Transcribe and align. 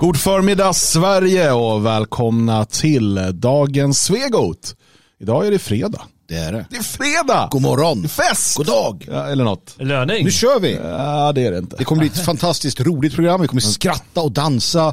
God 0.00 0.16
förmiddag 0.16 0.72
Sverige 0.72 1.52
och 1.52 1.86
välkomna 1.86 2.64
till 2.64 3.20
dagens 3.34 4.02
Svegot. 4.04 4.76
Idag 5.20 5.46
är 5.46 5.50
det 5.50 5.58
fredag. 5.58 6.02
Det 6.28 6.34
är 6.36 6.52
det. 6.52 6.66
Det 6.70 6.76
är 6.76 6.82
fredag! 6.82 7.48
God 7.50 7.62
morgon. 7.62 8.08
Fest! 8.08 8.56
God 8.56 8.66
dag. 8.66 9.06
Ja, 9.10 9.26
eller 9.26 9.44
något. 9.44 9.74
Löning. 9.78 10.24
Nu 10.24 10.30
kör 10.30 10.60
vi. 10.60 10.74
Ja, 10.74 11.32
det 11.32 11.46
är 11.46 11.50
det 11.52 11.58
inte. 11.58 11.76
Det 11.76 11.84
kommer 11.84 11.98
bli 12.00 12.08
ett 12.08 12.24
fantastiskt 12.24 12.80
roligt 12.80 13.14
program. 13.14 13.40
Vi 13.40 13.48
kommer 13.48 13.60
skratta 13.60 14.20
och 14.20 14.32
dansa 14.32 14.92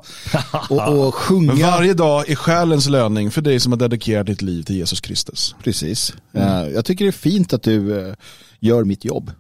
och, 0.70 0.88
och 1.08 1.16
sjunga. 1.16 1.54
Men 1.54 1.62
varje 1.62 1.94
dag 1.94 2.30
är 2.30 2.36
själens 2.36 2.90
löning 2.90 3.32
för 3.32 3.42
dig 3.42 3.60
som 3.60 3.72
har 3.72 3.80
dedikerat 3.80 4.26
ditt 4.28 4.42
liv 4.42 4.64
till 4.64 4.76
Jesus 4.76 5.02
Kristus. 5.02 5.56
Precis. 5.64 6.14
Eh, 6.34 6.68
Jag 6.74 6.86
tycker 6.86 7.06
det 7.06 7.10
är 7.10 7.12
fint 7.12 7.54
att 7.54 7.64
du 7.64 8.08
eh, 8.08 8.14
gör 8.60 8.84
mitt 8.84 9.06
jobb. 9.06 9.32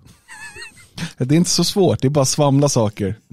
Det 1.17 1.35
är 1.35 1.37
inte 1.37 1.49
så 1.49 1.63
svårt, 1.63 2.01
det 2.01 2.07
är 2.07 2.09
bara 2.09 2.21
att 2.21 2.27
svamla 2.27 2.69
saker. 2.69 3.15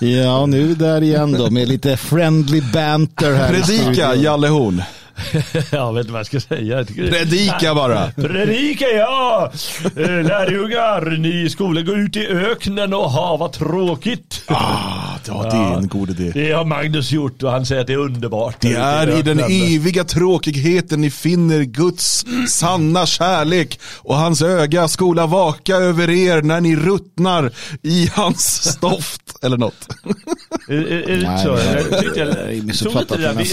Ja, 0.00 0.46
nu 0.46 0.62
är 0.62 0.66
vi 0.66 0.74
där 0.74 1.02
igen 1.02 1.32
då 1.32 1.50
med 1.50 1.68
lite 1.68 1.96
friendly 1.96 2.62
banter 2.72 3.34
här. 3.34 3.52
Predika. 3.52 4.14
Jalle 4.14 4.48
Horn. 4.48 4.82
jag 5.70 5.92
vet 5.94 6.00
inte 6.00 6.12
vad 6.12 6.18
jag 6.18 6.26
ska 6.26 6.40
säga. 6.40 6.84
Predika 6.84 7.74
bara. 7.74 8.10
Predika 8.10 8.84
ja! 8.84 9.52
Eh, 9.84 9.90
Lärjungar, 10.06 11.18
ni 11.18 11.42
i 11.42 11.50
skolan 11.50 11.84
går 11.84 11.98
ut 11.98 12.16
i 12.16 12.26
öknen 12.26 12.94
och 12.94 13.10
ha 13.10 13.36
vad 13.36 13.52
tråkigt. 13.52 14.42
Ah, 14.46 15.18
ja, 15.26 15.42
det 15.42 15.56
är 15.56 15.76
en 15.78 15.88
god 15.88 16.10
idé. 16.10 16.30
Det 16.34 16.52
har 16.52 16.64
Magnus 16.64 17.12
gjort 17.12 17.42
och 17.42 17.50
han 17.50 17.66
säger 17.66 17.80
att 17.80 17.86
det 17.86 17.92
är 17.92 17.96
underbart. 17.98 18.56
Det 18.60 18.74
är 18.74 19.18
i 19.18 19.22
den 19.22 19.38
eviga 19.40 20.04
tråkigheten 20.04 21.00
ni 21.00 21.10
finner 21.10 21.62
Guds 21.62 22.24
sanna 22.48 23.06
kärlek 23.06 23.80
och 23.98 24.16
hans 24.16 24.42
öga 24.42 24.88
skola 24.88 25.26
vaka 25.26 25.76
över 25.76 26.10
er 26.10 26.42
när 26.42 26.60
ni 26.60 26.76
ruttnar 26.76 27.50
i 27.82 28.10
hans 28.14 28.72
stoft. 28.72 29.22
Eller 29.42 29.56
något. 29.56 29.88
Är, 30.68 30.74
är, 30.74 30.78
är 30.78 31.06
det 31.06 31.14
inte 31.14 31.28
Nej, 31.30 31.44
så? 31.44 31.48
Jag 31.48 32.16
jag- 32.16 33.22
Jag 33.22 33.34
Vi- 33.34 33.44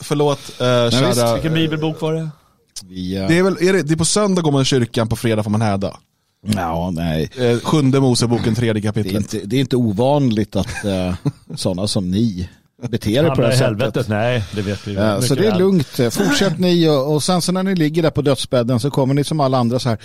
Förlåt, 0.00 0.38
nu. 0.60 0.99
Eh, 1.02 1.08
visst, 1.08 1.20
kära. 1.20 1.32
Vilken 1.34 1.54
bibelbok 1.54 2.00
var 2.00 2.14
det? 2.14 2.28
Vi, 2.88 3.16
eh, 3.16 3.28
Det 3.28 3.38
är 3.38 3.42
väl, 3.42 3.56
är 3.60 3.72
det, 3.72 3.82
det 3.82 3.94
är 3.94 3.96
på 3.96 4.04
söndag 4.04 4.42
går 4.42 4.52
man 4.52 4.62
i 4.62 4.64
kyrkan, 4.64 5.08
på 5.08 5.16
fredag 5.16 5.42
får 5.42 5.50
man 5.50 5.62
häda. 5.62 5.96
Ja, 6.46 6.90
nej. 6.94 7.30
Eh, 7.38 7.58
sjunde 7.58 8.00
Moseboken, 8.00 8.54
tredje 8.54 8.72
Det 8.72 8.78
är, 8.78 8.82
kapitlet. 8.82 9.14
inte, 9.34 9.46
det 9.46 9.56
är 9.56 9.60
inte 9.60 9.76
ovanligt 9.76 10.56
att 10.56 10.66
uh, 10.84 11.14
sådana 11.54 11.86
som 11.88 12.10
ni 12.10 12.48
beter 12.88 13.10
er 13.24 13.28
på 13.28 13.40
det 13.40 13.46
här 13.46 13.52
i 13.52 13.56
sättet. 13.56 13.66
helvetet? 13.66 14.08
Nej, 14.08 14.44
det 14.54 14.62
vet 14.62 14.88
vi 14.88 14.94
Ja, 14.94 15.22
så 15.22 15.34
det 15.34 15.46
är 15.46 15.58
lugnt. 15.58 15.86
Fortsätt 16.10 16.58
ni 16.58 16.88
och, 16.88 17.14
och 17.14 17.22
sen 17.22 17.42
så 17.42 17.52
när 17.52 17.62
ni 17.62 17.74
ligger 17.74 18.02
där 18.02 18.10
på 18.10 18.22
dödsbädden 18.22 18.80
så 18.80 18.90
kommer 18.90 19.14
ni 19.14 19.24
som 19.24 19.40
alla 19.40 19.58
andra 19.58 19.78
så 19.78 19.88
här. 19.88 19.98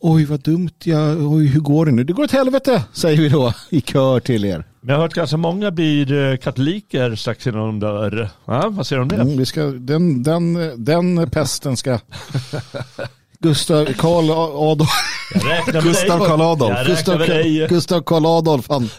Oj 0.00 0.24
vad 0.24 0.40
dumt, 0.40 0.70
jag, 0.84 1.32
oj 1.32 1.46
hur 1.46 1.60
går 1.60 1.86
det 1.86 1.92
nu? 1.92 2.04
Det 2.04 2.12
går 2.12 2.24
åt 2.24 2.30
helvete 2.30 2.84
säger 2.92 3.22
vi 3.22 3.28
då 3.28 3.52
i 3.70 3.80
kör 3.80 4.20
till 4.20 4.44
er. 4.44 4.64
Men 4.88 4.92
jag 4.92 5.00
har 5.00 5.04
hört 5.04 5.14
ganska 5.14 5.36
många 5.36 5.70
blir 5.70 6.12
eh, 6.12 6.36
katoliker 6.36 7.14
strax 7.14 7.46
innan 7.46 7.60
de 7.60 7.80
dör. 7.80 8.30
Ja, 8.44 8.68
vad 8.68 8.86
säger 8.86 8.98
du 8.98 9.02
om 9.02 9.08
det? 9.08 9.14
Mm, 9.14 9.38
vi 9.38 9.46
ska, 9.46 9.62
den, 9.62 10.22
den, 10.22 10.74
den 10.84 11.30
pesten 11.30 11.76
ska 11.76 11.98
Gustav 13.40 13.84
Karl 13.84 14.30
Adolf 14.70 14.90
Gustav. 15.82 16.26
Karl 16.26 16.40
Adolf. 16.40 16.86
Gustav. 16.86 17.18
Gustav 17.68 18.00
Karl 18.00 18.26
Adolf 18.26 18.66
han, 18.68 18.82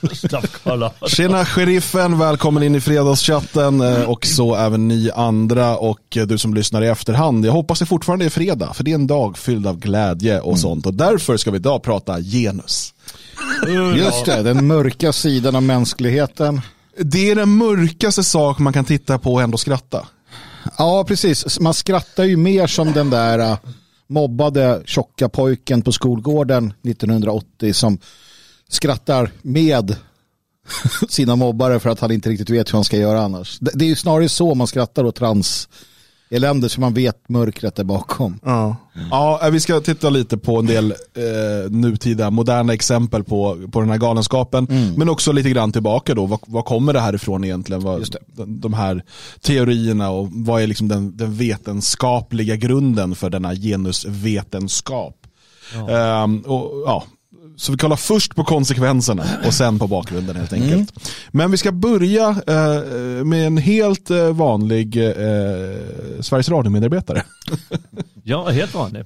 Gustav 0.00 0.40
Karl 0.40 0.82
Adolf. 0.82 1.10
Tjena 1.10 1.44
sheriffen, 1.44 2.18
välkommen 2.18 2.62
in 2.62 2.74
i 2.74 2.80
fredagschatten 2.80 3.80
eh, 3.80 4.02
och 4.02 4.26
så 4.26 4.54
även 4.54 4.88
ni 4.88 5.10
andra 5.14 5.76
och 5.76 6.16
eh, 6.16 6.26
du 6.26 6.38
som 6.38 6.54
lyssnar 6.54 6.82
i 6.82 6.88
efterhand. 6.88 7.46
Jag 7.46 7.52
hoppas 7.52 7.78
det 7.78 7.86
fortfarande 7.86 8.24
är 8.24 8.30
fredag, 8.30 8.74
för 8.74 8.84
det 8.84 8.90
är 8.90 8.94
en 8.94 9.06
dag 9.06 9.38
fylld 9.38 9.66
av 9.66 9.78
glädje 9.78 10.40
och 10.40 10.58
sånt 10.58 10.86
och 10.86 10.94
därför 10.94 11.36
ska 11.36 11.50
vi 11.50 11.56
idag 11.56 11.82
prata 11.82 12.20
genus. 12.20 12.92
Just 13.96 14.24
det, 14.24 14.42
den 14.42 14.66
mörka 14.66 15.12
sidan 15.12 15.56
av 15.56 15.62
mänskligheten. 15.62 16.60
Det 16.98 17.30
är 17.30 17.34
den 17.34 17.48
mörkaste 17.50 18.24
sak 18.24 18.58
man 18.58 18.72
kan 18.72 18.84
titta 18.84 19.18
på 19.18 19.34
och 19.34 19.42
ändå 19.42 19.58
skratta. 19.58 20.06
Ja, 20.78 21.04
precis. 21.08 21.60
Man 21.60 21.74
skrattar 21.74 22.24
ju 22.24 22.36
mer 22.36 22.66
som 22.66 22.92
den 22.92 23.10
där 23.10 23.38
uh, 23.38 23.58
mobbade 24.06 24.82
tjocka 24.84 25.28
pojken 25.28 25.82
på 25.82 25.92
skolgården 25.92 26.74
1980 26.82 27.72
som 27.72 27.98
skrattar 28.68 29.30
med 29.42 29.96
sina 31.08 31.36
mobbare 31.36 31.80
för 31.80 31.90
att 31.90 32.00
han 32.00 32.10
inte 32.10 32.30
riktigt 32.30 32.50
vet 32.50 32.68
hur 32.68 32.76
han 32.76 32.84
ska 32.84 32.96
göra 32.96 33.20
annars. 33.20 33.58
Det 33.58 33.70
det 33.74 33.84
är 33.84 33.88
ju 33.88 33.96
snarare 33.96 34.28
så 34.28 34.54
man 34.54 34.66
skrattar 34.66 35.04
åt 35.04 35.16
trans 35.16 35.68
elände 36.30 36.68
så 36.68 36.80
man 36.80 36.94
vet 36.94 37.28
mörkret 37.28 37.78
är 37.78 37.84
bakom. 37.84 38.40
Ja. 38.44 38.76
ja, 39.10 39.40
eh, 39.42 39.50
vi 39.50 39.60
ska 39.60 39.80
titta 39.80 40.10
lite 40.10 40.38
på 40.38 40.58
en 40.58 40.66
del 40.66 40.90
eh, 40.90 41.70
nutida 41.70 42.30
moderna 42.30 42.72
exempel 42.74 43.24
på, 43.24 43.68
på 43.72 43.80
den 43.80 43.90
här 43.90 43.98
galenskapen. 43.98 44.66
Men 44.96 45.08
också 45.08 45.32
lite 45.32 45.50
grann 45.50 45.72
tillbaka 45.72 46.14
då, 46.14 46.26
vad, 46.26 46.40
vad 46.46 46.64
kommer 46.64 46.92
det 46.92 47.00
här 47.00 47.14
ifrån 47.14 47.44
egentligen? 47.44 47.82
Vad, 47.82 47.98
Just 47.98 48.12
det. 48.12 48.18
de, 48.26 48.60
de 48.60 48.74
här 48.74 49.02
teorierna 49.40 50.10
och 50.10 50.28
vad 50.30 50.62
är 50.62 50.66
liksom 50.66 50.88
den, 50.88 51.16
den 51.16 51.34
vetenskapliga 51.34 52.56
grunden 52.56 53.14
för 53.14 53.30
denna 53.30 53.54
genusvetenskap? 53.54 55.16
Ehm, 55.90 56.40
och, 56.40 56.82
ja. 56.86 57.04
Så 57.56 57.72
vi 57.72 57.78
kollar 57.78 57.96
först 57.96 58.34
på 58.34 58.44
konsekvenserna 58.44 59.24
och 59.46 59.54
sen 59.54 59.78
på 59.78 59.86
bakgrunden 59.86 60.36
helt 60.36 60.52
enkelt. 60.52 60.92
Men 61.30 61.50
vi 61.50 61.56
ska 61.56 61.72
börja 61.72 62.28
eh, 62.46 63.24
med 63.24 63.46
en 63.46 63.56
helt 63.56 64.10
eh, 64.10 64.28
vanlig 64.32 64.96
eh, 64.96 65.12
Sveriges 66.20 66.48
Radio-medarbetare. 66.48 67.22
Ja, 68.28 68.48
helt 68.48 68.74
vanlig. 68.74 69.04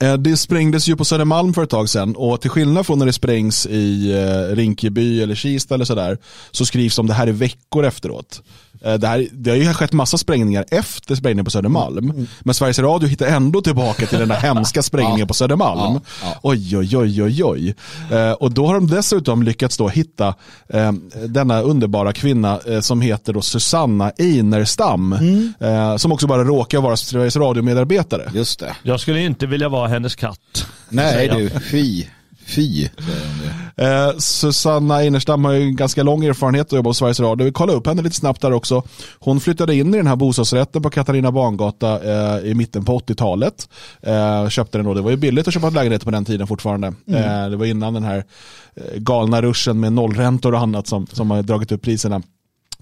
Eh, 0.00 0.14
Det 0.16 0.36
sprängdes 0.36 0.88
ju 0.88 0.96
på 0.96 1.04
Södermalm 1.04 1.54
för 1.54 1.62
ett 1.62 1.70
tag 1.70 1.88
sedan 1.88 2.16
och 2.16 2.40
till 2.40 2.50
skillnad 2.50 2.86
från 2.86 2.98
när 2.98 3.06
det 3.06 3.12
sprängs 3.12 3.66
i 3.66 4.12
eh, 4.12 4.56
Rinkeby 4.56 5.22
eller 5.22 5.34
Kista 5.34 5.74
eller 5.74 5.84
sådär 5.84 6.18
så 6.50 6.66
skrivs 6.66 6.98
om 6.98 7.06
det 7.06 7.14
här 7.14 7.28
i 7.28 7.32
veckor 7.32 7.84
efteråt. 7.84 8.42
Eh, 8.84 8.94
Det, 8.94 9.06
här, 9.08 9.26
det 9.32 9.50
har 9.50 9.56
ju 9.56 9.74
skett 9.74 9.92
massa 9.92 10.18
sprängningar 10.18 10.64
efter 10.70 11.14
sprängningen 11.14 11.44
på 11.44 11.50
Södermalm. 11.50 12.26
Men 12.40 12.54
Sveriges 12.54 12.78
Radio 12.78 13.08
hittar 13.08 13.26
ändå 13.26 13.60
tillbaka 13.62 14.06
till 14.06 14.18
den 14.18 14.28
där 14.28 14.36
hemska 14.36 14.82
sprängningen 14.82 15.26
på 15.28 15.34
Södermalm. 15.34 15.94
Ja, 15.94 16.00
ja. 16.22 16.38
Oj, 16.42 16.76
oj, 16.78 16.96
oj, 16.96 17.22
oj, 17.22 17.44
oj. 17.44 17.74
Eh, 18.12 18.32
Och 18.32 18.52
då 18.52 18.66
har 18.66 18.74
de 18.74 18.86
dessutom 18.86 19.42
lyckats 19.42 19.76
då 19.76 19.88
hitta 19.88 20.34
eh, 20.68 20.92
denna 21.28 21.60
underbara 21.60 22.12
kvinna 22.12 22.60
eh, 22.66 22.80
som 22.80 23.00
heter 23.00 23.32
då 23.32 23.42
Susanna 23.42 24.12
Einerstam. 24.18 25.12
eh, 25.60 25.96
Som 25.96 26.12
också 26.12 26.26
bara 26.26 26.44
råkar 26.44 26.80
vara 26.80 26.96
Sveriges 26.96 27.36
Radio-medarbetare. 27.36 28.30
Just 28.34 28.60
det. 28.60 28.76
Jag 28.82 29.00
skulle 29.00 29.20
inte 29.20 29.46
vilja 29.46 29.68
vara 29.68 29.88
hennes 29.88 30.14
katt. 30.14 30.66
Nej 30.88 31.28
du, 31.28 31.50
fy. 31.70 32.04
Fy. 32.46 32.88
Eh, 33.76 34.18
Susanna 34.18 34.96
Einerstam 34.96 35.44
har 35.44 35.52
ju 35.52 35.62
en 35.62 35.76
ganska 35.76 36.02
lång 36.02 36.24
erfarenhet 36.24 36.66
att 36.66 36.72
jobba 36.72 36.90
på 36.90 36.94
Sveriges 36.94 37.20
Radio. 37.20 37.44
Vi 37.44 37.52
kollar 37.52 37.74
upp 37.74 37.86
henne 37.86 38.02
lite 38.02 38.16
snabbt 38.16 38.40
där 38.40 38.52
också. 38.52 38.82
Hon 39.18 39.40
flyttade 39.40 39.74
in 39.74 39.94
i 39.94 39.96
den 39.96 40.06
här 40.06 40.16
bostadsrätten 40.16 40.82
på 40.82 40.90
Katarina 40.90 41.32
Bangata 41.32 42.00
eh, 42.04 42.50
i 42.50 42.54
mitten 42.54 42.84
på 42.84 42.98
80-talet. 42.98 43.68
Eh, 44.02 44.48
köpte 44.48 44.78
den 44.78 44.84
då. 44.84 44.94
Det 44.94 45.00
var 45.02 45.10
ju 45.10 45.16
billigt 45.16 45.48
att 45.48 45.54
köpa 45.54 45.66
en 45.66 45.74
lägenhet 45.74 46.04
på 46.04 46.10
den 46.10 46.24
tiden 46.24 46.46
fortfarande. 46.46 46.86
Eh, 46.86 47.50
det 47.50 47.56
var 47.56 47.66
innan 47.66 47.94
den 47.94 48.04
här 48.04 48.24
eh, 48.76 48.98
galna 48.98 49.42
ruschen 49.42 49.80
med 49.80 49.92
nollräntor 49.92 50.54
och 50.54 50.60
annat 50.60 50.86
som, 50.86 51.06
som 51.06 51.30
har 51.30 51.42
dragit 51.42 51.72
upp 51.72 51.82
priserna. 51.82 52.22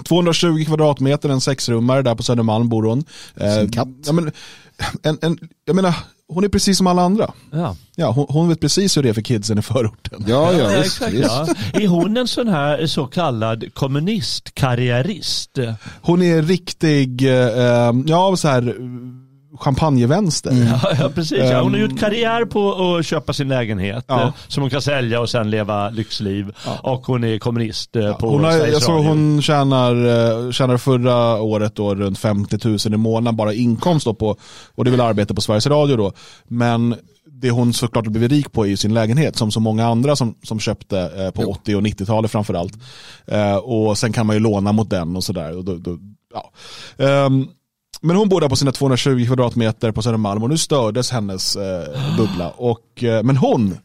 220 0.09 0.65
kvadratmeter, 0.67 1.29
en 1.29 1.41
sexrummare 1.41 2.03
där 2.03 2.15
på 2.15 2.23
Södermalm 2.23 2.69
bor 2.69 2.83
hon. 2.83 3.05
Eh, 3.37 3.55
Sin 3.55 3.71
katt. 3.71 3.89
Ja, 4.07 4.13
men, 4.13 4.33
en, 5.03 5.19
en, 5.23 5.39
jag 5.65 5.77
menar, 5.77 5.95
hon 6.33 6.45
är 6.45 6.49
precis 6.49 6.79
som 6.79 6.87
alla 6.87 7.03
andra. 7.03 7.33
Ja, 7.53 7.77
Ja, 7.97 8.11
hon, 8.11 8.27
hon 8.29 8.49
vet 8.49 8.61
precis 8.61 8.97
hur 8.97 9.03
det 9.03 9.09
är 9.09 9.13
för 9.13 9.23
kidsen 9.23 9.59
i 9.59 9.63
förorten. 9.63 10.25
Ja, 10.27 10.53
ja, 10.53 10.59
ja 10.59 10.69
visst. 10.69 11.03
exakt. 11.03 11.13
visst. 11.13 11.31
Ja. 11.73 11.81
Är 11.81 11.89
hon 11.89 12.17
en 12.17 12.29
sån 12.29 12.49
här 12.49 12.87
så 12.87 13.07
kallad 13.07 13.75
kommunistkarriärist? 13.75 15.59
Hon 16.03 16.23
är 16.23 16.43
riktig, 16.43 17.23
eh, 17.29 17.93
ja 18.07 18.37
så 18.37 18.49
här 18.49 18.75
champagnevänster. 19.59 20.53
Ja, 20.83 20.93
ja 20.99 21.09
precis. 21.15 21.39
Ja, 21.39 21.61
hon 21.63 21.73
har 21.73 21.81
gjort 21.81 22.01
karriär 22.01 22.45
på 22.45 22.95
att 22.99 23.07
köpa 23.07 23.33
sin 23.33 23.49
lägenhet 23.49 24.05
Ja. 24.09 24.23
eh, 24.23 24.31
som 24.49 24.63
hon 24.63 24.71
kan 24.71 24.83
sälja 24.83 25.21
och 25.21 25.31
sen 25.31 25.51
leva 25.51 25.91
lyxliv. 25.91 26.53
Och 26.83 27.07
hon 27.07 27.25
är 27.25 27.39
kommunist 27.39 27.97
eh, 27.97 28.17
på 28.17 28.29
Hon 28.31 28.45
har, 28.45 28.53
jag 28.53 28.83
såg 28.83 29.05
hon 29.05 29.43
tjänar, 29.43 29.95
eh, 30.47 30.51
tjänar 30.51 30.77
förra 30.77 31.43
året 31.43 31.75
då 31.77 31.95
runt 31.95 32.19
50 32.19 32.69
000 32.69 32.79
i 32.95 32.97
månaden 32.97 33.37
bara 33.37 33.53
inkomst 33.53 34.07
då 34.07 34.15
på, 34.15 34.37
och 34.75 34.85
det 34.85 34.89
är 34.89 34.93
väl 34.93 35.01
arbete 35.01 35.35
på 35.35 35.41
Sveriges 35.41 35.67
Radio 35.67 35.97
då. 35.97 36.13
Men 36.49 36.95
det 37.27 37.51
hon 37.51 37.73
såklart 37.73 38.07
blivit 38.07 38.31
rik 38.33 38.53
på 38.53 38.65
är 38.65 38.69
ju 38.69 38.77
sin 38.77 38.95
lägenhet 38.95 39.37
som 39.37 39.51
så 39.51 39.61
många 39.61 39.87
andra 39.87 40.17
som, 40.17 40.35
som 40.43 40.61
köpte 40.61 41.33
på 41.35 41.43
80 41.43 41.75
och 41.77 41.83
90-talet 41.83 42.31
framförallt. 42.31 42.73
Och 43.63 43.99
sen 43.99 44.13
kan 44.13 44.27
man 44.27 44.37
ju 44.37 44.41
låna 44.41 44.73
mot 44.73 44.91
den 44.91 45.17
och 45.17 45.25
sådär. 45.25 45.57
Och 45.57 45.65
då, 45.65 45.75
då, 45.77 45.99
ja. 46.35 46.51
Ehm, 47.05 47.47
men 48.03 48.17
hon 48.17 48.29
bor 48.29 48.41
där 48.41 48.49
på 48.49 48.57
sina 48.57 48.73
220 48.73 49.27
kvadratmeter 49.27 49.93
på 49.93 50.03
Södermalm 50.03 50.43
och 50.43 50.49
nu 50.51 50.59
stördes 50.59 51.11
hennes 51.11 51.57
eh, 51.57 52.17
bubbla. 52.17 52.51
Och, 52.51 53.05
eh, 53.05 53.23
men 53.23 53.37
hon, 53.37 53.77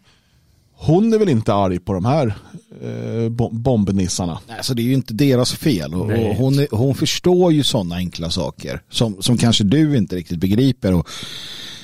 hon 0.75 1.13
är 1.13 1.17
väl 1.17 1.29
inte 1.29 1.53
arg 1.53 1.79
på 1.79 1.93
de 1.93 2.05
här 2.05 2.33
eh, 2.81 3.29
bo- 3.29 3.49
bombnissarna. 3.49 4.39
Alltså 4.57 4.73
det 4.73 4.81
är 4.81 4.83
ju 4.83 4.93
inte 4.93 5.13
deras 5.13 5.53
fel. 5.53 5.93
Och, 5.93 6.01
och 6.05 6.35
hon, 6.35 6.59
är, 6.59 6.67
hon 6.71 6.95
förstår 6.95 7.53
ju 7.53 7.63
sådana 7.63 7.95
enkla 7.95 8.29
saker 8.29 8.81
som, 8.89 9.21
som 9.21 9.37
kanske 9.37 9.63
du 9.63 9.97
inte 9.97 10.15
riktigt 10.15 10.39
begriper. 10.39 10.93
Och 10.93 11.09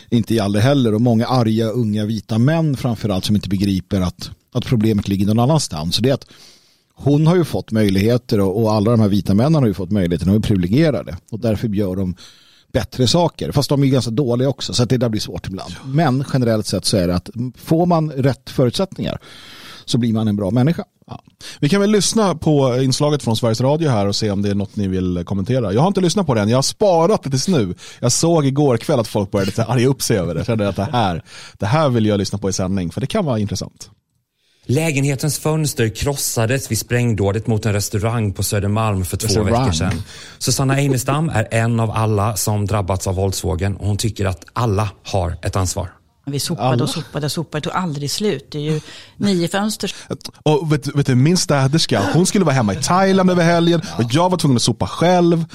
inte 0.09 0.35
Jalle 0.35 0.59
heller. 0.59 0.93
Och 0.93 1.01
många 1.01 1.25
arga 1.27 1.65
unga 1.67 2.05
vita 2.05 2.37
män 2.37 2.77
framförallt 2.77 3.25
som 3.25 3.35
inte 3.35 3.49
begriper 3.49 4.01
att, 4.01 4.31
att 4.53 4.65
problemet 4.65 5.07
ligger 5.07 5.25
någon 5.25 5.39
annanstans. 5.39 5.95
Så 5.95 6.01
det 6.01 6.09
är 6.09 6.13
att 6.13 6.27
hon 6.95 7.27
har 7.27 7.35
ju 7.35 7.43
fått 7.43 7.71
möjligheter 7.71 8.39
och, 8.39 8.73
alla 8.73 8.91
de 8.91 8.99
här 8.99 9.07
vita 9.07 9.33
männen 9.33 9.55
har 9.55 9.67
ju 9.67 9.73
fått 9.73 9.91
möjligheter. 9.91 10.25
De 10.25 10.35
är 10.35 10.39
privilegierade 10.39 11.17
och 11.31 11.39
därför 11.39 11.67
gör 11.67 11.95
de 11.95 12.15
bättre 12.73 13.07
saker. 13.07 13.51
Fast 13.51 13.69
de 13.69 13.83
är 13.83 13.87
ganska 13.87 14.11
dåliga 14.11 14.49
också 14.49 14.73
så 14.73 14.85
det 14.85 14.97
där 14.97 15.09
blir 15.09 15.21
svårt 15.21 15.47
ibland. 15.47 15.73
Men 15.85 16.23
generellt 16.33 16.65
sett 16.65 16.85
så 16.85 16.97
är 16.97 17.07
det 17.07 17.15
att 17.15 17.29
får 17.57 17.85
man 17.85 18.11
rätt 18.11 18.49
förutsättningar 18.49 19.19
så 19.85 19.97
blir 19.97 20.13
man 20.13 20.27
en 20.27 20.35
bra 20.35 20.51
människa. 20.51 20.83
Ja. 21.07 21.23
Vi 21.59 21.69
kan 21.69 21.81
väl 21.81 21.91
lyssna 21.91 22.35
på 22.35 22.81
inslaget 22.81 23.23
från 23.23 23.35
Sveriges 23.35 23.61
Radio 23.61 23.89
här 23.89 24.07
och 24.07 24.15
se 24.15 24.31
om 24.31 24.41
det 24.41 24.49
är 24.49 24.55
något 24.55 24.75
ni 24.75 24.87
vill 24.87 25.23
kommentera. 25.25 25.73
Jag 25.73 25.81
har 25.81 25.87
inte 25.87 26.01
lyssnat 26.01 26.27
på 26.27 26.33
det 26.33 26.41
än, 26.41 26.49
jag 26.49 26.57
har 26.57 26.61
sparat 26.61 27.23
det 27.23 27.29
tills 27.29 27.47
nu. 27.47 27.75
Jag 27.99 28.11
såg 28.11 28.45
igår 28.45 28.77
kväll 28.77 28.99
att 28.99 29.07
folk 29.07 29.31
började 29.31 29.65
arga 29.65 29.87
upp 29.87 30.01
sig 30.01 30.17
över 30.17 30.33
det. 30.33 30.39
Jag 30.39 30.47
kände 30.47 30.69
att 30.69 30.75
det 30.75 30.89
här, 30.91 31.23
det 31.57 31.65
här 31.65 31.89
vill 31.89 32.05
jag 32.05 32.17
lyssna 32.17 32.37
på 32.37 32.49
i 32.49 32.53
sändning, 32.53 32.91
för 32.91 33.01
det 33.01 33.07
kan 33.07 33.25
vara 33.25 33.39
intressant. 33.39 33.89
Lägenhetens 34.65 35.39
fönster 35.39 35.89
krossades 35.89 36.71
vid 36.71 36.77
sprängdådet 36.77 37.47
mot 37.47 37.65
en 37.65 37.73
restaurang 37.73 38.33
på 38.33 38.43
Södermalm 38.43 39.05
för 39.05 39.17
två 39.17 39.27
Restaurang. 39.27 39.51
veckor 39.51 39.71
sedan. 39.71 40.03
Susanna 40.39 40.73
Einestam 40.75 41.29
är 41.29 41.47
en 41.51 41.79
av 41.79 41.91
alla 41.91 42.35
som 42.35 42.65
drabbats 42.65 43.07
av 43.07 43.15
våldsvågen 43.15 43.77
och 43.77 43.87
hon 43.87 43.97
tycker 43.97 44.25
att 44.25 44.45
alla 44.53 44.89
har 45.03 45.37
ett 45.41 45.55
ansvar. 45.55 45.89
Vi 46.25 46.39
sopade 46.39 46.83
och 46.83 46.89
sopade 46.89 47.25
och 47.25 47.31
sopade, 47.31 47.59
det 47.59 47.63
tog 47.63 47.73
aldrig 47.73 48.11
slut. 48.11 48.47
Det 48.51 48.57
är 48.57 48.61
ju 48.61 48.81
nio 49.17 49.47
fönster 49.47 49.95
Och 50.43 50.73
vet, 50.73 50.95
vet 50.95 51.05
du, 51.05 51.15
min 51.15 51.37
städerska, 51.37 52.01
hon 52.13 52.25
skulle 52.25 52.45
vara 52.45 52.55
hemma 52.55 52.73
i 52.73 52.77
Thailand 52.77 53.31
över 53.31 53.43
helgen 53.43 53.81
och 53.97 54.03
jag 54.11 54.29
var 54.29 54.37
tvungen 54.37 54.55
att 54.55 54.61
sopa 54.61 54.87
själv. 54.87 55.45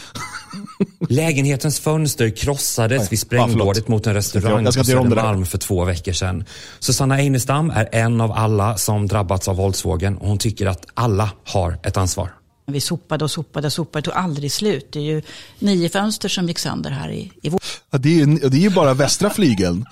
Lägenhetens 1.08 1.80
fönster 1.80 2.36
krossades 2.36 3.12
vid 3.12 3.20
sprängdådet 3.20 3.84
förlåt. 3.84 3.88
mot 3.88 4.06
en 4.06 4.14
restaurang 4.14 4.64
Jag 4.64 4.72
ska 4.72 4.82
på 4.82 4.98
om 4.98 5.08
det 5.08 5.14
där. 5.14 5.22
Södermalm 5.22 5.46
för 5.46 5.58
två 5.58 5.84
veckor 5.84 6.12
sedan. 6.12 6.44
Susanna 6.78 7.14
Einestam 7.14 7.70
är 7.70 7.88
en 7.92 8.20
av 8.20 8.32
alla 8.32 8.76
som 8.76 9.06
drabbats 9.08 9.48
av 9.48 9.56
våldsvågen 9.56 10.18
och 10.18 10.28
hon 10.28 10.38
tycker 10.38 10.66
att 10.66 10.86
alla 10.94 11.30
har 11.44 11.78
ett 11.82 11.96
ansvar. 11.96 12.30
Vi 12.68 12.80
sopade 12.80 13.24
och 13.24 13.30
sopade 13.30 13.66
och 13.66 13.72
sopade, 13.72 14.00
det 14.00 14.04
tog 14.04 14.14
aldrig 14.14 14.52
slut. 14.52 14.88
Det 14.92 14.98
är 14.98 15.02
ju 15.02 15.22
nio 15.58 15.88
fönster 15.88 16.28
som 16.28 16.48
gick 16.48 16.58
sönder 16.58 16.90
här 16.90 17.10
i, 17.10 17.32
i 17.42 17.48
vår. 17.48 17.60
Ja, 17.90 17.98
det, 17.98 18.20
är, 18.20 18.48
det 18.50 18.56
är 18.56 18.60
ju 18.60 18.70
bara 18.70 18.94
västra 18.94 19.30
flygeln. 19.30 19.84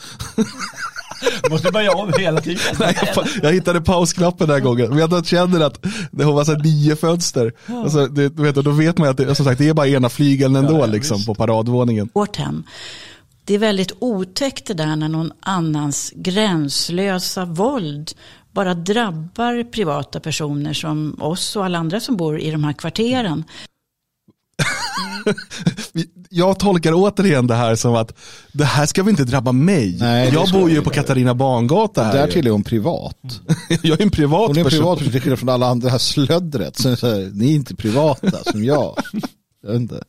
Måste 1.51 1.73
börja 1.73 1.93
om 1.93 2.13
hela 2.19 2.41
tiden. 2.41 2.63
Nej, 2.81 3.13
jag, 3.17 3.27
jag 3.43 3.53
hittade 3.53 3.81
pausknappen 3.81 4.47
den 4.49 4.57
här 4.57 4.61
gången. 4.61 4.89
Men 4.89 4.99
jag 4.99 5.27
känner 5.27 5.61
att 5.61 5.87
det 6.11 6.25
har 6.25 6.33
varit 6.33 6.47
så 6.47 6.53
här 6.53 6.63
nio 6.63 6.97
fönster. 6.97 7.53
Alltså, 7.67 8.07
det, 8.07 8.29
du 8.29 8.43
vet, 8.43 8.55
då 8.55 8.71
vet 8.71 8.99
man 8.99 9.09
att 9.09 9.17
det, 9.17 9.35
som 9.35 9.45
sagt, 9.45 9.59
det 9.59 9.69
är 9.69 9.75
bara 9.75 9.89
ena 9.89 10.09
flygeln 10.09 10.57
ändå 10.57 10.79
ja, 10.79 10.87
liksom, 10.87 11.17
visst. 11.17 11.27
på 11.27 11.35
paradvåningen. 11.35 12.09
vårt 12.15 12.37
hem. 12.37 12.65
Det 13.45 13.55
är 13.55 13.59
väldigt 13.59 13.93
otäckt 13.99 14.67
det 14.67 14.75
där 14.75 14.97
när 14.97 15.09
någon 15.09 15.33
annans 15.41 16.13
gränslösa 16.17 17.45
våld 17.45 18.13
bara 18.57 18.75
drabbar 18.75 19.65
privata 19.71 20.21
personer 20.21 20.73
som 20.73 21.17
oss 21.21 21.57
och 21.57 21.65
alla 21.65 21.79
andra 21.79 22.01
som 22.01 22.17
bor 22.17 22.41
i 22.41 22.51
de 22.51 22.65
här 22.65 22.73
kvarteren. 22.73 23.45
Jag 26.31 26.59
tolkar 26.59 26.93
återigen 26.95 27.47
det 27.47 27.55
här 27.55 27.75
som 27.75 27.95
att 27.95 28.13
det 28.53 28.65
här 28.65 28.87
ska 28.87 29.03
väl 29.03 29.11
inte 29.11 29.25
drabba 29.25 29.53
mig. 29.53 29.97
Nej, 30.01 30.31
jag 30.33 30.51
bor 30.51 30.71
ju 30.71 30.83
på. 30.83 30.91
Katarina 30.91 31.35
Bangata 31.35 32.05
här. 32.05 32.13
Därtill 32.13 32.47
är 32.47 32.51
hon 32.51 32.65
privat. 32.65 33.41
jag 33.83 34.01
är 34.01 34.03
en 34.03 34.11
privat 34.11 34.49
Hon 34.49 34.57
är 34.57 34.61
en 34.61 34.65
person. 34.65 34.79
privat 34.79 34.99
person 34.99 35.13
till 35.13 35.23
skillnad 35.23 35.39
från 35.39 35.49
alla 35.49 35.67
andra 35.67 35.87
det 35.87 35.91
här 35.91 35.99
slöddret. 35.99 36.77
Så, 36.77 36.97
så, 36.97 37.07
här, 37.07 37.31
ni 37.35 37.51
är 37.51 37.55
inte 37.55 37.75
privata 37.75 38.45
som 38.53 38.65
jag. 38.65 38.97
jag 39.63 39.77
inte. 39.77 40.03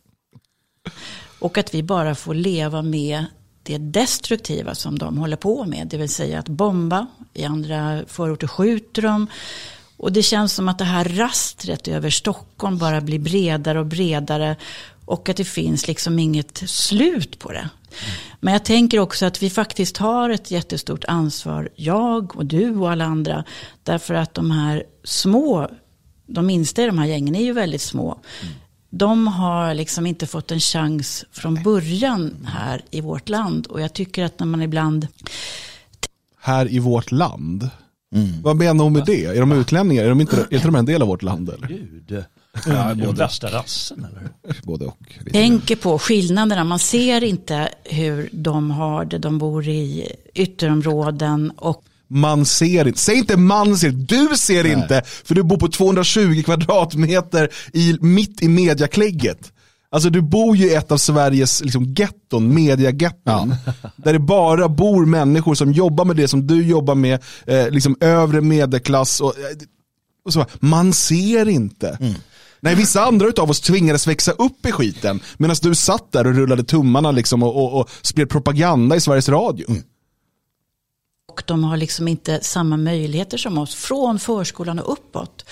Och 1.39 1.57
att 1.57 1.73
vi 1.73 1.83
bara 1.83 2.15
får 2.15 2.33
leva 2.33 2.81
med 2.81 3.25
det 3.67 3.77
destruktiva 3.77 4.75
som 4.75 4.99
de 4.99 5.17
håller 5.17 5.37
på 5.37 5.65
med. 5.65 5.87
Det 5.87 5.97
vill 5.97 6.09
säga 6.09 6.39
att 6.39 6.49
bomba, 6.49 7.07
i 7.33 7.43
andra 7.43 8.01
förorter 8.07 8.47
skjuter 8.47 9.01
de. 9.01 9.27
Och 9.97 10.11
det 10.11 10.23
känns 10.23 10.53
som 10.53 10.69
att 10.69 10.77
det 10.77 10.85
här 10.85 11.05
rastret 11.05 11.87
över 11.87 12.09
Stockholm 12.09 12.77
bara 12.77 13.01
blir 13.01 13.19
bredare 13.19 13.79
och 13.79 13.85
bredare. 13.85 14.55
Och 15.05 15.29
att 15.29 15.37
det 15.37 15.45
finns 15.45 15.87
liksom 15.87 16.19
inget 16.19 16.57
slut 16.65 17.39
på 17.39 17.51
det. 17.51 17.69
Men 18.39 18.53
jag 18.53 18.65
tänker 18.65 18.99
också 18.99 19.25
att 19.25 19.43
vi 19.43 19.49
faktiskt 19.49 19.97
har 19.97 20.29
ett 20.29 20.51
jättestort 20.51 21.05
ansvar, 21.07 21.69
jag 21.75 22.35
och 22.35 22.45
du 22.45 22.75
och 22.75 22.91
alla 22.91 23.05
andra. 23.05 23.43
Därför 23.83 24.13
att 24.13 24.33
de 24.33 24.51
här 24.51 24.83
små, 25.03 25.69
de 26.27 26.45
minsta 26.45 26.83
i 26.83 26.85
de 26.85 26.97
här 26.97 27.05
gängen 27.05 27.35
är 27.35 27.43
ju 27.43 27.53
väldigt 27.53 27.81
små. 27.81 28.19
De 28.89 29.27
har 29.27 29.73
liksom 29.73 30.05
inte 30.05 30.27
fått 30.27 30.51
en 30.51 30.59
chans 30.59 31.25
från 31.31 31.63
början 31.63 32.47
här 32.47 32.81
i 32.91 33.01
vårt 33.01 33.29
land. 33.29 33.67
Och 33.67 33.81
jag 33.81 33.93
tycker 33.93 34.23
att 34.23 34.39
när 34.39 34.47
man 34.47 34.61
ibland 34.61 35.07
Här 36.39 36.71
i 36.73 36.79
vårt 36.79 37.11
land. 37.11 37.69
Mm. 38.15 38.41
Vad 38.41 38.55
menar 38.55 38.83
hon 38.83 38.93
med 38.93 39.05
det? 39.05 39.25
Är 39.25 39.39
de 39.39 39.51
utlänningar? 39.51 40.03
Är, 40.03 40.09
de 40.09 40.21
inte, 40.21 40.35
är 40.35 40.53
inte 40.53 40.67
de 40.67 40.75
en 40.75 40.85
del 40.85 41.01
av 41.01 41.07
vårt 41.07 41.23
land? 41.23 41.49
Eller? 41.49 41.67
Gud. 41.67 42.23
Ja, 42.65 42.93
den 42.93 43.15
värsta 43.15 43.47
rassen 43.47 44.05
eller? 44.05 44.29
Både 44.63 44.85
och. 44.85 45.17
tänker 45.31 45.75
på 45.75 45.99
skillnaderna. 45.99 46.63
Man 46.63 46.79
ser 46.79 47.23
inte 47.23 47.69
hur 47.83 48.29
de 48.31 48.71
har 48.71 49.05
det. 49.05 49.17
De 49.17 49.37
bor 49.37 49.67
i 49.67 50.11
ytterområden 50.33 51.51
och 51.57 51.83
Man 52.07 52.45
ser 52.45 52.87
inte. 52.87 52.99
Säg 52.99 53.15
inte 53.15 53.37
man 53.37 53.77
ser, 53.77 53.89
du 53.89 54.37
ser 54.37 54.65
inte. 54.65 55.01
För 55.05 55.35
du 55.35 55.43
bor 55.43 55.57
på 55.57 55.67
220 55.67 56.43
kvadratmeter 56.45 57.49
i, 57.73 57.97
mitt 58.01 58.43
i 58.43 58.47
mediaklägget. 58.47 59.51
Alltså 59.89 60.09
du 60.09 60.21
bor 60.21 60.55
ju 60.55 60.65
i 60.71 60.75
ett 60.75 60.91
av 60.91 60.97
Sveriges 60.97 61.63
liksom, 61.63 61.93
getton, 61.93 62.53
mediagetton. 62.53 63.55
Där 63.95 64.13
det 64.13 64.19
bara 64.19 64.69
bor 64.69 65.05
människor 65.05 65.55
som 65.55 65.71
jobbar 65.71 66.05
med 66.05 66.15
det 66.15 66.27
som 66.27 66.47
du 66.47 66.67
jobbar 66.67 66.95
med, 66.95 67.23
eh, 67.45 67.69
liksom 67.69 67.97
övre 67.99 68.41
medelklass. 68.41 69.21
Och, 69.21 69.39
eh, 69.39 69.57
och 70.25 70.33
så, 70.33 70.45
man 70.59 70.93
ser 70.93 71.49
inte. 71.49 72.15
Nej, 72.59 72.75
vissa 72.75 73.03
andra 73.03 73.31
av 73.37 73.49
oss 73.49 73.61
tvingades 73.61 74.07
växa 74.07 74.31
upp 74.31 74.65
i 74.65 74.71
skiten 74.71 75.19
medan 75.37 75.55
du 75.61 75.75
satt 75.75 76.11
där 76.11 76.27
och 76.27 76.35
rullade 76.35 76.63
tummarna 76.63 77.11
liksom 77.11 77.43
och, 77.43 77.55
och, 77.55 77.81
och 77.81 77.89
spred 78.01 78.29
propaganda 78.29 78.95
i 78.95 79.01
Sveriges 79.01 79.29
Radio. 79.29 79.67
Och 81.37 81.43
de 81.45 81.63
har 81.63 81.77
liksom 81.77 82.07
inte 82.07 82.39
samma 82.41 82.77
möjligheter 82.77 83.37
som 83.37 83.57
oss 83.57 83.75
från 83.75 84.19
förskolan 84.19 84.79
och 84.79 84.91
uppåt. 84.93 85.45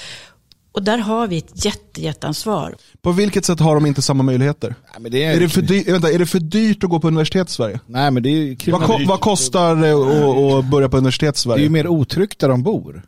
Och 0.72 0.84
där 0.84 0.98
har 0.98 1.28
vi 1.28 1.38
ett 1.38 1.66
jätte, 1.66 2.02
jätteansvar. 2.02 2.76
På 3.02 3.12
vilket 3.12 3.46
sätt 3.46 3.60
har 3.60 3.76
de 3.76 3.86
inte 3.86 4.02
samma 4.02 4.24
möjligheter? 4.24 4.76
Nej, 4.92 5.02
men 5.02 5.12
det 5.12 5.24
är, 5.24 5.36
Är 5.36 5.40
det, 5.40 5.50
för 5.50 5.62
dyrt, 5.62 5.88
vänta, 5.88 6.12
är 6.12 6.20
det 6.20 6.26
för 6.26 6.40
dyrt 6.40 6.84
att 6.84 6.90
gå 6.90 7.00
på 7.00 7.08
universitet 7.08 7.50
i 7.50 7.52
Sverige? 7.52 7.80
Nej, 7.86 8.12
men 8.12 8.24
det 8.24 8.30
är, 8.30 8.72
Vad, 8.72 9.08
vad 9.08 9.22
kostar 9.22 9.76
det 9.76 9.92
att, 9.92 10.66
att 10.66 10.72
börja 10.72 10.90
på 10.90 10.98
universitet 10.98 11.24
i 11.24 11.26
det 11.26 11.30
är 11.30 11.34
Sverige? 11.42 11.64
ju 11.64 11.70
mer 11.70 11.88
otryggt 11.88 12.40
där 12.40 12.50
de 12.50 12.64
bor. 12.64 13.04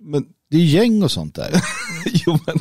Men, 0.00 0.24
Det 0.50 0.56
är 0.56 0.60
gäng 0.64 1.02
och 1.02 1.10
sånt 1.10 1.34
där. 1.34 1.50
jo, 2.26 2.38
men 2.46 2.56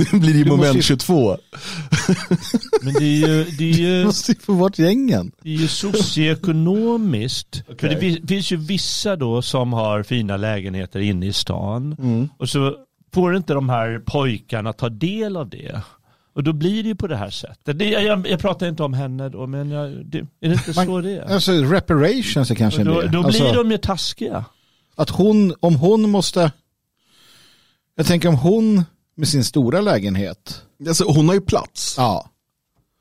det 0.00 0.16
blir 0.20 0.34
ju 0.34 0.44
Du 0.44 0.50
måste 0.50 0.56
moment 0.56 0.76
ju- 0.76 0.82
22. 0.82 1.36
Men 2.82 2.94
det 2.94 3.04
är 3.04 3.28
ju, 3.28 3.44
det 3.44 3.64
är 3.70 3.74
Du 3.74 3.82
ju, 3.82 4.04
måste 4.04 4.32
ju 4.32 4.38
få 4.38 4.54
bort 4.54 4.78
gängen. 4.78 5.32
det 5.42 5.48
är 5.50 5.54
ju 5.54 5.68
socioekonomiskt. 5.68 7.62
För 7.80 7.88
det 7.88 7.96
fi- 8.00 8.22
finns 8.28 8.50
ju 8.52 8.56
vissa 8.56 9.16
då 9.16 9.42
som 9.42 9.72
har 9.72 10.02
fina 10.02 10.36
lägenheter 10.36 11.00
inne 11.00 11.26
i 11.26 11.32
stan. 11.32 11.96
Mm. 11.98 12.28
Och 12.38 12.48
så 12.48 12.74
får 13.14 13.36
inte 13.36 13.54
de 13.54 13.68
här 13.68 13.98
pojkarna 14.06 14.72
ta 14.72 14.88
del 14.88 15.36
av 15.36 15.48
det. 15.50 15.80
Och 16.34 16.44
då 16.44 16.52
blir 16.52 16.82
det 16.82 16.88
ju 16.88 16.94
på 16.94 17.06
det 17.06 17.16
här 17.16 17.30
sättet. 17.30 17.78
Det, 17.78 17.84
jag, 17.90 18.28
jag 18.28 18.40
pratar 18.40 18.68
inte 18.68 18.82
om 18.82 18.94
henne 18.94 19.28
då, 19.28 19.46
men 19.46 19.70
jag, 19.70 20.06
det, 20.06 20.18
är 20.18 20.24
det 20.40 20.52
inte 20.52 20.72
Man- 20.76 20.86
så 20.86 21.00
det 21.00 21.10
är? 21.16 21.32
Alltså 21.34 21.52
reparations 21.52 22.50
är 22.50 22.54
kanske 22.54 22.80
Och 22.80 22.86
då, 22.86 23.00
en 23.00 23.12
då 23.12 23.22
blir 23.22 23.42
alltså, 23.42 23.62
de 23.62 23.70
ju 23.70 23.78
taskiga. 23.78 24.44
Att 24.96 25.10
hon, 25.10 25.54
om 25.60 25.74
hon 25.74 26.10
måste, 26.10 26.52
jag 28.00 28.06
tänker 28.06 28.28
om 28.28 28.34
hon 28.36 28.84
med 29.16 29.28
sin 29.28 29.44
stora 29.44 29.80
lägenhet, 29.80 30.62
Alltså, 30.88 31.04
hon 31.04 31.28
har 31.28 31.34
ju 31.34 31.40
plats. 31.40 31.94
ja, 31.96 32.30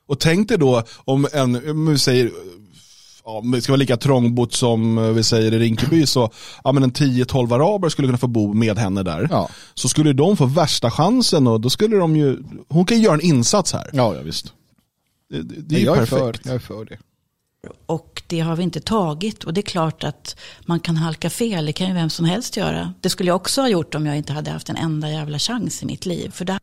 Och 0.07 0.19
tänk 0.19 0.47
dig 0.49 0.57
då 0.57 0.83
om 1.05 1.27
en, 1.33 1.69
om 1.71 1.85
vi 1.89 1.97
säger, 1.99 2.31
ja, 3.25 3.41
det 3.53 3.61
ska 3.61 3.71
vara 3.71 3.77
lika 3.79 3.97
trångbott 3.97 4.53
som 4.53 4.97
eh, 4.97 5.03
vi 5.03 5.23
säger 5.23 5.53
i 5.53 5.59
Rinkeby 5.59 6.05
så, 6.05 6.31
ja 6.63 6.71
men 6.71 6.83
en 6.83 6.91
10-12 6.91 7.53
araber 7.55 7.89
skulle 7.89 8.07
kunna 8.07 8.17
få 8.17 8.27
bo 8.27 8.53
med 8.53 8.77
henne 8.77 9.03
där. 9.03 9.27
ja, 9.31 9.49
Så 9.73 9.89
skulle 9.89 10.13
de 10.13 10.37
få 10.37 10.45
värsta 10.45 10.91
chansen 10.91 11.47
och 11.47 11.61
då 11.61 11.69
skulle 11.69 11.97
de 11.97 12.15
ju, 12.15 12.37
hon 12.69 12.85
kan 12.85 12.97
ju 12.97 13.03
göra 13.03 13.13
en 13.15 13.21
insats 13.21 13.73
här. 13.73 13.89
ja, 13.93 14.15
ja 14.15 14.21
visst. 14.21 14.53
Det, 15.29 15.41
det, 15.41 15.55
det 15.61 15.75
är 15.75 15.79
ju 15.79 15.85
jag, 15.85 15.95
är 15.97 15.99
perfekt. 16.05 16.43
för, 16.43 16.49
jag 16.49 16.55
är 16.55 16.59
för 16.59 16.85
det. 16.85 16.97
Och 17.85 18.21
det 18.27 18.39
har 18.39 18.55
vi 18.55 18.63
inte 18.63 18.79
tagit. 18.81 19.43
Och 19.43 19.53
det 19.53 19.59
är 19.61 19.63
klart 19.63 20.03
att 20.03 20.35
man 20.65 20.79
kan 20.79 20.97
halka 20.97 21.29
fel. 21.29 21.65
Det 21.65 21.73
kan 21.73 21.87
ju 21.87 21.93
vem 21.93 22.09
som 22.09 22.25
helst 22.25 22.57
göra. 22.57 22.93
Det 23.01 23.09
skulle 23.09 23.29
jag 23.29 23.35
också 23.35 23.61
ha 23.61 23.69
gjort 23.69 23.95
om 23.95 24.05
jag 24.05 24.17
inte 24.17 24.33
hade 24.33 24.51
haft 24.51 24.69
en 24.69 24.75
enda 24.77 25.09
jävla 25.11 25.39
chans 25.39 25.83
i 25.83 25.85
mitt 25.85 26.05
liv. 26.05 26.31
För 26.31 26.45
där 26.45 26.59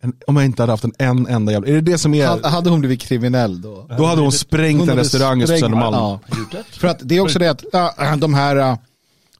En, 0.00 0.12
om 0.26 0.36
jag 0.36 0.44
inte 0.44 0.62
hade 0.62 0.72
haft 0.72 0.84
en, 0.84 0.92
en 0.98 1.26
enda 1.26 1.52
jävla, 1.52 1.68
är 1.68 1.72
det 1.72 1.80
det 1.80 1.98
som 1.98 2.14
är, 2.14 2.26
Hade- 2.26 2.48
Hade 2.48 2.70
hon 2.70 2.80
blivit 2.80 3.00
kriminell 3.00 3.60
då? 3.62 3.86
då 3.98 4.04
hade 4.04 4.20
hon 4.20 4.32
sprängt 4.32 4.80
Hon 4.80 4.88
en 4.90 4.96
restaurang 4.96 5.42
i 5.42 5.46
Södermalm. 5.46 5.94
Ja. 5.94 6.20
För 6.70 6.88
att 6.88 6.98
det 7.02 7.16
är 7.16 7.20
också 7.20 7.38
det 7.38 7.50
att 7.50 7.64
ja, 7.72 8.16
de 8.16 8.34
här 8.34 8.56
äh, 8.56 8.76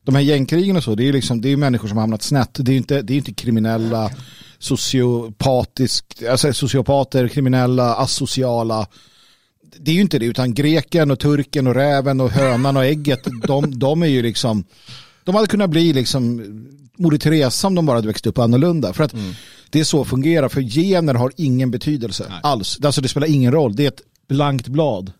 de 0.04 0.14
här 0.14 0.22
gängkrigen 0.22 0.76
och 0.76 0.84
så, 0.84 0.94
det 0.94 1.02
är 1.02 1.04
ju 1.04 1.12
liksom, 1.12 1.40
det 1.40 1.48
är 1.48 1.50
ju 1.50 1.56
människor 1.56 1.88
som 1.88 1.96
har 1.96 2.02
hamnat 2.02 2.22
snett. 2.22 2.50
Det 2.52 2.70
är 2.70 2.72
ju 2.72 2.78
inte, 2.78 3.02
det 3.02 3.12
är 3.12 3.16
inte 3.16 3.32
kriminella, 3.32 4.10
sociopatisk, 4.58 6.22
alltså 6.30 6.52
sociopater, 6.52 7.28
kriminella, 7.28 7.94
asociala. 7.94 8.86
Det 9.80 9.90
är 9.90 9.94
ju 9.94 10.00
inte 10.00 10.18
det, 10.18 10.26
utan 10.26 10.54
greken 10.54 11.10
och 11.10 11.18
turken 11.18 11.66
och 11.66 11.74
räven 11.74 12.20
och 12.20 12.30
hönan 12.30 12.76
och 12.76 12.84
ägget, 12.84 13.26
de, 13.46 13.78
de 13.78 14.02
är 14.02 14.06
ju 14.06 14.22
liksom, 14.22 14.64
de 15.24 15.34
hade 15.34 15.46
kunnat 15.46 15.70
bli 15.70 15.92
liksom 15.92 16.42
Moder 16.98 17.18
Teresa 17.18 17.66
om 17.66 17.74
de 17.74 17.86
bara 17.86 17.96
hade 17.96 18.06
växt 18.06 18.26
upp 18.26 18.38
annorlunda. 18.38 18.92
För 18.92 19.04
att 19.04 19.14
det 19.70 19.80
är 19.80 19.84
så 19.84 20.04
fungerar, 20.04 20.48
för 20.48 20.60
gener 20.60 21.14
har 21.14 21.32
ingen 21.36 21.70
betydelse 21.70 22.32
alls. 22.42 22.78
Alltså 22.82 23.00
det 23.00 23.08
spelar 23.08 23.26
ingen 23.26 23.52
roll, 23.52 23.76
det 23.76 23.84
är 23.84 23.88
ett 23.88 24.02
blankt 24.28 24.68
blad. 24.68 25.12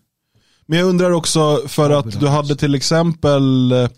Men 0.67 0.79
jag 0.79 0.89
undrar 0.89 1.11
också, 1.11 1.63
för 1.67 1.91
att 1.91 2.21
du 2.21 2.27
hade 2.27 2.57
till 2.57 2.75
exempel 2.75 3.73
eh, 3.73 3.89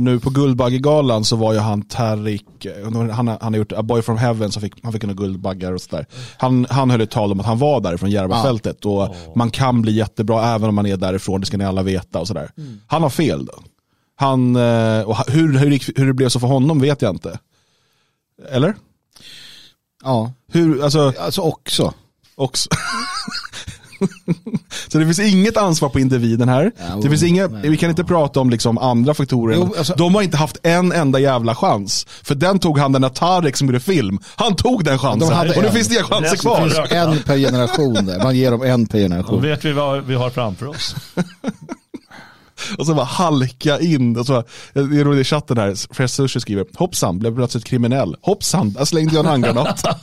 nu 0.00 0.20
på 0.20 0.30
Guldbaggegalan 0.30 1.24
så 1.24 1.36
var 1.36 1.52
ju 1.52 1.58
han 1.58 1.82
Tarik, 1.82 2.64
eh, 2.64 2.92
han, 2.92 3.28
han 3.28 3.38
har 3.40 3.56
gjort 3.56 3.72
A 3.72 3.82
Boy 3.82 4.02
from 4.02 4.18
Heaven, 4.18 4.52
så 4.52 4.60
fick, 4.60 4.72
han 4.82 4.92
fick 4.92 5.02
några 5.02 5.14
Guldbaggar 5.14 5.72
och 5.72 5.80
sådär. 5.80 6.06
Han, 6.38 6.66
han 6.70 6.90
höll 6.90 7.00
ett 7.00 7.10
tal 7.10 7.32
om 7.32 7.40
att 7.40 7.46
han 7.46 7.58
var 7.58 7.80
där 7.80 7.96
från 7.96 8.10
Järvafältet 8.10 8.84
och 8.84 9.16
man 9.36 9.50
kan 9.50 9.82
bli 9.82 9.92
jättebra 9.92 10.54
även 10.54 10.68
om 10.68 10.74
man 10.74 10.86
är 10.86 10.96
därifrån, 10.96 11.40
det 11.40 11.46
ska 11.46 11.56
ni 11.56 11.64
alla 11.64 11.82
veta 11.82 12.18
och 12.20 12.28
sådär. 12.28 12.50
Han 12.86 13.02
har 13.02 13.10
fel 13.10 13.44
då. 13.46 13.52
Han, 14.16 14.56
eh, 14.56 15.00
och 15.02 15.16
hur, 15.32 15.58
hur, 15.58 15.98
hur 15.98 16.06
det 16.06 16.14
blev 16.14 16.28
så 16.28 16.40
för 16.40 16.46
honom 16.46 16.80
vet 16.80 17.02
jag 17.02 17.14
inte. 17.14 17.38
Eller? 18.50 18.74
Ja, 20.04 20.32
Hur, 20.52 20.84
alltså, 20.84 21.12
alltså 21.18 21.40
också. 21.40 21.94
också. 22.34 22.68
så 24.88 24.98
det 24.98 25.04
finns 25.04 25.18
inget 25.18 25.56
ansvar 25.56 25.88
på 25.88 26.00
individen 26.00 26.48
här. 26.48 26.72
Ja, 26.78 26.96
det 27.02 27.08
finns 27.08 27.22
inga, 27.22 27.46
nej. 27.46 27.68
vi 27.70 27.76
kan 27.76 27.90
inte 27.90 28.04
prata 28.04 28.40
om 28.40 28.50
liksom 28.50 28.78
andra 28.78 29.14
faktorer. 29.14 29.56
Jo, 29.56 29.74
alltså- 29.78 29.94
De 29.96 30.14
har 30.14 30.22
inte 30.22 30.36
haft 30.36 30.56
en 30.62 30.92
enda 30.92 31.18
jävla 31.18 31.54
chans. 31.54 32.06
För 32.22 32.34
den 32.34 32.58
tog 32.58 32.78
han 32.78 32.92
den 32.92 33.02
där 33.02 33.08
Tarek 33.08 33.56
som 33.56 33.66
gjorde 33.66 33.80
film. 33.80 34.18
Han 34.36 34.56
tog 34.56 34.84
den 34.84 34.98
chansen. 34.98 35.32
hade 35.36 35.50
och 35.54 35.62
nu 35.62 35.68
en. 35.68 35.74
finns 35.74 35.88
det 35.88 35.94
inga 35.94 36.04
chanser 36.04 36.30
Det 36.30 36.36
kvar. 36.36 36.60
finns- 36.60 36.92
En 36.92 37.18
per 37.22 37.36
generation 37.38 37.94
där. 38.06 38.22
Man 38.22 38.36
ger 38.36 38.50
dem 38.50 38.62
en 38.62 38.86
per 38.86 38.98
Då 38.98 39.02
generation. 39.04 39.42
vet 39.42 39.64
vi 39.64 39.72
vad 39.72 40.04
vi 40.04 40.14
har 40.14 40.30
framför 40.30 40.66
oss. 40.68 40.94
Och 42.78 42.86
så 42.86 42.94
bara 42.94 43.04
halka 43.04 43.80
in. 43.80 44.16
Och 44.16 44.26
så, 44.26 44.36
eh, 44.36 44.44
det 44.72 45.00
är 45.00 45.04
roligt 45.04 45.20
i 45.20 45.24
chatten 45.24 45.58
här, 45.58 45.94
Fresh 45.94 46.14
Sushi 46.14 46.40
skriver, 46.40 46.66
hoppsan, 46.74 47.18
blev 47.18 47.34
plötsligt 47.34 47.64
kriminell. 47.64 48.16
Hoppsan, 48.20 48.72
där 48.72 48.84
slängde 48.84 49.14
jag 49.14 49.24
en 49.24 49.30
handgranat. 49.30 49.82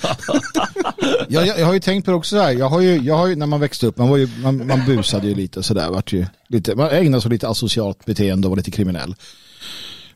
Jag, 1.30 1.48
jag, 1.48 1.60
jag 1.60 1.66
har 1.66 1.74
ju 1.74 1.80
tänkt 1.80 2.06
på 2.06 2.12
det 2.12 2.18
också 2.18 2.36
så 2.36 2.42
här. 2.42 2.52
Jag 2.52 2.70
har 2.70 2.82
ju, 2.82 2.98
jag 2.98 3.16
har 3.16 3.28
ju 3.28 3.36
när 3.36 3.46
man 3.46 3.60
växte 3.60 3.88
upp, 3.88 3.98
man, 3.98 4.10
var 4.10 4.18
ju, 4.18 4.28
man, 4.44 4.68
man 4.68 4.86
busade 4.86 5.28
ju 5.28 5.36
lite 5.36 5.64
sådär. 5.64 5.90
Vart 5.90 6.14
ju 6.14 6.26
lite, 6.48 6.76
man 6.76 6.90
ägnade 6.90 7.22
sig 7.22 7.28
åt 7.28 7.34
lite 7.34 7.48
asocialt 7.48 8.06
beteende 8.06 8.48
och 8.48 8.50
var 8.50 8.58
lite 8.58 8.72
kriminell. 8.72 9.16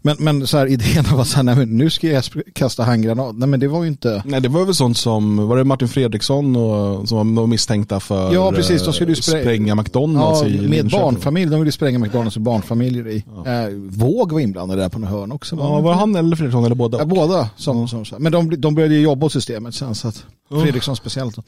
Men, 0.01 0.15
men 0.19 0.47
så 0.47 0.57
här, 0.57 0.67
idén 0.67 1.05
av 1.13 1.19
att 1.19 1.27
så 1.27 1.35
här, 1.35 1.43
nej, 1.43 1.55
men 1.55 1.77
nu 1.77 1.89
ska 1.89 2.07
jag 2.07 2.23
kasta 2.53 2.83
handgranat. 2.83 3.35
Nej 3.37 3.47
men 3.49 3.59
det 3.59 3.67
var 3.67 3.81
ju 3.83 3.87
inte... 3.87 4.23
Nej 4.25 4.41
det 4.41 4.49
var 4.49 4.65
väl 4.65 4.75
sånt 4.75 4.97
som, 4.97 5.47
var 5.47 5.57
det 5.57 5.63
Martin 5.63 5.87
Fredriksson 5.87 6.55
och, 6.55 7.09
som 7.09 7.35
var 7.35 7.47
misstänkta 7.47 7.99
för 7.99 8.33
Ja, 8.33 8.51
precis, 8.51 8.83
de 8.83 8.93
skulle 8.93 9.11
ju 9.11 9.13
eh, 9.13 9.21
sprä- 9.21 9.41
spränga 9.41 9.75
McDonalds 9.75 10.41
Ja, 10.41 10.47
i 10.47 10.51
med 10.51 10.61
Linköping. 10.61 10.89
barnfamilj. 10.99 11.51
De 11.51 11.59
ville 11.59 11.71
spränga 11.71 11.99
McDonalds 11.99 12.35
och 12.35 12.41
barnfamiljer 12.41 13.07
i. 13.07 13.23
Eh, 13.45 13.53
Våg 13.89 14.31
var 14.31 14.39
inblandad 14.39 14.77
där 14.77 14.89
på 14.89 14.99
något 14.99 15.09
hörn 15.09 15.31
också. 15.31 15.55
Ja, 15.55 15.79
var 15.79 15.91
det 15.91 15.97
han 15.97 16.15
eller 16.15 16.35
Fredriksson 16.35 16.65
eller 16.65 16.75
båda? 16.75 16.97
Ja, 16.97 17.05
båda. 17.05 17.49
Som, 17.57 17.87
som, 17.87 18.05
som, 18.05 18.23
men 18.23 18.31
de, 18.31 18.61
de 18.61 18.75
började 18.75 18.95
ju 18.95 19.01
jobba 19.01 19.25
hos 19.25 19.33
systemet 19.33 19.75
sen. 19.75 19.95
Så 19.95 20.07
att 20.07 20.23
Fredriksson 20.49 20.95
speciellt. 20.95 21.35
Men, 21.37 21.43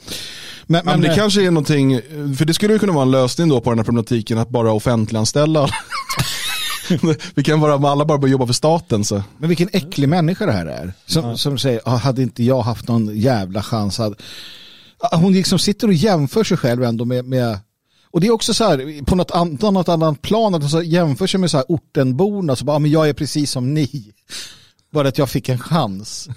Men, 0.68 0.86
men, 0.86 1.02
det 1.02 1.08
eh, 1.08 1.16
kanske 1.16 1.42
är 1.46 1.52
någonting, 1.52 2.02
för 2.38 2.46
det 2.46 2.54
skulle 2.54 2.74
ju 2.74 2.80
kunna 2.80 2.94
vara 2.94 3.02
en 3.06 3.12
lösning 3.12 3.50
då 3.50 3.62
på 3.62 3.70
den 3.70 3.80
här 3.80 3.84
problematiken 3.86 4.38
att 4.38 4.50
bara 4.50 4.72
offentliganställa. 4.72 5.70
Vi 7.36 7.44
kan 7.44 7.60
bara, 7.60 7.90
alla 7.92 8.06
bara 8.06 8.18
börja 8.18 8.32
jobba 8.32 8.46
för 8.48 8.54
staten 8.54 9.06
så. 9.06 9.24
Men 9.38 9.50
vilken 9.50 9.70
äcklig 9.74 10.10
människa 10.10 10.46
det 10.46 10.52
här 10.52 10.66
är. 10.66 10.94
Som, 11.06 11.38
som 11.38 11.58
säger, 11.58 11.82
"Ah, 11.86 11.96
hade 11.96 12.22
inte 12.22 12.44
jag 12.44 12.62
haft 12.62 12.88
någon 12.88 13.18
jävla 13.20 13.64
chans 13.64 14.00
att... 14.00 14.22
Ah, 15.00 15.18
Hon 15.18 15.34
liksom 15.34 15.60
sitter 15.60 15.88
och 15.88 15.94
jämför 15.94 16.44
sig 16.44 16.58
själv 16.58 16.84
ändå 16.84 17.06
med... 17.06 17.26
med 17.26 17.60
och 18.12 18.22
det 18.22 18.28
är 18.28 18.32
också 18.32 18.54
så 18.54 18.64
här, 18.64 19.06
på 19.06 19.16
något, 19.16 19.32
an, 19.32 19.58
på 19.58 19.72
något 19.72 19.90
annat 19.90 20.22
plan, 20.22 20.56
att 20.56 20.72
hon 20.72 20.86
jämför 20.90 21.28
sig 21.28 21.40
med 21.40 21.52
så 21.52 21.58
här 21.58 21.66
ortenborna, 21.70 22.56
så 22.56 22.66
bara, 22.66 22.76
ah, 22.76 22.80
men 22.80 22.92
jag 22.92 23.10
är 23.10 23.14
precis 23.14 23.52
som 23.52 23.74
ni. 23.74 24.12
Bara 24.92 25.08
att 25.08 25.18
jag 25.18 25.30
fick 25.30 25.50
en 25.50 25.60
chans. 25.60 26.30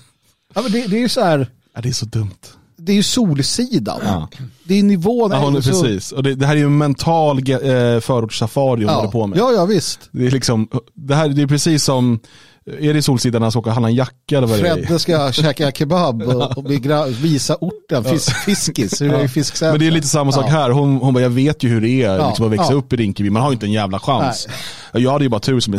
Ja, 0.55 0.63
men 0.63 0.73
det, 0.73 0.87
det 0.87 0.97
är 0.97 1.01
ju 1.01 1.09
så 1.09 1.21
här, 1.21 1.51
Ja, 1.75 1.81
det 1.81 1.89
är 1.89 1.93
så 1.93 2.07
dumt. 2.07 2.39
Det 2.87 2.93
är 2.93 2.97
ju 2.97 3.03
solsidan. 3.03 4.01
Ja. 4.05 4.29
Det 4.65 4.79
är 4.79 4.83
nivån. 4.83 5.31
Ja, 5.31 5.57
är 5.57 5.61
så, 5.61 5.83
precis. 5.83 6.13
Och 6.13 6.23
det, 6.23 6.35
det 6.35 6.47
här 6.47 6.55
är 6.55 6.59
ju 6.59 6.65
en 6.65 6.79
mental 6.79 7.39
eh, 7.39 8.01
förortssafari 8.01 8.85
hon 8.85 8.95
håller 8.95 9.09
på 9.09 9.21
ja, 9.21 9.27
med. 9.27 9.39
ja, 9.39 9.53
ja, 9.53 9.65
visst. 9.65 10.01
Det 10.13 10.27
är 10.27 10.31
liksom, 10.31 10.69
det 10.95 11.15
här 11.15 11.29
det 11.29 11.43
är 11.43 11.47
precis 11.47 11.85
som, 11.85 12.21
är 12.81 12.95
det 12.95 13.03
Solsidan 13.03 13.41
när 13.41 13.45
han 13.45 13.51
ska 13.53 13.61
åka 13.61 13.71
och 13.71 13.75
handla 13.75 13.89
en 13.89 13.95
jacka 13.95 14.37
eller 14.37 14.47
vad 14.47 14.59
det 14.59 14.69
är? 14.69 14.75
Fredde 14.75 14.99
ska 14.99 15.33
käka 15.33 15.73
kebab 15.73 16.23
och, 16.23 16.59
och 16.59 16.71
visa 17.09 17.57
orten, 17.61 18.05
fisk, 18.05 18.37
fiskis, 18.37 19.03
hur 19.03 19.09
det 19.09 19.17
är 19.17 19.29
fisksäten. 19.29 19.71
Men 19.71 19.81
det 19.81 19.87
är 19.87 19.91
lite 19.91 20.09
samma 20.09 20.33
sak 20.33 20.45
Ja. 20.47 20.51
här. 20.51 20.71
Hon, 20.71 20.97
hon 20.97 21.15
bara, 21.15 21.21
jag 21.21 21.31
vet 21.31 21.63
ju 21.63 21.69
hur 21.69 21.81
det 21.81 21.89
är 21.89 22.17
Ja, 22.17 22.29
liksom, 22.29 22.47
att 22.47 22.53
växa 22.53 22.73
ja. 22.73 22.75
upp 22.79 22.93
i 22.93 22.97
Rinkeby. 22.97 23.31
Man 23.31 23.43
har 23.43 23.51
ju 23.51 23.55
inte 23.55 23.67
en 23.67 23.73
jävla 23.73 23.99
chans. 23.99 24.49
Jag 24.93 25.13
hade 25.13 25.25
ju 25.25 25.29
bara 25.29 25.41
tur 25.41 25.61
som 25.61 25.75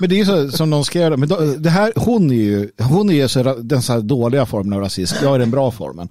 men 0.00 0.08
det 0.08 0.14
är 0.14 0.18
ju 0.18 0.24
så 0.24 0.56
som 0.56 0.70
någon 0.70 0.84
skrev, 0.84 1.18
men 1.18 1.28
då, 1.28 1.36
det 1.58 1.70
här, 1.70 1.92
hon 1.96 2.30
är 2.30 2.34
ju, 2.34 2.70
hon 2.78 3.10
är 3.10 3.14
ju 3.14 3.28
så, 3.28 3.42
den 3.42 3.82
så 3.82 3.92
här 3.92 4.00
dåliga 4.00 4.46
formen 4.46 4.72
av 4.72 4.80
rasism, 4.80 5.16
jag 5.22 5.34
är 5.34 5.38
den 5.38 5.50
bra 5.50 5.70
formen. 5.70 6.08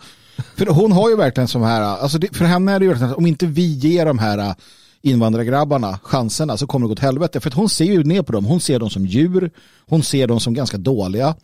För 0.55 0.65
hon 0.65 0.91
har 0.91 1.09
ju 1.09 1.15
verkligen 1.15 1.47
som 1.47 1.61
här, 1.61 1.81
alltså 1.81 2.17
det, 2.17 2.35
för 2.35 2.45
henne 2.45 2.71
är 2.71 2.79
det 2.79 2.85
ju 2.85 2.89
verkligen, 2.89 3.13
om 3.13 3.25
inte 3.25 3.45
vi 3.45 3.73
ger 3.73 4.05
de 4.05 4.19
här 4.19 4.37
äh, 4.37 4.53
invandrargrabbarna 5.01 5.99
chanserna 6.03 6.57
så 6.57 6.67
kommer 6.67 6.83
det 6.83 6.87
gå 6.87 6.93
åt 6.93 6.99
helvete. 6.99 7.39
För 7.39 7.49
att 7.49 7.55
hon 7.55 7.69
ser 7.69 7.85
ju 7.85 8.03
ner 8.03 8.21
på 8.21 8.31
dem, 8.31 8.45
hon 8.45 8.59
ser 8.59 8.79
dem 8.79 8.89
som 8.89 9.05
djur, 9.05 9.51
hon 9.87 10.03
ser 10.03 10.27
dem 10.27 10.39
som 10.39 10.53
ganska 10.53 10.77
dåliga 10.77 11.35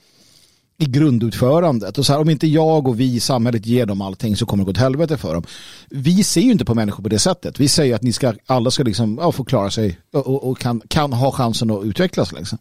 i 0.78 0.86
grundutförandet. 0.86 1.98
Och 1.98 2.06
så 2.06 2.14
här, 2.14 2.20
om 2.20 2.30
inte 2.30 2.48
jag 2.48 2.88
och 2.88 3.00
vi 3.00 3.14
i 3.16 3.20
samhället 3.20 3.66
ger 3.66 3.86
dem 3.86 4.02
allting 4.02 4.36
så 4.38 4.46
kommer 4.46 4.64
det 4.64 4.66
gå 4.66 4.72
åt 4.72 4.78
helvete 4.78 5.18
för 5.18 5.34
dem. 5.34 5.44
Vi 5.90 6.24
ser 6.24 6.42
ju 6.42 6.52
inte 6.52 6.66
på 6.66 6.76
människor 6.76 7.04
på 7.04 7.10
det 7.10 7.20
sättet. 7.20 7.60
Vi 7.60 7.68
säger 7.68 7.96
att 7.96 8.02
ni 8.02 8.14
ska, 8.14 8.34
alla 8.46 8.72
ska 8.72 8.84
liksom, 8.84 9.18
ja, 9.22 9.32
få 9.32 9.44
klara 9.44 9.72
sig 9.72 10.00
och, 10.14 10.28
och, 10.28 10.50
och 10.50 10.60
kan, 10.60 10.82
kan 10.88 11.14
ha 11.14 11.32
chansen 11.32 11.72
att 11.72 11.84
utvecklas. 11.86 12.32
Liksom. 12.32 12.58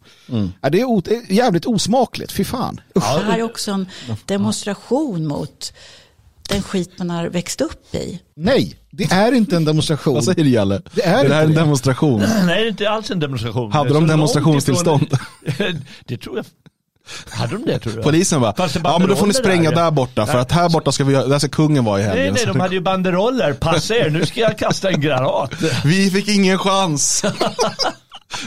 Ja, 0.61 0.71
det 0.71 0.80
är 0.80 0.85
o, 0.85 1.00
det 1.04 1.14
är 1.16 1.33
jävligt 1.33 1.66
osmakligt, 1.66 2.33
fy 2.33 2.44
fan. 2.44 2.80
Det 2.94 3.00
här 3.00 3.38
är 3.38 3.42
också 3.42 3.71
en 3.71 3.87
demonstration 4.26 5.26
mot 5.26 5.73
den 6.49 6.62
skit 6.62 6.90
man 6.99 7.11
har 7.11 7.26
växt 7.28 7.61
upp 7.61 7.94
i. 7.94 8.21
Nej, 8.37 8.75
det 8.90 9.04
är 9.12 9.33
inte 9.33 9.56
en 9.56 9.64
demonstration. 9.64 10.14
Vad 10.14 10.25
säger 10.25 10.44
du 10.44 10.50
Jalle? 10.50 10.83
Det 10.94 11.02
är 11.02 11.28
det 11.28 11.35
här 11.35 11.42
är 11.42 11.47
inte 11.47 11.61
en 11.61 11.64
demonstration. 11.64 12.21
Nej, 12.47 12.47
det 12.47 12.52
är 12.66 12.68
inte 12.68 12.90
alls 12.90 13.11
en 13.11 13.21
demonstration. 13.21 13.73
Hade 13.73 13.94
de 13.94 14.06
demonstrationstillstånd? 14.06 15.06
ifrån- 15.47 15.85
det 16.06 16.16
tror 16.16 16.37
jag. 16.37 16.47
Hade 17.30 17.52
de 17.52 17.64
det 17.64 17.78
tror 17.78 17.94
jag? 17.94 18.04
Polisen 18.04 18.40
bara, 18.40 18.54
ja 18.84 18.99
men 18.99 19.08
då 19.08 19.16
får 19.16 19.26
ni 19.26 19.34
spränga 19.34 19.70
där. 19.70 19.76
där 19.76 19.90
borta 19.90 20.26
för 20.26 20.38
att 20.38 20.52
här 20.52 20.68
borta 20.68 20.92
ska 20.92 21.04
vi, 21.04 21.14
där 21.14 21.38
ska 21.38 21.49
kungen 21.49 21.84
vara 21.84 22.00
i 22.00 22.02
helgen. 22.02 22.34
Nej, 22.34 22.44
nej, 22.46 22.54
de 22.54 22.61
hade 22.61 22.75
ju 22.75 22.80
banderoller. 22.80 23.52
Passa 23.52 23.94
er, 23.94 24.11
nu 24.11 24.26
ska 24.26 24.40
jag 24.40 24.58
kasta 24.58 24.90
en 24.90 25.00
granat. 25.00 25.50
Vi 25.84 26.11
fick 26.11 26.28
ingen 26.28 26.58
chans. 26.58 27.25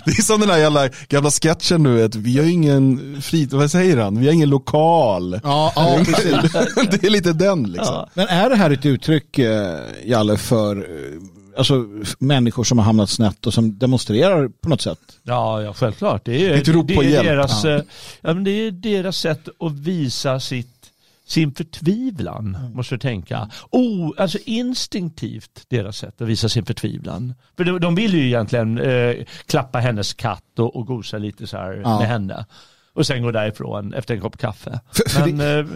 Det 0.06 0.12
är 0.12 0.22
som 0.22 0.42
den 0.42 0.50
här 0.50 0.58
jävla 0.58 0.90
gamla 1.10 1.32
sketchen 1.32 1.84
du 1.84 1.94
vet, 1.94 2.16
vi 2.16 2.38
har 2.38 2.46
ingen 2.46 3.18
frit, 3.22 3.54
vad 3.54 3.72
säger 3.72 3.98
han? 3.98 4.20
Vi 4.20 4.26
har 4.26 4.34
ingen 4.34 4.50
lokal. 4.50 5.40
Ja, 5.44 5.74
ja, 5.76 6.00
det 6.92 7.04
är 7.04 7.10
lite 7.10 7.34
den 7.34 7.64
liksom. 7.64 7.94
Ja. 7.96 8.10
Men 8.14 8.28
är 8.28 8.50
det 8.50 8.56
här 8.56 8.72
ett 8.72 8.86
uttryck, 8.86 9.40
eh, 9.40 9.76
Jalle, 10.06 10.38
för 10.38 10.78
eh, 10.78 10.84
alltså, 11.58 11.86
människor 12.20 12.64
som 12.64 12.78
har 12.78 12.86
hamnat 12.86 13.10
snett 13.10 13.48
och 13.48 13.54
som 13.54 13.78
demonstrerar 13.78 14.48
på 14.62 14.70
något 14.70 14.82
sätt? 14.82 15.00
Ja, 15.24 15.62
ja 15.62 15.74
självklart. 15.74 16.26
Det 16.26 16.46
är, 16.50 16.54
Ett 16.54 16.68
rop 16.68 16.88
det 16.88 16.96
på 16.96 17.04
är, 17.04 17.10
hjälp. 17.10 17.26
deras, 17.28 17.64
Ja. 17.64 17.70
eh, 17.76 17.82
ja, 18.22 18.34
men 18.34 18.44
det 18.44 18.52
är 18.52 18.72
deras 18.72 19.18
sätt 19.18 19.48
att 19.60 19.72
visa 19.74 20.40
sitt, 20.40 20.92
sin 21.26 21.54
förtvivlan, 21.54 22.56
Mm. 22.60 22.74
måste 22.76 22.96
du 22.96 23.00
tänka. 23.00 23.50
Oh, 23.72 24.12
alltså 24.18 24.38
instinktivt 24.46 25.66
deras 25.68 25.98
sätt 25.98 26.22
att 26.22 26.28
visa 26.28 26.50
sin 26.50 26.66
förtvivlan. 26.66 27.34
För 27.58 27.64
de, 27.64 27.80
de 27.80 27.96
vill 27.96 28.14
ju 28.14 28.26
egentligen 28.26 28.78
eh, 28.80 29.16
klappa 29.46 29.80
hennes 29.80 30.14
katt 30.14 30.60
och, 30.60 30.76
och 30.76 30.86
gosa 30.88 31.18
lite 31.18 31.48
så 31.48 31.58
här 31.58 31.82
Ja. 31.84 32.00
med 32.00 32.08
henne. 32.08 32.46
Och 32.94 33.08
sen 33.08 33.24
gå 33.24 33.32
därifrån 33.32 33.94
efter 33.94 34.14
en 34.16 34.22
kopp 34.22 34.38
kaffe. 34.38 34.80
För- 34.92 35.10
för 35.10 35.32
men, 35.32 35.60
eh, 35.60 35.76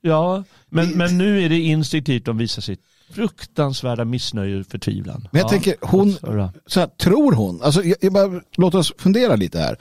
ja, 0.00 0.44
men, 0.68 0.88
men 0.90 1.18
nu 1.18 1.42
är 1.44 1.48
det 1.48 1.60
instinktivt 1.60 2.24
de 2.24 2.38
visar 2.38 2.62
sitt 2.62 2.80
fruktansvärda 3.10 4.04
missnöje 4.04 4.60
och 4.60 4.66
förtvivlan. 4.66 5.28
Men 5.32 5.40
jag 5.40 5.46
ja. 5.46 5.50
tänker, 5.50 5.76
hon, 5.80 6.16
Så 6.66 6.80
här, 6.80 6.86
tror 6.86 7.32
hon, 7.32 7.62
alltså, 7.62 7.82
jag, 7.82 7.96
jag 8.00 8.12
bara, 8.12 8.40
låt 8.56 8.74
oss 8.74 8.92
fundera 8.98 9.36
lite 9.36 9.58
här. 9.58 9.78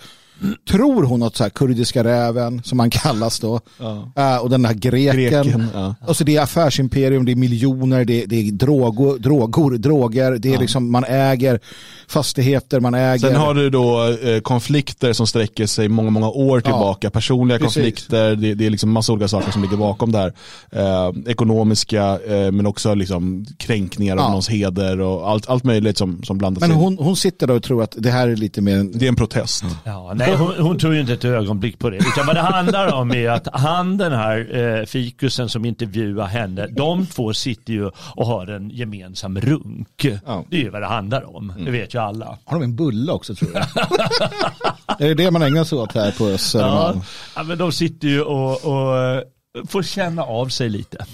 Tror 0.70 1.04
hon 1.04 1.24
att 1.24 1.36
så 1.36 1.44
här, 1.44 1.50
kurdiska 1.50 2.04
räven, 2.04 2.62
som 2.63 2.80
han 2.80 2.89
kallas 2.89 3.39
då, 3.39 3.60
Ja. 3.80 4.12
eh, 4.15 4.38
och 4.38 4.50
den 4.50 4.65
här 4.65 4.74
greken, 4.74 5.44
Greken, 5.44 5.68
ja. 5.74 5.96
alltså 6.08 6.24
det 6.24 6.36
är 6.36 6.42
affärsimperium, 6.42 7.25
det 7.25 7.32
är 7.32 7.36
miljoner, 7.36 8.06
det 8.06 8.24
är, 8.24 8.27
det 8.27 8.36
är 8.36 8.51
drogo, 8.51 9.18
drogor, 9.18 9.72
droger, 9.77 10.32
det 10.32 10.54
är 10.54 10.58
liksom, 10.60 10.92
man 10.92 11.04
äger 11.04 11.60
fastigheter, 12.08 12.80
man 12.80 12.94
äger. 12.94 13.18
Sen 13.30 13.36
har 13.36 13.54
du 13.54 13.70
då 13.70 14.08
eh, 14.24 14.39
konflikter 14.39 15.13
som 15.13 15.27
sträcker 15.27 15.65
sig 15.65 15.89
många, 15.89 16.10
många 16.10 16.30
år 16.30 16.60
tillbaka. 16.62 17.10
Personliga 17.10 17.58
precis. 17.60 17.74
konflikter, 17.75 18.36
det, 18.36 18.54
det 18.56 18.65
är 18.65 18.70
liksom 18.70 18.92
massa 18.92 19.13
olika 19.13 19.27
saker 19.27 19.51
som 19.51 19.62
ligger 19.62 19.77
bakom 19.77 20.12
där. 20.12 20.34
Eh, 20.72 21.12
ekonomiska, 21.32 22.20
eh, 22.27 22.51
men 22.51 22.65
också 22.65 22.94
liksom 22.94 23.46
kränkningar 23.58 24.13
av 24.18 24.20
Ja. 24.24 24.27
någons 24.30 24.50
heder 24.50 25.00
och 25.00 25.30
allt, 25.30 25.50
allt 25.50 25.63
möjligt 25.63 25.98
som, 25.98 26.24
som 26.24 26.38
blandas 26.38 26.62
Men 26.62 26.72
in. 26.72 26.77
hon, 26.77 26.98
hon 26.98 27.15
sitter 27.15 27.48
där 27.48 27.54
och 27.54 27.63
tror 27.63 27.84
att 27.84 27.96
det 27.98 28.12
här 28.12 28.27
är 28.27 28.36
lite 28.36 28.62
mer 28.62 28.77
en... 28.77 28.92
Det 28.92 29.06
är 29.06 29.10
en 29.10 29.15
protest. 29.15 29.63
Ja, 29.84 30.13
nej, 30.27 30.36
hon, 30.36 30.55
hon 30.60 30.79
tror 30.79 30.94
ju 30.94 31.00
inte 31.01 31.13
ett 31.13 31.25
ögonblick 31.25 31.79
på 31.79 31.89
det. 31.89 31.98
Utan 31.98 32.25
vad 32.27 32.36
det 32.36 32.41
handlar 32.41 32.94
om 32.94 33.12
är 33.12 33.29
att 33.29 33.48
han, 33.53 33.98
den 33.98 34.12
här 34.12 34.58
eh, 34.58 34.86
fikusen 34.86 35.50
som 35.50 35.65
intervjuar 35.65 36.25
henne, 36.25 36.67
de 36.67 37.05
två 37.05 37.34
sitter 37.34 37.74
ju 37.74 37.91
och 37.98 38.25
har 38.25 38.48
en 38.48 38.70
gemensam 38.70 39.39
runk. 39.39 40.05
Ja. 40.25 40.46
Det 40.50 40.58
är 40.58 40.62
ju 40.62 40.70
vad 40.70 40.82
det 40.82 40.88
handlar 40.88 41.36
om. 41.36 41.53
Det 41.65 41.72
vet 41.72 41.94
ju 41.94 42.00
alla. 42.00 42.38
Har 42.46 42.60
de 42.60 42.63
en 42.63 42.75
bulle 42.75 43.12
också 43.12 43.36
tror 43.36 43.51
jag? 43.53 43.63
är 45.00 45.08
det 45.08 45.13
det 45.13 45.32
man 45.32 45.41
ägnar 45.41 45.63
sig 45.63 45.77
åt 45.77 45.96
här 45.96 46.12
på 46.12 46.38
Södermalm? 46.38 46.98
Ja, 46.98 47.03
ja, 47.36 47.44
men 47.44 47.58
de 47.58 47.72
sitter 47.72 48.08
ju 48.08 48.22
och, 48.22 48.65
och 48.65 48.98
eh, 48.98 49.22
får 49.67 49.84
känna 49.84 50.24
av 50.24 50.48
sig 50.48 50.70
lite. 50.70 51.05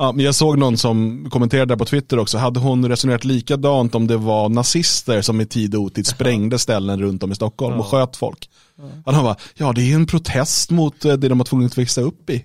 Ja, 0.00 0.12
men 0.12 0.24
jag 0.24 0.34
såg 0.34 0.58
någon 0.58 0.76
som 0.76 1.26
kommenterade 1.30 1.72
där 1.74 1.76
på 1.78 1.84
Twitter 1.84 2.18
också, 2.18 2.38
hade 2.38 2.60
hon 2.60 2.88
resonerat 2.88 3.24
likadant 3.24 3.94
om 3.94 4.06
det 4.06 4.16
var 4.16 4.48
nazister 4.48 5.22
som 5.22 5.40
i 5.40 5.46
tid 5.46 5.74
och 5.74 5.80
otid 5.80 6.06
sprängde 6.06 6.58
ställen 6.58 7.00
runt 7.00 7.22
om 7.22 7.32
i 7.32 7.34
Stockholm 7.34 7.80
och 7.80 7.86
sköt 7.86 8.16
folk? 8.16 8.50
Ja. 9.04 9.12
Han 9.12 9.24
bara, 9.24 9.36
ja 9.54 9.72
det 9.72 9.92
är 9.92 9.94
en 9.94 10.06
protest 10.06 10.70
mot 10.70 11.04
eh, 11.04 11.12
det 11.12 11.28
de 11.28 11.38
var 11.38 11.44
tvungna 11.44 11.66
att 11.66 11.78
växa 11.78 12.00
upp 12.00 12.30
i. 12.30 12.44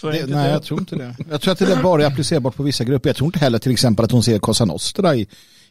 Så 0.00 0.06
Det, 0.06 0.12
enkelt 0.12 0.30
nej, 0.30 0.46
det. 0.46 0.52
jag 0.52 0.62
tror 0.62 0.80
inte 0.80 0.96
det. 0.96 1.16
Jag 1.30 1.40
tror 1.40 1.52
att 1.52 1.58
det 1.58 1.66
där 1.66 1.82
bara 1.82 2.02
är 2.02 2.06
applicerbart 2.06 2.56
på 2.56 2.62
vissa 2.62 2.84
grupper. 2.84 3.08
Jag 3.08 3.16
tror 3.16 3.26
inte 3.28 3.38
heller 3.38 3.58
till 3.58 3.72
exempel 3.72 4.04
att 4.04 4.12
hon 4.12 4.22
ser 4.22 4.38
Cosa 4.38 4.64
Nostra 4.64 5.16
i 5.16 5.26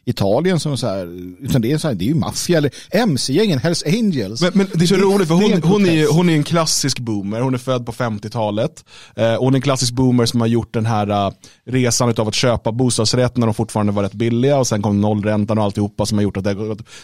Italien 0.08 0.60
som 0.60 0.78
så 0.78 0.86
här, 0.86 1.06
utan 1.40 1.62
det 1.62 1.72
är, 1.72 1.78
så 1.78 1.88
här, 1.88 1.94
det 1.94 2.04
är 2.04 2.06
ju 2.06 2.14
maffia 2.14 2.58
eller 2.58 2.70
MC-gängen, 2.90 3.58
Hells 3.58 3.84
Angels. 3.86 4.42
Men, 4.42 4.50
men 4.54 4.66
det 4.74 4.84
är 4.84 4.86
så 4.86 4.96
roligt 4.96 5.28
för 5.28 5.34
det 5.34 5.46
är 5.46 5.60
hon, 5.60 5.62
hon, 5.62 5.86
är, 5.86 6.12
hon 6.12 6.28
är 6.28 6.34
en 6.34 6.44
klassisk 6.44 6.98
boomer, 6.98 7.40
hon 7.40 7.54
är 7.54 7.58
född 7.58 7.86
på 7.86 7.92
50-talet. 7.92 8.84
Eh, 9.16 9.34
hon 9.38 9.54
är 9.54 9.58
en 9.58 9.62
klassisk 9.62 9.92
boomer 9.92 10.26
som 10.26 10.40
har 10.40 10.48
gjort 10.48 10.74
den 10.74 10.86
här 10.86 11.10
uh, 11.26 11.32
resan 11.64 12.14
av 12.16 12.28
att 12.28 12.34
köpa 12.34 12.72
bostadsrätt 12.72 13.36
när 13.36 13.46
de 13.46 13.54
fortfarande 13.54 13.92
var 13.92 14.02
rätt 14.02 14.14
billiga 14.14 14.58
och 14.58 14.66
sen 14.66 14.82
kom 14.82 15.00
nollräntan 15.00 15.58
och 15.58 15.64
alltihopa 15.64 16.06
som 16.06 16.18
har 16.18 16.22
gjort 16.22 16.36
att 16.36 16.44
det 16.44 16.54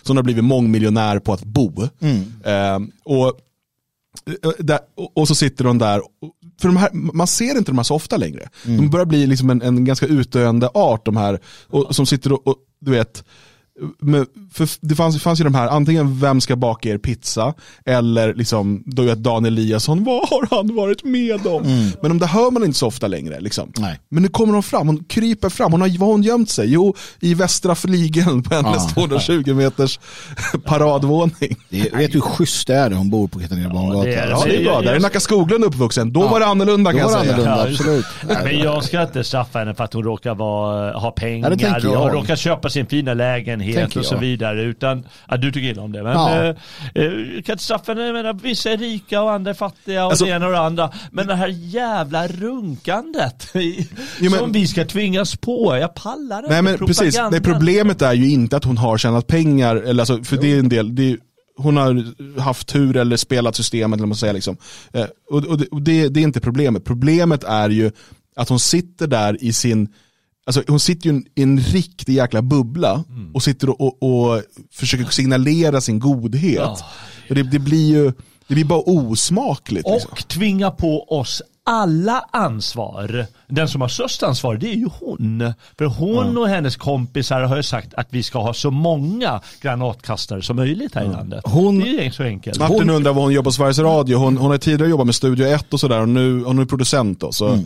så 0.02 0.10
hon 0.10 0.16
har 0.16 0.24
blivit 0.24 0.44
mångmiljonär 0.44 1.18
på 1.18 1.32
att 1.32 1.44
bo. 1.44 1.82
Eh, 2.44 2.78
och, 3.04 3.26
eh, 3.26 4.50
där, 4.58 4.78
och, 5.14 5.28
så 5.28 5.34
sitter 5.34 5.64
hon 5.64 5.78
där, 5.78 6.02
för 6.60 6.68
de 6.68 6.76
här, 6.76 6.90
man 6.92 7.26
ser 7.26 7.58
inte 7.58 7.70
de 7.70 7.78
här 7.78 7.84
så 7.84 7.94
ofta 7.94 8.16
längre. 8.16 8.48
De 8.64 8.90
börjar 8.90 9.06
bli 9.06 9.26
liksom 9.26 9.50
en, 9.50 9.62
en 9.62 9.84
ganska 9.84 10.06
utdöende 10.06 10.68
art 10.74 11.04
de 11.04 11.16
här, 11.16 11.40
och, 11.68 11.94
som 11.94 12.06
sitter 12.06 12.32
och, 12.32 12.46
och 12.46 12.56
du 12.84 12.90
vet, 12.90 13.24
men 14.00 14.26
för 14.52 14.68
det 14.80 14.94
fanns, 14.94 15.22
fanns 15.22 15.40
ju 15.40 15.44
de 15.44 15.54
här, 15.54 15.68
antingen 15.68 16.20
vem 16.20 16.40
ska 16.40 16.56
baka 16.56 16.88
er 16.88 16.98
pizza, 16.98 17.54
eller 17.86 18.34
liksom, 18.34 18.82
då 18.86 19.02
vet 19.02 19.18
Dan 19.18 19.44
Eliasson, 19.44 20.04
vad 20.04 20.28
har 20.28 20.46
han 20.56 20.74
varit 20.76 21.04
med 21.04 21.46
om? 21.46 21.62
Men 22.02 22.10
de 22.10 22.18
där 22.18 22.26
hör 22.26 22.50
man 22.50 22.64
inte 22.64 22.78
så 22.78 22.86
ofta 22.86 23.06
längre. 23.06 23.40
Liksom. 23.40 23.72
Nej. 23.78 23.98
Men 24.08 24.22
nu 24.22 24.28
kommer 24.28 24.52
hon 24.54 24.62
fram, 24.62 24.86
hon 24.86 25.04
kryper 25.04 25.48
fram, 25.48 25.72
hon 25.72 25.80
har, 25.80 25.98
var 25.98 26.06
har 26.06 26.12
hon 26.12 26.22
gömt 26.22 26.50
sig? 26.50 26.72
Jo, 26.72 26.94
i 27.20 27.34
västra 27.34 27.74
flygeln 27.74 28.42
på 28.42 28.54
hennes 28.54 28.74
Ja. 28.74 28.90
220 28.94 29.54
meters 29.54 29.98
paradvåning. 30.64 31.56
Det 31.70 31.94
vet 31.94 32.12
du 32.12 32.18
hur 32.18 32.20
schysst 32.20 32.66
det 32.66 32.74
är 32.74 32.90
hon 32.90 33.10
bor 33.10 33.28
på 33.28 33.38
Katarina 33.38 33.68
Barngatan? 33.68 34.04
det 34.04 34.14
är. 34.14 34.30
Ja, 34.30 34.42
det 34.46 34.56
är 34.56 34.64
bra, 34.64 34.80
där 34.80 34.94
är 34.94 35.00
Nacka 35.00 35.20
Skoglund 35.20 35.64
uppvuxen, 35.64 36.12
då 36.12 36.28
var 36.28 36.40
det 36.40 36.46
annorlunda 36.46 36.92
Då 36.92 36.98
kan 36.98 37.06
var 37.06 37.16
jag 37.16 37.26
det 37.26 37.42
säga. 37.42 37.52
annorlunda, 37.52 37.68
Ja, 37.68 37.72
absolut. 37.72 38.04
Men 38.44 38.58
jag 38.58 38.84
ska 38.84 39.02
inte 39.02 39.24
straffa 39.24 39.58
henne 39.58 39.74
för 39.74 39.84
att 39.84 39.92
hon 39.92 40.02
råkar 40.04 40.34
vara, 40.34 40.92
ha 40.92 41.04
Ja, 41.06 41.10
pengar 41.10 41.96
och 41.96 42.12
råkar 42.12 42.36
köpa 42.36 42.70
sin 42.70 42.86
fina 42.86 43.14
lägenhet 43.14 43.63
Tänker 43.72 43.98
och 44.00 44.06
så 44.06 44.16
vidare. 44.16 44.62
Utan, 44.62 45.06
ja, 45.28 45.36
du 45.36 45.52
tycker 45.52 45.68
illa 45.68 45.82
om 45.82 45.92
det. 45.92 46.02
Men 46.02 46.12
Ja. 46.12 46.42
eh, 46.44 46.54
eh, 46.94 47.12
jag 47.36 47.44
henne. 47.88 48.02
Jag 48.06 48.12
menar, 48.12 48.32
vissa 48.32 48.70
är 48.70 48.76
rika 48.76 49.22
och 49.22 49.32
andra 49.32 49.50
är 49.50 49.54
fattiga 49.54 50.04
och 50.04 50.10
Alltså- 50.10 50.24
det 50.24 50.30
ena 50.30 50.46
och 50.46 50.52
det 50.52 50.58
andra. 50.60 50.90
Men 51.12 51.26
det 51.26 51.34
här 51.34 51.48
jävla 51.48 52.28
runkandet 52.28 53.50
i- 53.56 53.88
Jo, 54.20 54.30
men- 54.30 54.38
som 54.40 54.52
vi 54.52 54.66
ska 54.66 54.84
tvingas 54.84 55.36
på. 55.36 55.76
Jag 55.80 55.94
pallar 55.94 56.38
inte 56.38 56.50
Nej 56.50 56.62
men 56.62 56.78
precis. 56.78 57.18
Nej, 57.30 57.40
problemet 57.40 58.02
är 58.02 58.12
ju 58.12 58.30
inte 58.30 58.56
att 58.56 58.64
hon 58.64 58.78
har 58.78 58.98
tjänat 58.98 59.26
pengar, 59.26 59.76
eller 59.76 60.00
alltså, 60.02 60.24
för 60.24 60.36
det 60.36 60.52
är 60.52 60.58
en 60.58 60.68
del, 60.68 60.94
det 60.94 61.10
är, 61.10 61.18
hon 61.56 61.76
har 61.76 62.14
haft 62.40 62.68
tur 62.68 62.96
eller 62.96 63.16
spelat 63.16 63.56
systemet, 63.56 63.98
eller 63.98 64.06
man 64.06 64.16
säger. 64.16 64.34
Liksom. 64.34 64.56
Eh, 64.92 65.06
och 65.30 65.44
och, 65.44 65.58
det, 65.58 65.66
och 65.66 65.82
det, 65.82 66.08
det 66.08 66.20
är 66.20 66.24
inte 66.24 66.40
problemet. 66.40 66.84
Problemet 66.84 67.44
är 67.44 67.68
ju 67.70 67.90
att 68.36 68.48
hon 68.48 68.60
sitter 68.60 69.06
där 69.06 69.44
i 69.44 69.52
sin, 69.52 69.88
alltså 70.46 70.62
hon 70.68 70.80
sitter 70.80 71.10
ju 71.10 71.22
i 71.34 71.42
en 71.42 71.60
riktig 71.60 72.14
jäkla 72.14 72.42
bubbla 72.42 73.04
och 73.34 73.42
sitter 73.42 73.70
och, 73.70 74.02
och, 74.02 74.32
och 74.32 74.42
försöker 74.72 75.04
signalera 75.04 75.80
sin 75.80 75.98
godhet. 75.98 76.54
Ja. 76.56 76.78
Det, 77.28 77.42
det 77.42 77.58
blir 77.58 77.88
ju, 77.88 78.12
det 78.48 78.54
blir 78.54 78.64
bara 78.64 78.82
osmakligt. 78.86 79.88
Liksom. 79.88 80.10
Och 80.12 80.28
tvinga 80.28 80.70
på 80.70 81.04
oss 81.04 81.42
alla 81.66 82.24
ansvar. 82.30 83.26
Den 83.48 83.68
som 83.68 83.80
har 83.80 83.88
störst 83.88 84.22
ansvar 84.22 84.56
det 84.56 84.68
är 84.70 84.74
ju 84.76 84.88
hon. 85.00 85.52
För 85.78 85.84
hon 85.84 86.38
och 86.38 86.48
hennes 86.48 86.76
kompisar 86.76 87.40
har 87.40 87.56
ju 87.56 87.62
sagt 87.62 87.94
att 87.94 88.06
vi 88.10 88.22
ska 88.22 88.38
ha 88.38 88.54
så 88.54 88.70
många 88.70 89.40
granatkastare 89.60 90.42
som 90.42 90.56
möjligt 90.56 90.94
här 90.94 91.04
i 91.04 91.08
landet. 91.08 91.40
Hon- 91.44 91.78
det 91.80 92.06
är 92.06 92.10
så 92.10 92.22
enkelt. 92.22 92.58
Martin 92.58 92.90
undrar 92.90 93.12
vad 93.12 93.24
hon 93.24 93.32
jobbar 93.32 93.44
på 93.50 93.52
Sveriges 93.52 93.78
Radio. 93.78 94.16
Hon, 94.16 94.36
hon 94.36 94.50
har 94.50 94.58
tidigare 94.58 94.90
jobbat 94.90 95.06
med 95.06 95.14
Studio 95.14 95.46
1 95.46 95.72
och 95.72 95.80
sådär 95.80 96.00
och 96.00 96.08
nu, 96.08 96.44
hon 96.44 96.58
är 96.58 96.64
producent 96.64 97.20
då. 97.20 97.32
Så, 97.32 97.48
eh, 97.52 97.60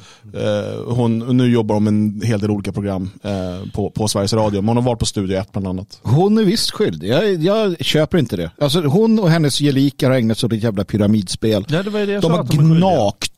hon, 0.87 1.19
nu 1.37 1.51
jobbar 1.53 1.75
hon 1.75 1.85
med 1.85 1.91
en 1.93 2.21
hel 2.25 2.41
del 2.41 2.51
olika 2.51 2.73
program 2.73 3.11
eh, 3.23 3.71
på, 3.75 3.91
på 3.91 4.09
Sveriges 4.09 4.33
Radio. 4.33 4.61
Men 4.61 4.69
hon 4.69 4.77
har 4.77 4.85
varit 4.85 4.99
på 4.99 5.07
Studio 5.07 5.39
1 5.39 5.53
bland 5.53 5.67
annat. 5.69 6.01
Hon 6.03 6.39
är 6.39 6.43
visst 6.45 6.71
skyldig. 6.71 7.09
Jag, 7.09 7.43
jag 7.43 7.85
köper 7.85 8.19
inte 8.19 8.37
det. 8.37 8.51
Alltså, 8.61 8.81
hon 8.83 9.19
och 9.19 9.31
hennes 9.31 9.59
gelikar 9.61 10.11
har 10.11 10.17
ägnat 10.17 10.39
sig 10.39 10.47
åt 10.47 10.53
ett 10.53 10.63
jävla 10.63 10.85
pyramidspel. 10.85 11.65
Ja, 11.69 11.83
det 11.83 11.91
var 11.91 12.01
ju 12.01 12.07
det 12.07 12.13
jag 12.13 12.23
de 12.23 12.31
har 12.33 12.39
skyldiga 12.47 12.65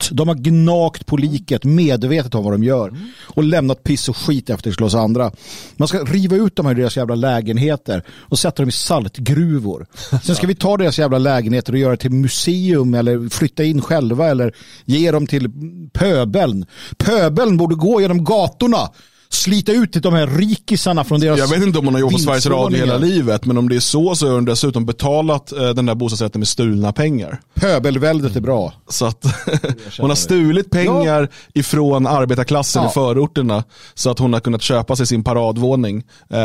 gnagt. 0.00 0.16
De 0.16 0.28
har 0.28 0.34
gnagt 0.34 1.06
på 1.06 1.16
liket 1.16 1.64
medvetet 1.64 2.34
om 2.34 2.44
vad 2.44 2.52
de 2.52 2.64
gör. 2.64 2.92
Och 3.26 3.44
lämnat 3.44 3.82
piss 3.82 4.08
och 4.08 4.16
skit 4.16 4.50
efter 4.50 4.72
sig 4.72 4.84
hos 4.84 4.94
andra. 4.94 5.32
Man 5.76 5.88
ska 5.88 5.98
riva 5.98 6.36
ut 6.36 6.56
dem 6.56 6.66
ur 6.66 6.74
deras 6.74 6.96
jävla 6.96 7.14
lägenheter 7.14 8.02
och 8.30 8.38
sätta 8.38 8.62
dem 8.62 8.68
i 8.68 8.72
saltgruvor. 8.72 9.86
Sen 10.24 10.36
ska 10.36 10.46
vi 10.46 10.54
ta 10.54 10.76
deras 10.76 10.98
jävla 10.98 11.18
lägenheter 11.18 11.72
och 11.72 11.78
göra 11.78 11.96
till 11.96 12.10
museum 12.10 12.94
eller 12.94 13.28
flytta 13.28 13.64
in 13.64 13.80
själva 13.80 14.28
eller 14.28 14.54
ge 14.84 15.10
dem 15.10 15.26
till 15.26 15.50
pöbeln. 15.92 16.66
Pöbeln 16.98 17.56
borde 17.56 17.74
gå 17.74 18.00
genom 18.00 18.24
gatorna. 18.24 18.88
Slita 19.32 19.72
ut 19.72 19.92
de 19.92 20.14
här 20.14 20.26
rikisarna 20.26 21.04
från 21.04 21.20
deras 21.20 21.38
Jag 21.38 21.48
vet 21.48 21.62
inte 21.62 21.78
om 21.78 21.84
hon 21.84 21.94
har 21.94 22.00
jobbat 22.00 22.12
på 22.12 22.18
Sveriges 22.18 22.46
Radio 22.46 22.78
hela 22.78 22.98
livet. 22.98 23.44
Men 23.44 23.58
om 23.58 23.68
det 23.68 23.76
är 23.76 23.80
så 23.80 24.14
så 24.14 24.26
har 24.26 24.34
hon 24.34 24.44
dessutom 24.44 24.86
betalat 24.86 25.52
eh, 25.52 25.68
den 25.70 25.86
där 25.86 25.94
bostadsrätten 25.94 26.38
med 26.38 26.48
stulna 26.48 26.92
pengar. 26.92 27.40
Pöbelväldet 27.54 28.36
är 28.36 28.40
bra. 28.40 28.72
Så 28.88 29.06
att 29.06 29.24
hon 29.98 30.10
har 30.10 30.16
stulit 30.16 30.70
pengar 30.70 31.28
ifrån 31.54 32.06
arbetarklassen 32.06 32.82
Ja. 32.82 32.90
i 32.90 32.92
förorterna 32.92 33.64
så 33.94 34.10
att 34.10 34.18
hon 34.18 34.32
har 34.32 34.40
kunnat 34.40 34.62
köpa 34.62 34.96
sig 34.96 35.06
sin 35.06 35.24
paradvåning. 35.24 35.96
Eh, 36.30 36.38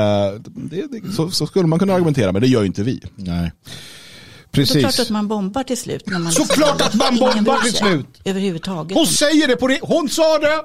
det, 0.45 0.75
det, 0.91 1.11
så, 1.15 1.31
så 1.31 1.47
skulle 1.47 1.67
man 1.67 1.79
kunna 1.79 1.93
argumentera, 1.93 2.31
men 2.31 2.41
det 2.41 2.47
gör 2.47 2.61
ju 2.61 2.67
inte 2.67 2.83
vi. 2.83 3.01
Nej. 3.15 3.51
Det 4.51 4.61
är 4.61 4.65
klart 4.65 4.83
Precis. 4.83 4.99
att 4.99 5.09
man 5.09 5.27
bombar 5.27 5.63
till 5.63 5.77
slut. 5.77 6.03
När 6.09 6.19
man 6.19 6.31
Såklart 6.31 6.81
att 6.81 6.93
man 6.93 7.15
bombar 7.19 7.61
till 7.63 7.73
slut. 7.73 8.05
Överhuvudtaget. 8.25 8.97
Hon 8.97 9.07
säger 9.07 9.47
det 9.47 9.55
på 9.55 9.67
ri- 9.67 9.79
Hon 9.81 10.09
sa 10.09 10.37
det! 10.39 10.61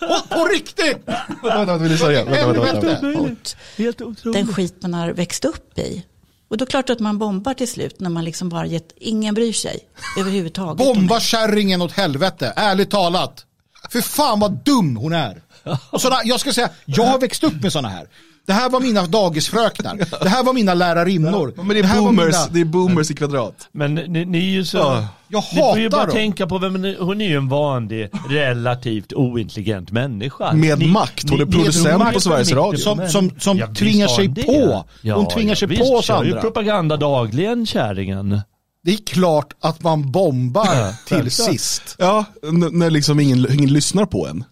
På, 0.00 0.36
på 0.36 0.44
riktigt! 0.44 0.98
Vänta, 1.42 1.78
vänta? 1.78 1.78
Vänta, 1.78 2.24
vänta, 2.24 2.60
vänta. 2.60 2.88
Helvete. 2.88 3.18
mot 3.18 3.56
Helt 3.76 4.00
otroligt. 4.00 4.36
den 4.46 4.54
skit 4.54 4.74
man 4.82 4.94
har 4.94 5.10
växt 5.12 5.44
upp 5.44 5.78
i. 5.78 6.04
Och 6.48 6.56
då 6.56 6.62
är 6.62 6.66
det 6.66 6.70
klart 6.70 6.90
att 6.90 7.00
man 7.00 7.18
bombar 7.18 7.54
till 7.54 7.68
slut 7.68 8.00
när 8.00 8.10
man 8.10 8.24
liksom 8.24 8.48
bara 8.48 8.66
gett, 8.66 8.92
ingen 8.96 9.34
bryr 9.34 9.52
sig 9.52 9.78
överhuvudtaget. 10.18 10.86
om 10.86 10.94
Bomba 10.94 11.20
kärringen 11.20 11.82
åt 11.82 11.92
helvete, 11.92 12.52
ärligt 12.56 12.90
talat. 12.90 13.46
För 13.90 14.00
fan 14.00 14.40
vad 14.40 14.52
dum 14.52 14.96
hon 14.96 15.12
är. 15.12 15.42
Och 15.90 16.00
såna, 16.00 16.16
jag 16.24 16.40
ska 16.40 16.52
säga, 16.52 16.70
jag 16.84 17.04
har 17.04 17.18
växt 17.18 17.44
upp 17.44 17.62
med 17.62 17.72
sådana 17.72 17.88
här. 17.88 18.06
Det 18.46 18.52
här 18.52 18.70
var 18.70 18.80
mina 18.80 19.06
dagisfröknar. 19.06 19.96
Det 20.22 20.28
här 20.28 20.44
var 20.44 20.52
mina 20.52 20.74
lärarinnor. 20.74 21.52
Men 21.56 21.68
det 21.68 21.78
är 21.78 21.82
var 21.82 21.94
boomers, 22.02 22.26
mina- 22.26 22.48
det 22.50 22.60
är 22.60 22.64
boomers 22.64 23.10
i 23.10 23.14
kvadrat. 23.14 23.68
Men 23.72 23.94
ni, 23.94 24.24
ni 24.24 24.38
är 24.38 24.42
ju 24.50 24.64
så... 24.64 24.76
Ja. 24.78 25.06
Jag 25.28 25.44
Ni 25.54 25.60
får 25.60 25.78
ju 25.78 25.88
bara 25.90 25.96
hatar 26.00 26.06
dem. 26.06 26.16
tänka 26.16 26.46
på 26.46 26.58
vem 26.58 26.72
ni- 26.82 26.96
hon 27.00 27.20
är 27.20 27.28
ju 27.28 27.36
en 27.36 27.48
vanlig, 27.48 28.10
relativt 28.28 29.12
ointelligent 29.12 29.90
människa. 29.90 30.52
Med 30.52 30.78
Ni- 30.78 30.86
makt. 30.86 31.28
Hon 31.30 31.38
ni- 31.38 31.42
är 31.42 31.46
producent 31.46 32.12
på 32.14 32.20
Sveriges 32.20 32.52
Radio. 32.52 32.78
Som- 32.78 33.08
som- 33.08 33.30
som 33.40 33.58
Ja, 33.58 33.66
tvingar 33.74 34.08
sig 34.08 34.28
det. 34.28 34.42
på. 34.42 34.84
Hon 35.14 35.28
tvingar 35.28 35.54
sig 35.54 35.68
visst, 35.68 35.82
på 35.82 35.88
oss 35.96 36.04
kör 36.04 36.24
ju 36.24 36.30
andra. 36.30 36.40
propaganda 36.40 36.96
dagligen, 36.96 37.66
kärringen. 37.66 38.40
Det 38.84 38.92
är 38.92 38.96
klart 39.06 39.54
att 39.60 39.82
man 39.82 40.12
bombar 40.12 40.94
till 41.08 41.30
sist. 41.30 41.96
Ja, 41.98 42.24
när 42.72 42.90
liksom 42.90 43.20
ingen, 43.20 43.52
ingen 43.52 43.72
lyssnar 43.72 44.04
på 44.06 44.26
en. 44.26 44.44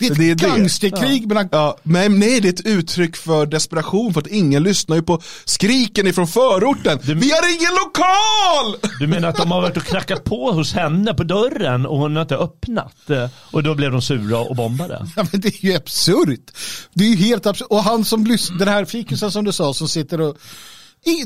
Det 0.00 0.06
är 0.06 0.10
ett 0.12 0.18
Det 0.18 0.30
är 0.30 0.34
det. 0.34 0.46
gangsterkrig 0.46 1.26
mellan... 1.28 1.48
Ja, 1.52 1.76
men 1.82 2.18
nej, 2.18 2.40
det 2.40 2.48
är 2.48 2.52
ett 2.52 2.66
uttryck 2.66 3.16
för 3.16 3.46
desperation 3.46 4.14
för 4.14 4.20
att 4.20 4.26
ingen 4.26 4.62
lyssnar 4.62 4.96
ju 4.96 5.02
på 5.02 5.20
skriken 5.44 6.06
ifrån 6.06 6.26
förorten. 6.28 6.98
Vi 7.02 7.30
har 7.30 7.54
ingen 7.56 7.74
lokal! 7.84 8.90
Du 9.00 9.06
menar 9.06 9.28
att 9.28 9.36
de 9.36 9.50
har 9.50 9.60
varit 9.60 9.76
och 9.76 9.82
knackat 9.84 10.24
på 10.24 10.52
hos 10.52 10.72
henne 10.72 11.14
på 11.14 11.22
dörren 11.22 11.86
och 11.86 11.98
hon 11.98 12.14
har 12.16 12.22
inte 12.22 12.36
öppnat? 12.36 13.10
eh, 13.10 13.28
Och 13.50 13.62
då 13.62 13.74
blev 13.74 13.92
de 13.92 14.02
sura 14.02 14.38
och 14.38 14.56
bombade? 14.56 15.06
Ja, 15.16 15.26
men 15.32 15.40
det 15.40 15.48
är 15.48 15.64
ju 15.66 15.74
absurt. 15.76 16.50
Det 16.94 17.04
är 17.04 17.08
ju 17.08 17.16
helt 17.16 17.46
absurt. 17.46 17.66
Och 17.70 17.82
han 17.84 18.04
som 18.04 18.26
lyssnar, 18.26 18.58
den 18.58 18.68
här 18.68 18.84
fikusen 18.84 19.30
som 19.32 19.44
du 19.44 19.52
sa 19.52 19.74
som 19.74 19.88
sitter 19.88 20.20
och... 20.20 20.36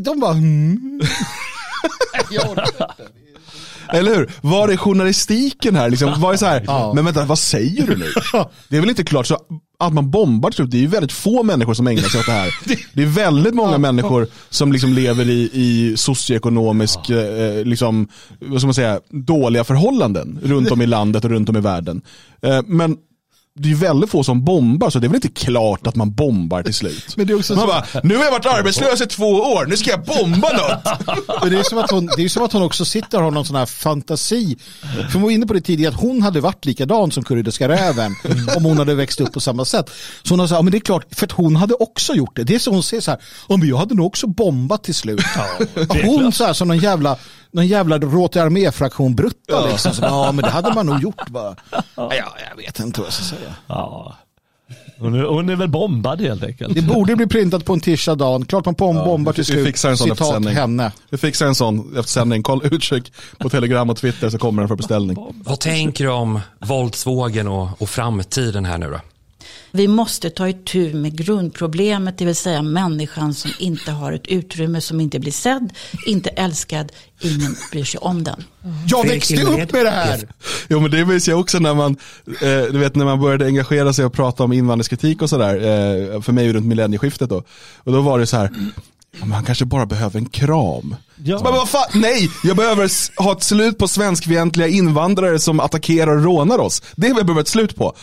De 0.01 0.21
bara... 0.21 0.33
Mm. 0.33 1.01
Jag 2.31 2.51
orkar 2.51 2.65
inte. 2.67 2.87
Eller 3.93 4.15
hur? 4.15 4.31
Var 4.41 4.69
är 4.69 4.77
journalistiken 4.77 5.77
här? 5.77 5.91
Liksom, 5.91 6.21
var 6.21 6.33
är 6.33 6.37
så 6.37 6.47
här 6.47 6.65
Ja. 6.67 6.93
Men 6.95 7.05
vänta, 7.05 7.25
vad 7.25 7.39
säger 7.39 7.87
du 7.87 7.97
nu? 7.97 8.07
Det 8.69 8.77
är 8.77 8.81
väl 8.81 8.91
inte 8.91 9.05
klart, 9.05 9.27
så 9.27 9.39
att 9.79 9.93
man 9.93 10.11
bombar 10.11 10.51
till 10.51 10.57
slut. 10.57 10.71
Det 10.71 10.77
är 10.77 10.81
ju 10.81 10.87
väldigt 10.87 11.13
få 11.13 11.43
människor 11.43 11.75
som 11.75 11.87
ägnar 11.87 12.03
sig 12.03 12.21
åt 12.21 12.27
det 12.27 12.33
här. 12.33 12.55
Det 12.93 13.03
är 13.03 13.07
väldigt 13.07 13.55
många 13.55 13.79
människor 13.79 14.27
som 14.51 14.73
liksom 14.73 14.93
lever 14.93 15.29
i, 15.31 15.51
i 15.53 15.95
socioekonomisk, 15.97 17.11
eh, 17.11 17.65
liksom, 17.65 18.09
vad 18.39 18.61
ska 18.61 18.67
man 18.67 18.75
säga, 18.75 19.01
dåliga 19.11 19.65
förhållanden 19.65 20.39
runt 20.43 20.71
om 20.71 20.83
i 20.83 20.87
landet 20.87 21.25
och 21.25 21.31
runt 21.31 21.49
om 21.49 21.57
i 21.57 21.61
världen. 21.61 22.03
Eh, 22.43 22.61
men 22.67 22.97
det 23.61 23.69
är 23.69 23.71
ju 23.71 23.75
väldigt 23.75 24.11
få 24.11 24.25
som 24.25 24.45
bombar, 24.45 24.91
så 24.91 24.99
det 24.99 25.07
är 25.07 25.09
väl 25.09 25.15
inte 25.17 25.29
klart 25.29 25.87
att 25.87 25.97
man 25.97 26.13
bombar 26.15 26.63
till 26.63 26.75
slut. 26.75 27.17
Men 27.17 27.27
det 27.27 27.33
är 27.33 27.39
också 27.39 27.55
man 27.55 27.61
så- 27.61 27.67
bara, 27.67 28.01
nu 28.03 28.17
har 28.17 28.25
jag 28.25 28.31
varit 28.31 28.47
arbetslös 28.47 29.01
i 29.01 29.07
två 29.07 29.27
år, 29.27 29.67
nu 29.67 29.77
ska 29.77 29.91
jag 29.91 30.05
bomba 30.05 30.49
något. 30.53 31.09
Men 31.43 31.53
det 31.53 31.59
är 31.59 31.63
som 31.63 31.79
att 31.79 31.91
hon, 31.91 32.07
det 32.17 32.25
är 32.25 32.29
som 32.29 32.43
att 32.43 32.53
hon 32.53 32.63
också 32.63 32.85
sitter 32.85 33.19
och 33.19 33.25
har 33.25 33.31
någon 33.31 33.45
sån 33.45 33.57
här 33.57 33.67
fantasi. 33.67 34.57
För 34.81 35.13
hon 35.13 35.23
var 35.23 35.31
inne 35.31 35.47
på 35.47 35.55
det 35.55 35.61
tidigare 35.61 35.95
att 35.95 36.01
hon 36.01 36.23
hade 36.23 36.41
varit 36.41 36.65
likadan 36.65 37.11
som 37.11 37.25
Kurdiska 37.25 37.69
räven 37.69 38.15
om 38.57 38.65
hon 38.65 38.79
hade 38.79 38.95
växt 38.95 39.21
upp 39.21 39.33
på 39.33 39.41
samma 39.41 39.65
sätt. 39.65 39.91
Så 40.23 40.33
hon 40.33 40.41
har 40.41 40.47
sagt, 40.47 40.57
ja, 40.59 40.63
men 40.63 40.71
det 40.73 40.79
är 40.79 40.81
klart, 40.81 41.07
för 41.11 41.27
att 41.27 41.33
hon 41.33 41.57
hade 41.57 41.75
också 41.75 42.15
gjort 42.15 42.37
det. 42.37 42.45
Det 42.45 42.55
är 42.55 42.59
så 42.59 42.71
hon 42.71 42.83
säger 42.83 43.01
så 43.01 43.11
här, 43.11 43.21
ja, 43.49 43.57
men 43.57 43.69
jag 43.69 43.77
hade 43.77 43.95
nog 43.95 44.07
också 44.07 44.27
bombat 44.27 44.85
till 44.85 44.95
slut. 44.95 45.21
hon 46.05 46.33
så 46.33 46.45
här 46.45 46.53
som 46.53 46.69
någon 46.69 46.79
jävla, 46.79 47.17
någon 47.55 47.67
jävla 47.67 47.99
Råte 47.99 48.43
armé-fraktion 48.43 49.15
brutta 49.15 49.67
liksom. 49.67 49.93
Så, 49.93 50.03
ja 50.03 50.33
men 50.33 50.45
det 50.45 50.51
hade 50.51 50.75
man 50.75 50.87
nog 50.87 51.03
gjort 51.03 51.29
bara. 51.29 51.57
Ja, 51.97 52.13
jag 52.51 52.57
vet 52.57 52.81
inte 52.81 53.01
vad 53.01 53.07
jag 53.07 53.15
ska 53.15 53.25
säga. 53.37 53.55
Ja. 53.67 54.15
Hon 54.99 55.15
är, 55.15 55.23
hon 55.23 55.49
är 55.49 55.57
väl 55.57 55.69
bombad 55.69 56.21
helt 56.21 56.43
enkelt. 56.45 56.75
Det 56.75 56.83
borde 56.83 57.17
bli 57.17 57.27
printat 57.27 57.65
på 57.65 57.73
en 57.73 57.81
tisha 57.81 58.15
dagen. 58.15 58.45
Klart 58.45 58.65
man 58.65 58.75
bom- 58.75 59.05
bombar 59.05 59.33
till 59.33 59.41
vi 59.41 59.53
slut. 59.53 59.67
fixar 59.67 59.91
en 59.91 59.97
sån 59.97 60.11
efter 60.11 60.25
Citat 60.25 60.35
sändning. 60.35 60.55
henne. 60.55 60.93
Vi 61.11 61.19
fixar 61.19 61.47
en 61.47 61.55
sån 61.55 61.99
efter 61.99 62.11
sändning, 62.13 62.43
kolla 62.43 62.65
utkik 62.69 63.13
på 63.39 63.49
Telegram 63.51 63.91
och 63.91 63.97
Twitter 63.97 64.31
så 64.31 64.39
kommer 64.39 64.63
den 64.63 64.69
för 64.69 64.77
beställning. 64.77 65.17
Vad 65.45 65.61
tänker 65.61 66.05
du 66.05 66.11
om 66.11 66.41
våldsvågen 66.59 67.49
och, 67.49 67.83
och 67.83 67.89
framtiden 67.91 68.65
här 68.65 68.79
nu 68.79 68.91
då? 68.91 69.01
Vi 69.71 69.89
måste 69.89 70.31
ta 70.31 70.49
itu 70.49 70.95
med 70.95 71.17
grundproblemet, 71.17 72.19
det 72.19 72.25
vill 72.25 72.37
säga 72.37 72.63
människan 72.63 73.35
som 73.35 73.51
inte 73.59 73.91
har 73.91 74.13
ett 74.13 74.27
utrymme, 74.27 74.81
som 74.81 75.01
inte 75.01 75.19
blir 75.19 75.33
sedd, 75.33 75.73
inte 76.07 76.31
älskad, 76.31 76.93
ingen 77.21 77.57
bryr 77.71 77.85
sig 77.85 77.99
om 77.99 78.25
den. 78.25 78.45
Jag 78.87 79.09
växte 79.09 79.43
upp 79.43 79.73
med 79.73 79.87
det 79.87 79.91
här. 79.91 80.29
Jo 80.69 80.81
men 80.81 80.91
det 80.91 81.07
minns 81.07 81.29
jag 81.29 81.41
också 81.41 81.59
när 81.59 81.75
man, 81.75 81.97
eh, 82.27 82.73
du 82.73 82.79
vet 82.79 82.95
när 82.95 83.05
man 83.05 83.21
började 83.21 83.47
engagera 83.47 83.93
sig 83.93 84.05
och 84.05 84.13
prata 84.13 84.45
om 84.45 84.53
invandringskritik 84.53 85.23
och 85.23 85.31
sådär, 85.31 85.55
eh, 85.55 86.21
för 86.23 86.33
mig 86.33 86.53
runt 86.53 86.67
millennieskiftet 86.67 87.29
då. 87.31 87.43
Och 87.77 87.93
då 87.93 88.01
var 88.01 88.19
det 88.19 88.27
så 88.27 88.37
här, 88.37 88.51
"Ja, 89.21 89.27
man 89.27 89.45
kanske 89.45 89.65
bara 89.65 89.87
behöver 89.87 90.19
en 90.19 90.27
kram. 90.27 90.97
Ja. 91.25 91.39
Så 91.39 91.45
bara, 91.45 91.55
vad 91.55 91.69
fan, 91.69 91.89
nej, 91.95 92.31
jag 92.45 92.57
behöver 92.57 92.91
ha 93.23 93.33
ett 93.33 93.43
slut 93.43 93.79
på 93.79 93.89
svenskfientliga 93.89 94.69
invandrare 94.69 95.39
som 95.39 95.61
attackerar 95.61 96.17
och 96.17 96.25
rånar 96.25 96.59
oss. 96.59 96.83
Det 96.97 97.01
behöver 97.01 97.25
jag 97.33 97.39
ett 97.39 97.49
slut 97.49 97.77
på. 97.77 97.95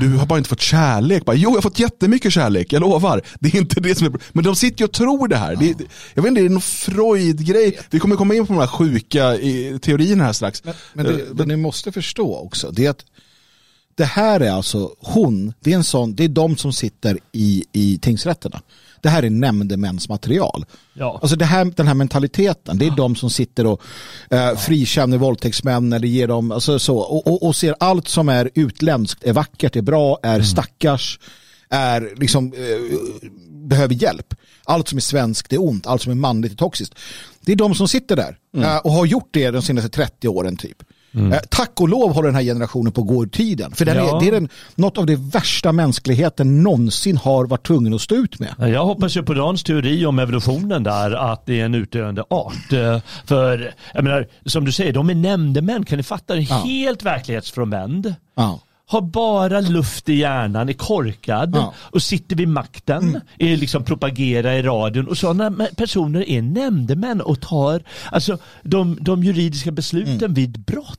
Du 0.00 0.16
har 0.16 0.26
bara 0.26 0.38
inte 0.38 0.48
fått 0.48 0.60
kärlek. 0.60 1.24
Bara, 1.24 1.36
jo, 1.36 1.50
jag 1.50 1.56
har 1.56 1.62
fått 1.62 1.78
jättemycket 1.78 2.32
kärlek, 2.32 2.72
jag 2.72 2.80
lovar. 2.80 3.22
Det 3.40 3.54
är 3.54 3.58
inte 3.58 3.80
det 3.80 3.94
som 3.94 4.06
är 4.06 4.12
Men 4.32 4.44
de 4.44 4.56
sitter 4.56 4.80
ju 4.80 4.84
och 4.84 4.92
tror 4.92 5.28
det 5.28 5.36
här. 5.36 5.56
Det, 5.56 5.72
det, 5.72 5.84
jag 6.14 6.22
vet 6.22 6.30
inte, 6.30 6.40
det 6.40 6.46
är 6.46 6.50
någon 6.50 6.60
Freud-grej. 6.60 7.78
Vi 7.90 7.98
kommer 7.98 8.16
komma 8.16 8.34
in 8.34 8.46
på 8.46 8.52
de 8.52 8.58
här 8.58 8.66
sjuka 8.66 9.34
eh, 9.34 9.78
teorierna 9.78 10.24
här 10.24 10.32
strax. 10.32 10.62
Men 10.92 11.06
det, 11.06 11.34
det 11.34 11.46
ni 11.46 11.56
måste 11.56 11.92
förstå 11.92 12.36
också, 12.36 12.70
det 12.70 12.86
är 12.86 12.90
att 12.90 13.04
det 13.94 14.04
här 14.04 14.40
är 14.40 14.50
alltså 14.50 14.94
hon, 14.98 15.52
det 15.60 15.72
är, 15.72 15.76
en 15.76 15.84
sån, 15.84 16.14
det 16.14 16.24
är 16.24 16.28
de 16.28 16.56
som 16.56 16.72
sitter 16.72 17.18
i, 17.32 17.64
i 17.72 17.98
tingsrätterna. 17.98 18.62
Det 19.02 19.08
här 19.08 19.22
är 19.22 19.30
nämndemäns 19.30 20.08
material. 20.08 20.64
Ja. 20.92 21.18
Alltså 21.22 21.36
det 21.36 21.44
här, 21.44 21.64
den 21.76 21.86
här 21.86 21.94
mentaliteten, 21.94 22.78
det 22.78 22.86
är 22.86 22.96
de 22.96 23.16
som 23.16 23.30
sitter 23.30 23.66
och 23.66 23.82
eh, 24.30 24.56
frikänner 24.56 25.18
våldtäktsmän 25.18 25.92
eller 25.92 26.08
ger 26.08 26.28
dem, 26.28 26.52
alltså 26.52 26.78
så, 26.78 26.98
och, 26.98 27.26
och, 27.26 27.42
och 27.42 27.56
ser 27.56 27.74
allt 27.80 28.08
som 28.08 28.28
är 28.28 28.50
utländskt, 28.54 29.24
är 29.24 29.32
vackert, 29.32 29.76
är 29.76 29.82
bra, 29.82 30.18
är 30.22 30.42
stackars, 30.42 31.18
är 31.70 32.14
liksom, 32.16 32.52
eh, 32.52 32.98
behöver 33.68 33.94
hjälp. 33.94 34.34
Allt 34.64 34.88
som 34.88 34.98
är 34.98 35.02
svenskt 35.02 35.52
är 35.52 35.62
ont, 35.62 35.86
allt 35.86 36.02
som 36.02 36.12
är 36.12 36.16
manligt 36.16 36.52
är 36.52 36.56
toxiskt. 36.56 36.94
Det 37.40 37.52
är 37.52 37.56
de 37.56 37.74
som 37.74 37.88
sitter 37.88 38.16
där 38.16 38.36
eh, 38.56 38.76
och 38.76 38.92
har 38.92 39.06
gjort 39.06 39.28
det 39.30 39.50
de 39.50 39.62
senaste 39.62 39.88
30 39.90 40.28
åren 40.28 40.56
typ. 40.56 40.82
Eh, 41.14 41.38
tack 41.50 41.80
och 41.80 41.88
lov 41.88 42.12
håller 42.14 42.28
den 42.28 42.34
här 42.34 42.42
generationen 42.42 42.92
på 42.92 43.00
att 43.00 43.06
gå 43.06 43.22
ur 43.22 43.28
tiden. 43.28 43.72
För 43.72 43.84
den 43.84 43.96
Ja. 43.96 44.16
är, 44.16 44.20
det 44.20 44.28
är 44.28 44.32
den, 44.32 44.48
något 44.74 44.98
av 44.98 45.06
det 45.06 45.16
värsta 45.16 45.72
mänskligheten 45.72 46.62
någonsin 46.62 47.16
har 47.16 47.46
varit 47.46 47.66
tvungen 47.66 47.94
att 47.94 48.00
stå 48.00 48.14
ut 48.14 48.38
med. 48.40 48.54
Jag 48.58 48.84
hoppas 48.84 49.16
ju 49.16 49.22
på 49.22 49.34
Dans 49.34 49.62
teori 49.64 50.06
om 50.06 50.18
evolutionen 50.18 50.82
där, 50.82 51.10
att 51.32 51.46
det 51.46 51.60
är 51.60 51.64
en 51.64 51.74
utdöende 51.74 52.24
art. 52.30 52.72
Eh, 52.72 52.98
För, 53.26 53.74
jag 53.94 54.04
menar, 54.04 54.26
som 54.46 54.64
du 54.64 54.72
säger, 54.72 54.92
de 54.92 55.10
är 55.10 55.14
nämndemän, 55.14 55.84
kan 55.84 55.96
ni 55.96 56.02
fatta 56.02 56.34
det? 56.34 56.40
Helt 56.42 57.02
verklighetsfrånvänd. 57.02 58.14
Ja. 58.36 58.60
Har 58.90 59.00
bara 59.00 59.60
luft 59.60 60.08
i 60.08 60.14
hjärnan, 60.14 60.68
är 60.68 60.72
korkad 60.72 61.50
Ja. 61.54 61.74
och 61.80 62.02
sitter 62.02 62.36
vid 62.36 62.48
makten, 62.48 63.20
är 63.38 63.56
liksom 63.56 63.84
propagerar 63.84 64.52
i 64.52 64.62
radion 64.62 65.08
och 65.08 65.18
sådana 65.18 65.66
personer 65.76 66.28
är 66.30 66.42
nämndemän 66.42 67.20
och 67.20 67.40
tar 67.40 67.82
alltså, 68.12 68.38
de, 68.62 68.98
de 69.00 69.24
juridiska 69.24 69.70
besluten 69.70 70.34
vid 70.34 70.60
brott. 70.60 70.98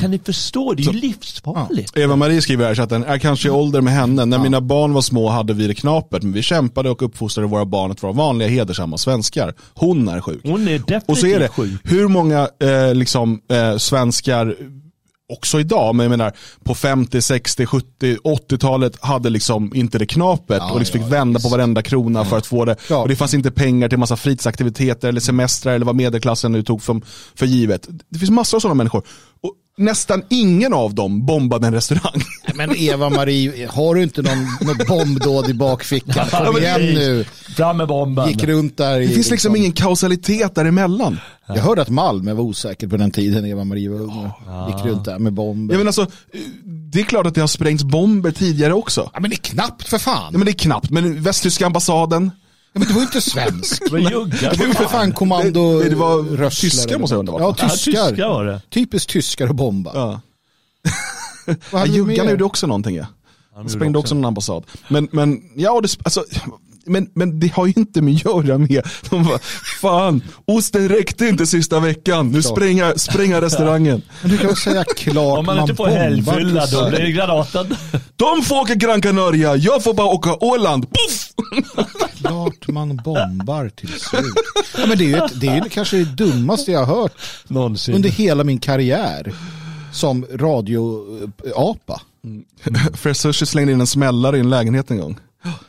Kan 0.00 0.10
ni 0.10 0.18
förstå? 0.18 0.72
Det 0.74 0.82
är 0.82 0.92
ju 0.92 1.00
livsfarligt. 1.00 1.96
Eva-Marie 1.96 2.42
skriver 2.42 2.64
här 2.64 2.72
i 2.72 2.76
chatten, 2.76 3.04
är 3.04 3.18
kanske 3.18 3.48
i 3.48 3.50
ålder 3.50 3.80
med 3.80 3.92
henne. 3.92 4.24
När 4.24 4.38
mina 4.38 4.60
barn 4.60 4.92
var 4.92 5.00
små 5.00 5.28
hade 5.28 5.54
vi 5.54 5.66
det 5.66 5.74
knapert, 5.74 6.22
men 6.22 6.32
vi 6.32 6.42
kämpade 6.42 6.90
och 6.90 7.02
uppfostrade 7.02 7.48
våra 7.48 7.64
barn 7.64 7.90
att 7.90 8.02
vara 8.02 8.12
vanliga 8.12 8.48
hedersamma 8.48 8.98
svenskar. 8.98 9.54
Hon 9.74 10.08
är 10.08 10.20
sjuk. 10.20 10.40
Hon 10.44 10.60
är 10.68 10.78
definitivt 10.78 11.02
Och 11.08 11.18
så 11.18 11.26
är 11.26 11.40
det, 11.40 11.48
sjuk. 11.48 11.80
hur 11.84 12.08
många 12.08 12.48
eh, 12.62 12.94
liksom, 12.94 13.40
eh, 13.50 13.76
svenskar 13.76 14.54
också 15.28 15.60
idag, 15.60 15.94
men 15.94 16.04
jag 16.04 16.10
menar 16.10 16.32
på 16.64 16.74
50, 16.74 17.22
60, 17.22 17.66
70, 17.66 18.16
80-talet 18.24 19.02
hade 19.04 19.30
liksom 19.30 19.74
inte 19.74 19.98
det 19.98 20.06
knapet 20.06 20.62
och 20.72 20.78
liksom 20.78 21.00
fick 21.00 21.12
vända 21.12 21.40
på 21.40 21.48
varenda 21.48 21.82
krona 21.82 22.24
för 22.24 22.38
att 22.38 22.46
få 22.46 22.64
det. 22.64 22.76
Ja. 22.90 22.96
Och 23.02 23.08
det 23.08 23.16
fanns 23.16 23.34
inte 23.34 23.50
pengar 23.50 23.88
till 23.88 23.98
massa 23.98 24.16
fritidsaktiviteter 24.16 25.08
eller 25.08 25.20
semestrar 25.20 25.74
eller 25.74 25.86
vad 25.86 25.96
medelklassen 25.96 26.52
nu 26.52 26.62
tog 26.62 26.82
för, 26.82 27.00
för 27.34 27.46
givet. 27.46 27.88
Det 28.08 28.18
finns 28.18 28.30
massor 28.30 28.58
av 28.58 28.60
sådana 28.60 28.74
människor. 28.74 29.02
Och 29.42 29.54
nästan 29.76 30.22
ingen 30.28 30.72
av 30.72 30.94
dem 30.94 31.26
bombade 31.26 31.66
en 31.66 31.74
restaurang. 31.74 32.22
Men 32.54 32.76
Eva-Marie, 32.76 33.68
har 33.70 33.94
du 33.94 34.02
inte 34.02 34.22
någon, 34.22 34.46
något 34.60 34.86
bombdåd 34.86 35.50
i 35.50 35.54
bakfickan? 35.54 36.26
Kom 36.30 36.54
men 36.54 36.62
igen 36.62 36.94
nu. 36.94 37.24
Fram 37.56 37.76
med 37.76 37.88
bomben. 37.88 38.28
Gick 38.28 38.44
runt 38.44 38.76
där 38.76 39.00
i, 39.00 39.06
Det 39.06 39.14
finns 39.14 39.30
liksom 39.30 39.56
ingen 39.56 39.72
kausalitet 39.72 40.54
däremellan. 40.54 41.20
Jag 41.46 41.54
hörde 41.62 41.82
att 41.82 41.88
Malmö 41.88 42.32
var 42.32 42.44
osäker 42.44 42.88
på 42.88 42.96
den 42.96 43.10
tiden 43.10 43.46
Eva-Marie 43.46 43.88
var 43.90 44.00
ung. 44.00 44.30
och 44.46 44.70
Gick 44.70 44.84
runt 44.84 45.04
där 45.04 45.18
med 45.18 45.32
bomber. 45.32 45.74
Jag 45.74 45.78
menar 45.78 45.88
alltså, 45.88 46.06
det 46.92 47.00
är 47.00 47.04
klart 47.04 47.26
att 47.26 47.34
det 47.34 47.40
har 47.40 47.48
sprängts 47.48 47.84
bomber 47.84 48.30
tidigare 48.30 48.72
också. 48.74 49.10
Ja, 49.14 49.20
men 49.20 49.30
det 49.30 49.36
är 49.36 49.54
knappt 49.54 49.88
för 49.88 49.98
fan. 49.98 50.28
Ja, 50.32 50.38
men 50.38 50.44
det 50.44 50.50
är 50.50 50.58
knappt, 50.58 50.90
men 50.90 51.22
västtyska 51.22 51.66
ambassaden, 51.66 52.30
Ja, 52.34 52.45
men 52.78 52.88
det 52.88 52.94
var 52.94 53.00
ju 53.00 53.06
inte 53.06 53.20
juggar 54.10 54.50
Det 54.50 54.56
var 54.58 54.66
ju 54.66 54.72
för 54.74 54.84
fan 54.84 55.12
kommando 55.12 55.78
Det- 55.80 55.88
det 55.88 55.96
var 55.96 56.22
röstler 56.22 56.70
tyskar 56.70 56.98
måste 56.98 57.14
jag 57.14 57.20
undra 57.20 57.34
Ja, 57.38 57.54
det 57.58 57.62
Ja, 57.62 57.68
tyskar. 57.68 58.08
tyskar 58.10 58.28
var 58.28 58.44
det. 58.44 58.60
Typiskt 58.70 59.10
tyskar 59.10 59.48
och 59.48 59.54
bomba. 59.54 59.90
ja. 59.94 60.20
Juggarna 61.86 62.30
gjorde 62.30 62.44
också 62.44 62.66
någonting 62.66 62.96
ja. 62.96 63.06
Gjorde 63.56 63.68
sprängde 63.70 63.98
också. 63.98 64.14
någon 64.14 64.24
ambassad. 64.24 64.64
Men, 64.88 65.08
men, 65.12 65.42
ja, 65.54 65.70
och 65.72 65.82
det, 65.82 65.96
alltså, 66.04 66.24
men, 66.86 67.08
men 67.14 67.40
det 67.40 67.52
har 67.52 67.66
ju 67.66 67.72
inte 67.76 68.02
med 68.02 68.14
att 68.14 68.24
göra 68.46 68.58
med, 68.58 68.82
de 69.10 69.24
bara, 69.24 69.38
fan, 69.80 70.22
osten 70.44 70.88
räckte 70.88 71.26
inte 71.26 71.46
sista 71.46 71.80
veckan, 71.80 72.30
nu 72.30 72.42
spränga, 72.42 72.94
spränga 72.96 73.40
restaurangen. 73.40 74.02
Men 74.22 74.30
du 74.30 74.38
kan 74.38 74.46
väl 74.46 74.56
säga 74.56 74.84
klart 74.96 75.38
Om 75.38 75.46
man 75.46 75.60
inte 75.60 75.74
får 75.74 75.86
helgfylla 75.86 76.66
då 76.66 76.88
blir 76.88 76.98
det 76.98 77.12
granaten. 77.12 77.76
De 78.16 78.42
får 78.42 78.60
åka 78.60 78.74
Gran 78.74 79.00
Canaria, 79.00 79.56
jag 79.56 79.82
får 79.82 79.94
bara 79.94 80.06
åka 80.06 80.34
Åland. 80.34 80.86
Puff! 80.90 81.32
Klart 82.16 82.68
man 82.68 82.96
bombar 83.04 83.68
till 83.68 83.88
slut. 83.88 84.24
Ja, 84.78 84.86
men 84.86 84.98
det 84.98 85.04
är 85.04 85.08
ju 85.08 85.16
ett, 85.16 85.40
det 85.40 85.46
är 85.46 85.64
ju 85.64 85.68
kanske 85.68 85.96
det 85.96 86.04
dummaste 86.04 86.72
jag 86.72 86.84
har 86.84 86.96
hört 87.02 87.12
Någonsin. 87.48 87.94
under 87.94 88.08
hela 88.10 88.44
min 88.44 88.58
karriär 88.58 89.32
som 89.92 90.26
radioapa. 90.32 92.00
Fresh 92.94 93.20
Sushi 93.20 93.46
slängde 93.46 93.72
in 93.72 93.80
en 93.80 93.86
smällare 93.86 94.36
i 94.36 94.40
en 94.40 94.50
lägenhet 94.50 94.90
en 94.90 94.98
gång. 94.98 95.18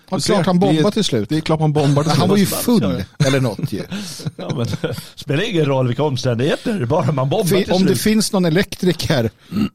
Ja, 0.09 0.15
Du 0.15 0.21
ser, 0.21 0.33
klart 0.33 0.45
han 0.45 0.59
det 0.59 0.65
är- 0.67 0.73
bombade 0.73 0.93
till 0.93 1.03
slut. 1.03 1.29
Det 1.29 1.37
är 1.37 1.41
klart 1.41 1.59
man 1.59 1.73
bombar 1.73 2.03
till 2.03 2.11
Han 2.11 2.29
var 2.29 2.37
ju 2.37 2.45
slut. 2.45 2.59
full 2.59 3.03
eller 3.27 3.39
något 3.41 3.71
ju. 3.73 3.81
Ja, 4.35 4.49
men, 4.55 4.65
spelar 5.15 5.49
ingen 5.49 5.65
roll 5.65 5.87
vilka 5.87 6.03
omständigheter, 6.03 6.85
bara 6.85 7.11
man 7.11 7.29
bombar 7.29 7.43
till 7.57 7.71
Om 7.71 7.81
det 7.81 7.87
slut. 7.87 8.01
finns 8.01 8.33
någon 8.33 8.45
elektriker, 8.45 9.29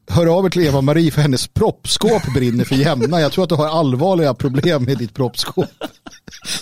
hör 0.09 0.37
av 0.37 0.45
er 0.45 0.49
till 0.49 0.61
Eva-Marie 0.65 1.11
för 1.11 1.21
hennes 1.21 1.47
proppskåp 1.47 2.33
brinner 2.35 2.65
för 2.65 2.75
jämna. 2.75 3.21
Jag 3.21 3.31
tror 3.31 3.43
att 3.43 3.49
du 3.49 3.55
har 3.55 3.67
allvarliga 3.79 4.33
problem 4.33 4.83
med 4.83 4.97
ditt 4.97 5.13
proppskåp. 5.13 5.69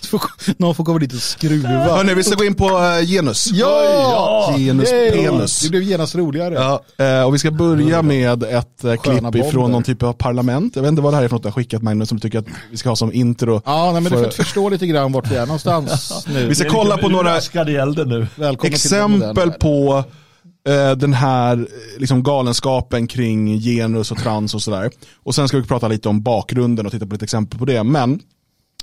Får- 0.10 0.21
Någon 0.58 0.76
får 0.76 0.86
komma 0.86 1.00
dit 1.00 1.13
och 1.13 1.19
skruva. 1.21 1.69
Hörni, 1.69 2.13
vi 2.13 2.24
ska 2.24 2.36
gå 2.36 2.43
in 2.45 2.54
på 2.56 2.65
eh, 2.69 3.06
genus. 3.08 3.47
Ja! 3.52 4.54
Genus 4.58 4.91
Yay! 4.91 5.12
penis. 5.12 5.60
Det 5.62 5.69
blev 5.69 5.84
genast 5.84 6.15
roligare. 6.15 6.54
Ja, 6.54 7.06
eh, 7.06 7.24
och 7.24 7.34
vi 7.34 7.39
ska 7.39 7.52
börja 7.52 8.02
med 8.02 8.43
ett 8.43 8.84
eh, 8.84 8.95
klipp 8.95 9.21
bomber. 9.21 9.47
ifrån 9.47 9.71
någon 9.71 9.84
typ 9.84 10.04
av 10.04 10.13
parlament. 10.13 10.76
Jag 10.76 10.84
vet 10.84 10.89
inte 10.89 11.02
vad 11.02 11.13
det 11.13 11.17
här 11.17 11.24
är 11.24 11.28
för 11.28 11.36
något 11.36 11.43
du 11.43 11.47
har 11.47 11.54
skickat 11.54 11.82
men 11.82 12.06
som 12.06 12.17
du 12.17 12.21
tycker 12.21 12.39
att 12.39 12.45
vi 12.71 12.78
ska 12.78 12.89
ha 12.89 12.95
som 12.95 13.13
intro. 13.13 13.62
Ja, 13.65 13.91
nej, 13.91 14.02
men 14.02 14.10
För- 14.12 14.17
för 14.19 14.26
att 14.28 14.34
förstå 14.34 14.69
lite 14.69 14.88
grann 14.88 15.12
vart 15.12 15.32
vi 15.32 15.36
är 15.36 15.45
någonstans 15.45 16.26
nu. 16.34 16.45
Vi 16.47 16.56
ska 16.56 16.69
kolla 16.69 16.97
på 16.97 17.10
några 17.10 17.38
exempel 18.63 19.52
på 19.52 20.04
den 20.97 21.13
här 21.13 21.67
liksom 21.97 22.24
galenskapen 22.24 23.08
kring 23.08 23.58
genus 23.60 24.12
och 24.12 24.17
trans 24.17 24.56
och 24.56 24.62
sådär. 24.62 24.91
Och 25.24 25.36
sen 25.36 25.47
ska 25.47 25.58
vi 25.58 25.63
prata 25.63 25.88
lite 25.88 26.10
om 26.10 26.21
bakgrunden 26.21 26.86
och 26.86 26.91
titta 26.91 27.06
på 27.06 27.13
lite 27.13 27.24
exempel 27.26 27.60
på 27.60 27.65
det. 27.65 27.84
Men, 27.84 28.19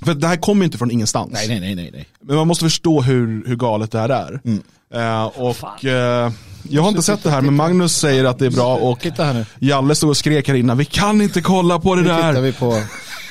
för 0.05 0.13
det 0.13 0.27
här 0.27 0.35
kommer 0.35 0.61
ju 0.61 0.65
inte 0.65 0.77
från 0.77 0.91
ingenstans. 0.91 1.31
Nej, 1.33 1.47
nej, 1.47 1.59
nej, 1.59 1.75
nej. 1.75 1.89
nej. 1.93 2.07
Men 2.21 2.35
man 2.35 2.47
måste 2.47 2.65
förstå 2.65 3.01
hur, 3.01 3.47
hur 3.47 3.55
galet 3.55 3.91
det 3.91 3.99
här 3.99 4.09
är. 4.09 4.39
Mm. 4.45 4.61
Eh, 4.93 5.23
och 5.25 5.85
eh, 5.85 6.31
jag 6.69 6.81
har 6.81 6.89
inte 6.89 7.01
sett 7.01 7.23
det 7.23 7.29
här, 7.31 7.41
men 7.41 7.55
Magnus 7.55 7.95
säger 7.95 8.25
att 8.25 8.39
det 8.39 8.45
är 8.45 8.51
bra 8.51 8.75
och 8.75 8.99
Titta 8.99 9.23
här 9.23 9.33
nu. 9.33 9.45
Jalle 9.59 9.95
stod 9.95 10.09
och 10.09 10.17
skrek 10.17 10.47
här 10.47 10.55
innan, 10.55 10.77
vi 10.77 10.85
kan 10.85 11.21
inte 11.21 11.41
kolla 11.41 11.79
på 11.79 11.95
det 11.95 12.01
Nu 12.01 12.07
tittar 12.07 12.33
där. 12.33 12.41
vi 12.41 12.53
på 12.53 12.83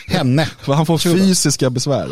henne. 0.06 0.46
För 0.60 0.74
han 0.74 0.86
får 0.86 0.98
fysiska 0.98 1.70
besvär. 1.70 2.08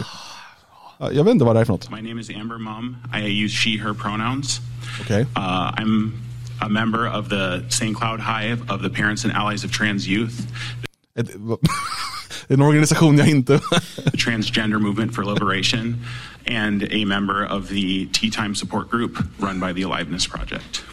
Ja, 0.99 1.13
Jag 1.13 1.25
vet 1.25 1.33
inte 1.33 1.45
vad 1.45 1.57
det 1.57 1.61
är 1.61 1.65
för 1.65 1.73
något. 1.73 1.91
My 1.91 2.03
name 2.09 2.21
is 2.21 2.31
Amber 2.41 2.59
Mum. 2.59 2.97
I 3.15 3.45
use 3.45 3.57
she, 3.57 3.71
her 3.71 3.95
pronouns. 3.95 4.61
Okej. 5.01 5.21
Uh, 5.23 5.73
I'm 5.83 6.13
a 6.61 6.69
member 6.69 7.19
of 7.19 7.29
the 7.29 7.67
St. 7.69 7.95
Cloud 7.95 8.21
Hive 8.21 8.71
of 8.75 8.83
the 8.83 8.89
Parents 8.91 9.25
and 9.25 9.33
Allies 9.35 9.65
of 9.65 9.71
Trans 9.79 10.07
Youth, 10.09 10.35
en 12.49 12.63
organisation 12.63 13.19
jag 13.19 13.29
inte... 13.29 13.59
the 14.05 14.17
Transgender 14.17 14.79
Movement 14.79 15.15
for 15.15 15.25
Liberation, 15.25 15.97
and 16.47 16.83
a 16.83 17.05
member 17.05 17.45
of 17.45 17.69
the 17.69 18.07
Tea 18.13 18.31
Time 18.31 18.55
Support 18.55 18.91
Group 18.91 19.19
run 19.39 19.61
by 19.61 19.73
the 19.73 19.83
Aliveness 19.83 20.27
Project. 20.27 20.85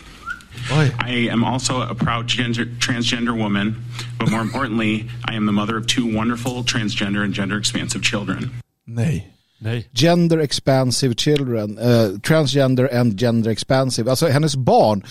Oj. 0.71 0.91
I 0.99 1.29
am 1.31 1.43
also 1.43 1.81
a 1.81 1.95
proud 1.95 2.27
gender, 2.27 2.65
transgender 2.79 3.37
woman, 3.37 3.75
but 4.19 4.31
more 4.31 4.41
importantly, 4.41 5.09
I 5.25 5.35
am 5.35 5.45
the 5.45 5.51
mother 5.51 5.77
of 5.77 5.87
two 5.87 6.15
wonderful 6.15 6.63
transgender 6.63 7.23
and 7.23 7.33
gender 7.33 7.57
expansive 7.57 8.01
children. 8.01 8.49
Nej. 8.87 9.27
Nej. 9.59 9.87
Gender 9.93 10.39
expansive 10.39 11.15
children, 11.15 11.77
eh, 11.77 12.19
transgender 12.21 12.99
and 12.99 13.19
gender 13.19 13.51
expansive. 13.51 14.09
Alltså 14.09 14.27
hennes 14.27 14.55
barn, 14.55 15.03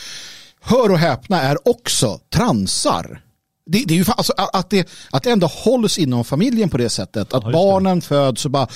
hör 0.61 0.90
och 0.90 0.98
häpna, 0.98 1.40
är 1.40 1.68
också 1.68 2.20
transar. 2.31 3.20
Det, 3.66 3.85
det 3.87 3.94
är 3.94 3.98
ju 3.98 4.05
alltså, 4.09 4.33
att, 4.37 4.70
det, 4.70 4.88
att 5.11 5.22
det 5.22 5.31
ändå 5.31 5.46
hålls 5.46 5.98
inom 5.98 6.25
familjen 6.25 6.68
på 6.68 6.77
det 6.77 6.88
sättet. 6.88 7.35
Att 7.35 7.44
det. 7.44 7.53
barnen 7.53 8.03
föds 8.03 8.44
och 8.44 8.51
bara 8.51 8.68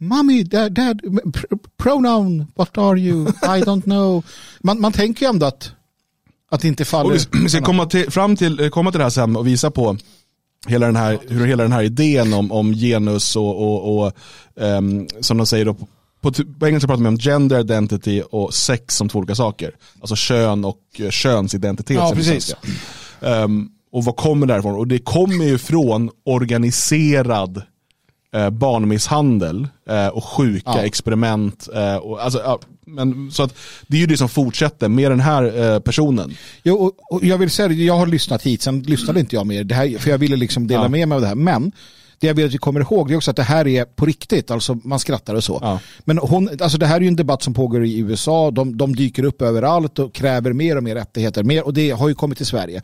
Mommy, 0.00 0.42
dad, 0.42 0.72
dad, 0.72 1.00
pr- 1.02 1.58
pronoun, 1.76 2.46
what 2.54 2.78
are 2.78 2.98
you? 2.98 3.28
I 3.28 3.62
don't 3.62 3.82
know. 3.82 4.24
Man, 4.60 4.80
man 4.80 4.92
tänker 4.92 5.26
ju 5.26 5.30
ändå 5.30 5.46
att, 5.46 5.72
att 6.50 6.60
det 6.60 6.68
inte 6.68 6.84
faller. 6.84 7.10
Och 7.10 7.44
vi, 7.44 7.48
ska 7.48 7.62
komma 7.62 7.86
till, 7.86 8.10
fram 8.10 8.36
till, 8.36 8.60
eh, 8.60 8.68
komma 8.68 8.90
till 8.90 8.98
det 8.98 9.04
här 9.04 9.10
sen 9.10 9.36
och 9.36 9.46
visa 9.46 9.70
på 9.70 9.96
hela 10.66 10.86
den 10.86 10.96
här, 10.96 11.18
hur 11.28 11.46
hela 11.46 11.62
den 11.62 11.72
här 11.72 11.82
idén 11.82 12.32
om, 12.32 12.52
om 12.52 12.74
genus 12.74 13.36
och, 13.36 13.62
och, 13.62 14.04
och 14.04 14.12
ehm, 14.60 15.08
som 15.20 15.36
de 15.36 15.46
säger 15.46 15.64
då, 15.64 15.74
på, 16.20 16.32
på, 16.58 16.66
engelska 16.66 16.86
pratar 16.86 17.02
man 17.02 17.12
om 17.12 17.18
gender 17.18 17.60
identity 17.60 18.22
och 18.30 18.54
sex 18.54 18.96
som 18.96 19.08
två 19.08 19.18
olika 19.18 19.34
saker. 19.34 19.74
Alltså 20.00 20.16
kön 20.16 20.64
och 20.64 20.80
eh, 20.98 21.10
könsidentitet. 21.10 21.96
Ja, 21.96 22.10
det 22.10 22.16
precis. 22.16 22.44
svenska. 22.44 22.68
Och 23.92 24.04
vad 24.04 24.16
kommer 24.16 24.46
det 24.46 24.58
ifrån? 24.58 24.74
Och 24.74 24.88
det 24.88 24.98
kommer 24.98 25.44
ju 25.44 25.58
från 25.58 26.10
organiserad 26.24 27.62
eh, 28.34 28.50
barnmisshandel 28.50 29.68
eh, 29.88 30.06
och 30.06 30.24
sjuka 30.24 30.62
Ja. 30.74 30.82
experiment. 30.82 31.68
Eh, 31.74 31.96
och, 31.96 32.22
alltså, 32.24 32.38
ja, 32.44 32.58
men, 32.86 33.30
så 33.32 33.42
att 33.42 33.54
det 33.86 33.96
är 33.96 34.00
ju 34.00 34.06
det 34.06 34.16
som 34.16 34.28
fortsätter 34.28 34.88
med 34.88 35.10
den 35.10 35.20
här 35.20 35.72
eh, 35.74 35.78
personen. 35.80 36.34
Jo, 36.62 36.74
och, 36.76 37.12
och 37.14 37.24
jag 37.24 37.38
vill 37.38 37.50
säga 37.50 37.68
jag 37.72 37.96
har 37.96 38.06
lyssnat 38.06 38.42
hit, 38.42 38.62
sen 38.62 38.80
lyssnade 38.82 39.20
inte 39.20 39.36
jag 39.36 39.46
mer, 39.46 39.64
det 39.64 39.74
här, 39.74 39.98
för 39.98 40.10
jag 40.10 40.18
ville 40.18 40.36
liksom 40.36 40.66
dela 40.66 40.82
Ja. 40.82 40.88
med 40.88 41.08
mig 41.08 41.16
av 41.16 41.20
det 41.22 41.28
här. 41.28 41.34
Men 41.34 41.72
det 42.18 42.26
jag 42.26 42.34
vill 42.34 42.46
att 42.46 42.54
vi 42.54 42.58
kommer 42.58 42.80
ihåg 42.80 43.08
det 43.08 43.14
är 43.14 43.16
också 43.16 43.30
att 43.30 43.36
det 43.36 43.42
här 43.42 43.66
är 43.66 43.84
på 43.84 44.06
riktigt, 44.06 44.50
alltså 44.50 44.78
man 44.84 44.98
skrattar 44.98 45.34
och 45.34 45.44
så. 45.44 45.58
Ja. 45.62 45.78
Men 46.04 46.18
hon, 46.18 46.48
alltså 46.60 46.78
det 46.78 46.86
här 46.86 46.96
är 46.96 47.00
ju 47.00 47.08
en 47.08 47.16
debatt 47.16 47.42
som 47.42 47.54
pågår 47.54 47.84
i 47.84 47.98
USA, 47.98 48.50
de, 48.50 48.76
de 48.76 48.96
dyker 48.96 49.24
upp 49.24 49.42
överallt 49.42 49.98
och 49.98 50.14
kräver 50.14 50.52
mer 50.52 50.76
och 50.76 50.82
mer 50.82 50.94
rättigheter, 50.94 51.42
mer, 51.42 51.66
och 51.66 51.74
det 51.74 51.90
har 51.90 52.08
ju 52.08 52.14
kommit 52.14 52.36
till 52.38 52.46
Sverige. 52.46 52.82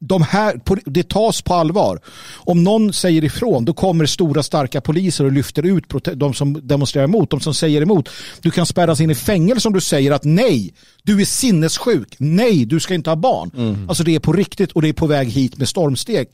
De 0.00 0.22
här, 0.22 0.60
det 0.84 1.08
tas 1.08 1.42
på 1.42 1.54
allvar. 1.54 2.00
Om 2.34 2.64
någon 2.64 2.92
säger 2.92 3.24
ifrån, 3.24 3.64
då 3.64 3.74
kommer 3.74 4.06
stora 4.06 4.42
starka 4.42 4.80
poliser 4.80 5.24
och 5.24 5.32
lyfter 5.32 5.62
ut 5.62 5.84
de 6.14 6.34
som 6.34 6.68
demonstrerar 6.68 7.04
emot, 7.04 7.30
de 7.30 7.40
som 7.40 7.54
säger 7.54 7.82
emot. 7.82 8.08
Du 8.40 8.50
kan 8.50 8.66
spärras 8.66 9.00
in 9.00 9.10
i 9.10 9.14
fängelse 9.14 9.68
om 9.68 9.74
du 9.74 9.80
säger 9.80 10.12
att 10.12 10.24
nej, 10.24 10.74
du 11.02 11.20
är 11.20 11.24
sinnessjuk, 11.24 12.14
nej, 12.18 12.64
du 12.64 12.80
ska 12.80 12.94
inte 12.94 13.10
ha 13.10 13.16
barn. 13.16 13.86
Alltså 13.88 14.04
det 14.04 14.14
är 14.14 14.20
på 14.20 14.32
riktigt 14.32 14.72
och 14.72 14.82
det 14.82 14.88
är 14.88 14.92
på 14.92 15.06
väg 15.06 15.28
hit 15.28 15.58
med 15.58 15.68
stormsteg. 15.68 16.28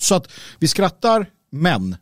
Så 0.00 0.14
att 0.14 0.28
vi 0.58 0.68
skrattar, 0.68 1.26
men 1.52 1.96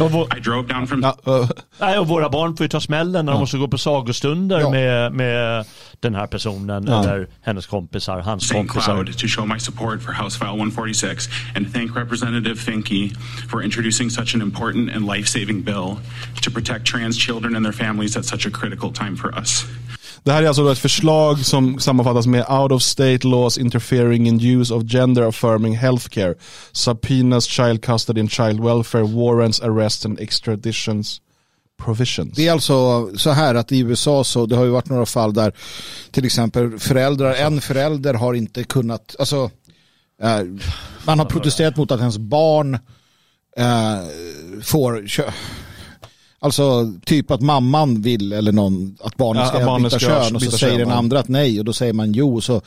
Och, 0.00 0.12
vår, 0.12 0.36
I 0.36 0.40
drove 0.40 0.68
down 0.68 0.86
from 0.86 1.02
Ja, 1.02 1.48
nej, 1.80 1.98
och 1.98 2.08
våra 2.08 2.28
barn 2.28 2.56
får 2.56 2.64
ju 2.64 2.68
ta 2.68 2.80
smällen 2.80 3.24
när 3.26 3.32
de 3.32 3.40
måste 3.40 3.58
gå 3.58 3.68
på 3.68 3.78
sagostunder 3.78 4.60
Ja. 4.60 4.70
med, 4.70 5.12
med 5.12 5.64
den 6.00 6.14
här 6.14 6.26
personen 6.26 6.88
eller 6.88 7.26
hennes 7.42 7.66
kompisar, 7.66 8.20
hans 8.20 8.42
St. 8.42 8.54
kompisar. 8.54 8.94
Cloud 9.04 9.18
to 9.18 9.26
show 9.28 9.48
my 9.48 9.58
support 9.58 10.02
for 10.02 10.12
House 10.12 10.38
File 10.38 10.48
146 10.56 11.28
and 11.56 11.72
thank 11.74 11.96
Representative 11.96 12.54
Finke 12.60 13.10
for 13.50 13.62
introducing 13.64 14.10
such 14.10 14.34
an 14.34 14.42
important 14.42 14.90
and 14.96 15.06
life 15.16 15.28
saving 15.28 15.62
bill 15.62 15.96
to 16.42 16.50
protect 16.50 16.84
trans 16.86 17.18
children 17.18 17.56
and 17.56 17.64
their 17.66 17.86
families 17.86 18.16
at 18.16 18.24
such 18.24 18.46
a 18.46 18.50
critical 18.50 18.92
time 18.92 19.16
for 19.16 19.38
us. 19.40 19.64
Det 20.26 20.32
här 20.32 20.42
är 20.42 20.46
alltså 20.46 20.64
då 20.64 20.70
ett 20.70 20.78
förslag 20.78 21.44
som 21.44 21.78
sammanfattas 21.78 22.26
med 22.26 22.50
out 22.50 22.72
of 22.72 22.82
state 22.82 23.26
laws 23.26 23.58
interfering 23.58 24.26
in 24.26 24.40
use 24.40 24.74
of 24.74 24.82
gender 24.84 25.22
affirming 25.22 25.76
healthcare, 25.76 26.34
subpoenas, 26.72 27.44
child 27.44 27.82
custody 27.84 28.20
and 28.20 28.30
child 28.30 28.64
welfare, 28.64 29.02
warrants, 29.02 29.60
arrests 29.60 30.06
and 30.06 30.20
extraditions 30.20 31.20
provisions. 31.84 32.36
Det 32.36 32.48
är 32.48 32.52
alltså 32.52 33.10
så 33.16 33.30
här 33.30 33.54
att 33.54 33.72
i 33.72 33.78
USA 33.78 34.24
så 34.24 34.46
det 34.46 34.56
har 34.56 34.64
ju 34.64 34.70
varit 34.70 34.88
några 34.88 35.06
fall 35.06 35.34
där 35.34 35.52
till 36.10 36.24
exempel 36.24 36.78
föräldrar, 36.78 37.34
en 37.34 37.60
förälder 37.60 38.14
har 38.14 38.34
inte 38.34 38.64
kunnat, 38.64 39.16
alltså 39.18 39.50
eh, 40.22 40.40
man 41.04 41.18
har 41.18 41.26
protesterat 41.26 41.76
mot 41.76 41.90
att 41.90 42.00
ens 42.00 42.18
barn 42.18 42.74
eh, 43.56 43.98
får 44.62 45.06
Alltså 46.46 46.92
typ 47.04 47.30
att 47.30 47.40
mamman 47.40 48.02
vill 48.02 48.32
eller 48.32 48.52
någon 48.52 48.96
att 49.00 49.16
barnet 49.16 49.42
Ja, 49.42 49.48
ska, 49.48 49.58
att 49.58 49.66
barnet 49.66 49.92
byta 49.92 49.98
ska 49.98 50.08
kön 50.08 50.36
och 50.36 50.42
så 50.42 50.46
byta 50.46 50.58
säger 50.58 50.78
den 50.78 50.88
ja. 50.88 50.94
andra 50.94 51.18
att 51.18 51.28
nej 51.28 51.58
och 51.58 51.64
då 51.64 51.72
säger 51.72 51.92
man 51.92 52.12
jo 52.12 52.40
så, 52.40 52.60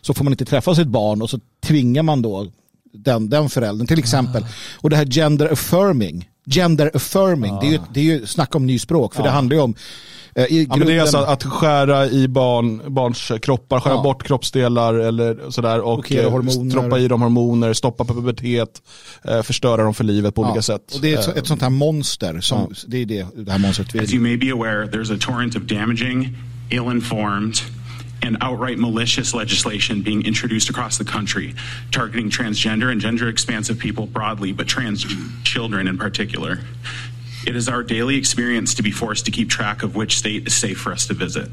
så 0.00 0.14
får 0.14 0.24
man 0.24 0.32
inte 0.32 0.44
träffa 0.44 0.74
sitt 0.74 0.88
barn 0.88 1.22
och 1.22 1.30
så 1.30 1.40
tvingar 1.66 2.02
man 2.02 2.22
då 2.22 2.46
den, 2.92 3.30
den 3.30 3.48
föräldern 3.48 3.86
till 3.86 3.98
exempel. 3.98 4.42
Ah. 4.42 4.46
Och 4.80 4.90
det 4.90 4.96
här 4.96 5.04
gender 5.06 5.52
affirming, 5.52 6.28
gender 6.46 6.90
affirming, 6.94 7.58
det, 7.60 7.66
är 7.66 7.70
ju, 7.70 7.78
det 7.94 8.00
är 8.00 8.04
ju 8.04 8.26
snack 8.26 8.54
om 8.54 8.66
ny 8.66 8.78
språk 8.78 9.14
för 9.14 9.22
det 9.22 9.30
handlar 9.30 9.56
ju 9.56 9.62
om 9.62 9.74
eh, 10.36 10.44
i 10.44 10.66
Ja, 10.70 10.76
men 10.76 10.86
det 10.86 10.92
är 10.92 10.96
grunden- 10.96 11.00
alltså 11.00 11.18
att 11.18 11.44
skära 11.44 12.06
i 12.06 12.28
barn, 12.28 12.80
barns 12.94 13.32
kroppar, 13.42 13.80
skära 13.80 13.94
Ja. 13.94 14.02
bort 14.02 14.22
kroppsdelar 14.26 14.94
eller 14.94 15.50
sådär 15.50 15.80
och 15.80 15.96
Blockera 15.96 16.22
eh, 16.22 16.30
hormoner. 16.30 16.70
stoppa 16.70 16.98
i 16.98 17.08
dem 17.08 17.22
hormoner, 17.22 17.72
stoppa 17.72 18.04
pubertet, 18.04 18.82
eh, 19.24 19.42
förstöra 19.42 19.82
dem 19.82 19.94
för 19.94 20.04
livet 20.04 20.34
på 20.34 20.42
olika 20.42 20.62
sätt. 20.62 20.92
Och 20.94 21.00
det 21.00 21.14
är 21.14 21.18
ett, 21.18 21.36
ett 21.36 21.46
sånt 21.46 21.62
här 21.62 21.70
monster 21.70 22.40
som, 22.40 22.74
det 22.86 22.96
är 23.02 23.06
det, 23.06 23.26
det 23.36 23.52
här 23.52 23.58
monstret 23.58 24.02
As 24.02 24.12
you 24.14 24.22
may 24.22 24.36
be 24.36 24.52
aware, 24.52 24.86
there's 24.86 25.14
a 25.14 25.18
torrent 25.20 25.56
of 25.56 25.62
damaging, 25.62 26.36
ill 26.70 26.90
informed, 26.92 27.54
and 28.26 28.36
outright 28.42 28.78
malicious 28.78 29.34
legislation 29.34 30.02
being 30.02 30.26
introduced 30.26 30.70
across 30.76 30.98
the 30.98 31.04
country 31.04 31.54
targeting 31.92 32.30
transgender 32.30 32.90
and 32.90 33.00
gender 33.02 33.28
expansive 33.28 33.78
people 33.78 34.06
broadly, 34.06 34.52
but 34.52 34.66
trans 34.68 35.06
children 35.44 35.88
in 35.88 35.98
particular. 35.98 36.58
It 37.46 37.54
is 37.54 37.68
our 37.68 37.84
daily 37.84 38.16
experience 38.16 38.74
to 38.74 38.82
be 38.82 38.90
forced 38.90 39.26
to 39.26 39.30
keep 39.30 39.48
track 39.48 39.84
of 39.84 39.94
which 39.94 40.18
state 40.18 40.46
is 40.48 40.54
safe 40.54 40.80
for 40.80 40.92
us 40.92 41.06
to 41.06 41.14
visit. 41.14 41.48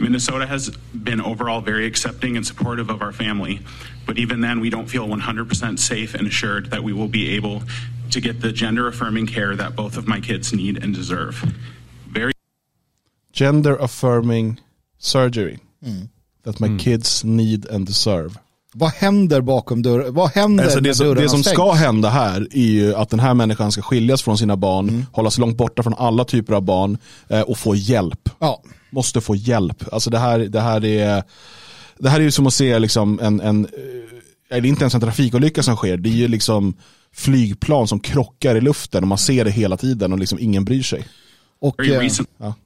Minnesota 0.00 0.46
has 0.46 0.70
been 0.70 1.20
overall 1.20 1.60
very 1.60 1.86
accepting 1.86 2.36
and 2.36 2.46
supportive 2.46 2.88
of 2.88 3.02
our 3.02 3.12
family, 3.12 3.60
but 4.06 4.18
even 4.18 4.40
then, 4.40 4.60
we 4.60 4.70
don't 4.70 4.86
feel 4.86 5.06
100% 5.06 5.78
safe 5.78 6.14
and 6.14 6.26
assured 6.26 6.70
that 6.70 6.82
we 6.82 6.92
will 6.92 7.08
be 7.08 7.36
able 7.36 7.62
to 8.10 8.20
get 8.20 8.40
the 8.40 8.52
gender 8.52 8.88
affirming 8.88 9.26
care 9.26 9.54
that 9.54 9.76
both 9.76 9.96
of 9.96 10.08
my 10.08 10.20
kids 10.20 10.52
need 10.52 10.82
and 10.82 10.94
deserve. 10.94 11.36
Very 12.08 12.32
Gender 13.32 13.76
affirming 13.76 14.58
surgery. 14.98 15.58
Mm. 15.84 16.08
That 16.44 16.60
my 16.60 16.76
kids 16.76 17.22
need 17.22 17.66
and 17.66 17.86
deserve. 17.86 18.36
Vad 18.74 18.90
händer 18.90 19.40
bakom 19.40 19.82
dörren? 19.82 20.14
Vad 20.14 20.30
händer 20.30 20.64
Alltså 20.64 20.80
det, 20.80 20.94
som, 20.94 21.14
det 21.14 21.28
som 21.28 21.42
ska 21.44 21.72
hända 21.72 22.08
här 22.08 22.48
är 22.50 22.62
ju 22.70 22.94
att 22.94 23.10
den 23.10 23.20
här 23.20 23.34
människan 23.34 23.72
ska 23.72 23.82
skiljas 23.82 24.22
från 24.22 24.38
sina 24.38 24.56
barn, 24.56 24.88
Mm. 24.88 25.06
hållas 25.12 25.38
långt 25.38 25.56
borta 25.56 25.82
från 25.82 25.94
alla 25.94 26.24
typer 26.24 26.54
av 26.54 26.62
barn 26.62 26.98
eh, 27.28 27.40
och 27.40 27.58
få 27.58 27.74
hjälp. 27.74 28.28
Ja, 28.38 28.62
Måste 28.90 29.20
få 29.20 29.36
hjälp. 29.36 29.84
Alltså 29.92 30.10
det 30.10 30.18
här, 30.18 30.38
det 30.38 30.60
här 30.60 30.84
är 30.84 31.22
det 31.98 32.08
här 32.08 32.20
är 32.20 32.24
ju 32.24 32.30
som 32.30 32.46
att 32.46 32.54
se 32.54 32.78
liksom 32.78 33.20
en, 33.22 33.40
en 33.40 33.64
eh, 33.64 33.70
det 34.48 34.54
är 34.56 34.66
inte 34.66 34.82
ens 34.82 34.94
en 34.94 35.00
trafikolycka 35.00 35.62
som 35.62 35.76
sker, 35.76 35.96
det 35.96 36.08
är 36.08 36.12
ju 36.12 36.28
liksom 36.28 36.74
flygplan 37.14 37.88
som 37.88 38.00
krockar 38.00 38.56
i 38.56 38.60
luften 38.60 39.04
och 39.04 39.08
man 39.08 39.18
ser 39.18 39.44
det 39.44 39.50
hela 39.50 39.76
tiden 39.76 40.12
och 40.12 40.18
liksom 40.18 40.38
ingen 40.38 40.64
bryr 40.64 40.82
sig. 40.82 41.04
och, 41.60 41.86
eh, 41.86 42.10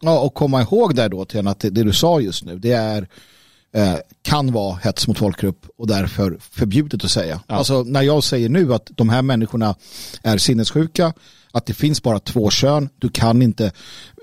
ja, 0.01 0.19
och 0.21 0.35
komma 0.35 0.62
ihåg 0.62 0.95
där 0.97 1.09
då 1.09 1.25
till 1.25 1.49
att 1.49 1.61
det, 1.61 1.71
det 1.71 1.83
du 1.83 1.92
sa 1.92 2.21
just 2.21 2.45
nu, 2.45 2.59
det 2.59 2.73
är 2.73 3.09
kan 4.23 4.53
vara 4.53 4.77
hets 4.77 5.09
mot 5.09 5.19
folkgrupp 5.19 5.67
och 5.79 5.87
därför 5.87 6.37
förbjudet 6.41 7.05
att 7.05 7.11
säga. 7.11 7.41
Alltså 7.47 7.83
när 7.83 8.03
jag 8.03 8.25
säger 8.25 8.49
nu 8.49 8.75
att 8.75 8.91
de 8.95 9.09
här 9.09 9.23
människorna 9.23 9.75
är 10.23 10.39
sinnessjuka, 10.39 11.12
att 11.53 11.67
det 11.67 11.75
finns 11.75 12.03
bara 12.03 12.19
två 12.19 12.51
kön, 12.51 12.89
du 12.99 13.09
kan 13.09 13.43
inte 13.43 13.65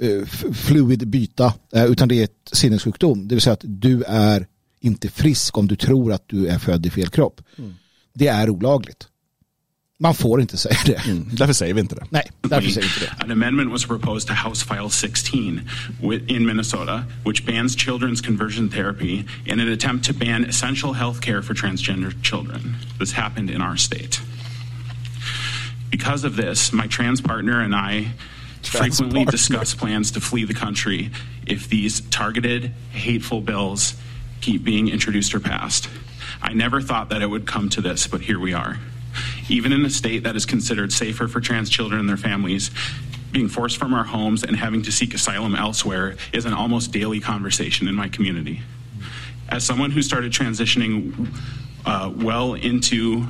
eh, 0.01 0.21
f- 0.23 0.45
fluid 0.53 1.07
byta, 1.07 1.53
eh, 1.73 1.85
utan 1.85 2.07
det 2.07 2.19
är 2.19 2.23
ett 2.23 2.49
sinnessjukdom. 2.51 3.27
Det 3.27 3.35
vill 3.35 3.41
säga 3.41 3.53
att 3.53 3.63
du 3.63 4.03
är 4.07 4.47
inte 4.81 5.09
frisk 5.09 5.57
om 5.57 5.67
du 5.67 5.75
tror 5.75 6.13
att 6.13 6.23
du 6.27 6.47
är 6.47 6.59
född 6.59 6.85
i 6.85 6.89
fel 6.89 7.07
kropp. 7.09 7.41
Det 8.13 8.27
är 8.27 8.49
olagligt. 8.49 9.07
Man 10.03 10.13
får 10.13 10.41
inte 10.41 10.57
säga 10.57 10.77
det. 10.85 11.05
Mm. 11.05 11.27
Därför 11.31 11.53
säger 11.53 11.73
vi 11.73 11.81
inte 11.81 11.95
det. 11.95 12.05
Nej, 12.09 12.31
därför 12.41 12.69
säger 12.69 12.87
vi 12.87 12.93
inte 12.93 12.99
det. 12.99 13.23
An 13.23 13.31
amendment 13.31 13.71
was 13.71 13.85
proposed 13.85 14.27
to 14.27 14.33
House 14.33 14.65
File 14.65 14.89
16 14.89 15.61
in 16.27 16.45
Minnesota, 16.45 17.03
which 17.25 17.45
bans 17.45 17.75
children's 17.75 18.25
conversion 18.25 18.69
therapy 18.69 19.25
in 19.45 19.59
an 19.59 19.71
attempt 19.71 20.05
to 20.05 20.13
ban 20.13 20.45
essential 20.45 20.93
health 20.93 21.21
care 21.21 21.41
for 21.41 21.53
transgender 21.53 22.11
children. 22.21 22.75
This 22.99 23.13
happened 23.13 23.49
in 23.49 23.61
our 23.61 23.77
state. 23.77 24.21
Because 25.89 26.27
of 26.27 26.35
this, 26.35 26.73
my 26.73 26.87
trans 26.87 27.21
partner 27.21 27.61
and 27.61 27.73
I 27.73 28.07
frequently 28.61 29.23
partner. 29.23 29.31
discuss 29.31 29.73
plans 29.73 30.11
to 30.11 30.19
flee 30.19 30.45
the 30.45 30.53
country 30.53 31.11
if 31.47 31.69
these 31.69 32.01
targeted, 32.09 32.71
hateful 32.91 33.39
bills 33.39 33.95
keep 34.41 34.65
being 34.65 34.89
introduced 34.89 35.33
or 35.33 35.39
passed. 35.39 35.89
I 36.41 36.51
never 36.53 36.81
thought 36.81 37.09
that 37.09 37.21
it 37.21 37.29
would 37.29 37.47
come 37.47 37.69
to 37.69 37.81
this, 37.81 38.07
but 38.07 38.19
here 38.19 38.39
we 38.39 38.53
are. 38.53 38.79
Even 39.49 39.71
in 39.71 39.85
a 39.85 39.89
state 39.89 40.23
that 40.23 40.35
is 40.35 40.45
considered 40.45 40.91
safer 40.91 41.27
for 41.27 41.41
trans 41.41 41.69
children 41.69 41.99
and 41.99 42.09
their 42.09 42.17
families, 42.17 42.71
being 43.31 43.49
forced 43.49 43.77
from 43.77 43.93
our 43.93 44.03
homes 44.03 44.43
and 44.43 44.55
having 44.55 44.81
to 44.83 44.91
seek 44.91 45.13
asylum 45.13 45.55
elsewhere 45.55 46.15
is 46.31 46.45
an 46.45 46.53
almost 46.53 46.91
daily 46.91 47.19
conversation 47.19 47.87
in 47.87 47.95
my 47.95 48.07
community. 48.07 48.61
As 49.49 49.63
someone 49.65 49.91
who 49.91 50.01
started 50.01 50.31
transitioning 50.31 51.27
uh, 51.85 52.11
well 52.15 52.53
into 52.53 53.27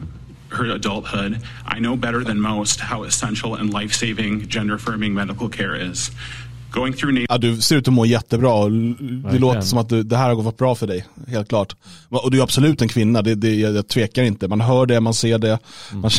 her 0.50 0.66
adulthood, 0.66 1.42
I 1.66 1.80
know 1.80 1.96
better 1.96 2.24
than 2.24 2.40
most 2.40 2.80
how 2.80 3.04
essential 3.04 3.56
and 3.56 3.74
life 3.74 3.94
saving 3.94 4.48
gender 4.48 4.76
affirming 4.76 5.14
medical 5.14 5.50
care 5.50 5.76
is. 5.76 6.12
Going 6.74 6.94
through 6.94 7.26
Ja, 7.30 7.38
du 7.38 7.62
ser 7.62 7.76
ut 7.76 7.88
att 7.88 7.94
må 7.94 8.06
jättebra. 8.06 8.54
och 8.54 8.72
Det 9.32 9.40
låter 9.40 9.62
som 9.62 9.80
att 9.80 9.90
du, 9.90 10.04
det 10.04 10.18
här 10.18 10.28
har 10.28 10.36
gått 10.36 10.58
bra 10.58 10.76
för 10.76 10.88
dig, 10.88 11.06
helt 11.28 11.50
klart. 11.50 11.76
Och 12.10 12.32
du 12.32 12.40
är 12.40 12.44
absolut 12.44 12.82
en 12.82 12.88
kvinna, 12.88 13.22
det, 13.22 13.36
det, 13.36 13.56
jag, 13.56 13.76
jag 13.76 13.88
tvekar 13.88 14.24
inte. 14.24 14.48
Man 14.48 14.62
hör 14.62 14.86
det, 14.86 15.00
man 15.00 15.14
ser 15.14 15.38
det. 15.38 15.60
Man, 15.94 16.12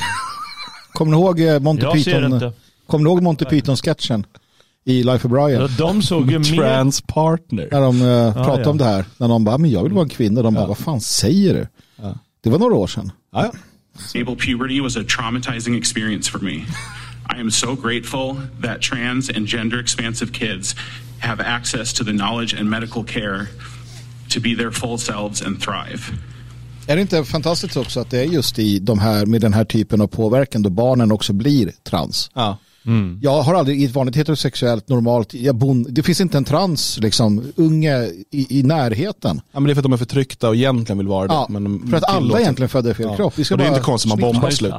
Kommer 0.93 1.13
ni 1.13 1.19
ihåg 1.19 1.41
eh, 1.41 1.61
Monty 1.61 1.83
Jag 1.83 1.95
Python? 1.95 2.53
Kommer 2.87 3.05
ni 3.05 3.11
ihåg 3.11 3.23
Monty 3.23 3.45
Python-sketchen 3.45 4.27
i 4.85 5.03
Life 5.03 5.29
of 5.29 5.33
Brian? 5.33 5.71
De 5.79 6.03
såg 6.03 6.31
ju 6.31 6.39
mer... 6.39 6.57
trans 6.57 7.01
partner. 7.01 7.69
När 7.71 7.81
de 7.81 8.03
uh, 8.03 8.33
pratade 8.33 8.63
ja. 8.63 8.71
om 8.71 8.79
det 8.79 8.85
här. 8.85 9.05
När 9.19 9.29
de 9.29 9.45
bara, 9.45 9.59
men 9.59 9.71
jag 9.71 9.83
vill 9.83 9.93
vara 9.93 10.03
en 10.03 10.09
kvinna. 10.09 10.43
De 10.43 10.55
bara, 10.55 10.67
vad 10.67 10.79
fan 10.79 11.01
säger 11.01 11.55
du? 11.55 11.67
Det 12.45 12.51
var 12.51 12.59
några 12.59 12.75
år 12.75 12.87
sedan. 12.87 13.13
Ja, 13.33 13.45
ja. 13.45 13.59
Stable 13.99 14.37
puberty 14.37 14.81
was 14.81 14.97
a 14.97 15.05
traumatizing 15.17 15.79
experience 15.79 16.31
for 16.31 16.39
me. 16.39 16.65
I 17.37 17.41
am 17.41 17.51
so 17.51 17.75
grateful 17.75 18.37
that 18.63 18.81
trans 18.81 19.31
and 19.31 19.47
gender 19.47 19.81
expansive 19.81 20.33
kids 20.33 20.75
have 21.19 21.41
access 21.41 21.93
to 21.93 22.05
the 22.05 22.13
knowledge 22.13 22.61
and 22.61 22.71
medical 22.71 23.05
care 23.05 23.49
to 24.29 24.41
be 24.41 24.55
their 24.57 24.71
full 24.71 24.99
selves 24.99 25.43
and 25.43 25.61
thrive. 25.61 26.01
Är 26.87 26.97
det 26.97 27.03
inte 27.03 27.25
fantastiskt 27.25 27.77
också 27.77 28.01
att 28.01 28.11
det 28.11 28.19
är 28.19 28.25
just 28.25 28.59
i 28.59 28.79
de 28.79 28.99
här, 28.99 29.27
med 29.27 29.41
den 29.41 29.53
här 29.55 29.65
typen 29.65 30.01
av 30.01 30.07
påverkan 30.07 30.63
då 30.63 30.71
barnen 30.71 31.13
också 31.13 31.33
blir 31.33 31.73
trans? 31.83 32.31
Ja. 32.35 32.59
Jag 33.21 33.43
har 33.43 33.55
aldrig 33.55 33.83
i 33.83 33.85
ett 33.85 33.95
vanligt 33.95 34.17
heterosexuellt 34.17 34.89
normalt, 34.89 35.35
jag 35.35 35.55
bon, 35.57 35.87
det 35.89 36.03
finns 36.03 36.21
inte 36.21 36.37
en 36.39 36.45
trans 36.45 36.99
liksom, 37.01 37.53
unge 37.57 38.05
i, 38.31 38.59
i 38.59 38.63
närheten. 38.63 39.41
ja, 39.53 39.61
men 39.61 39.65
det 39.65 39.73
är 39.73 39.75
för 39.75 39.81
att 39.81 39.85
de 39.85 39.93
är 39.93 39.97
förtryckta 39.97 40.49
och 40.49 40.57
egentligen 40.57 40.99
vill 40.99 41.09
vara 41.09 41.27
det. 41.29 41.35
Ja, 41.35 41.47
men 41.51 41.65
de 41.65 41.87
för 41.91 41.97
att 41.97 42.05
alla 42.05 42.19
tillåter- 42.21 42.41
egentligen 42.41 42.69
födda 42.69 42.91
i 42.91 42.95
fel 42.95 43.07
Ja. 43.11 43.17
kropp. 43.17 43.33
Vi 43.37 43.45
ska 43.45 43.55
Och 43.55 43.59
det 43.59 43.65
är 43.65 43.69
inte 43.69 43.81
konstigt 43.81 44.09
man 44.09 44.19
smitta- 44.19 44.33
bombar 44.33 44.49
Ja, 44.49 44.55
slut. 44.57 44.75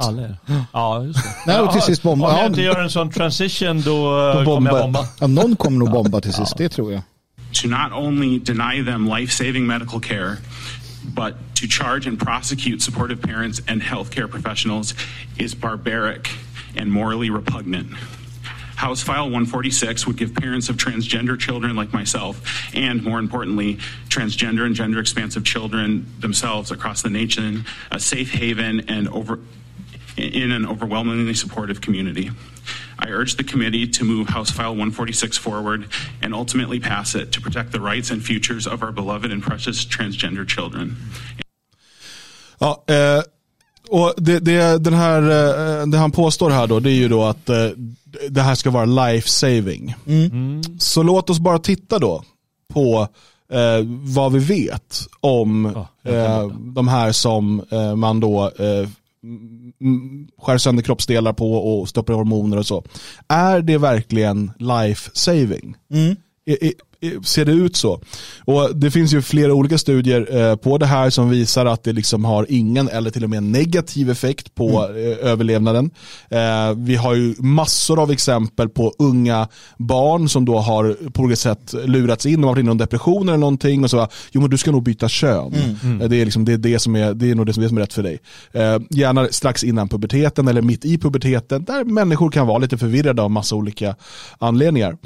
Ja, 0.72 1.04
just 1.04 1.18
det. 1.24 1.30
Nej, 1.52 1.60
och 1.60 1.72
till 1.72 1.82
sist 1.82 2.02
bomba. 2.02 2.26
Om 2.26 2.32
jag 2.34 2.42
Ja, 2.42 2.46
inte 2.46 2.62
gör 2.62 2.80
en 2.82 2.90
sån 2.90 3.10
transition 3.10 3.82
då, 3.82 3.92
kommer 4.44 4.70
jag 4.70 4.82
bomba. 4.82 5.08
Ja, 5.20 5.26
någon 5.26 5.56
kommer 5.56 5.78
nog 5.78 5.90
bomba 5.90 6.20
till 6.20 6.32
sist, 6.32 6.54
det 6.58 6.68
tror 6.68 6.92
jag. 6.92 7.02
To 7.62 7.68
not 7.68 7.92
only 8.06 8.38
deny 8.38 8.84
them 8.84 9.08
life 9.16 9.32
saving 9.44 9.66
medical 9.66 10.00
care, 10.00 10.36
but 11.02 11.32
to 11.54 11.66
charge 11.68 12.08
and 12.08 12.18
prosecute 12.20 12.80
supportive 12.84 13.22
parents 13.22 13.62
and 13.68 13.82
healthcare 13.82 14.26
professionals 14.28 14.94
is 15.36 15.56
barbaric 15.60 16.22
and 16.76 16.90
morally 16.92 17.30
repugnant. 17.30 17.92
House 18.76 19.02
File 19.02 19.24
146 19.24 20.06
would 20.06 20.16
give 20.16 20.34
parents 20.34 20.68
of 20.68 20.76
transgender 20.76 21.38
children 21.38 21.74
like 21.76 21.94
myself, 21.94 22.74
and 22.74 23.02
more 23.02 23.18
importantly, 23.18 23.76
transgender 24.08 24.66
and 24.66 24.74
gender 24.74 25.00
expansive 25.00 25.44
children 25.44 26.06
themselves 26.20 26.70
across 26.70 27.00
the 27.00 27.08
nation, 27.08 27.64
a 27.90 27.98
safe 27.98 28.30
haven 28.32 28.80
and 28.88 29.08
over 29.08 29.40
in 30.16 30.52
an 30.52 30.66
overwhelmingly 30.66 31.34
supportive 31.34 31.80
community. 31.80 32.30
I 32.98 33.08
urge 33.10 33.36
the 33.36 33.44
committee 33.44 33.86
to 33.86 34.04
move 34.04 34.28
House 34.28 34.50
File 34.50 34.70
146 34.70 35.36
forward 35.36 35.88
and 36.22 36.34
ultimately 36.34 36.80
pass 36.80 37.14
it 37.14 37.32
to 37.32 37.40
protect 37.40 37.72
the 37.72 37.80
rights 37.80 38.10
and 38.10 38.24
futures 38.24 38.66
of 38.66 38.82
our 38.82 38.92
beloved 38.92 39.30
and 39.30 39.42
precious 39.42 39.84
transgender 39.84 40.46
children. 40.46 40.96
Ja, 42.60 42.76
eh, 42.88 43.22
och 43.90 44.14
det, 44.16 44.38
det, 44.38 44.78
den 44.78 44.94
här, 44.94 45.22
eh, 45.80 45.86
det 45.86 45.98
han 45.98 46.10
påstår 46.10 46.50
här 46.50 46.66
då, 46.66 46.80
det 46.80 46.90
är 46.90 46.94
ju 46.94 47.08
då 47.08 47.24
att 47.24 47.48
eh, 47.48 47.68
det 48.30 48.42
här 48.42 48.54
ska 48.54 48.70
vara 48.70 48.84
life 48.84 49.28
saving. 49.28 49.94
Så 50.78 51.02
låt 51.02 51.30
oss 51.30 51.38
bara 51.38 51.58
titta 51.58 51.98
då 51.98 52.22
på 52.72 53.08
eh, 53.52 53.86
vad 54.14 54.32
vi 54.32 54.38
vet 54.38 55.00
om 55.20 55.72
kan 56.04 56.14
eh, 56.14 56.46
de 56.48 56.88
här 56.88 57.12
som 57.12 57.62
eh, 57.70 57.94
man 57.96 58.20
då 58.20 58.44
eh, 58.58 58.88
skär 60.42 60.58
sönder 60.58 60.82
kroppsdelar 60.82 61.32
på 61.32 61.52
och 61.80 61.88
stoppar 61.88 62.14
hormoner 62.14 62.56
och 62.56 62.66
så. 62.66 62.84
Är 63.28 63.60
det 63.60 63.78
verkligen 63.78 64.52
life 64.58 65.10
saving? 65.14 65.74
I- 66.46 66.66
i- 66.66 66.74
ser 67.24 67.44
det 67.44 67.52
ut 67.52 67.76
så? 67.76 68.00
Och 68.44 68.76
Det 68.76 68.90
finns 68.90 69.14
ju 69.14 69.22
flera 69.22 69.54
olika 69.54 69.78
studier 69.78 70.50
eh, 70.50 70.56
på 70.56 70.78
det 70.78 70.86
här 70.86 71.10
som 71.10 71.30
visar 71.30 71.66
att 71.66 71.84
det 71.84 71.92
liksom 71.92 72.24
har 72.24 72.46
ingen 72.48 72.88
eller 72.88 73.10
till 73.10 73.24
och 73.24 73.30
med 73.30 73.42
negativ 73.42 74.10
effekt 74.10 74.54
på 74.54 74.68
eh, 74.84 75.30
överlevnaden. 75.30 75.90
Eh, 76.28 76.74
vi 76.76 76.96
har 76.96 77.14
ju 77.14 77.34
massor 77.38 78.02
av 78.02 78.10
exempel 78.10 78.68
på 78.68 78.92
unga 78.98 79.48
barn 79.78 80.28
som 80.28 80.44
då 80.44 80.58
har 80.58 80.96
på 81.10 81.22
olika 81.22 81.36
sätt 81.36 81.74
lurats 81.84 82.26
in 82.26 82.44
och 82.44 82.50
varit 82.50 82.60
inne 82.60 82.72
i 82.72 82.74
depression 82.74 83.28
eller 83.28 83.38
någonting 83.38 83.84
och 83.84 83.90
så 83.90 84.08
jo 84.32 84.40
men 84.40 84.50
du 84.50 84.58
ska 84.58 84.70
nog 84.72 84.82
byta 84.82 85.08
kön. 85.08 85.54
Eh, 86.00 86.08
Det, 86.08 86.16
är 86.20 86.24
liksom, 86.24 86.44
det, 86.44 86.52
är 86.52 86.58
det, 86.58 86.78
som 86.78 86.96
är, 86.96 87.14
det 87.14 87.30
är 87.30 87.34
nog 87.34 87.46
det 87.46 87.52
som 87.52 87.62
är, 87.62 87.68
som 87.68 87.76
är 87.76 87.80
rätt 87.82 87.92
för 87.92 88.02
dig. 88.02 88.18
Gärna 88.90 89.28
strax 89.28 89.64
innan 89.64 89.88
puberteten 89.88 90.48
eller 90.48 90.62
mitt 90.62 90.84
i 90.84 90.98
puberteten 90.98 91.64
där 91.64 91.84
människor 91.84 92.30
kan 92.30 92.46
vara 92.46 92.58
lite 92.58 92.78
förvirrade 92.78 93.22
av 93.22 93.30
massa 93.30 93.56
olika 93.56 93.94
anledningar. 94.38 94.96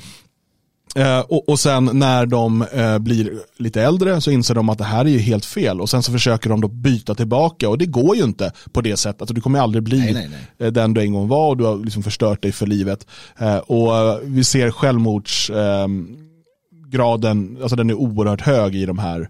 Eh, 0.94 1.20
och, 1.20 1.48
och 1.48 1.60
sen 1.60 1.90
när 1.92 2.26
de 2.26 2.62
eh, 2.62 2.98
blir 2.98 3.32
lite 3.58 3.82
äldre 3.82 4.20
så 4.20 4.30
inser 4.30 4.54
de 4.54 4.68
att 4.68 4.78
det 4.78 4.84
här 4.84 5.04
är 5.04 5.08
ju 5.08 5.18
helt 5.18 5.44
fel 5.44 5.80
och 5.80 5.90
sen 5.90 6.02
så 6.02 6.12
försöker 6.12 6.50
de 6.50 6.60
då 6.60 6.68
byta 6.68 7.14
tillbaka 7.14 7.68
och 7.68 7.78
det 7.78 7.86
går 7.86 8.16
ju 8.16 8.22
inte 8.22 8.52
på 8.72 8.80
det 8.80 8.96
sättet. 8.96 9.22
Alltså, 9.22 9.34
du 9.34 9.40
kommer 9.40 9.58
aldrig 9.60 9.82
bli 9.82 9.98
Nej, 9.98 10.12
nej, 10.12 10.28
nej. 10.30 10.66
eh, 10.66 10.72
den 10.72 10.94
du 10.94 11.00
en 11.00 11.12
gång 11.12 11.28
var 11.28 11.48
och 11.48 11.56
du 11.56 11.64
har 11.64 11.76
liksom 11.76 12.02
förstört 12.02 12.42
dig 12.42 12.52
för 12.52 12.66
livet. 12.66 13.06
Eh, 13.38 13.56
och 13.56 13.96
eh, 13.96 14.18
vi 14.22 14.44
ser 14.44 14.70
självmordsgraden, 14.70 16.16
graden, 16.88 17.58
alltså 17.62 17.76
den 17.76 17.90
är 17.90 17.94
oerhört 17.94 18.40
hög 18.40 18.74
i 18.76 18.86
de 18.86 18.98
här, 18.98 19.28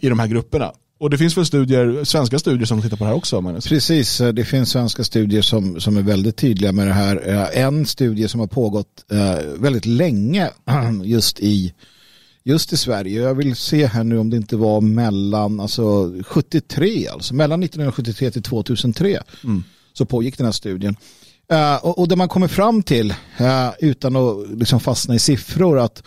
i 0.00 0.08
de 0.08 0.18
här 0.18 0.26
grupperna. 0.26 0.72
Och 1.00 1.10
det 1.10 1.18
finns 1.18 1.36
väl 1.36 1.46
studier, 1.46 2.04
svenska 2.04 2.38
studier 2.38 2.66
som 2.66 2.82
tittar 2.82 2.96
på 2.96 3.04
det 3.04 3.08
här 3.08 3.16
också 3.16 3.40
Magnus? 3.40 3.68
Precis, 3.68 4.20
eh, 4.20 4.32
det 4.32 4.44
finns 4.44 4.70
svenska 4.70 5.04
studier 5.04 5.42
som, 5.42 5.80
som 5.80 5.96
är 5.96 6.02
väldigt 6.02 6.36
tydliga 6.36 6.72
med 6.72 6.86
det 6.86 6.92
här. 6.92 7.28
Eh, 7.28 7.64
En 7.64 7.86
studie 7.86 8.28
som 8.28 8.40
har 8.40 8.46
pågått 8.46 9.04
eh, 9.10 9.38
väldigt 9.58 9.86
länge 9.86 10.50
just 11.04 11.40
i, 11.40 11.74
just 12.44 12.72
i 12.72 12.76
Sverige. 12.76 13.22
Jag 13.22 13.34
vill 13.34 13.56
se 13.56 13.86
här 13.86 14.04
nu 14.04 14.18
om 14.18 14.30
det 14.30 14.36
inte 14.36 14.56
var 14.56 14.80
mellan 14.80 15.60
alltså 15.60 16.12
73, 16.26 17.08
alltså 17.08 17.34
mellan 17.34 17.62
1973 17.62 18.30
till 18.30 18.42
2003 18.42 19.22
så 19.92 20.04
pågick 20.04 20.38
den 20.38 20.44
här 20.44 20.52
studien. 20.52 20.96
Och, 21.82 21.98
och 21.98 22.08
där 22.08 22.16
man 22.16 22.28
kommer 22.28 22.48
fram 22.48 22.82
till, 22.82 23.14
utan 23.78 24.16
att 24.16 24.50
liksom 24.50 24.80
fastna 24.80 25.14
i 25.14 25.18
siffror, 25.18 25.78
att 25.78 26.02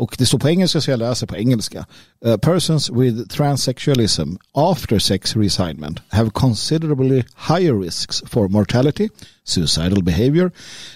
och 0.00 0.14
det 0.18 0.26
står 0.26 0.38
på 0.38 0.48
engelska 0.48 0.80
så 0.80 0.90
jag 0.90 0.98
läser 0.98 1.26
på 1.26 1.36
engelska. 1.36 1.86
Uh, 2.26 2.36
persons 2.36 2.90
with 2.90 3.28
transsexualism 3.28 4.36
after 4.54 4.98
sex 4.98 5.36
reassignment 5.36 6.00
have 6.08 6.30
considerably 6.30 7.24
higher 7.36 7.80
risks 7.80 8.22
for 8.26 8.48
mortality, 8.48 9.08
suicidal 9.44 10.02
behavior 10.02 10.52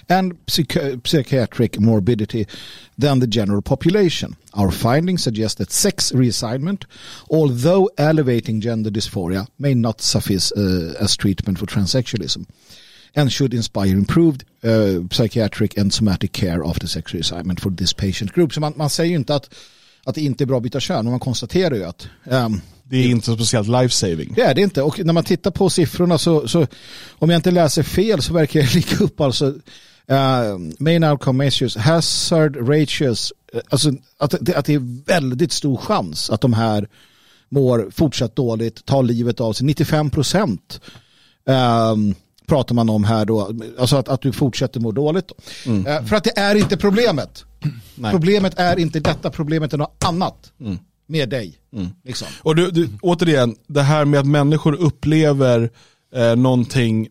and 0.09 0.33
psych- 0.47 1.07
psychiatric 1.07 1.79
morbidity 1.79 2.45
than 3.01 3.19
the 3.19 3.27
general 3.27 3.61
population. 3.61 4.35
Our 4.53 4.71
findings 4.71 5.23
suggest 5.23 5.57
that 5.57 5.71
sex 5.71 6.11
reassignment, 6.11 6.85
although 7.29 7.89
elevating 7.97 8.61
gender 8.61 8.91
dysphoria, 8.91 9.47
may 9.57 9.75
not 9.75 10.01
suffice 10.01 10.51
uh, 10.57 11.03
as 11.03 11.17
treatment 11.17 11.59
for 11.59 11.67
transsexualism 11.67 12.45
and 13.15 13.31
should 13.31 13.53
inspire 13.53 13.91
improved 13.91 14.43
uh, 14.63 15.07
psychiatric 15.09 15.77
and 15.77 15.93
somatic 15.93 16.31
care 16.31 16.63
after 16.63 16.87
sex 16.87 17.13
reassignment 17.13 17.59
for 17.61 17.71
this 17.71 17.93
patient 17.93 18.33
group. 18.33 18.53
Så 18.53 18.59
man, 18.59 18.73
man 18.75 18.89
säger 18.89 19.09
ju 19.09 19.15
inte 19.15 19.35
att, 19.35 19.49
att 20.05 20.15
det 20.15 20.21
inte 20.21 20.43
är 20.43 20.45
bra 20.45 20.57
att 20.57 20.63
byta 20.63 20.79
kön, 20.79 21.05
men 21.05 21.11
man 21.11 21.19
konstaterar 21.19 21.75
ju 21.75 21.83
att 21.83 22.07
um, 22.23 22.61
Det 22.83 22.97
är 22.97 23.07
inte 23.07 23.33
speciellt 23.33 23.67
life 23.67 23.89
saving. 23.89 24.33
det 24.35 24.41
är 24.41 24.53
det 24.53 24.61
inte. 24.61 24.81
Och 24.81 24.99
när 25.05 25.13
man 25.13 25.23
tittar 25.23 25.51
på 25.51 25.69
siffrorna 25.69 26.17
så, 26.17 26.47
så 26.47 26.67
om 27.09 27.29
jag 27.29 27.37
inte 27.37 27.51
läser 27.51 27.83
fel 27.83 28.21
så 28.21 28.33
verkar 28.33 28.59
det 28.59 28.73
ligga 28.75 28.97
upp 29.05 29.21
alltså 29.21 29.45
uh, 30.11 30.57
main 30.79 31.03
outcome 31.03 31.43
measures, 31.43 31.75
hazard 31.75 32.69
ratios, 32.69 33.33
eh, 33.53 33.59
alltså 33.69 33.91
att 34.19 34.35
det, 34.41 34.55
att 34.55 34.65
det 34.65 34.73
är 34.73 35.05
väldigt 35.05 35.51
stor 35.51 35.77
chans 35.77 36.29
att 36.29 36.41
de 36.41 36.53
här 36.53 36.87
mår 37.49 37.91
fortsatt 37.91 38.35
dåligt, 38.35 38.85
tar 38.85 39.03
livet 39.03 39.41
av 39.41 39.53
sig. 39.53 39.65
95 39.65 40.09
procent 40.09 40.81
um, 41.45 42.15
pratar 42.47 42.75
man 42.75 42.89
om 42.89 43.03
här 43.03 43.25
då. 43.25 43.51
Alltså 43.79 43.95
att, 43.95 44.09
att 44.09 44.21
du 44.21 44.31
fortsätter 44.31 44.79
må 44.79 44.91
dåligt. 44.91 45.31
Mm. 45.65 45.87
Uh, 45.87 46.05
för 46.05 46.15
att 46.15 46.23
det 46.23 46.37
är 46.37 46.55
inte 46.55 46.77
problemet. 46.77 47.45
Nej. 47.95 48.11
Problemet 48.11 48.59
är 48.59 48.79
inte 48.79 48.99
detta, 48.99 49.29
problemet 49.29 49.73
är 49.73 49.77
något 49.77 50.03
annat. 50.05 50.51
Mm. 50.59 50.77
Med 51.07 51.29
dig. 51.29 51.57
Mm. 51.73 51.87
Liksom. 52.03 52.27
Och 52.41 52.55
du, 52.55 52.71
du, 52.71 52.89
återigen, 53.01 53.55
det 53.67 53.81
här 53.81 54.05
med 54.05 54.19
att 54.19 54.25
människor 54.25 54.73
upplever 54.73 55.69
eh, 56.15 56.35
någonting 56.35 57.07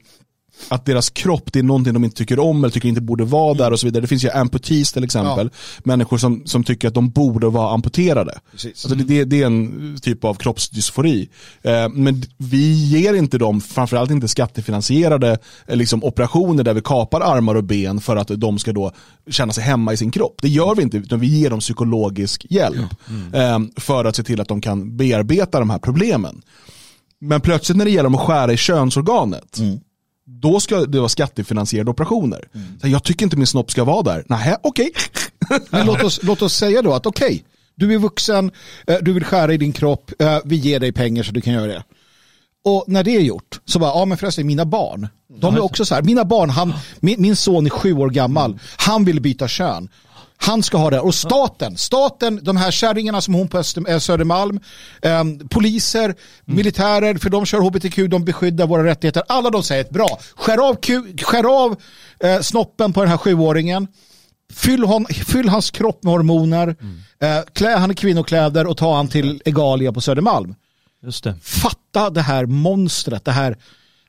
att 0.68 0.84
deras 0.84 1.10
kropp 1.10 1.52
det 1.52 1.58
är 1.58 1.62
någonting 1.62 1.94
de 1.94 2.04
inte 2.04 2.16
tycker 2.16 2.38
om 2.38 2.64
eller 2.64 2.72
tycker 2.72 2.88
inte 2.88 3.00
borde 3.00 3.24
vara 3.24 3.54
där 3.54 3.72
och 3.72 3.80
så 3.80 3.86
vidare. 3.86 4.00
Det 4.00 4.06
finns 4.06 4.24
ju 4.24 4.30
amputees 4.30 4.92
till 4.92 5.04
exempel. 5.04 5.50
Ja. 5.52 5.80
Människor 5.84 6.18
som, 6.18 6.42
som 6.46 6.64
tycker 6.64 6.88
att 6.88 6.94
de 6.94 7.10
borde 7.10 7.48
vara 7.48 7.74
amputerade. 7.74 8.38
Alltså 8.52 8.88
det, 8.88 9.04
det, 9.04 9.24
det, 9.24 9.42
är 9.42 9.46
en 9.46 9.98
typ 10.02 10.24
av 10.24 10.34
kroppsdysfori. 10.34 11.28
Eh, 11.62 11.88
men 11.88 12.22
vi 12.36 12.72
ger 12.72 13.14
inte 13.14 13.38
dem, 13.38 13.60
framförallt 13.60 14.10
inte 14.10 14.28
skattefinansierade 14.28 15.38
eh, 15.66 15.76
liksom, 15.76 16.04
operationer 16.04 16.64
där 16.64 16.74
vi 16.74 16.80
kapar 16.80 17.20
armar 17.20 17.54
och 17.54 17.64
ben 17.64 18.00
för 18.00 18.16
att 18.16 18.28
de 18.28 18.58
ska 18.58 18.72
då 18.72 18.92
känna 19.30 19.52
sig 19.52 19.64
hemma 19.64 19.92
i 19.92 19.96
sin 19.96 20.10
kropp. 20.10 20.34
Det 20.42 20.48
gör 20.48 20.74
vi 20.74 20.82
inte, 20.82 20.96
utan 20.96 21.20
vi 21.20 21.26
ger 21.26 21.50
dem 21.50 21.60
psykologisk 21.60 22.46
hjälp. 22.50 22.94
Mm. 23.08 23.34
Eh, 23.34 23.80
för 23.80 24.04
att 24.04 24.16
se 24.16 24.22
till 24.22 24.40
att 24.40 24.48
de 24.48 24.60
kan 24.60 24.96
bearbeta 24.96 25.58
de 25.58 25.70
här 25.70 25.78
problemen. 25.78 26.42
Men 27.20 27.40
plötsligt 27.40 27.78
när 27.78 27.84
det 27.84 27.90
gäller 27.90 28.10
att 28.10 28.20
skära 28.20 28.52
i 28.52 28.56
könsorganet, 28.56 29.58
mm 29.58 29.78
då 30.26 30.60
ska 30.60 30.80
det 30.86 30.98
vara 30.98 31.08
skattefinansierade 31.08 31.90
operationer. 31.90 32.48
Mm. 32.54 32.66
Så 32.80 32.88
jag 32.88 33.02
tycker 33.02 33.24
inte 33.24 33.36
min 33.36 33.46
snopp 33.46 33.70
ska 33.70 33.84
vara 33.84 34.02
där. 34.02 34.24
Nej, 34.26 34.56
okej. 34.62 34.92
Okay. 35.44 35.84
låt, 35.84 36.02
oss, 36.02 36.20
låt 36.22 36.42
oss 36.42 36.54
säga 36.54 36.82
då 36.82 36.94
att 36.94 37.06
okej, 37.06 37.26
okay, 37.26 37.40
du 37.74 37.94
är 37.94 37.98
vuxen, 37.98 38.50
eh, 38.86 38.96
du 39.02 39.12
vill 39.12 39.24
skära 39.24 39.52
i 39.52 39.56
din 39.56 39.72
kropp, 39.72 40.10
eh, 40.18 40.38
vi 40.44 40.56
ger 40.56 40.80
dig 40.80 40.92
pengar 40.92 41.22
så 41.22 41.32
du 41.32 41.40
kan 41.40 41.52
göra 41.52 41.66
det. 41.66 41.84
Och 42.64 42.84
när 42.86 43.04
det 43.04 43.16
är 43.16 43.20
gjort 43.20 43.60
så 43.64 43.78
bara, 43.78 43.90
ja 43.90 44.04
men 44.04 44.18
förresten 44.18 44.46
mina 44.46 44.64
barn, 44.64 45.08
de 45.40 45.54
är 45.54 45.60
också 45.60 45.84
så 45.84 45.94
här, 45.94 46.02
mina 46.02 46.24
barn, 46.24 46.50
han, 46.50 46.72
min, 47.00 47.22
min 47.22 47.36
son 47.36 47.66
är 47.66 47.70
sju 47.70 47.92
år 47.92 48.10
gammal, 48.10 48.58
han 48.76 49.04
vill 49.04 49.20
byta 49.20 49.48
kön. 49.48 49.88
Han 50.36 50.62
ska 50.62 50.76
ha 50.76 50.90
det. 50.90 51.00
Och 51.00 51.14
staten, 51.14 51.76
staten, 51.76 52.40
de 52.42 52.56
här 52.56 52.70
kärringarna 52.70 53.20
som 53.20 53.34
hon 53.34 53.48
på 53.48 53.58
Öster, 53.58 53.98
Södermalm, 53.98 54.60
eh, 55.02 55.24
poliser, 55.50 56.04
mm. 56.04 56.16
militärer, 56.44 57.14
för 57.18 57.30
de 57.30 57.46
kör 57.46 57.60
hbtq, 57.60 58.10
de 58.10 58.24
beskyddar 58.24 58.66
våra 58.66 58.84
rättigheter. 58.84 59.22
Alla 59.28 59.50
de 59.50 59.62
säger 59.62 59.84
bra, 59.84 60.18
skär 60.36 60.68
av, 60.68 60.76
skär 61.22 61.64
av 61.64 61.76
eh, 62.20 62.40
snoppen 62.40 62.92
på 62.92 63.00
den 63.00 63.10
här 63.10 63.16
sjuåringen. 63.16 63.88
Fyll, 64.52 64.84
hon, 64.84 65.06
fyll 65.06 65.48
hans 65.48 65.70
kropp 65.70 66.02
med 66.02 66.12
hormoner, 66.12 66.76
mm. 66.80 67.38
eh, 67.38 67.44
klä 67.52 67.76
han 67.76 67.90
i 67.90 67.94
kvinnokläder 67.94 68.66
och 68.66 68.76
ta 68.76 68.96
han 68.96 69.08
till 69.08 69.42
Egalia 69.44 69.92
på 69.92 70.00
Södermalm. 70.00 70.54
Just 71.02 71.24
det. 71.24 71.34
Fatta 71.42 72.10
det 72.10 72.22
här 72.22 72.46
monstret, 72.46 73.24
det 73.24 73.32
här 73.32 73.56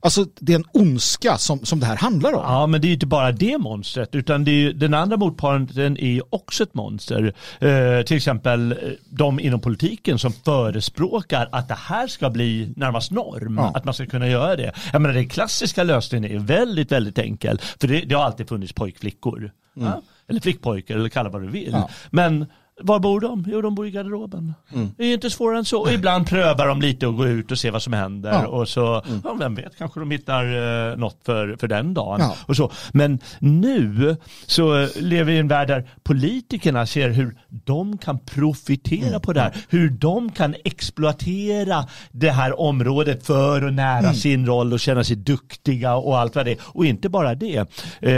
Alltså 0.05 0.25
det 0.39 0.53
är 0.53 0.55
en 0.55 0.65
ondska 0.73 1.37
som, 1.37 1.65
som 1.65 1.79
det 1.79 1.85
här 1.85 1.95
handlar 1.95 2.33
om. 2.33 2.43
Ja 2.43 2.67
men 2.67 2.81
det 2.81 2.85
är 2.85 2.89
ju 2.89 2.93
inte 2.93 3.05
bara 3.05 3.31
det 3.31 3.57
monstret 3.57 4.15
utan 4.15 4.43
det 4.43 4.51
ju, 4.51 4.73
den 4.73 4.93
andra 4.93 5.17
motparten 5.17 5.97
är 5.97 6.35
också 6.35 6.63
ett 6.63 6.73
monster. 6.73 7.33
Eh, 7.59 8.01
till 8.05 8.17
exempel 8.17 8.71
eh, 8.71 8.77
de 9.09 9.39
inom 9.39 9.59
politiken 9.59 10.19
som 10.19 10.33
förespråkar 10.33 11.49
att 11.51 11.67
det 11.67 11.77
här 11.79 12.07
ska 12.07 12.29
bli 12.29 12.73
närmast 12.75 13.11
norm. 13.11 13.57
Ja. 13.57 13.71
Att 13.75 13.85
man 13.85 13.93
ska 13.93 14.05
kunna 14.05 14.27
göra 14.27 14.55
det. 14.55 14.71
Jag 14.93 15.01
menar 15.01 15.15
den 15.15 15.29
klassiska 15.29 15.83
lösningen 15.83 16.31
är 16.31 16.39
väldigt 16.39 16.91
väldigt 16.91 17.17
enkel. 17.17 17.59
För 17.79 17.87
det, 17.87 17.99
det 17.99 18.15
har 18.15 18.23
alltid 18.23 18.49
funnits 18.49 18.73
pojkflickor. 18.73 19.51
Mm. 19.77 19.87
Ja? 19.87 20.01
Eller 20.27 20.41
flickpojkar 20.41 20.95
eller 20.95 21.09
kalla 21.09 21.29
vad 21.29 21.41
du 21.41 21.47
vill. 21.47 21.71
Ja. 21.71 21.89
Men 22.09 22.45
var 22.81 22.99
bor 22.99 23.19
de? 23.19 23.45
Jo, 23.47 23.61
de 23.61 23.75
bor 23.75 23.87
i 23.87 23.91
garderoben. 23.91 24.53
Mm. 24.73 24.91
Det 24.97 25.05
är 25.05 25.13
inte 25.13 25.29
svårare 25.29 25.57
än 25.57 25.65
så. 25.65 25.81
Och 25.81 25.91
ibland 25.91 26.27
prövar 26.27 26.67
de 26.67 26.81
lite 26.81 27.07
och 27.07 27.15
går 27.15 27.27
ut 27.27 27.51
och 27.51 27.59
ser 27.59 27.71
vad 27.71 27.81
som 27.81 27.93
händer. 27.93 28.31
Ja. 28.31 28.47
Och 28.47 28.67
så, 28.67 29.01
mm. 29.07 29.21
ja, 29.23 29.33
vem 29.39 29.55
vet, 29.55 29.77
kanske 29.77 29.99
de 29.99 30.11
hittar 30.11 30.43
eh, 30.91 30.97
något 30.97 31.17
för, 31.25 31.55
för 31.59 31.67
den 31.67 31.93
dagen. 31.93 32.19
Ja. 32.19 32.35
Och 32.45 32.55
så. 32.55 32.71
Men 32.93 33.19
nu 33.39 34.17
så 34.45 34.87
lever 34.95 35.23
vi 35.23 35.33
i 35.33 35.39
en 35.39 35.47
värld 35.47 35.67
där 35.67 35.89
politikerna 36.03 36.85
ser 36.85 37.09
hur 37.09 37.37
de 37.49 37.97
kan 37.97 38.19
profitera 38.19 39.07
mm. 39.07 39.21
på 39.21 39.33
det 39.33 39.41
här. 39.41 39.55
Hur 39.69 39.89
de 39.89 40.31
kan 40.31 40.55
exploatera 40.63 41.85
det 42.11 42.31
här 42.31 42.59
området 42.59 43.25
för 43.25 43.61
att 43.61 43.73
nära 43.73 43.99
mm. 43.99 44.13
sin 44.13 44.45
roll 44.45 44.73
och 44.73 44.79
känna 44.79 45.03
sig 45.03 45.15
duktiga 45.15 45.95
och 45.95 46.19
allt 46.19 46.35
vad 46.35 46.45
det 46.45 46.51
är. 46.51 46.57
Och 46.61 46.85
inte 46.85 47.09
bara 47.09 47.35
det. 47.35 47.67
Eh, 47.99 48.13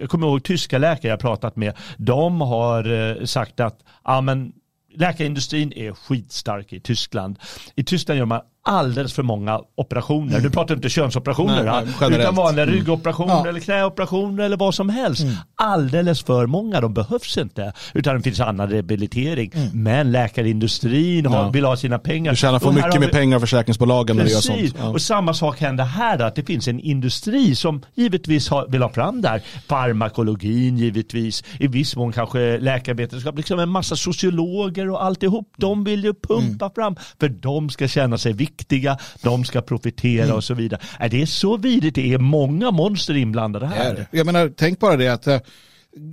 jag 0.00 0.08
kommer 0.08 0.26
ihåg 0.26 0.42
tyska 0.42 0.78
läkare 0.78 1.10
jag 1.10 1.20
pratat 1.20 1.56
med. 1.56 1.72
De 1.96 2.40
har 2.40 2.92
eh, 2.92 3.24
sagt 3.24 3.60
att 3.60 3.82
ja, 4.06 4.20
men 4.20 4.52
läkarindustrin 4.94 5.72
är 5.72 5.92
skitstark 5.92 6.72
i 6.72 6.80
Tyskland. 6.80 7.38
I 7.74 7.84
Tyskland 7.84 8.18
gör 8.18 8.26
man 8.26 8.40
alldeles 8.66 9.12
för 9.12 9.22
många 9.22 9.60
operationer. 9.74 10.30
Mm. 10.30 10.42
Nu 10.42 10.50
pratar 10.50 10.74
inte 10.74 10.88
könsoperationer, 10.88 11.64
nej, 11.64 11.94
nej, 12.00 12.20
utan 12.20 12.34
vanliga 12.34 12.62
mm. 12.62 12.74
ryggoperationer 12.74 13.34
ja. 13.34 13.48
eller 13.48 13.60
knäoperationer 13.60 14.44
eller 14.44 14.56
vad 14.56 14.74
som 14.74 14.88
helst. 14.88 15.22
Mm. 15.22 15.34
Alldeles 15.54 16.22
för 16.22 16.46
många, 16.46 16.80
de 16.80 16.94
behövs 16.94 17.38
inte. 17.38 17.72
Utan 17.94 18.16
det 18.16 18.22
finns 18.22 18.40
annan 18.40 18.70
rehabilitering. 18.70 19.50
Mm. 19.54 19.82
Men 19.82 20.12
läkarindustrin 20.12 21.26
har, 21.26 21.36
ja. 21.36 21.48
vill 21.48 21.64
ha 21.64 21.76
sina 21.76 21.98
pengar. 21.98 22.30
Du 22.30 22.36
tjänar 22.36 22.58
för 22.58 22.72
mycket 22.72 23.00
med 23.00 23.08
vi... 23.08 23.12
pengar 23.12 23.38
försäkringsbolagen 23.38 24.16
Precis. 24.16 24.48
när 24.48 24.56
du 24.56 24.62
gör 24.62 24.68
sånt. 24.68 24.82
Ja. 24.84 24.90
Och 24.90 25.02
samma 25.02 25.34
sak 25.34 25.60
händer 25.60 25.84
här, 25.84 26.18
att 26.18 26.34
det 26.34 26.44
finns 26.44 26.68
en 26.68 26.80
industri 26.80 27.54
som 27.54 27.82
givetvis 27.94 28.48
har, 28.48 28.66
vill 28.66 28.82
ha 28.82 28.92
fram 28.92 29.22
där. 29.22 29.42
Farmakologin 29.68 30.78
givetvis, 30.78 31.44
i 31.60 31.66
viss 31.66 31.96
mån 31.96 32.12
kanske 32.12 32.58
läkarvetenskap, 32.58 33.36
liksom 33.36 33.58
en 33.58 33.68
massa 33.68 33.96
sociologer 33.96 34.90
och 34.90 35.04
alltihop. 35.04 35.52
De 35.56 35.84
vill 35.84 36.04
ju 36.04 36.14
pumpa 36.14 36.64
mm. 36.64 36.74
fram, 36.74 36.96
för 37.20 37.28
de 37.28 37.70
ska 37.70 37.88
känna 37.88 38.18
sig 38.18 38.32
viktiga 38.32 38.55
viktiga, 38.56 38.98
de 39.22 39.44
ska 39.44 39.60
profitera 39.60 40.24
mm. 40.24 40.36
och 40.36 40.44
så 40.44 40.54
vidare. 40.54 40.80
Är 40.98 41.08
det 41.08 41.22
är 41.22 41.26
så 41.26 41.56
vidrigt, 41.56 41.94
det 41.94 42.12
är 42.12 42.18
många 42.18 42.70
monster 42.70 43.16
inblandade 43.16 43.66
här. 43.66 44.06
Jag 44.10 44.26
menar, 44.26 44.52
tänk 44.56 44.78
bara 44.78 44.96
det 44.96 45.08
att 45.08 45.26
eh, 45.26 45.38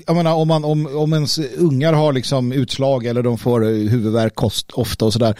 jag 0.07 0.15
menar, 0.15 0.33
om, 0.33 0.47
man, 0.47 0.65
om, 0.65 0.97
om 0.97 1.13
ens 1.13 1.39
ungar 1.39 1.93
har 1.93 2.13
liksom 2.13 2.51
utslag 2.51 3.05
eller 3.05 3.23
de 3.23 3.37
får 3.37 3.61
huvudvärk 3.89 4.35
kost, 4.35 4.71
ofta 4.71 5.05
och 5.05 5.13
sådär, 5.13 5.35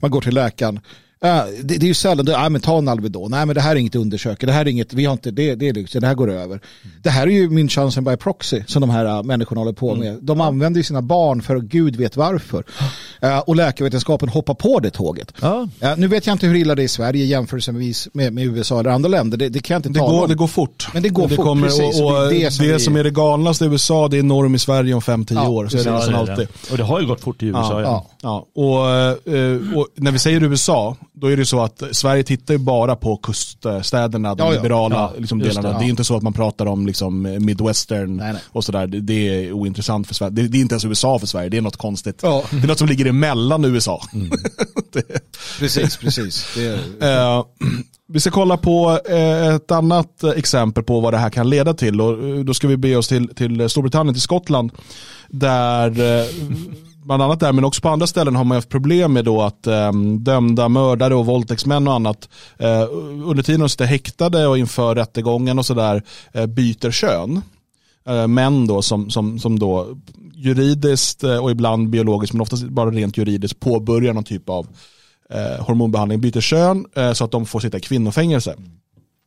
man 0.00 0.10
går 0.10 0.20
till 0.20 0.34
läkaren 0.34 0.80
Uh, 1.24 1.30
det, 1.62 1.78
det, 1.78 1.86
är 1.86 1.88
ju 1.88 1.94
sällan, 1.94 2.26
det, 2.26 2.38
ah, 2.38 2.48
men 2.48 2.60
ta 2.60 2.78
en 2.78 2.88
Alvedon, 2.88 3.30
nej 3.30 3.46
men 3.46 3.54
det 3.54 3.60
här 3.60 3.70
är 3.70 3.76
inget 3.76 3.94
undersöka, 3.94 4.46
det 4.46 4.52
här 4.52 4.60
är 4.60 4.68
inget, 4.68 4.92
vi 4.92 5.04
har 5.04 5.12
inte, 5.12 5.30
det, 5.30 5.54
det 5.54 5.68
är 5.68 5.72
lyx, 5.72 5.92
det 5.92 6.06
här 6.06 6.14
går 6.14 6.30
över. 6.30 6.44
Mm. 6.44 6.60
Det 7.02 7.10
här 7.10 7.26
är 7.26 7.30
ju 7.30 7.50
min 7.50 7.68
chansen 7.68 8.04
by 8.04 8.16
proxy 8.16 8.62
som 8.66 8.80
de 8.80 8.90
här 8.90 9.04
uh, 9.04 9.22
människorna 9.22 9.60
håller 9.60 9.72
på 9.72 9.94
med. 9.94 10.18
De 10.22 10.40
använder 10.40 10.78
ju 10.78 10.84
sina 10.84 11.02
barn 11.02 11.42
för 11.42 11.60
gud 11.60 11.96
vet 11.96 12.16
varför. 12.16 12.64
Uh, 13.24 13.38
och 13.38 13.56
läkarvetenskapen 13.56 14.28
hoppar 14.28 14.54
på 14.54 14.80
det 14.80 14.90
tåget. 14.90 15.32
nu 15.96 16.08
vet 16.08 16.26
jag 16.26 16.34
inte 16.34 16.46
hur 16.46 16.54
illa 16.54 16.74
det 16.74 16.82
är 16.82 16.84
i 16.84 16.88
Sverige 16.88 17.24
jämförelsevis 17.24 18.08
med, 18.12 18.32
med 18.32 18.44
USA 18.44 18.80
eller 18.80 18.90
andra 18.90 19.08
länder, 19.08 19.38
det, 19.38 19.48
det 19.48 19.60
kan 19.60 19.74
jag 19.74 19.78
inte 19.78 19.88
det 19.88 19.98
tala 19.98 20.12
går, 20.12 20.22
om. 20.22 20.28
Det 20.28 20.34
går 20.34 20.46
fort. 20.46 20.88
Men 20.94 21.02
det 21.02 21.08
går 21.08 21.28
det 21.28 21.36
fort, 21.36 21.44
kommer, 21.44 21.66
precis. 21.66 22.00
Och, 22.00 22.06
och 22.06 22.28
det, 22.28 22.44
det, 22.44 22.50
som, 22.50 22.66
det 22.66 22.80
som, 22.80 22.96
är 22.96 23.04
det 23.04 23.10
galnaste 23.10 23.64
i 23.64 23.68
USA, 23.68 24.08
det 24.08 24.18
är 24.18 24.22
norm 24.22 24.54
i 24.54 24.58
Sverige 24.58 24.94
om 24.94 25.00
5-10 25.00 25.34
ja, 25.34 25.48
år. 25.48 25.68
Så 25.68 25.78
är 25.78 25.84
det, 25.84 26.10
det 26.10 26.18
alltid. 26.18 26.48
Och 26.70 26.76
det 26.76 26.84
har 26.84 27.00
ju 27.00 27.06
gått 27.06 27.20
fort 27.20 27.42
i 27.42 27.46
USA. 27.46 27.80
Ja, 27.80 28.06
ja. 28.22 28.46
ja. 28.54 28.62
Och, 28.62 29.80
och 29.80 29.88
när 29.94 30.12
vi 30.12 30.18
säger 30.18 30.42
USA, 30.42 30.96
då 31.20 31.26
är 31.26 31.36
det 31.36 31.46
så 31.46 31.60
att 31.60 31.82
Sverige 31.92 32.22
tittar 32.22 32.54
ju 32.54 32.58
bara 32.58 32.96
på 32.96 33.16
kuststäderna, 33.16 34.34
de 34.34 34.46
ja, 34.46 34.52
liberala 34.52 34.94
ja, 34.94 35.12
liksom, 35.18 35.38
delarna. 35.38 35.72
Det, 35.72 35.78
det, 35.78 35.84
är 35.84 35.88
inte 35.88 36.04
så 36.04 36.16
att 36.16 36.22
man 36.22 36.32
pratar 36.32 36.66
om 36.66 36.86
liksom, 36.86 37.22
midwestern 37.22 38.16
nej, 38.16 38.32
nej. 38.32 38.42
och 38.48 38.64
sådär. 38.64 38.86
Det, 38.86 39.00
det, 39.00 39.14
är 39.14 39.52
ointressant 39.52 40.06
för 40.06 40.14
Sverige. 40.14 40.30
Det, 40.30 40.48
det, 40.48 40.58
är 40.58 40.60
inte 40.60 40.74
ens 40.74 40.84
USA 40.84 41.18
för 41.18 41.26
Sverige, 41.26 41.48
det 41.48 41.56
är 41.56 41.60
något 41.60 41.76
konstigt. 41.76 42.20
Ja. 42.22 42.44
Det 42.50 42.56
är 42.56 42.66
något 42.66 42.78
som 42.78 42.88
ligger 42.88 43.06
emellan 43.06 43.64
USA. 43.64 44.02
Mm. 44.12 44.30
precis, 45.58 45.96
precis. 45.96 46.56
Uh, 46.56 47.44
vi 48.08 48.20
ska 48.20 48.30
kolla 48.30 48.56
på 48.56 49.00
uh, 49.10 49.54
ett 49.54 49.70
annat 49.70 50.24
exempel 50.36 50.84
på 50.84 51.00
vad 51.00 51.12
det 51.12 51.18
här 51.18 51.30
kan 51.30 51.50
leda 51.50 51.74
till. 51.74 52.00
Och, 52.00 52.22
uh, 52.22 52.44
då 52.44 52.54
ska 52.54 52.68
vi 52.68 52.76
be 52.76 52.96
oss 52.96 53.08
till, 53.08 53.34
till 53.34 53.68
Storbritannien, 53.68 54.14
till 54.14 54.22
Skottland. 54.22 54.72
Där 55.28 55.90
bland 57.08 57.22
annat 57.22 57.40
där, 57.40 57.52
men 57.52 57.64
också 57.64 57.80
på 57.80 57.88
andra 57.88 58.06
ställen 58.06 58.36
har 58.36 58.44
man 58.44 58.54
haft 58.54 58.68
problem 58.68 59.12
med 59.12 59.24
då 59.24 59.42
att 59.42 59.66
eh, 59.66 59.92
dömda 60.18 60.68
mördare 60.68 61.14
och 61.14 61.26
våldtäktsmän 61.26 61.88
och 61.88 61.94
annat 61.94 62.28
eh, 62.58 62.86
under 63.24 63.42
tiden 63.42 63.60
de 63.60 63.68
sitter 63.68 63.84
häktade 63.84 64.46
och 64.46 64.58
inför 64.58 64.94
rättegången 64.94 65.58
och 65.58 65.66
sådär 65.66 66.02
eh, 66.32 66.46
byter 66.46 66.90
kön. 66.90 67.42
Eh, 68.08 68.26
män 68.26 68.66
då 68.66 68.82
som, 68.82 69.10
som, 69.10 69.38
som 69.38 69.58
då 69.58 69.86
juridiskt 70.34 71.24
eh, 71.24 71.36
och 71.36 71.50
ibland 71.50 71.90
biologiskt 71.90 72.32
men 72.34 72.40
oftast 72.40 72.64
bara 72.64 72.90
rent 72.90 73.16
juridiskt 73.16 73.60
påbörjar 73.60 74.12
någon 74.12 74.24
typ 74.24 74.48
av 74.48 74.66
eh, 75.30 75.64
hormonbehandling, 75.64 76.20
byter 76.20 76.40
kön 76.40 76.86
eh, 76.96 77.12
så 77.12 77.24
att 77.24 77.30
de 77.30 77.46
får 77.46 77.60
sitta 77.60 77.76
i 77.76 77.80
kvinnofängelse. 77.80 78.54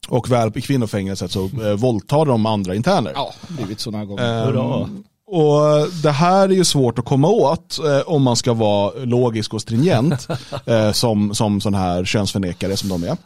Och 0.08 0.32
väl 0.32 0.52
i 0.56 0.62
kvinnofängelset 0.62 1.32
så 1.32 1.46
eh, 1.46 1.74
våldtar 1.74 2.26
de 2.26 2.46
andra 2.46 2.76
interner. 2.76 3.12
Ja, 3.16 3.34
blivit 3.48 3.80
så 3.80 3.92
några 3.92 4.06
gånger. 4.06 4.58
Um, 4.58 5.04
och 5.32 5.88
Det 6.04 6.12
här 6.12 6.50
är 6.50 6.54
ju 6.54 6.66
svårt 6.66 7.00
att 7.00 7.06
komma 7.06 7.28
åt 7.28 7.80
eh, 7.80 8.00
om 8.00 8.24
man 8.24 8.36
ska 8.36 8.54
vara 8.54 8.92
logisk 9.04 9.54
och 9.54 9.62
stringent 9.62 10.28
eh, 10.66 10.92
som, 10.92 11.36
som 11.36 11.62
sån 11.62 11.74
här 11.74 12.06
könsförnekare 12.06 12.78
som 12.78 12.90
de 12.90 13.04
är. 13.04 13.18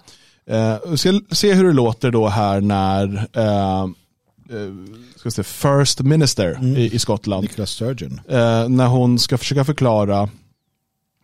Eh, 0.49 0.77
vi 0.87 0.97
ska 0.97 1.19
se 1.31 1.53
hur 1.53 1.63
det 1.63 1.73
låter 1.73 2.11
då 2.11 2.27
här 2.27 2.61
när 2.61 3.27
eh, 3.33 3.81
eh 3.81 4.73
ska 5.15 5.31
säga, 5.31 5.43
First 5.43 6.01
Minister 6.01 6.51
mm. 6.51 6.77
i, 6.77 6.93
i, 6.93 6.99
Skottland. 6.99 7.43
Nicola 7.43 7.65
Sturgeon. 7.65 8.21
Eh, 8.27 8.69
när 8.69 8.87
hon 8.87 9.19
ska 9.19 9.37
försöka 9.37 9.65
förklara 9.65 10.29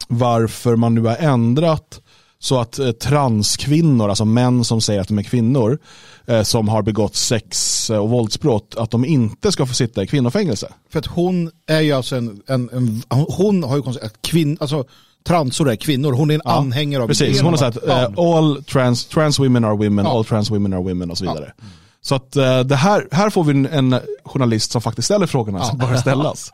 varför 0.07 0.75
man 0.75 0.95
nu 0.95 1.01
har 1.01 1.15
ändrat 1.15 2.01
så 2.43 2.59
att 2.59 2.79
eh, 2.79 2.91
transkvinnor, 2.91 4.09
alltså 4.09 4.25
män 4.25 4.63
som 4.63 4.81
säger 4.81 5.01
att 5.01 5.07
de 5.07 5.19
är 5.19 5.23
kvinnor, 5.23 5.79
eh, 6.25 6.43
som 6.43 6.67
har 6.69 6.81
begått 6.81 7.15
sex 7.15 7.89
och 7.89 8.09
våldsbrott, 8.09 8.75
att 8.77 8.91
de 8.91 9.05
inte 9.05 9.51
ska 9.51 9.65
få 9.65 9.73
sitta 9.73 10.03
i 10.03 10.07
kvinnofängelse. 10.07 10.73
För 10.89 10.99
att 10.99 11.05
hon 11.05 11.51
är 11.67 11.81
ju 11.81 11.91
alltså 11.91 12.15
en, 12.15 12.41
en, 12.47 12.69
en 12.73 13.01
hon 13.09 13.63
har 13.63 13.75
ju 13.75 13.81
konstaterat 13.81 14.13
att 14.13 14.21
kvinn, 14.21 14.57
alltså 14.59 14.85
transor 15.23 15.69
är 15.69 15.75
kvinnor, 15.75 16.11
hon 16.13 16.31
är 16.31 16.35
en 16.35 16.41
anhängare 16.45 17.03
av 17.03 17.07
Precis, 17.07 17.41
hon 17.41 17.53
har 17.53 17.57
sagt 17.57 17.77
eh, 17.87 18.03
all 18.17 18.63
trans, 18.63 19.05
trans 19.05 19.39
women 19.39 19.65
are 19.65 19.75
women, 19.75 20.05
Ja. 20.05 20.11
all 20.11 20.25
trans 20.25 20.51
women 20.51 20.73
are 20.73 20.81
women 20.81 21.11
och 21.11 21.17
så 21.17 21.23
vidare. 21.25 21.53
Så 22.01 22.15
att 22.15 22.35
eh, 22.35 22.59
det 22.59 22.75
här, 22.75 23.07
här 23.11 23.29
får 23.29 23.43
vi 23.43 23.51
en, 23.51 23.65
en 23.65 23.99
journalist 24.23 24.71
som 24.71 24.81
faktiskt 24.81 25.05
ställer 25.05 25.27
frågorna 25.27 25.63
som 25.63 25.77
bör 25.77 25.95
ställas. 25.95 26.53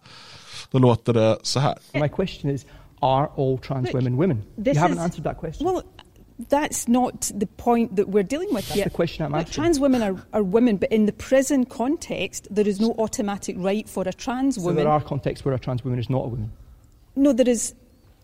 Då 0.72 0.80
låter 0.80 1.14
det 1.14 1.38
så 1.44 1.60
här. 1.60 1.76
My 1.94 2.10
question 2.10 2.52
is 2.52 2.66
Are 3.02 3.28
all 3.36 3.58
trans 3.58 3.86
Look, 3.86 3.93
women 3.93 4.18
women? 4.18 4.43
You 4.64 4.74
haven't 4.74 4.98
is- 4.98 5.04
answered 5.04 5.24
that 5.26 5.38
question. 5.38 5.66
Well, 5.66 5.84
that's 6.50 6.88
not 6.88 7.32
the 7.34 7.48
point 7.48 7.95
that 7.95 8.10
we're 8.10 8.24
dealing 8.24 8.54
with 8.54 8.68
That's 8.68 8.78
yet. 8.78 8.84
the 8.86 8.89
question 8.91 9.26
I'm 9.26 9.34
asking. 9.34 9.54
Trans 9.54 9.80
women 9.80 10.04
are, 10.04 10.24
are 10.34 10.43
women, 10.43 10.78
but 10.78 10.91
in 10.91 11.08
the 11.08 11.14
prison 11.14 11.66
context, 11.66 12.48
there 12.52 12.68
is 12.68 12.80
no 12.80 12.91
automatic 13.00 13.56
right 13.58 13.89
for 13.89 14.08
a 14.08 14.14
trans 14.14 14.56
so 14.56 14.62
woman. 14.62 14.76
there 14.76 14.88
are 14.88 15.02
contexts 15.02 15.43
where 15.43 15.56
a 15.56 15.60
trans 15.60 15.84
woman 15.84 16.00
is 16.00 16.10
not 16.10 16.26
a 16.26 16.28
woman. 16.28 16.52
No, 17.16 17.34
there 17.34 17.50
is. 17.50 17.74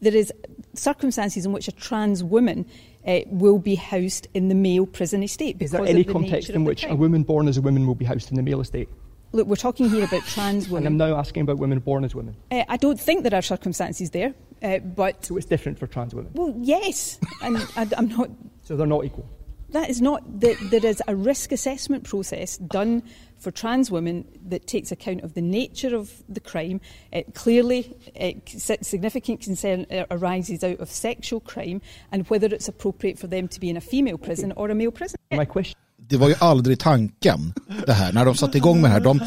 there 0.00 0.14
is 0.14 0.32
circumstances 0.74 1.46
in 1.46 1.52
which 1.52 1.68
a 1.68 1.72
trans 1.72 2.22
woman 2.22 2.66
uh, 3.06 3.20
will 3.26 3.58
be 3.58 3.74
housed 3.74 4.28
in 4.34 4.48
the 4.48 4.54
male 4.54 4.84
prison 4.86 5.22
estate 5.22 5.56
Is 5.60 5.70
there 5.70 5.84
any 5.84 6.02
the 6.02 6.12
context 6.12 6.50
in 6.50 6.64
which 6.64 6.84
a 6.84 6.94
woman 6.94 7.22
born 7.22 7.48
as 7.48 7.56
a 7.56 7.62
woman 7.62 7.86
will 7.86 7.94
be 7.94 8.04
housed 8.04 8.30
in 8.30 8.36
the 8.36 8.42
male 8.42 8.60
estate? 8.60 8.88
Look, 9.32 9.46
we're 9.46 9.56
talking 9.56 9.88
here 9.90 10.04
about 10.04 10.22
trans 10.22 10.68
women. 10.68 10.86
And 10.86 11.02
I'm 11.02 11.10
now 11.10 11.18
asking 11.18 11.42
about 11.42 11.58
women 11.58 11.78
born 11.80 12.04
as 12.04 12.14
women. 12.14 12.36
Uh, 12.50 12.64
I 12.68 12.76
don't 12.76 13.00
think 13.00 13.22
there 13.22 13.34
are 13.34 13.42
circumstances 13.42 14.10
there, 14.10 14.34
uh, 14.62 14.78
but 14.78 15.26
So 15.26 15.36
it's 15.36 15.46
different 15.46 15.78
for 15.78 15.86
trans 15.86 16.14
women. 16.14 16.30
well, 16.34 16.54
yes, 16.58 17.18
and 17.42 17.56
I, 17.76 17.88
I'm 17.96 18.08
not 18.08 18.30
So 18.62 18.76
they're 18.76 18.86
not 18.86 19.04
equal. 19.04 19.28
That 19.70 19.90
is 19.90 20.00
not 20.00 20.40
that 20.40 20.56
there 20.70 20.86
is 20.86 21.02
a 21.08 21.16
risk 21.16 21.50
assessment 21.50 22.04
process 22.04 22.56
done 22.56 23.02
for 23.38 23.50
trans 23.50 23.90
women 23.90 24.24
that 24.46 24.66
takes 24.66 24.92
account 24.92 25.22
of 25.22 25.34
the 25.34 25.42
nature 25.42 25.94
of 25.94 26.22
the 26.28 26.40
crime. 26.40 26.80
It 27.12 27.34
clearly, 27.34 27.94
it, 28.14 28.48
significant 28.48 29.40
concern 29.40 29.84
uh, 29.90 30.04
arises 30.10 30.62
out 30.62 30.78
of 30.78 30.88
sexual 30.90 31.40
crime 31.40 31.82
and 32.12 32.28
whether 32.30 32.46
it's 32.46 32.68
appropriate 32.68 33.18
for 33.18 33.26
them 33.26 33.48
to 33.48 33.60
be 33.60 33.68
in 33.68 33.76
a 33.76 33.80
female 33.80 34.18
prison 34.18 34.52
or 34.56 34.70
a 34.70 34.74
male 34.74 34.92
prison. 34.92 35.16
My 35.32 35.44
question 35.44 35.76
Det 36.08 36.16
var 36.16 36.28
ju 36.28 36.34
aldrig 36.38 36.78
tanken 36.78 37.52
det 37.86 37.92
här 37.92 38.12
när 38.12 38.24
de 38.24 38.34
satte 38.34 38.58
igång 38.58 38.80
med 38.80 38.90
det 38.90 38.92
här. 38.94 39.00
De, 39.00 39.20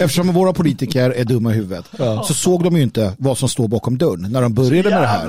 eftersom 0.00 0.32
våra 0.32 0.52
politiker 0.52 1.10
är 1.10 1.24
dumma 1.24 1.50
i 1.52 1.54
huvudet 1.54 1.84
så 2.26 2.34
såg 2.34 2.64
de 2.64 2.76
ju 2.76 2.82
inte 2.82 3.12
vad 3.18 3.38
som 3.38 3.48
står 3.48 3.68
bakom 3.68 3.98
dörren 3.98 4.32
när 4.32 4.42
de 4.42 4.54
började 4.54 4.90
med 4.90 5.02
det 5.02 5.06
här. 5.06 5.26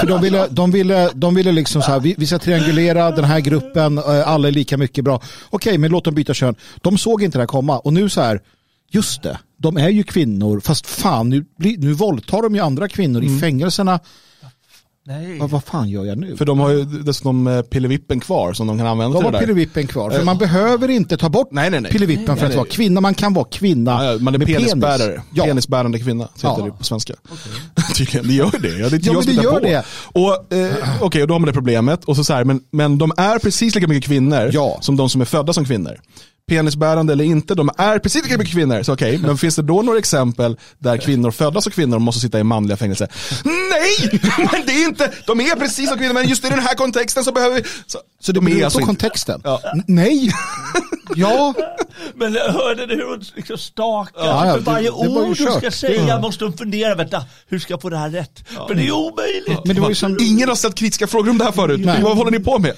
För 0.00 0.06
de 0.06 0.20
ville, 0.20 0.46
de 0.50 0.70
ville, 0.70 1.10
de 1.14 1.34
ville 1.34 1.52
liksom 1.52 1.82
så 1.82 1.90
här, 1.90 2.00
vi, 2.00 2.14
vi 2.18 2.26
ska 2.26 2.38
triangulera 2.38 3.10
den 3.10 3.24
här 3.24 3.40
gruppen, 3.40 3.98
eh, 3.98 4.28
alla 4.28 4.48
är 4.48 4.52
lika 4.52 4.76
mycket 4.76 5.04
bra. 5.04 5.22
Okej, 5.50 5.78
men 5.78 5.90
låt 5.90 6.04
dem 6.04 6.14
byta 6.14 6.34
kön. 6.34 6.54
De 6.76 6.98
såg 6.98 7.22
inte 7.22 7.38
det 7.38 7.42
här 7.42 7.46
komma 7.46 7.78
och 7.78 7.92
nu 7.92 8.08
så 8.08 8.20
här, 8.20 8.40
just 8.90 9.22
det, 9.22 9.38
de 9.56 9.76
är 9.76 9.88
ju 9.88 10.02
kvinnor, 10.02 10.60
fast 10.60 10.86
fan, 10.86 11.28
nu, 11.30 11.44
nu 11.56 11.92
våldtar 11.92 12.42
de 12.42 12.54
ju 12.54 12.60
andra 12.60 12.88
kvinnor 12.88 13.24
i 13.24 13.38
fängelserna. 13.40 14.00
Nej. 15.08 15.38
Vad, 15.38 15.50
vad 15.50 15.64
fan 15.64 15.88
gör 15.88 16.04
jag 16.04 16.18
nu? 16.18 16.36
För 16.36 16.44
de 16.44 16.58
har 16.58 16.70
ju 16.70 16.84
dessutom 16.84 17.46
eh, 17.46 17.62
pillevippen 17.62 18.20
kvar 18.20 18.52
som 18.52 18.66
de 18.66 18.78
kan 18.78 18.86
använda 18.86 19.12
De 19.12 19.18
till 19.18 19.24
har 19.24 19.32
det 19.32 19.38
där. 19.38 19.46
pillevippen 19.46 19.86
kvar. 19.86 20.10
För 20.10 20.18
Eh, 20.18 20.24
man 20.24 20.38
behöver 20.38 20.88
inte 20.90 21.16
ta 21.16 21.28
bort 21.28 21.48
Nej, 21.50 21.70
nej, 21.70 21.80
nej. 21.80 21.92
pillevippen 21.92 22.24
Nej, 22.28 22.36
för 22.36 22.44
att 22.46 22.50
nej. 22.50 22.56
vara 22.56 22.66
kvinna. 22.68 23.00
Man 23.00 23.14
kan 23.14 23.34
vara 23.34 23.44
kvinna 23.50 23.90
Ja, 23.90 24.12
ja, 24.12 24.18
man 24.20 24.34
är 24.34 24.38
med 24.38 24.46
penisbärare. 24.46 24.98
penis. 25.12 25.20
Ja. 25.34 25.44
Penisbärande 25.44 25.98
kvinna, 25.98 26.24
heter 26.24 26.48
Ja. 26.58 26.64
det 26.64 26.70
på 26.70 26.84
svenska. 26.84 27.14
Tydligen, 27.96 28.26
det 28.28 28.32
gör 28.34 28.50
det. 28.62 28.68
Ja, 28.68 28.88
det 28.88 28.94
är 28.94 28.94
inte 28.94 29.06
Ja, 29.08 29.12
jag 29.14 29.24
som 29.24 29.36
det 29.36 29.42
gör 29.42 29.52
på. 29.52 29.58
det. 29.60 29.84
Och, 30.02 30.52
eh, 30.58 30.72
Okej, 31.00 31.22
och 31.22 31.28
då 31.28 31.34
har 31.34 31.38
man 31.38 31.46
det 31.46 31.52
problemet. 31.52 32.04
Och 32.04 32.16
så 32.16 32.24
så 32.24 32.32
här, 32.34 32.44
men, 32.44 32.60
men 32.72 32.98
de 32.98 33.12
är 33.16 33.38
precis 33.38 33.74
lika 33.74 33.86
mycket 33.88 34.04
kvinnor 34.08 34.50
Ja. 34.52 34.78
som 34.80 34.96
de 34.96 35.08
som 35.10 35.20
är 35.20 35.24
födda 35.24 35.52
som 35.52 35.64
kvinnor. 35.64 35.96
Penisbärande 36.48 37.12
eller 37.12 37.24
inte, 37.24 37.54
de 37.54 37.70
är 37.78 37.98
precis 37.98 38.22
lika 38.24 38.38
mycket 38.38 38.54
kvinnor. 38.54 38.82
Så 38.82 38.92
okej, 38.92 39.18
men 39.18 39.38
finns 39.38 39.56
det 39.56 39.62
då 39.62 39.82
några 39.82 39.98
exempel 39.98 40.56
där 40.78 40.96
kvinnor 40.96 41.30
födda 41.30 41.60
som 41.60 41.72
kvinnor 41.72 41.98
måste 41.98 42.20
sitta 42.20 42.38
i 42.40 42.44
manliga 42.44 42.76
fängelse? 42.76 43.08
Nej! 43.44 44.20
Men 44.52 44.62
det 44.66 44.72
är 44.72 44.84
inte, 44.88 45.12
de 45.26 45.40
är 45.40 45.56
precis 45.56 45.88
som 45.88 45.98
kvinnor, 45.98 46.12
men 46.14 46.28
just 46.28 46.44
i 46.44 46.48
den 46.48 46.58
här 46.58 46.74
kontexten 46.74 47.24
så 47.24 47.32
behöver 47.32 47.56
vi... 47.56 47.62
Så, 47.86 47.98
Så 48.20 48.32
det 48.32 48.40
de 48.40 48.46
är 48.46 48.50
beror 48.50 48.64
alltså 48.64 48.78
på 48.78 48.86
kontexten. 48.86 49.40
Ja. 49.44 49.60
Nej. 49.86 50.30
ja. 51.16 51.54
Men 52.14 52.32
hörde 52.36 52.86
ni 52.86 52.94
hur 52.94 53.10
hon 53.10 53.24
liksom 53.36 53.58
stakar? 53.58 54.24
Ja, 54.26 54.46
ja, 54.46 54.52
för 54.52 54.60
varje 54.60 54.90
det- 54.90 55.02
det 55.02 55.08
ord 55.08 55.38
hon 55.38 55.58
ska 55.60 55.70
säga 55.70 56.20
måste 56.20 56.44
hon 56.44 56.52
fundera, 56.56 56.94
vänta, 56.94 57.24
hur 57.48 57.58
ska 57.58 57.72
jag 57.72 57.82
få 57.82 57.88
det 57.90 57.98
här 57.98 58.10
rätt? 58.10 58.44
För 58.68 58.74
det 58.74 58.86
är 58.86 58.92
omöjligt. 58.92 59.64
Men 59.64 59.74
det 59.76 59.82
var 59.82 59.88
ju 59.88 59.94
som, 59.94 60.18
Ingen 60.20 60.48
har 60.48 60.56
ställt 60.56 60.74
kritiska 60.74 61.06
frågor 61.06 61.30
om 61.30 61.38
det 61.38 61.44
här 61.44 61.52
förut. 61.52 61.80
Nej. 61.84 62.02
Vad 62.02 62.16
håller 62.16 62.30
ni 62.30 62.40
på 62.40 62.58
med? 62.58 62.72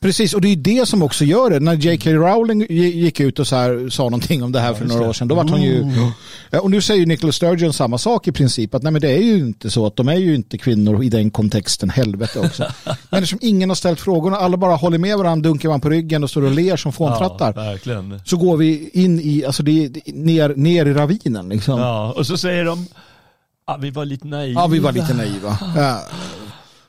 precis, 0.00 0.34
och 0.34 0.40
det 0.40 0.48
är 0.48 0.50
ju 0.50 0.56
det 0.56 0.86
som 0.86 1.02
också 1.02 1.24
gör 1.24 1.50
det. 1.50 1.60
När 1.60 1.74
J.K. 1.74 2.10
Rowling 2.10 2.66
gick 3.08 3.20
ut 3.20 3.38
och 3.38 3.46
så 3.46 3.56
här, 3.56 3.88
sa 3.90 4.02
någonting 4.02 4.42
om 4.42 4.52
det 4.52 4.60
här 4.60 4.74
för 4.74 4.84
några 4.84 5.08
år 5.08 5.12
sedan, 5.12 5.28
då 5.28 5.34
var 5.34 5.48
han 5.48 5.62
ju... 5.62 5.84
Ja, 6.50 6.60
Och 6.60 6.70
nu 6.70 6.80
säger 6.80 7.00
ju 7.00 7.06
Nicholas 7.06 7.36
Sturgeon 7.36 7.72
samma 7.72 7.98
sak 7.98 8.28
i 8.28 8.32
princip, 8.32 8.74
att 8.74 8.82
nej 8.82 8.92
men 8.92 9.00
det 9.00 9.08
är 9.10 9.22
ju 9.22 9.38
inte 9.38 9.70
så 9.70 9.86
att 9.86 9.96
de 9.96 10.08
är 10.08 10.14
ju 10.16 10.34
inte 10.34 10.58
kvinnor 10.58 11.04
i 11.04 11.08
den 11.08 11.30
kontexten, 11.30 11.90
helvete 11.90 12.38
också. 12.38 12.62
men 13.10 13.22
eftersom 13.22 13.38
ingen 13.42 13.70
har 13.70 13.74
ställt 13.74 14.00
frågorna, 14.00 14.36
alla 14.36 14.56
bara 14.56 14.76
håller 14.76 14.98
med 14.98 15.18
varandra, 15.18 15.48
dunkar 15.48 15.68
man 15.68 15.80
på 15.80 15.90
ryggen 15.90 16.24
och 16.24 16.30
står 16.30 16.42
och 16.42 16.50
ler 16.50 16.76
som 16.76 16.92
fåntrattar. 16.92 17.52
verkligen. 17.52 18.20
Så 18.24 18.36
går 18.36 18.56
vi 18.56 18.90
in 18.92 19.20
i, 19.20 19.44
alltså 19.44 19.62
det 19.62 19.84
är 19.84 20.12
ner, 20.12 20.54
ner 20.56 20.86
i 20.86 20.92
ravinen 20.94 21.48
liksom. 21.48 21.80
Ja, 21.80 22.12
och 22.12 22.26
så 22.26 22.36
säger 22.36 22.64
de, 22.64 22.86
ah, 23.64 23.76
vi 23.76 23.90
var 23.90 24.04
lite 24.04 24.26
naiva. 24.26 24.60
Ja, 24.60 24.66
vi 24.66 24.78
var 24.78 24.92
lite 24.92 25.14
naiva. 25.14 25.58
Ja. 25.76 26.00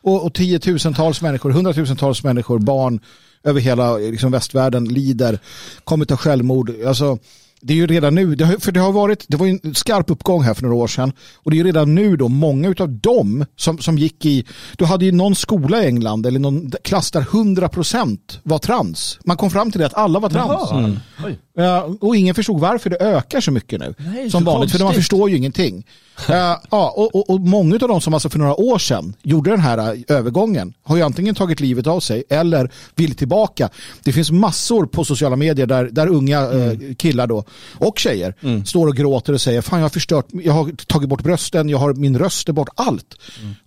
Och, 0.10 0.26
och 0.26 0.34
tiotusentals 0.34 1.22
människor, 1.22 1.52
hundratusentals 1.52 2.24
människor, 2.24 2.60
barn 2.60 3.00
över 3.44 3.62
hela 3.62 3.98
liksom, 3.98 4.32
västvärlden 4.32 4.86
lider, 4.86 5.40
kommer 5.84 6.06
ta 6.06 6.18
självmord. 6.18 6.72
Alltså, 6.88 7.18
det 7.62 7.74
är 7.74 7.78
ju 7.78 7.88
redan 7.88 8.16
nu, 8.16 8.36
det 8.36 8.46
har, 8.46 8.54
för 8.58 8.72
det 8.72 8.80
har 8.80 8.92
varit, 8.92 9.26
det 9.28 9.38
var 9.38 9.48
en 9.48 9.76
skarp 9.76 10.12
uppgång 10.12 10.44
här 10.44 10.54
för 10.54 10.64
några 10.64 10.76
år 10.76 10.88
sedan 10.88 11.12
och 11.36 11.52
det 11.52 11.56
är 11.56 11.58
ju 11.58 11.64
redan 11.64 11.96
nu 11.96 12.18
då 12.18 12.28
många 12.28 12.76
av 12.80 12.90
dem 12.90 13.46
som, 13.56 13.78
som 13.78 13.98
gick 13.98 14.26
i, 14.26 14.46
du 14.78 14.86
hade 14.86 15.06
ju 15.06 15.12
någon 15.12 15.36
skola 15.36 15.84
i 15.84 15.88
England 15.88 16.26
eller 16.26 16.40
någon 16.40 16.72
klass 16.84 17.12
där 17.12 17.22
100% 17.22 18.18
var 18.44 18.60
trans. 18.60 19.20
Man 19.24 19.38
kom 19.38 19.50
fram 19.50 19.72
till 19.72 19.80
det 19.80 19.86
att 19.86 19.94
alla 19.94 20.20
var 20.20 20.30
trans. 20.30 20.70
Jaha. 20.72 21.36
Ja, 21.64 21.90
och 22.02 22.16
ingen 22.16 22.36
förstod 22.36 22.60
varför 22.60 22.90
det 22.90 22.98
ökar 22.98 23.42
så 23.42 23.52
mycket 23.52 23.80
nu. 23.80 23.94
Nej, 23.98 24.32
som 24.32 24.44
vanligt, 24.44 24.72
för 24.72 24.84
man 24.84 24.94
förstår 24.94 25.30
ju 25.30 25.38
ingenting. 25.38 25.86
Ja, 26.28 26.62
ja, 26.72 26.94
och, 26.98 27.16
och, 27.16 27.30
och 27.30 27.40
många 27.40 27.76
av 27.76 27.88
de 27.88 28.02
som 28.02 28.14
alltså 28.14 28.30
för 28.30 28.40
några 28.40 28.56
år 28.60 28.80
sedan 28.80 29.16
gjorde 29.24 29.50
den 29.50 29.60
här 29.60 29.78
äh, 29.78 30.18
övergången 30.18 30.74
har 30.84 30.98
ju 30.98 31.04
antingen 31.04 31.36
tagit 31.36 31.60
livet 31.60 31.88
av 31.88 32.00
sig 32.00 32.24
eller 32.30 32.72
vill 32.96 33.16
tillbaka. 33.16 33.70
Det 34.04 34.14
finns 34.14 34.32
massor 34.32 34.86
på 34.86 35.06
sociala 35.06 35.36
medier 35.36 35.68
där, 35.68 35.90
där 35.92 36.08
unga 36.08 36.40
Mm. 36.40 36.70
eh, 36.70 36.96
killar 36.96 37.28
då, 37.28 37.44
och 37.78 38.00
tjejer 38.00 38.64
står 38.66 38.88
och 38.88 38.96
gråter 38.96 39.34
och 39.34 39.42
säger 39.42 39.62
fan 39.62 39.80
jag 39.80 39.84
har 39.86 39.90
förstört, 39.90 40.26
jag 40.32 40.54
har 40.54 40.72
tagit 40.72 41.10
bort 41.10 41.24
brösten, 41.24 41.70
jag 41.70 41.78
har 41.78 41.94
min 41.94 42.20
röst 42.20 42.50
är 42.50 42.54
bort, 42.54 42.70
allt. 42.76 43.16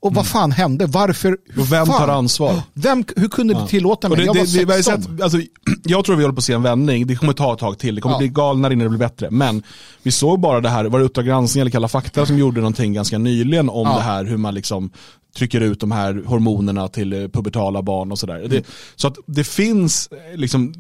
Och 0.01 0.15
vad 0.15 0.27
fan 0.27 0.53
hände? 0.53 0.87
Varför? 0.87 1.29
Mm. 1.29 1.61
Och 1.61 1.73
vem 1.73 1.87
fan? 1.87 1.99
tar 1.99 2.09
ansvar? 2.09 2.63
Vem, 2.73 3.05
hur 3.17 3.29
kunde 3.29 3.55
du 3.55 3.67
tillåta 3.67 4.09
mig? 4.09 4.19
Det, 4.19 4.25
jag 4.25 4.35
det, 4.35 4.39
var 4.39 4.47
det, 4.47 4.65
vi 4.65 4.71
har 4.71 4.77
ju 4.77 4.83
16. 4.83 5.03
sett, 5.03 5.23
alltså, 5.23 5.39
jag 5.85 6.05
tror 6.05 6.17
vi 6.17 6.23
håller 6.23 6.35
på 6.35 6.39
att 6.39 6.45
se 6.45 6.53
en 6.53 6.63
vändning. 6.63 7.07
Det 7.07 7.17
kommer 7.17 7.33
ta 7.33 7.53
ett 7.53 7.59
tag 7.59 7.79
till. 7.83 7.95
Det 7.95 8.01
kommer 8.01 8.15
Ja. 8.15 8.19
bli 8.19 8.29
galnare 8.29 8.73
innan 8.73 8.85
det 8.85 8.89
blir 8.91 8.99
bättre. 8.99 9.31
Men 9.31 9.63
vi 10.03 10.11
såg 10.11 10.41
bara 10.41 10.61
det 10.61 10.69
här, 10.69 10.85
var 10.85 10.99
det 10.99 11.05
Uppdrag 11.05 11.27
granskning 11.27 11.61
eller 11.61 11.71
Kalla 11.71 11.89
fakta 11.89 12.27
som 12.27 12.39
gjorde 12.39 12.61
någonting 12.61 12.93
ganska 12.93 13.19
nyligen 13.19 13.69
om 13.69 13.87
Ja. 13.89 13.95
det 13.97 14.03
här 14.03 14.25
hur 14.25 14.37
man 14.37 14.55
liksom 14.55 14.91
trycker 15.37 15.61
ut 15.61 15.81
de 15.81 15.93
här 15.93 16.23
hormonerna 16.27 16.89
till 16.89 17.13
eh, 17.13 17.29
pubertala 17.29 17.83
barn 17.83 18.13
och 18.13 18.19
sådär. 18.19 18.45
Mm. 18.45 18.63
Så 18.97 19.09
att 19.09 19.17
det 19.27 19.45
finns 19.45 20.09
eh, 20.13 20.39
liksom 20.39 20.75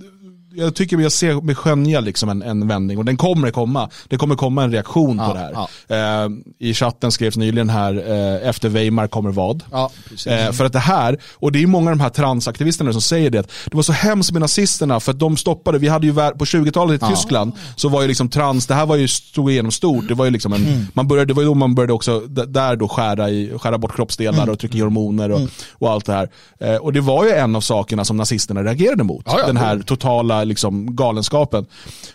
jag 0.54 0.74
tycker 0.74 0.98
jag 0.98 1.12
ser 1.12 1.40
mig 1.40 1.54
skönja 1.54 2.00
liksom 2.00 2.28
en, 2.28 2.42
en 2.42 2.68
vändning 2.68 2.98
och 2.98 3.04
den 3.04 3.16
kommer 3.16 3.50
komma. 3.50 3.90
Det 4.08 4.16
kommer 4.16 4.34
komma 4.34 4.64
en 4.64 4.72
reaktion 4.72 5.18
på 5.18 5.24
Ja, 5.24 5.66
det 5.88 5.96
här. 5.96 6.24
Eh, 6.24 6.30
I 6.58 6.74
chatten 6.74 7.12
skrevs 7.12 7.36
nyligen 7.36 7.70
här, 7.70 7.94
eh, 8.10 8.48
efter 8.48 8.68
Weimar 8.68 9.06
kommer 9.06 9.30
vad? 9.30 9.62
Ja. 9.70 9.90
Eh, 10.26 10.52
för 10.52 10.64
att 10.64 10.72
det 10.72 10.78
här, 10.78 11.18
och 11.34 11.52
det 11.52 11.62
är 11.62 11.66
många 11.66 11.90
av 11.90 11.96
de 11.96 12.02
här 12.02 12.10
transaktivisterna 12.10 12.92
som 12.92 13.02
säger 13.02 13.30
det, 13.30 13.46
det 13.66 13.76
var 13.76 13.82
så 13.82 13.92
hemskt 13.92 14.32
med 14.32 14.40
nazisterna 14.40 15.00
för 15.00 15.12
att 15.12 15.18
de 15.18 15.36
stoppade, 15.36 15.78
vi 15.78 15.88
hade 15.88 16.06
ju 16.06 16.12
på 16.14 16.44
20-talet 16.44 17.02
i 17.02 17.06
Tyskland 17.06 17.52
så 17.76 17.88
var 17.88 18.02
ju 18.02 18.08
liksom 18.08 18.28
trans, 18.28 18.66
det 18.66 18.74
här 18.74 18.86
var 18.86 18.96
ju 18.96 19.08
stod 19.08 19.50
igenom 19.50 19.70
stort, 19.72 20.08
det 20.08 20.14
var 20.14 20.24
ju 20.24 20.30
liksom 20.30 20.52
en, 20.52 20.62
Mm. 20.66 20.86
man 20.94 21.08
började, 21.08 21.26
det 21.26 21.34
var 21.34 21.42
ju 21.42 21.48
då 21.48 21.54
man 21.54 21.74
började 21.74 21.92
också 21.92 22.20
där 22.20 22.76
då 22.76 22.88
skära, 22.88 23.30
i, 23.30 23.52
skära 23.58 23.78
bort 23.78 23.96
kroppsdelar 23.96 24.38
Mm. 24.42 24.52
och 24.52 24.58
trycka 24.58 24.78
i 24.78 24.80
hormoner 24.80 25.30
och, 25.30 25.40
och 25.72 25.90
allt 25.90 26.06
det 26.06 26.12
här. 26.12 26.28
Eh, 26.60 26.76
och 26.76 26.92
det 26.92 27.00
var 27.00 27.24
ju 27.24 27.30
en 27.30 27.56
av 27.56 27.60
sakerna 27.60 28.04
som 28.04 28.16
nazisterna 28.16 28.62
reagerade 28.64 29.04
mot, 29.04 29.22
Ja, 29.26 29.36
ja. 29.40 29.46
den 29.46 29.56
här 29.56 29.78
totala 29.78 30.41
liksom, 30.44 30.96
galenskapen. 30.96 31.66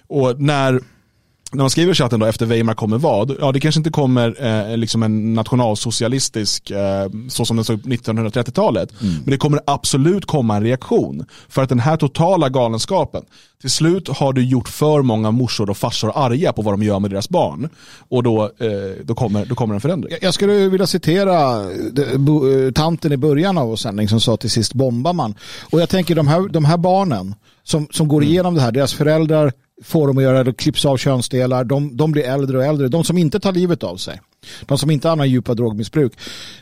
Och 0.07 0.41
när 0.41 0.79
när 1.51 1.63
man 1.63 1.69
skriver 1.69 1.91
i 1.91 1.95
chatten 1.95 2.19
då, 2.19 2.25
efter 2.25 2.45
Weimar 2.45 2.73
kommer 2.73 2.97
vad? 2.97 3.35
Ja, 3.39 3.51
det 3.51 3.59
kanske 3.59 3.79
inte 3.79 3.89
kommer 3.89 4.45
eh, 4.71 4.77
liksom 4.77 5.03
en 5.03 5.33
nationalsocialistisk, 5.33 6.71
eh, 6.71 7.09
så 7.29 7.45
som 7.45 7.55
den 7.57 7.65
såg 7.65 7.75
ut 7.77 7.83
på 7.83 7.89
1930-talet. 8.11 8.89
Men 8.99 9.23
det 9.25 9.37
kommer 9.37 9.59
absolut 9.67 10.25
komma 10.25 10.55
en 10.55 10.63
reaktion. 10.63 11.25
För 11.49 11.63
att 11.63 11.69
den 11.69 11.79
här 11.79 11.97
totala 11.97 12.49
galenskapen, 12.49 13.23
till 13.61 13.69
slut 13.69 14.07
har 14.07 14.33
du 14.33 14.45
gjort 14.45 14.69
för 14.69 15.01
många 15.01 15.31
morsor 15.31 15.69
och 15.69 15.77
farsor 15.77 16.11
arga 16.15 16.53
på 16.53 16.61
vad 16.61 16.73
de 16.73 16.83
gör 16.83 16.99
med 16.99 17.11
deras 17.11 17.29
barn. 17.29 17.69
Och 18.09 18.23
då, 18.23 18.43
eh, 18.43 18.69
då, 19.03 19.15
kommer, 19.15 19.45
då 19.45 19.55
kommer 19.55 19.75
en 19.75 19.81
förändring. 19.81 20.17
Jag- 20.21 20.33
skulle 20.33 20.53
vilja 20.69 20.87
citera 20.87 21.65
bo- 22.17 22.51
eh, 22.51 22.71
tanten 22.71 23.11
i 23.11 23.17
början 23.17 23.57
av 23.57 23.67
vår 23.67 23.75
sändning 23.75 24.09
som 24.09 24.21
sa 24.21 24.37
till 24.37 24.51
sist 24.51 24.73
bombar 24.73 25.13
man. 25.13 25.35
Och 25.71 25.81
jag 25.81 25.89
tänker 25.89 26.15
de 26.15 26.27
här, 26.27 26.49
de 26.49 26.65
här 26.65 26.77
barnen 26.77 27.35
som, 27.67 27.87
som 27.91 28.07
går 28.07 28.23
igenom 28.23 28.55
det 28.55 28.61
här, 28.61 28.71
deras 28.71 28.93
föräldrar 28.93 29.53
får 29.83 30.07
dem 30.07 30.17
att 30.17 30.23
göra 30.23 30.43
det, 30.43 30.53
klipps 30.53 30.85
av 30.85 30.97
könsdelar, 30.97 31.63
de, 31.63 31.97
de 31.97 32.11
blir 32.11 32.23
äldre 32.23 32.57
och 32.57 32.65
äldre. 32.65 32.87
De 32.87 33.03
som 33.03 33.17
inte 33.17 33.39
tar 33.39 33.51
livet 33.51 33.83
av 33.83 33.97
sig, 33.97 34.21
de 34.65 34.77
som 34.77 34.91
inte 34.91 35.09
hamnar 35.09 35.25
i 35.25 35.27
djupa 35.27 35.53
drogmissbruk, 35.53 36.13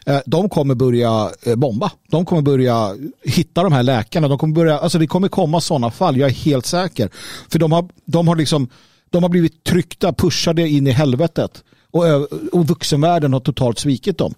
eh, 0.06 0.20
de 0.26 0.50
kommer 0.50 0.76
börja 0.76 1.32
eh, 1.44 1.56
bomba. 1.56 1.92
De 2.08 2.26
kommer 2.26 2.42
börja 2.42 2.96
hitta 3.24 3.64
de 3.64 3.74
här 3.74 3.84
läkarna. 3.84 4.28
De 4.28 4.38
kommer 4.38 4.56
börja, 4.56 4.80
alltså 4.80 5.00
det 5.00 5.08
kommer 5.08 5.28
komma 5.28 5.62
sådana 5.62 5.92
fall, 5.92 6.18
jag 6.18 6.30
är 6.30 6.34
helt 6.34 6.66
säker. 6.66 7.10
För 7.50 7.60
de 7.60 7.72
har, 7.72 7.90
de 8.06 8.28
har 8.28 8.36
liksom 8.36 8.70
de 9.10 9.24
har 9.24 9.30
blivit 9.30 9.64
tryckta, 9.64 10.14
pushade 10.14 10.70
in 10.70 10.88
i 10.88 10.92
helvetet. 10.92 11.64
Och, 11.92 12.04
och 12.52 12.68
vuxenvärlden 12.68 13.34
har 13.34 13.40
totalt 13.40 13.80
svikit 13.80 14.18
dem. 14.18 14.34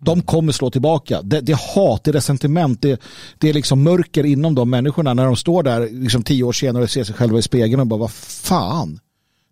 De 0.00 0.22
kommer 0.22 0.52
slå 0.52 0.70
tillbaka. 0.70 1.22
Det, 1.22 1.40
det 1.40 1.56
hat, 1.56 2.04
det 2.04 2.12
resentiment, 2.12 2.82
det, 2.82 3.00
det 3.38 3.48
är 3.48 3.54
liksom 3.54 3.82
mörker 3.82 4.26
inom 4.26 4.54
de 4.54 4.70
människorna 4.70 5.14
när 5.14 5.24
de 5.24 5.36
står 5.36 5.62
där 5.62 5.88
liksom 5.92 6.22
tio 6.22 6.44
år 6.44 6.52
senare 6.52 6.82
och 6.82 6.90
ser 6.90 7.04
sig 7.04 7.14
själva 7.14 7.38
i 7.38 7.42
spegeln 7.42 7.80
och 7.80 7.86
bara 7.86 8.00
vad 8.00 8.12
fan. 8.12 9.00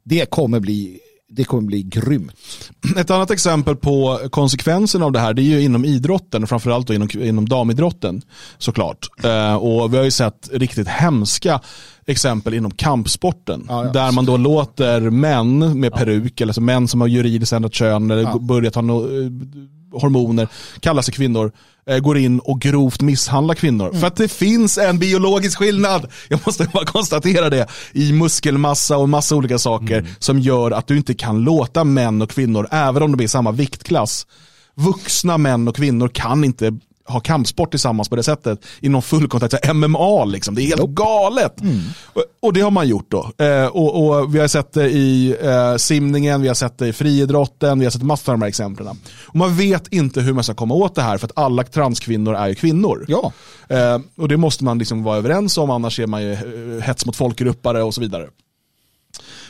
Det 0.04 0.30
kommer 0.30 0.60
bli, 0.60 0.98
det 1.28 1.44
kommer 1.44 1.62
bli 1.62 1.82
grymt. 1.82 2.32
Ett 2.96 3.10
annat 3.10 3.30
exempel 3.30 3.76
på 3.76 4.20
konsekvenserna 4.30 5.04
av 5.04 5.12
det 5.12 5.18
här 5.18 5.34
det 5.34 5.42
är 5.42 5.44
ju 5.44 5.60
inom 5.60 5.84
idrotten, 5.84 6.46
framförallt 6.46 6.86
då 6.86 6.94
inom, 6.94 7.08
inom 7.20 7.48
damidrotten 7.48 8.22
såklart. 8.58 9.08
Eh, 9.24 9.54
och 9.54 9.92
vi 9.92 9.96
har 9.96 10.04
ju 10.04 10.10
sett 10.10 10.48
riktigt 10.52 10.88
hemska 10.88 11.60
exempel 12.06 12.54
inom 12.54 12.70
kampsporten. 12.70 13.66
Ja, 13.68 13.84
ja. 13.84 13.92
Där 13.92 14.12
man 14.12 14.24
då 14.24 14.36
låter 14.36 15.00
män 15.00 15.80
med 15.80 15.92
peruk, 15.92 16.40
eller 16.40 16.52
så 16.52 16.60
män 16.60 16.88
som 16.88 17.00
har 17.00 17.08
juridiskt 17.08 17.52
ändrat 17.52 17.74
kön 17.74 18.10
eller 18.10 18.38
börjat 18.38 18.74
ha 18.74 18.82
no, 18.82 19.06
hormoner, 19.92 20.48
kallar 20.80 21.02
sig 21.02 21.14
kvinnor, 21.14 21.52
eh, 21.90 21.98
går 21.98 22.18
in 22.18 22.38
och 22.38 22.60
grovt 22.60 23.00
misshandlar 23.00 23.54
kvinnor. 23.54 23.92
För 23.92 24.06
att 24.06 24.16
det 24.16 24.28
finns 24.28 24.78
en 24.78 24.98
biologisk 24.98 25.58
skillnad, 25.58 26.06
jag 26.28 26.40
måste 26.46 26.64
bara 26.72 26.84
konstatera 26.84 27.50
det, 27.50 27.66
i 27.92 28.12
muskelmassa 28.12 28.96
och 28.96 29.08
massa 29.08 29.36
olika 29.36 29.58
saker 29.58 30.06
som 30.18 30.38
gör 30.38 30.70
att 30.70 30.86
du 30.86 30.96
inte 30.96 31.14
kan 31.14 31.40
låta 31.40 31.84
män 31.84 32.22
och 32.22 32.30
kvinnor, 32.30 32.68
även 32.70 33.02
om 33.02 33.12
de 33.12 33.22
är 33.22 33.24
i 33.24 33.28
samma 33.28 33.52
viktklass, 33.52 34.26
vuxna 34.74 35.38
män 35.38 35.68
och 35.68 35.76
kvinnor 35.76 36.08
kan 36.08 36.44
inte 36.44 36.78
ha 37.08 37.20
kampsport 37.20 37.70
tillsammans 37.70 38.08
på 38.08 38.16
det 38.16 38.22
sättet 38.22 38.60
inom 38.80 39.02
fullkontakt, 39.02 39.54
så 39.64 39.74
MMA 39.74 40.24
liksom. 40.24 40.54
Det 40.54 40.62
är 40.62 40.66
helt 40.66 40.88
galet. 40.88 41.60
Och, 42.04 42.22
och 42.40 42.52
det 42.52 42.60
har 42.60 42.70
man 42.70 42.88
gjort 42.88 43.10
då. 43.10 43.44
Eh, 43.44 43.66
och, 43.66 44.06
och 44.06 44.34
vi 44.34 44.38
har 44.38 44.48
sett 44.48 44.72
det 44.72 44.90
i 44.90 45.36
eh, 45.42 45.76
simningen, 45.76 46.42
vi 46.42 46.48
har 46.48 46.54
sett 46.54 46.78
det 46.78 46.88
i 46.88 46.92
friidrotten, 46.92 47.78
vi 47.78 47.86
har 47.86 47.90
sett 47.90 48.02
massor 48.02 48.32
av 48.32 48.38
de 48.38 48.42
här 48.42 48.48
exemplen. 48.48 48.98
Och 49.26 49.36
man 49.36 49.56
vet 49.56 49.92
inte 49.92 50.20
hur 50.20 50.32
man 50.32 50.44
ska 50.44 50.54
komma 50.54 50.74
åt 50.74 50.94
det 50.94 51.02
här 51.02 51.18
för 51.18 51.26
att 51.26 51.38
alla 51.38 51.64
transkvinnor 51.64 52.34
är 52.34 52.48
ju 52.48 52.54
kvinnor. 52.54 53.04
Ja. 53.08 53.32
Eh, 53.68 53.98
och 54.16 54.28
det 54.28 54.36
måste 54.36 54.64
man 54.64 54.78
liksom 54.78 55.02
vara 55.02 55.16
överens 55.16 55.58
om, 55.58 55.70
annars 55.70 56.00
är 56.00 56.06
man 56.06 56.22
ju 56.22 56.32
eh, 56.32 56.82
hets 56.82 57.06
mot 57.06 57.16
folkgruppare 57.16 57.82
och 57.82 57.94
så 57.94 58.00
vidare. 58.00 58.28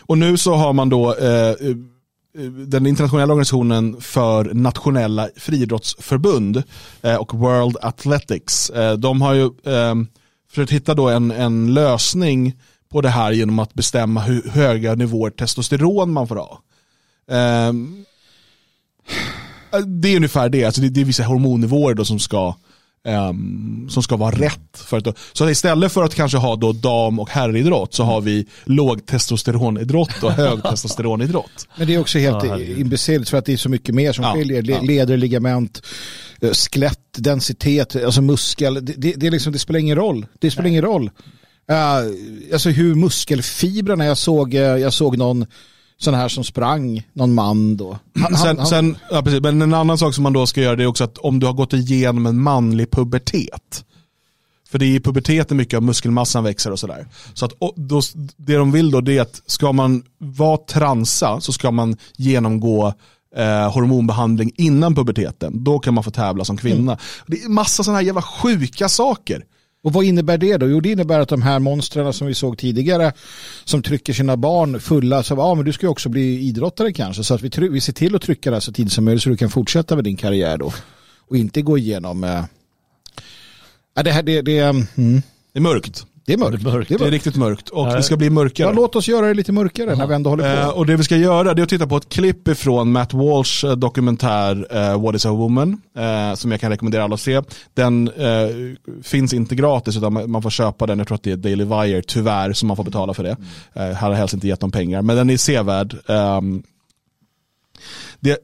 Och 0.01 0.19
nu 0.19 0.37
så 0.37 0.55
har 0.55 0.73
man 0.73 0.89
då 0.89 1.15
eh, 1.15 1.55
Eh, 2.39 2.45
den 2.45 2.87
internationella 2.87 3.33
organisationen 3.33 4.01
för 4.01 4.55
nationella 4.55 5.29
friidrottsförbund 5.37 6.63
eh, 7.03 7.15
och 7.15 7.35
World 7.35 7.77
Athletics. 7.81 8.71
Eh, 8.71 8.93
de 8.93 9.23
har 9.23 9.35
ju 9.35 9.51
ehm, 9.65 10.07
försökt 10.51 10.73
hitta 10.73 10.95
då 10.95 11.09
en, 11.09 11.31
en 11.31 11.75
lösning 11.75 12.55
på 12.89 13.01
det 13.01 13.09
här 13.09 13.33
genom 13.33 13.59
att 13.59 13.75
bestämma 13.75 14.21
hur 14.21 14.51
höga 14.51 14.95
nivåer 14.95 15.31
testosteron 15.31 16.13
man 16.13 16.29
får 16.29 16.37
ha. 16.37 16.63
Ehm, 17.31 18.05
det 19.87 20.09
är 20.09 20.17
ungefär 20.17 20.49
det, 20.49 20.65
alltså 20.65 20.81
det, 20.81 20.89
det 20.89 21.01
är 21.01 21.05
vissa 21.05 21.25
hormonnivåer 21.25 21.95
då 21.95 22.05
som 22.05 22.19
ska 22.19 22.55
ehm, 23.07 23.87
som 23.91 24.03
ska 24.03 24.17
vara 24.17 24.35
rätt. 24.35 24.79
För 24.79 24.97
att, 24.99 25.19
så 25.33 25.45
att 25.45 25.51
istället 25.51 25.93
för 25.93 26.05
att 26.05 26.15
kanske 26.15 26.39
ha 26.39 26.57
då 26.57 26.73
dam 26.73 27.19
och 27.19 27.31
herridrott 27.31 27.95
så 27.95 28.05
har 28.05 28.21
vi 28.21 28.47
låg 28.65 29.07
testosteronidrott 29.07 30.23
och 30.23 30.33
hög 30.33 30.63
testosteronidrott. 30.71 31.69
Men 31.77 31.87
det 31.87 31.95
är 31.95 32.01
också 32.01 32.19
helt 32.19 32.45
imbecillt 32.61 33.29
för 33.29 33.39
att 33.39 33.45
det 33.45 33.53
är 33.53 33.57
så 33.57 33.69
mycket 33.69 33.95
mer 33.95 34.13
som 34.13 34.25
Ja, 34.25 34.35
skiljer. 34.35 34.63
Le- 34.63 34.73
ja. 34.73 34.83
Leder, 34.83 35.17
ligament, 35.17 35.83
eh, 36.41 36.51
skelett, 36.51 36.99
densitet, 37.17 37.97
alltså 37.97 38.23
muskel. 38.23 38.75
Det, 38.75 38.81
det, 38.81 39.13
det, 39.17 39.27
är 39.27 39.31
liksom, 39.31 39.53
det 39.53 39.59
spelar 39.59 39.81
ingen 39.81 39.97
roll. 39.97 40.27
Det 40.39 40.51
spelar 40.51 40.69
ingen 40.69 40.83
roll. 40.83 41.11
Uh, 41.71 42.13
alltså 42.53 42.71
hur 42.71 42.95
muskelfibrerna, 42.95 44.05
jag 44.05 44.19
såg, 44.19 44.55
eh, 44.55 44.61
jag 44.61 44.93
såg 44.93 45.17
någon 45.19 45.47
sån 46.01 46.15
här 46.15 46.29
som 46.29 46.45
sprang, 46.45 47.03
någon 47.13 47.35
man 47.35 47.77
då. 47.77 47.99
Han, 48.21 48.37
Sen, 48.37 48.59
han, 48.59 48.67
sen, 48.67 48.97
ja, 49.11 49.23
precis. 49.23 49.41
Men 49.41 49.63
en 49.63 49.75
annan 49.75 49.99
sak 49.99 50.15
som 50.15 50.23
man 50.23 50.33
då 50.33 50.47
ska 50.47 50.61
göra 50.61 50.77
det 50.77 50.83
är 50.83 50.87
också 50.87 51.05
att 51.05 51.19
om 51.19 51.41
du 51.41 51.47
har 51.47 51.53
gått 51.53 51.73
igenom 51.73 52.27
en 52.27 52.43
manlig 52.43 52.91
pubertet. 52.91 53.85
För 54.71 54.79
det 54.79 54.87
är 54.87 54.95
i 54.95 55.01
puberteten 55.01 55.57
mycket 55.57 55.77
av 55.77 55.83
muskelmassan 55.83 56.45
växer 56.45 56.71
och 56.71 56.79
sådär. 56.79 57.07
Så 57.35 57.45
att 57.45 57.53
då, 57.77 58.01
det 58.37 58.57
de 58.57 58.73
vill 58.73 58.91
då 58.91 59.01
det 59.01 59.19
är 59.19 59.23
att 59.23 59.43
ska 59.47 59.73
man 59.73 60.03
vara 60.19 60.57
transa 60.57 61.41
så 61.41 61.53
ska 61.53 61.71
man 61.71 61.97
genomgå 62.17 62.95
eh, 63.37 63.73
hormonbehandling 63.73 64.53
innan 64.57 64.95
puberteten. 64.95 65.65
Då 65.65 65.79
kan 65.79 65.95
man 65.95 66.05
få 66.05 66.11
tävla 66.11 66.45
som 66.45 66.57
kvinna. 66.57 66.99
Det 67.27 67.43
är 67.43 67.49
massa 67.49 67.85
sådana 67.85 67.99
här 67.99 68.07
jävla 68.07 68.23
sjuka 68.23 68.89
saker 68.89 69.45
och 69.83 69.93
vad 69.93 70.05
innebär 70.05 70.39
det 70.39 70.57
då? 70.57 70.69
Jo, 70.69 70.81
det 70.81 70.93
innebär 70.93 71.21
att 71.21 71.29
de 71.29 71.43
här 71.43 71.59
monstren 71.59 72.13
som 72.13 72.27
vi 72.27 72.35
såg 72.35 72.59
tidigare 72.59 73.13
som 73.65 73.83
trycker 73.83 74.13
sina 74.13 74.37
barn 74.37 74.81
fulla, 74.81 75.23
så 75.23 75.41
ah, 75.41 75.55
men 75.55 75.65
du 75.65 75.73
ska 75.73 75.87
ju 75.87 75.91
också 75.91 76.09
bli 76.09 76.41
idrottare 76.41 76.93
kanske, 76.93 77.25
så 77.25 77.35
att 77.35 77.43
vi, 77.43 77.69
vi 77.69 77.81
ser 77.81 77.93
till 77.93 78.15
att 78.15 78.23
trycka 78.23 78.51
det 78.51 78.57
här 78.57 78.61
så 78.61 78.73
tidigt 78.73 78.93
som 78.93 79.05
möjligt 79.05 79.23
så 79.23 79.29
du 79.29 79.37
kan 79.37 79.51
fortsätta 79.51 79.95
med 79.95 80.05
din 80.05 80.17
karriär 80.17 80.59
då. 80.59 80.73
Och 81.29 81.37
inte 81.37 81.63
gå 81.63 81.79
igenom... 81.79 82.25
Eh... 82.25 82.45
Ja, 83.95 84.03
det, 84.03 84.11
här, 84.11 84.23
det, 84.23 84.43
det, 84.43 84.59
mm, 84.59 85.23
Det 85.53 85.59
är 85.59 85.61
mörkt 85.61 86.07
det 86.29 86.33
är 86.35 86.39
mörkt. 86.39 86.63
Det 86.65 86.71
är 86.71 86.73
Det 86.89 86.95
är 86.95 86.99
mörkt. 86.99 87.13
riktigt 87.13 87.37
mörkt 87.37 87.69
och 87.69 87.87
Ja. 87.89 87.95
det 87.97 88.03
ska 88.03 88.17
bli 88.17 88.31
mörkare. 88.31 88.69
Ja, 88.69 88.73
låt 88.73 88.97
oss 88.97 89.09
göra 89.09 89.27
det 89.27 89.35
lite 89.35 89.53
mörkare 89.53 89.95
när 89.97 90.07
vi 90.07 90.15
ändå 90.15 90.31
håller 90.31 90.57
på. 90.57 90.63
Eh, 90.63 90.69
och 90.69 90.87
det 90.87 90.97
vi 90.97 91.03
ska 91.05 91.17
göra 91.17 91.55
det 91.55 91.61
är 91.61 91.63
att 91.63 91.69
titta 91.69 91.87
på 91.87 91.97
ett 91.97 92.09
klipp 92.09 92.49
ifrån 92.49 92.93
Matt 92.93 93.15
Walsh 93.15 93.65
eh, 93.67 93.73
dokumentär 93.73 94.67
eh, 94.71 95.03
What 95.03 95.15
is 95.15 95.27
a 95.27 95.31
woman 95.33 95.81
eh, 95.99 96.35
som 96.35 96.51
jag 96.51 96.61
kan 96.61 96.71
rekommendera 96.71 97.05
alla 97.05 97.15
att 97.15 97.21
se. 97.21 97.43
Den 97.75 98.09
eh, 98.09 98.49
finns 99.03 99.33
inte 99.33 99.55
gratis 99.55 99.97
utan 99.97 100.31
man 100.31 100.43
får 100.43 100.51
köpa 100.51 100.87
den, 100.87 100.99
jag 100.99 101.09
tror 101.09 101.15
att 101.15 101.23
det 101.23 101.33
är 101.33 101.37
Daily 101.37 101.65
Wire 101.65 102.03
tyvärr 102.07 102.53
som 102.53 102.69
man 102.69 102.77
får 102.77 102.85
betala 102.85 103.15
för 103.15 103.23
det. 103.23 103.37
Eh, 103.75 103.83
här 103.83 104.09
har 104.09 104.13
helst 104.15 104.35
inte 104.35 104.49
gett 104.49 104.61
dem 104.61 104.71
pengar 104.71 105.03
men 105.03 105.17
den 105.17 105.31
är 105.31 105.37
sevärd. 105.37 105.97
Ehm, 106.09 106.63
det, 108.21 108.39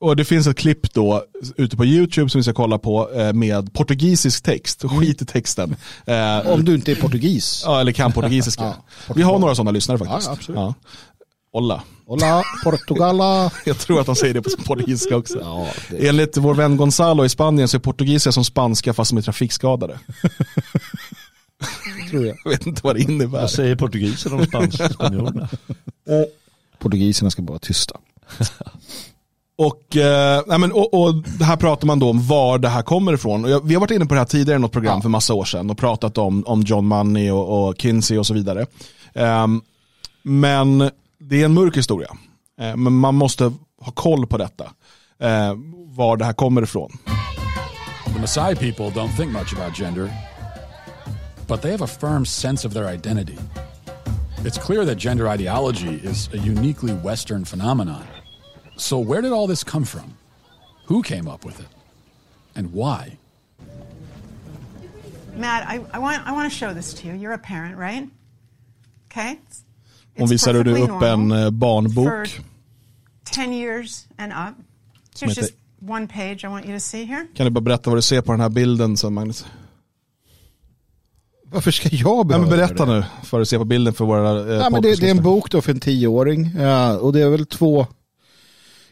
och 0.00 0.16
det 0.16 0.24
finns 0.24 0.46
ett 0.46 0.56
klipp 0.56 0.92
då 0.94 1.24
ute 1.56 1.76
på 1.76 1.84
YouTube 1.84 2.30
som 2.30 2.38
vi 2.38 2.42
ska 2.42 2.52
kolla 2.52 2.78
på 2.78 3.10
eh, 3.14 3.32
med 3.32 3.72
portugisisk 3.72 4.44
text. 4.44 4.82
Skit 4.82 5.22
i 5.22 5.26
texten. 5.26 5.76
Eh, 6.06 6.38
Om 6.50 6.64
du 6.64 6.74
inte 6.74 6.92
är 6.92 6.96
portugis. 6.96 7.62
Ja, 7.64 7.80
eller 7.80 7.92
kan 7.92 8.12
portugisiska. 8.12 8.64
Ja, 9.08 9.14
Vi 9.16 9.22
har 9.22 9.38
några 9.38 9.54
sådana 9.54 9.70
lyssnare 9.70 9.98
faktiskt. 9.98 10.26
Ja, 10.26 10.32
absolut. 10.32 10.58
Ja. 10.58 10.74
Olla. 11.52 11.82
Hola, 12.06 12.42
Portugala. 12.64 13.50
Jag 13.66 13.78
tror 13.78 14.00
att 14.00 14.06
de 14.06 14.16
säger 14.16 14.34
det 14.34 14.42
på 14.42 14.50
portugisiska 14.64 15.16
också. 15.16 15.38
Ja, 15.40 15.66
det, 15.90 16.08
Enligt 16.08 16.36
vår 16.36 16.54
vän 16.54 16.76
Gonzalo 16.76 17.24
i 17.24 17.28
Spanien 17.28 17.68
så 17.68 17.76
är 17.76 17.80
portugisiska 17.80 18.32
som 18.32 18.44
spanska 18.44 18.94
fast 18.94 19.10
de 19.10 19.18
är 19.18 19.22
trafikskadade. 19.22 19.98
tror 22.10 22.26
jag. 22.26 22.36
Jag 22.44 22.50
vet 22.50 22.66
inte 22.66 22.80
vad 22.84 22.96
det 22.96 23.02
innebär. 23.02 23.40
Vad 23.40 23.50
säger 23.50 23.76
portugiserna 23.76 24.36
om 24.36 24.70
spanjorerna? 24.72 25.48
Portugiserna 26.78 27.30
ska 27.30 27.42
bara 27.42 27.52
vara 27.52 27.58
tysta. 27.58 27.96
Och, 29.58 29.96
eh, 29.96 30.42
nej 30.46 30.58
men, 30.58 30.72
och, 30.72 30.94
och 30.94 31.14
det 31.14 31.44
här 31.44 31.56
pratar 31.56 31.86
man 31.86 31.98
då 31.98 32.10
om 32.10 32.26
var 32.26 32.58
det 32.58 32.68
här 32.68 32.82
kommer 32.82 33.12
ifrån. 33.12 33.44
Och 33.44 33.50
jag, 33.50 33.66
vi 33.66 33.74
har 33.74 33.80
varit 33.80 33.90
inne 33.90 34.06
på 34.06 34.14
det 34.14 34.20
här 34.20 34.26
tidigare 34.26 34.58
i 34.58 34.60
något 34.60 34.72
program 34.72 35.02
för 35.02 35.08
massa 35.08 35.34
år 35.34 35.44
sedan 35.44 35.70
och 35.70 35.78
pratat 35.78 36.18
om, 36.18 36.44
om 36.46 36.62
John 36.62 36.86
Money 36.86 37.30
och, 37.30 37.68
och 37.68 37.74
Kinsey 37.78 38.18
och 38.18 38.26
så 38.26 38.34
vidare. 38.34 38.66
Ehm, 39.14 39.62
men 40.22 40.90
det 41.20 41.40
är 41.40 41.44
en 41.44 41.54
mörk 41.54 41.76
historia. 41.76 42.08
Eh, 42.60 42.76
men 42.76 42.92
man 42.92 43.14
måste 43.14 43.52
ha 43.80 43.92
koll 43.92 44.26
på 44.26 44.36
detta. 44.36 44.64
Eh, 45.20 45.54
var 45.86 46.16
det 46.16 46.24
här 46.24 46.32
kommer 46.32 46.62
ifrån. 46.62 46.98
The 48.04 48.18
Maasai 48.18 48.54
people 48.54 48.90
don't 48.90 49.16
think 49.16 49.32
much 49.32 49.54
about 49.58 49.78
gender, 49.78 50.10
but 51.48 51.62
they 51.62 51.70
have 51.70 51.84
a 51.84 51.88
firm 52.00 52.26
sense 52.26 52.68
of 52.68 52.74
their 52.74 52.94
identity. 52.94 53.38
It's 54.44 54.66
clear 54.66 54.84
that 54.84 54.98
gender 54.98 55.34
ideology 55.34 56.00
is 56.10 56.28
a 56.28 56.36
uniquely 56.36 56.92
Western 56.92 57.44
phenomenon. 57.44 58.17
So, 58.78 58.98
where 58.98 59.20
did 59.22 59.32
all 59.32 59.48
this 59.48 59.64
come 59.64 59.84
from? 59.84 60.14
Who 60.88 61.02
came 61.02 61.28
up 61.34 61.44
with 61.44 61.60
it? 61.60 61.66
And 62.54 62.72
why? 62.72 63.18
Matt, 65.36 65.68
I, 65.68 65.80
I 65.92 65.98
want 65.98 66.22
I 66.26 66.32
want 66.32 66.52
to 66.52 66.58
show 66.58 66.74
this 66.74 66.94
to 66.94 67.06
you. 67.08 67.14
You're 67.14 67.34
a 67.34 67.38
parent, 67.38 67.76
right? 67.78 68.08
Okay. 69.10 69.38
Hon 70.16 70.24
It's 70.24 70.30
visade 70.32 70.62
du 70.62 70.64
perfectly 70.74 70.96
upp 70.96 71.02
en 71.02 71.28
normal 71.28 71.44
eh, 71.44 71.50
barnbok. 71.50 72.04
for 72.28 72.42
10 73.24 73.52
years 73.52 74.06
and 74.18 74.32
up. 74.32 74.54
Heter- 75.20 75.40
just 75.40 75.52
one 75.80 76.06
page 76.08 76.44
I 76.44 76.48
want 76.48 76.64
you 76.66 76.74
to 76.74 76.80
see 76.80 77.04
here. 77.04 77.26
Kan 77.34 77.46
du 77.46 77.50
bara 77.50 77.60
berätta 77.60 77.90
vad 77.90 77.98
du 77.98 78.02
ser 78.02 78.20
på 78.22 78.32
den 78.32 78.40
här 78.40 78.48
bilden 78.48 78.96
som 78.96 79.14
Magnus? 79.14 79.46
Varför 81.50 81.70
ska 81.70 81.88
jag 81.88 82.00
Ja, 82.18 82.24
behöva 82.24 82.46
men 82.46 82.56
berätta 82.58 82.86
det? 82.86 82.92
nu 82.98 83.04
för 83.24 83.40
att 83.40 83.48
se 83.48 83.58
på 83.58 83.64
bilden 83.64 83.94
för 83.94 84.04
våra 84.04 84.52
eh, 84.54 84.60
Ja, 84.62 84.70
men 84.70 84.82
det, 84.82 85.00
det 85.00 85.06
är 85.06 85.10
en 85.10 85.22
bok 85.22 85.50
då 85.50 85.60
för 85.62 85.72
en 85.72 85.80
tioåring. 85.80 86.50
Ja, 86.58 86.98
och 86.98 87.12
det 87.12 87.20
är 87.20 87.28
väl 87.28 87.46
två, 87.46 87.86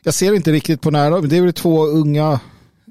jag 0.06 0.14
ser 0.14 0.34
inte 0.34 0.52
riktigt 0.52 0.80
på 0.80 0.90
nära, 0.90 1.20
men 1.20 1.28
det 1.30 1.36
är 1.36 1.42
väl 1.42 1.52
två 1.52 1.86
unga, 1.86 2.40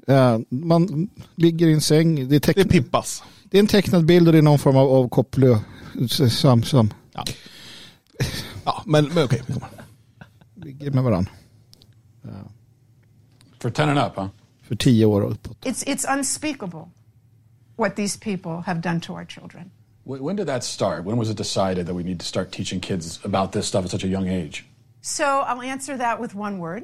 ja, 0.06 0.40
man 0.48 1.10
ligger 1.34 1.68
i 1.68 1.72
en 1.72 1.80
säng. 1.80 2.14
Det 2.28 2.48
är, 2.48 2.54
Det 2.54 2.60
är 2.60 2.64
Pippas. 2.64 3.22
det 3.44 3.58
är 3.58 3.60
en 3.60 3.66
tecknad 3.66 4.06
bild 4.06 4.28
och 4.28 4.32
det 4.32 4.38
är 4.38 4.42
någon 4.42 4.58
form 4.58 4.76
av, 4.76 4.88
av 4.88 5.08
kopplö. 5.08 5.58
Sam, 6.30 6.62
sam, 6.62 6.90
Ja, 8.64 8.82
men, 8.86 9.04
men 9.14 9.24
okej. 9.24 9.42
ligger 10.54 10.90
med 10.90 11.04
varandra. 11.04 11.30
For 13.60 13.70
10 13.70 13.84
and 13.84 13.98
up, 13.98 14.12
huh? 14.16 14.26
För 14.62 14.76
tio 14.76 15.04
år 15.06 15.20
och 15.22 15.30
uppåt. 15.32 15.64
It's, 15.64 15.86
it's 15.86 16.18
unspeakable 16.18 16.88
what 17.76 17.96
these 17.96 18.18
people 18.20 18.62
have 18.66 18.80
done 18.80 19.00
to 19.00 19.12
our 19.12 19.26
children. 19.26 19.70
When 20.04 20.36
did 20.36 20.46
that 20.46 20.64
start? 20.64 21.04
When 21.04 21.18
was 21.18 21.30
it 21.30 21.38
decided 21.38 21.86
that 21.86 21.96
we 21.96 22.02
need 22.02 22.20
to 22.20 22.26
start 22.26 22.52
teaching 22.52 22.80
kids 22.80 23.20
about 23.24 23.52
this 23.52 23.66
stuff 23.66 23.84
at 23.84 23.90
such 23.90 24.04
a 24.04 24.08
young 24.08 24.28
age? 24.28 24.64
So 25.02 25.24
I'll 25.24 25.72
answer 25.72 25.98
that 25.98 26.20
with 26.20 26.34
one 26.34 26.58
word 26.58 26.82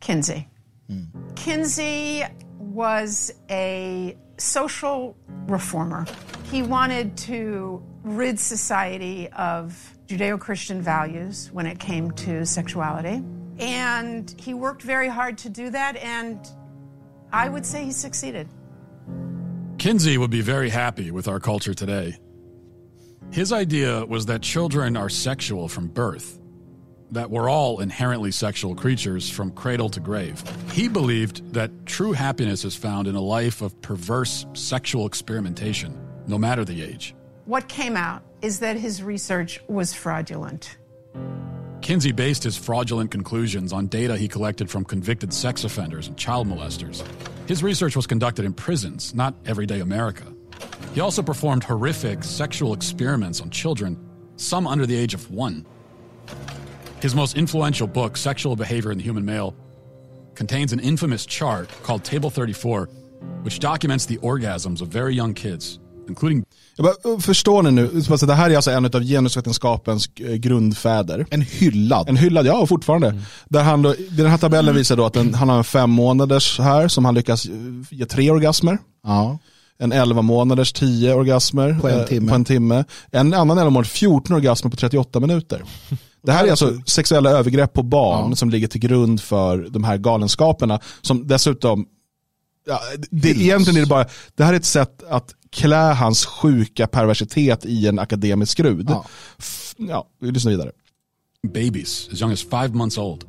Kinsey. 0.00 0.48
Hmm. 0.88 1.04
Kinsey 1.36 2.24
was 2.58 3.32
a 3.50 4.16
social 4.38 5.16
reformer. 5.46 6.06
He 6.50 6.62
wanted 6.62 7.16
to 7.18 7.82
rid 8.02 8.40
society 8.40 9.28
of 9.28 9.96
Judeo 10.06 10.40
Christian 10.40 10.80
values 10.82 11.50
when 11.52 11.66
it 11.66 11.78
came 11.78 12.10
to 12.12 12.44
sexuality. 12.44 13.22
And 13.58 14.34
he 14.38 14.54
worked 14.54 14.82
very 14.82 15.08
hard 15.08 15.36
to 15.38 15.48
do 15.48 15.70
that, 15.70 15.96
and 15.96 16.40
I 17.32 17.48
would 17.48 17.66
say 17.66 17.84
he 17.84 17.92
succeeded. 17.92 18.48
Kinsey 19.78 20.18
would 20.18 20.30
be 20.30 20.40
very 20.40 20.70
happy 20.70 21.10
with 21.10 21.28
our 21.28 21.38
culture 21.38 21.74
today. 21.74 22.16
His 23.30 23.52
idea 23.52 24.04
was 24.06 24.26
that 24.26 24.42
children 24.42 24.96
are 24.96 25.08
sexual 25.08 25.68
from 25.68 25.86
birth, 25.86 26.39
that 27.12 27.30
we're 27.30 27.48
all 27.48 27.80
inherently 27.80 28.30
sexual 28.30 28.74
creatures 28.74 29.28
from 29.28 29.50
cradle 29.50 29.88
to 29.90 30.00
grave. 30.00 30.42
He 30.72 30.88
believed 30.88 31.52
that 31.52 31.86
true 31.86 32.12
happiness 32.12 32.64
is 32.64 32.76
found 32.76 33.08
in 33.08 33.14
a 33.14 33.20
life 33.20 33.62
of 33.62 33.80
perverse 33.82 34.46
sexual 34.52 35.06
experimentation, 35.06 35.98
no 36.26 36.38
matter 36.38 36.64
the 36.64 36.82
age. 36.82 37.14
What 37.46 37.68
came 37.68 37.96
out 37.96 38.22
is 38.42 38.60
that 38.60 38.76
his 38.76 39.02
research 39.02 39.60
was 39.68 39.92
fraudulent. 39.92 40.78
Kinsey 41.80 42.12
based 42.12 42.44
his 42.44 42.56
fraudulent 42.56 43.10
conclusions 43.10 43.72
on 43.72 43.86
data 43.86 44.16
he 44.16 44.28
collected 44.28 44.70
from 44.70 44.84
convicted 44.84 45.32
sex 45.32 45.64
offenders 45.64 46.08
and 46.08 46.16
child 46.16 46.46
molesters. 46.46 47.02
His 47.48 47.62
research 47.62 47.96
was 47.96 48.06
conducted 48.06 48.44
in 48.44 48.52
prisons, 48.52 49.14
not 49.14 49.34
everyday 49.46 49.80
America. 49.80 50.24
He 50.94 51.00
also 51.00 51.22
performed 51.22 51.64
horrific 51.64 52.22
sexual 52.22 52.74
experiments 52.74 53.40
on 53.40 53.50
children, 53.50 53.98
some 54.36 54.66
under 54.66 54.86
the 54.86 54.96
age 54.96 55.14
of 55.14 55.30
one. 55.30 55.66
His 57.02 57.14
most 57.14 57.36
influential 57.36 57.88
book, 57.88 58.16
Sexual 58.16 58.56
Behavior 58.56 58.92
in 58.92 58.98
the 58.98 59.04
Human 59.04 59.24
Male, 59.24 59.54
contains 60.34 60.72
an 60.72 60.80
infamous 60.80 61.26
chart 61.26 61.68
called 61.82 62.04
Table 62.04 62.30
34, 62.30 62.88
which 63.42 63.58
documents 63.58 64.06
the 64.06 64.18
orgasms 64.18 64.82
of 64.82 64.88
very 64.88 65.14
young 65.14 65.34
kids, 65.34 65.78
including 66.08 66.44
bara, 66.78 67.20
förstår 67.20 67.62
ni 67.62 67.70
nu? 67.70 67.88
Det 68.26 68.34
här 68.34 68.50
är 68.50 68.56
alltså 68.56 68.70
en 68.70 68.84
av 68.84 69.02
genusvetenskapens 69.02 70.10
eh, 70.16 70.34
grundfäder. 70.34 71.26
En 71.30 71.42
hyllad. 71.42 72.08
En 72.08 72.16
hyllad, 72.16 72.46
ja 72.46 72.66
fortfarande. 72.66 73.14
Där 73.48 73.62
han 73.62 73.82
då, 73.82 73.94
den 74.10 74.26
här 74.26 74.38
tabellen 74.38 74.74
visar 74.74 74.96
då 74.96 75.04
att 75.04 75.16
en, 75.16 75.34
han 75.34 75.48
har 75.48 75.58
en 75.58 75.64
fem 75.64 75.90
månaders 75.90 76.58
här 76.58 76.88
som 76.88 77.04
han 77.04 77.14
lyckas 77.14 77.46
eh, 77.46 77.52
ge 77.90 78.06
tre 78.06 78.30
orgasmer. 78.30 78.78
Ja. 79.04 79.38
En 79.78 79.92
11 79.92 80.22
månaders 80.22 80.72
10 80.72 81.14
orgasmer 81.14 81.78
På 81.80 81.88
en 81.88 82.00
eh, 82.00 82.06
timme. 82.06 82.28
på 82.28 82.34
en 82.34 82.44
timme. 82.44 82.84
En 83.10 83.34
annan 83.34 83.58
11 83.58 83.70
månaders 83.70 83.90
14 83.92 84.36
orgasmer 84.36 84.70
på 84.70 84.76
38 84.76 85.20
minuter. 85.20 85.62
Det 86.22 86.32
här 86.32 86.44
är 86.46 86.50
alltså 86.50 86.80
sexuella 86.86 87.30
övergrepp 87.30 87.72
på 87.72 87.82
barn 87.82 88.36
som 88.36 88.50
ligger 88.50 88.68
till 88.68 88.80
grund 88.80 89.20
för 89.20 89.66
de 89.70 89.84
här 89.84 89.98
galenskaperna. 89.98 90.80
Som 91.02 91.26
dessutom, 91.26 91.86
ja, 92.66 92.80
det, 93.10 93.28
egentligen 93.30 93.76
är 93.76 93.80
det 93.80 93.86
bara, 93.88 94.06
det 94.34 94.44
här 94.44 94.52
är 94.52 94.56
ett 94.56 94.64
sätt 94.64 95.02
att 95.08 95.34
klä 95.50 95.92
hans 95.92 96.26
sjuka 96.26 96.86
perversitet 96.86 97.64
i 97.64 97.86
en 97.86 97.98
akademisk 97.98 98.52
skrud. 98.52 98.86
Ja. 98.90 99.04
F- 99.38 99.74
Ja, 99.78 100.06
vi 100.20 100.30
lyssnar 100.30 100.52
vidare. 100.52 100.72
babies 101.54 102.08
as 102.12 102.20
young 102.20 102.32
as 102.32 102.42
five 102.42 102.68
months 102.74 102.98
old. 102.98 103.24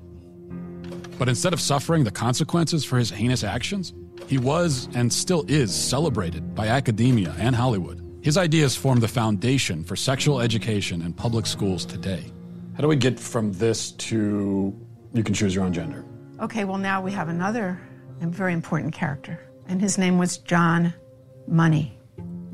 But 1.19 1.27
instead 1.29 1.53
of 1.53 1.59
suffering 1.61 2.05
the 2.05 2.11
consequences 2.11 2.85
for 2.85 2.97
his 2.99 3.11
heinous 3.11 3.43
actions, 3.43 3.93
he 4.27 4.37
was 4.37 4.89
and 4.95 5.13
still 5.13 5.45
is 5.47 5.71
celebrated 5.89 6.55
by 6.55 6.67
academia 6.67 7.33
and 7.39 7.55
Hollywood. 7.55 8.01
His 8.23 8.37
ideas 8.37 8.75
form 8.77 8.99
the 9.01 9.07
foundation 9.07 9.83
for 9.83 9.95
sexual 9.95 10.41
education 10.41 11.01
in 11.01 11.13
public 11.13 11.47
schools 11.47 11.85
today. 11.85 12.23
How 12.81 12.87
do 12.87 12.89
we 12.89 13.09
get 13.09 13.19
from 13.19 13.53
this 13.53 13.91
to 13.91 14.15
you 15.13 15.23
can 15.23 15.35
choose 15.35 15.55
your 15.55 15.65
own 15.65 15.73
gender? 15.73 16.03
Okay, 16.39 16.65
well, 16.65 16.79
now 16.79 17.05
we 17.05 17.11
have 17.11 17.29
another 17.29 17.77
very 18.21 18.53
important 18.53 18.95
character, 18.95 19.37
and 19.69 19.81
his 19.81 19.97
name 19.97 20.17
was 20.17 20.39
John 20.49 20.93
Money. 21.47 21.91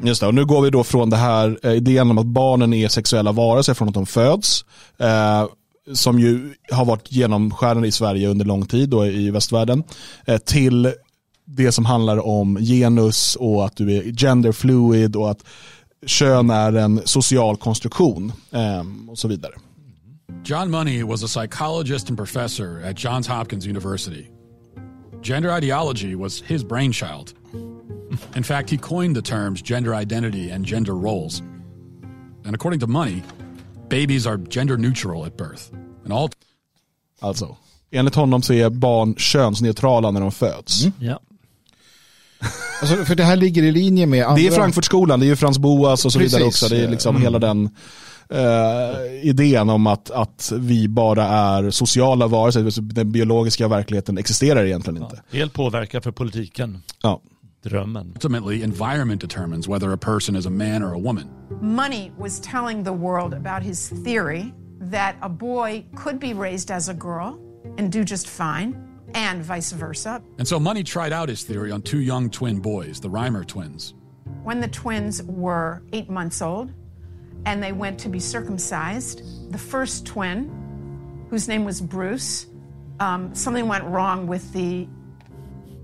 Just 0.03 0.21
det, 0.21 0.27
och 0.27 0.33
nu 0.33 0.45
går 0.45 0.61
vi 0.61 0.69
då 0.69 0.83
från 0.83 1.09
det 1.09 1.17
här 1.17 1.59
eh, 1.63 1.71
idén 1.71 2.11
om 2.11 2.17
att 2.17 2.25
barnen 2.25 2.73
är 2.73 2.87
sexuella 2.87 3.31
varelser 3.31 3.73
från 3.73 3.87
att 3.87 3.93
de 3.93 4.05
föds. 4.05 4.65
Eh, 4.97 5.45
som 5.93 6.19
ju 6.19 6.53
har 6.71 6.85
varit 6.85 7.11
genomskärande 7.11 7.87
i 7.87 7.91
Sverige 7.91 8.27
under 8.27 8.45
lång 8.45 8.65
tid 8.65 8.93
och 8.93 9.07
i 9.07 9.31
västvärlden. 9.31 9.83
Eh, 10.25 10.37
till 10.37 10.93
det 11.45 11.71
som 11.71 11.85
handlar 11.85 12.27
om 12.27 12.57
genus 12.57 13.35
och 13.35 13.65
att 13.65 13.75
du 13.75 13.97
är 13.97 14.03
gender 14.03 14.51
fluid 14.51 15.15
och 15.15 15.31
att 15.31 15.43
kön 16.05 16.49
är 16.49 16.73
en 16.73 17.01
social 17.05 17.57
konstruktion 17.57 18.31
eh, 18.51 19.09
och 19.09 19.17
så 19.17 19.27
vidare. 19.27 19.53
John 20.43 20.69
Money 20.69 21.03
was 21.03 21.23
a 21.23 21.27
psychologist 21.27 22.09
and 22.09 22.17
professor 22.17 22.81
at 22.83 22.95
Johns 22.95 23.27
Hopkins 23.27 23.65
University. 23.65 24.29
Gender 25.21 25.51
ideology 25.57 26.15
was 26.15 26.41
his 26.41 26.63
brainchild. 26.63 27.33
In 28.35 28.43
fact, 28.43 28.69
he 28.69 28.77
coined 28.77 29.15
the 29.15 29.21
terms 29.21 29.61
gender 29.61 29.93
identity 30.01 30.49
and 30.51 30.65
gender 30.65 30.93
roles. 30.95 31.41
And 32.45 32.55
according 32.55 32.79
to 32.79 32.87
Money, 32.87 33.23
babies 33.89 34.27
are 34.27 34.37
gender 34.37 34.77
neutral 34.77 35.25
at 35.25 35.37
birth. 35.37 35.71
And 36.03 36.13
all 36.13 36.29
Alltså, 37.19 37.55
enligt 37.91 38.15
honom 38.15 38.41
så 38.41 38.53
är 38.53 38.69
barn 38.69 39.15
könsneutrala 39.15 40.11
när 40.11 40.21
de 40.21 40.31
föds. 40.31 40.85
Ja. 40.99 41.19
Alltså, 42.81 43.05
för 43.05 43.15
det 43.15 43.23
här 43.23 43.35
ligger 43.35 43.63
i 43.63 43.71
linje 43.71 44.05
med 44.05 44.23
andra... 44.25 44.35
Det 44.35 44.47
är 44.47 44.51
Frankfurtskolan, 44.51 45.19
det 45.19 45.25
är 45.25 45.27
ju 45.27 45.35
Frans 45.35 45.57
Boas 45.59 46.05
och 46.05 46.13
så 46.13 46.19
vidare 46.19 46.43
Precis. 46.43 46.63
också. 46.63 46.75
Det 46.75 46.83
är 46.83 46.87
liksom 46.89 47.15
Mm. 47.15 47.21
hela 47.23 47.39
den 47.39 47.69
eh, 48.29 49.27
idén 49.27 49.69
om 49.69 49.87
att, 49.87 50.11
att 50.11 50.51
vi 50.59 50.87
bara 50.87 51.23
är 51.23 51.69
sociala 51.69 52.27
varelser. 52.27 52.81
Den 52.81 53.11
biologiska 53.11 53.67
verkligheten 53.67 54.17
existerar 54.17 54.65
egentligen 54.65 55.03
inte. 55.03 55.21
Helt 55.31 55.53
påverkad 55.53 56.03
för 56.03 56.11
politiken. 56.11 56.81
Ja. 57.03 57.21
Drömmen. 57.63 58.11
ultimately, 58.15 58.63
environment 58.63 59.21
determines 59.21 59.67
whether 59.67 59.93
a 59.93 59.97
person 59.97 60.35
is 60.35 60.45
a 60.45 60.49
man 60.49 60.83
or 60.83 60.93
a 60.93 60.97
woman. 60.97 61.25
Money 61.61 62.11
was 62.17 62.39
telling 62.39 62.83
the 62.83 62.91
world 62.91 63.33
about 63.33 63.63
his 63.63 63.89
theory 63.89 64.53
that 64.91 65.15
a 65.21 65.29
boy 65.29 65.83
could 65.95 66.19
be 66.19 66.33
raised 66.33 66.71
as 66.71 66.89
a 66.89 66.93
girl 66.93 67.37
and 67.77 67.91
do 67.91 68.03
just 68.03 68.27
fine, 68.27 68.75
and 69.13 69.43
vice 69.43 69.71
versa. 69.75 70.21
And 70.37 70.47
so 70.47 70.59
Money 70.59 70.83
tried 70.83 71.11
out 71.11 71.29
his 71.29 71.43
theory 71.43 71.71
on 71.71 71.81
two 71.81 71.99
young 71.99 72.29
twin 72.29 72.59
boys, 72.59 72.99
the 73.01 73.09
Reimer 73.09 73.45
twins. 73.45 73.93
When 74.43 74.61
the 74.61 74.67
twins 74.67 75.23
were 75.23 75.81
eight 75.93 76.09
months 76.09 76.41
old 76.41 76.71
and 77.45 77.63
they 77.63 77.71
went 77.71 77.99
to 78.03 78.09
be 78.09 78.19
circumcised, 78.19 79.21
the 79.51 79.57
first 79.57 80.05
twin, 80.05 80.49
whose 81.31 81.47
name 81.51 81.65
was 81.65 81.81
Bruce, 81.81 82.47
um, 82.99 83.29
something 83.35 83.67
went 83.69 83.83
wrong 83.85 84.29
with 84.29 84.53
the 84.53 84.87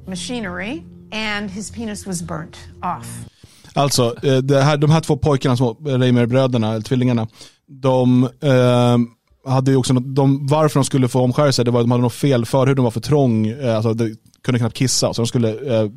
machinery 0.07 0.83
and 1.11 1.49
his 1.51 1.71
penis 1.71 2.07
was 2.07 2.21
burnt 2.21 2.57
off. 2.81 3.07
Alltså, 3.75 4.15
eh, 4.25 4.37
det 4.37 4.61
här, 4.61 4.77
de 4.77 4.91
här 4.91 5.01
två 5.01 5.17
pojkarna, 5.17 5.57
små 5.57 5.69
eh, 5.87 5.97
Reimer-bröderna, 5.97 6.71
eller 6.71 6.81
tvillingarna, 6.81 7.27
de 7.67 8.23
eh, 8.41 8.97
hade 9.51 9.71
ju 9.71 9.77
också, 9.77 9.93
något- 9.93 10.15
de, 10.15 10.47
varför 10.47 10.79
de 10.79 10.85
skulle 10.85 11.07
få 11.07 11.21
omskära 11.21 11.51
sig, 11.51 11.65
det 11.65 11.71
var 11.71 11.79
att 11.79 11.83
de 11.83 11.91
hade 11.91 12.03
något 12.03 12.13
fel, 12.13 12.45
förhuden 12.45 12.83
var 12.83 12.91
för 12.91 13.01
trång, 13.01 13.47
eh, 13.47 13.75
alltså 13.75 13.93
de 13.93 14.15
kunde 14.43 14.59
knappt 14.59 14.75
kissa, 14.75 15.13
så 15.13 15.21
de 15.21 15.27
skulle 15.27 15.49
eh, 15.81 15.89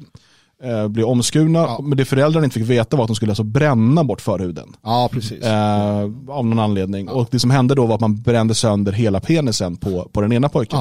eh, 0.63 0.89
bli 0.89 1.03
omskurna. 1.03 1.79
Men 1.83 1.99
det 1.99 2.05
föräldrarna 2.05 2.45
inte 2.45 2.59
fick 2.59 2.69
veta 2.69 2.97
var 2.97 3.05
att 3.05 3.09
de 3.09 3.17
skulle 3.17 3.31
alltså 3.31 3.43
bränna 3.43 4.05
bort 4.05 4.21
förhuden. 4.21 4.77
Ja, 4.83 5.09
precis. 5.13 5.45
Eh, 5.45 6.01
av 6.29 6.47
någon 6.47 6.59
anledning. 6.59 7.09
Och 7.09 7.29
det 7.31 7.39
som 7.39 7.51
hände 7.51 7.75
då 7.75 7.87
var 7.87 7.95
att 7.95 8.01
man 8.01 8.17
brände 8.17 8.55
sönder 8.55 8.93
hela 8.93 9.21
penisen 9.21 9.77
på, 9.77 10.09
på 10.13 10.21
den 10.21 10.33
ena 10.33 10.49
pojken. 10.49 10.79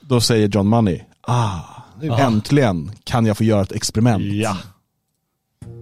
Då 0.00 0.20
säger 0.20 0.48
John 0.48 0.66
Money, 0.66 1.00
ah, 1.20 1.60
äntligen 2.18 2.90
kan 3.04 3.26
jag 3.26 3.36
få 3.36 3.44
göra 3.44 3.62
ett 3.62 3.72
experiment. 3.72 4.24
Ja. 4.24 4.56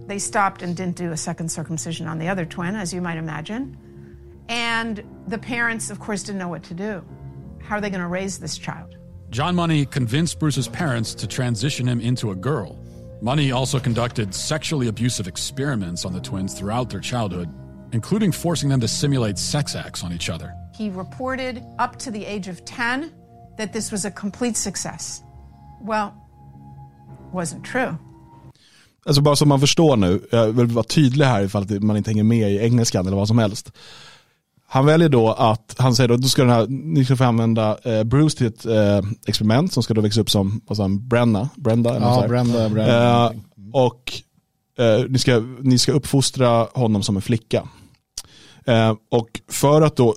They 0.07 0.19
stopped 0.19 0.63
and 0.63 0.77
didn't 0.77 1.07
do 1.07 1.13
a 1.13 1.17
second 1.17 1.51
circumcision 1.51 2.07
on 2.07 2.19
the 2.19 2.31
other 2.31 2.45
twin, 2.45 2.75
as 2.75 2.93
you 2.93 3.01
might 3.01 3.17
imagine. 3.17 3.77
And 4.49 5.01
the 5.29 5.37
parents, 5.37 5.91
of 5.91 5.99
course, 5.99 6.31
didn't 6.31 6.39
know 6.39 6.49
what 6.49 6.63
to 6.63 6.73
do. 6.73 7.01
How 7.63 7.75
are 7.75 7.81
they 7.81 7.89
going 7.89 8.01
to 8.01 8.07
raise 8.07 8.39
this 8.39 8.57
child? 8.57 8.95
John 9.31 9.55
Money 9.55 9.85
convinced 9.85 10.39
Bruce's 10.39 10.67
parents 10.67 11.15
to 11.15 11.25
transition 11.25 11.87
him 11.87 12.01
into 12.01 12.31
a 12.31 12.35
girl. 12.35 12.75
Money 13.21 13.53
also 13.53 13.79
conducted 13.79 14.35
sexually 14.35 14.89
abusive 14.89 15.25
experiments 15.25 16.03
on 16.03 16.11
the 16.11 16.19
twins 16.19 16.53
throughout 16.53 16.89
their 16.89 16.99
childhood, 16.99 17.47
including 17.93 18.33
forcing 18.33 18.69
them 18.69 18.81
to 18.81 18.89
simulate 18.89 19.37
sex 19.37 19.73
acts 19.73 20.03
on 20.03 20.11
each 20.11 20.29
other. 20.29 20.53
He 20.77 20.89
reported 20.89 21.63
up 21.79 21.97
to 21.99 22.11
the 22.11 22.25
age 22.25 22.49
of 22.49 22.65
10 22.65 23.09
that 23.57 23.71
this 23.71 23.89
was 23.89 24.03
a 24.03 24.11
complete 24.11 24.57
success. 24.57 25.23
Well, 25.81 26.13
wasn't 27.31 27.63
true. 27.63 27.97
Alltså 29.05 29.21
bara 29.21 29.35
så 29.35 29.45
man 29.45 29.59
förstår 29.59 29.95
nu, 29.95 30.21
jag 30.31 30.47
vill 30.47 30.65
vara 30.65 30.83
tydlig 30.83 31.25
här 31.25 31.43
ifall 31.43 31.63
att 31.63 31.83
man 31.83 31.97
inte 31.97 32.09
hänger 32.09 32.23
med 32.23 32.51
i 32.51 32.59
engelskan 32.59 33.07
eller 33.07 33.17
vad 33.17 33.27
som 33.27 33.37
helst. 33.37 33.71
Han 34.73 34.85
väljer 34.85 35.09
då 35.09 35.31
att, 35.31 35.75
han 35.77 35.95
säger 35.95 36.07
då, 36.07 36.17
då 36.17 36.27
ska 36.27 36.41
den 36.41 36.51
här, 36.51 36.65
ni 36.69 37.05
ska 37.05 37.15
få 37.15 37.23
använda 37.23 37.77
eh, 37.83 38.03
Bruce 38.03 38.37
till 38.37 38.47
ett 38.47 38.65
eh, 38.65 39.01
experiment 39.27 39.73
som 39.73 39.83
ska 39.83 39.93
då 39.93 40.01
växa 40.01 40.21
upp 40.21 40.29
som, 40.29 40.61
vad 40.67 40.77
sa 40.77 40.83
han, 40.83 41.07
Brenna? 41.07 41.49
Brenda? 41.55 41.99
Ja. 41.99 42.25
Brenda, 42.27 42.69
Brenda. 42.69 43.25
Eh, 43.25 43.31
och 43.73 44.13
eh, 44.79 45.05
ni, 45.09 45.19
ska, 45.19 45.39
ni 45.59 45.77
ska 45.77 45.91
uppfostra 45.91 46.67
honom 46.73 47.03
som 47.03 47.15
en 47.15 47.21
flicka. 47.21 47.67
Eh, 48.65 48.93
och 49.11 49.29
för 49.49 49.81
att 49.81 49.95
då, 49.95 50.15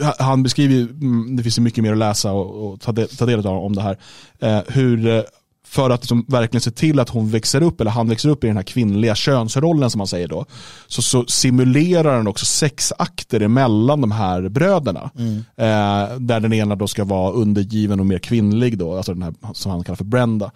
ha- 0.00 0.14
han 0.18 0.42
beskriver, 0.42 0.90
mm, 0.90 1.36
det 1.36 1.42
finns 1.42 1.58
ju 1.58 1.62
mycket 1.62 1.84
mer 1.84 1.92
att 1.92 1.98
läsa 1.98 2.32
och, 2.32 2.72
och 2.72 2.80
ta, 2.80 2.92
del, 2.92 3.08
ta 3.08 3.26
del 3.26 3.46
av 3.46 3.64
om 3.64 3.74
det 3.76 3.82
här, 3.82 3.98
eh, 4.38 4.60
hur 4.68 5.24
för 5.68 5.90
att 5.90 6.00
liksom 6.00 6.24
verkligen 6.28 6.60
se 6.60 6.70
till 6.70 7.00
att 7.00 7.08
hon 7.08 7.30
växer 7.30 7.62
upp, 7.62 7.80
eller 7.80 7.90
han 7.90 8.08
växer 8.08 8.28
upp 8.28 8.44
i 8.44 8.46
den 8.46 8.56
här 8.56 8.64
kvinnliga 8.64 9.14
könsrollen 9.14 9.90
som 9.90 9.98
man 9.98 10.06
säger 10.06 10.28
då, 10.28 10.46
så, 10.86 11.02
så 11.02 11.24
simulerar 11.26 12.16
han 12.16 12.28
också 12.28 12.46
sexakter 12.46 13.40
emellan 13.40 14.00
de 14.00 14.12
här 14.12 14.48
bröderna. 14.48 15.10
Eh, 15.56 16.18
där 16.18 16.40
den 16.40 16.52
ena 16.52 16.74
då 16.76 16.86
ska 16.86 17.04
vara 17.04 17.32
undergiven 17.32 18.00
och 18.00 18.06
mer 18.06 18.18
kvinnlig 18.18 18.78
då, 18.78 18.96
alltså 18.96 19.14
den 19.14 19.22
här 19.22 19.34
som 19.52 19.70
han 19.72 19.84
kallar 19.84 19.96
för 19.96 20.04
Brenda. 20.04 20.50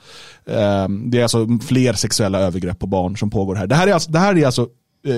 Eh, 0.47 0.89
det 0.89 1.19
är 1.19 1.23
alltså 1.23 1.47
fler 1.67 1.93
sexuella 1.93 2.39
övergrepp 2.39 2.79
på 2.79 2.87
barn 2.87 3.17
som 3.17 3.31
pågår 3.31 3.55
här. 3.55 3.67
Det 3.67 3.75
här 3.75 3.87
är 3.87 3.93
alltså, 3.93 4.11
det 4.11 4.19
här 4.19 4.39
är 4.39 4.47
alltså 4.47 4.63
eh, 5.07 5.17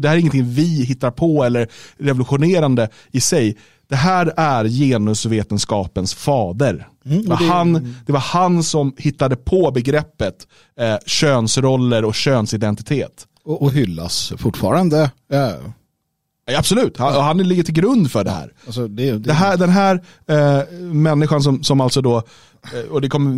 det 0.00 0.08
här 0.08 0.16
är 0.16 0.20
ingenting 0.20 0.50
vi 0.50 0.84
hittar 0.84 1.10
på 1.10 1.44
eller 1.44 1.68
revolutionerande 1.98 2.88
i 3.10 3.20
sig. 3.20 3.56
Det 3.88 3.96
här 3.96 4.32
är 4.36 4.64
genusvetenskapens 4.64 6.14
fader. 6.14 6.88
det, 7.02 7.28
var 7.28 7.36
han, 7.36 7.94
det 8.06 8.12
var 8.12 8.20
han 8.20 8.62
som 8.62 8.94
hittade 8.98 9.36
på 9.36 9.70
begreppet 9.70 10.46
eh, 10.80 10.96
könsroller 11.06 12.04
och 12.04 12.14
könsidentitet. 12.14 13.26
Och, 13.44 13.62
och 13.62 13.72
hyllas 13.72 14.32
fortfarande. 14.38 15.10
Ja. 15.28 15.52
Ja, 16.50 16.58
absolut, 16.58 16.96
han, 16.96 17.16
och 17.16 17.22
han 17.22 17.38
ligger 17.38 17.62
till 17.62 17.74
grund 17.74 18.10
för 18.10 18.24
det 18.24 18.30
här. 18.30 18.52
Alltså 18.66 18.88
det, 18.88 19.10
det, 19.10 19.18
Det 19.18 19.32
här, 19.32 19.56
den 19.56 19.70
här 19.70 20.02
eh, 20.26 20.70
människan 20.80 21.42
som, 21.42 21.62
som 21.62 21.80
alltså 21.80 22.00
då, 22.02 22.16
eh, 22.74 22.90
och 22.90 23.00
det, 23.00 23.08
kommer, 23.08 23.30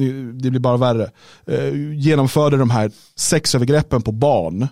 det 0.42 0.50
blir 0.50 0.60
bara 0.60 0.76
värre, 0.76 1.10
eh, 1.46 1.92
genomförde 1.94 2.56
de 2.56 2.70
här 2.70 2.90
sexövergreppen 3.16 4.02
på 4.02 4.12
barn 4.12 4.68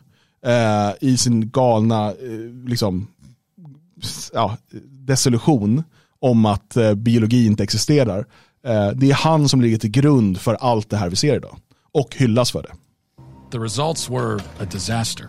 eh, 0.47 1.09
i 1.09 1.17
sin 1.17 1.51
galna 1.51 2.09
eh, 2.09 2.67
liksom, 2.67 3.07
ja, 4.33 4.57
desillusion 4.91 5.85
om 6.21 6.47
att 6.47 6.77
eh, 6.77 6.95
biologi 6.95 7.47
inte 7.47 7.63
existerar. 7.63 8.27
Eh, 8.67 8.91
det 8.97 9.11
är 9.11 9.15
han 9.15 9.49
som 9.49 9.61
ligger 9.61 9.79
till 9.79 9.91
grund 9.91 10.41
för 10.41 10.55
allt 10.55 10.91
det 10.91 10.97
här 10.97 11.11
vi 11.11 11.17
ser 11.17 11.37
idag. 11.37 11.57
Och 11.95 12.17
hyllas 12.17 12.53
för 12.53 12.63
det. 12.63 12.73
The 13.51 13.59
results 13.59 14.11
were 14.11 14.41
a 14.61 14.67
disaster. 14.71 15.27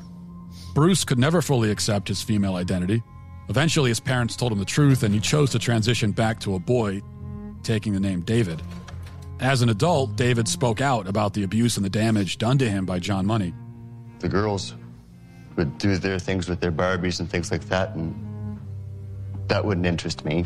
Bruce 0.76 1.06
could 1.06 1.20
never 1.20 1.42
fully 1.42 1.72
accept 1.72 2.10
his 2.10 2.24
female 2.24 2.62
identity. 2.62 3.02
Eventually, 3.50 3.90
his 3.90 4.00
parents 4.00 4.36
told 4.38 4.52
him 4.52 4.60
the 4.60 4.72
truth, 4.74 5.04
and 5.04 5.16
he 5.16 5.22
chose 5.22 5.52
to 5.52 5.60
transition 5.60 6.12
back 6.12 6.40
to 6.42 6.56
a 6.56 6.60
boy, 6.60 7.02
taking 7.64 7.94
the 7.94 8.00
name 8.00 8.22
David. 8.22 8.62
As 9.40 9.62
an 9.62 9.70
adult, 9.70 10.16
David 10.16 10.48
spoke 10.48 10.82
out 10.82 11.08
about 11.08 11.34
the 11.34 11.44
abuse 11.44 11.78
and 11.78 11.86
the 11.86 12.00
damage 12.00 12.38
done 12.38 12.58
to 12.60 12.66
him 12.66 12.86
by 12.86 13.00
John 13.00 13.26
Money. 13.26 13.54
the 14.20 14.30
girls 14.30 14.76
would 15.56 15.78
do 15.78 15.98
their 15.98 16.20
things 16.20 16.48
with 16.48 16.60
their 16.60 16.72
Barbies 16.72 17.20
and 17.20 17.30
things 17.30 17.52
like 17.52 17.68
that, 17.70 17.96
and 17.96 18.14
that 19.50 19.64
wouldn't 19.66 19.86
interest 19.86 20.24
me. 20.26 20.45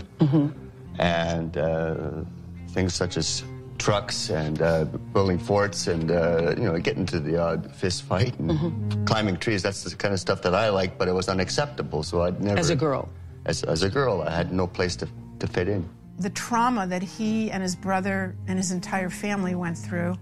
And 0.99 1.57
uh, 1.57 2.23
things 2.69 2.93
such 2.93 3.17
as 3.17 3.43
trucks 3.79 4.29
and 4.29 4.61
uh, 4.61 4.85
building 5.13 5.37
forts 5.39 5.87
and 5.87 6.11
uh, 6.11 6.53
you 6.55 6.63
know 6.63 6.77
getting 6.79 7.05
to 7.07 7.19
the 7.19 7.37
odd 7.37 7.75
fist 7.75 8.03
fight 8.03 8.37
and 8.39 9.05
climbing 9.07 9.37
trees—that's 9.37 9.83
the 9.83 9.95
kind 9.95 10.13
of 10.13 10.19
stuff 10.19 10.41
that 10.43 10.53
I 10.55 10.69
like, 10.69 10.97
but 10.97 11.07
it 11.07 11.13
was 11.13 11.27
unacceptable. 11.29 12.03
So 12.03 12.21
I'd 12.21 12.41
never, 12.41 12.59
As 12.59 12.69
a 12.69 12.75
girl. 12.75 13.09
as, 13.45 13.63
as 13.63 13.83
a 13.83 13.89
girl, 13.89 14.21
I 14.21 14.31
had 14.31 14.51
no 14.53 14.67
place 14.67 14.95
to, 14.97 15.07
to 15.39 15.47
fit 15.47 15.67
in. 15.67 15.87
The 16.19 16.29
trauma 16.29 16.85
that 16.87 17.01
he 17.01 17.49
and 17.51 17.63
his 17.63 17.75
brother 17.75 18.35
and 18.47 18.57
his 18.57 18.71
entire 18.71 19.09
family 19.09 19.55
went 19.55 19.77
through 19.77 20.15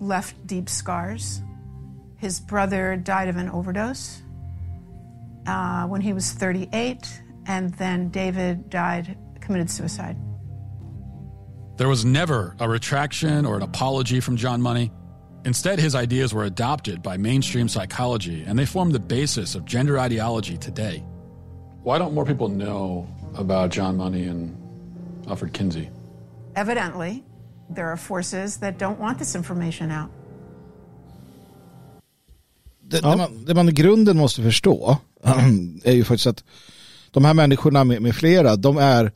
left 0.00 0.34
deep 0.46 0.68
scars. 0.68 1.42
His 2.16 2.40
brother 2.40 2.96
died 2.96 3.28
of 3.28 3.36
an 3.36 3.50
overdose 3.50 4.22
uh, 5.46 5.86
when 5.86 6.00
he 6.00 6.14
was 6.14 6.32
38, 6.32 7.22
and 7.46 7.74
then 7.74 8.08
David 8.08 8.70
died, 8.70 9.16
committed 9.40 9.70
suicide. 9.70 10.16
There 11.76 11.88
was 11.88 12.04
never 12.04 12.56
a 12.58 12.68
retraction 12.68 13.44
or 13.44 13.56
an 13.56 13.62
apology 13.62 14.20
from 14.20 14.36
John 14.36 14.62
Money. 14.62 14.90
Instead, 15.44 15.78
his 15.78 15.94
ideas 15.94 16.32
were 16.32 16.44
adopted 16.44 17.02
by 17.02 17.16
mainstream 17.16 17.68
psychology, 17.68 18.42
and 18.46 18.58
they 18.58 18.66
form 18.66 18.90
the 18.90 18.98
basis 18.98 19.54
of 19.54 19.64
gender 19.64 19.98
ideology 19.98 20.56
today. 20.56 21.04
Why 21.82 21.98
don't 21.98 22.14
more 22.14 22.24
people 22.24 22.48
know 22.48 23.06
about 23.36 23.70
John 23.70 23.96
Money 23.96 24.24
and 24.24 24.56
Alfred 25.28 25.52
Kinsey? 25.52 25.90
Evidently, 26.56 27.22
there 27.70 27.88
are 27.88 27.96
forces 27.96 28.56
that 28.58 28.78
don't 28.78 28.98
want 28.98 29.18
this 29.18 29.36
information 29.36 29.90
out. 29.90 30.10
det, 32.90 33.00
det, 33.00 33.16
man, 33.16 33.44
det 33.46 33.54
man 33.54 33.68
i 33.68 33.72
grunden 33.72 34.16
måste 34.16 34.42
förstå 34.42 34.96
är 35.84 35.92
ju 35.92 36.04
faktiskt 36.04 36.26
att 36.26 36.44
de 37.16 37.24
här 37.24 37.34
människorna 37.34 37.84
med, 37.84 38.02
med 38.02 38.14
flera, 38.14 38.56
de 38.56 38.78
är 38.78 39.12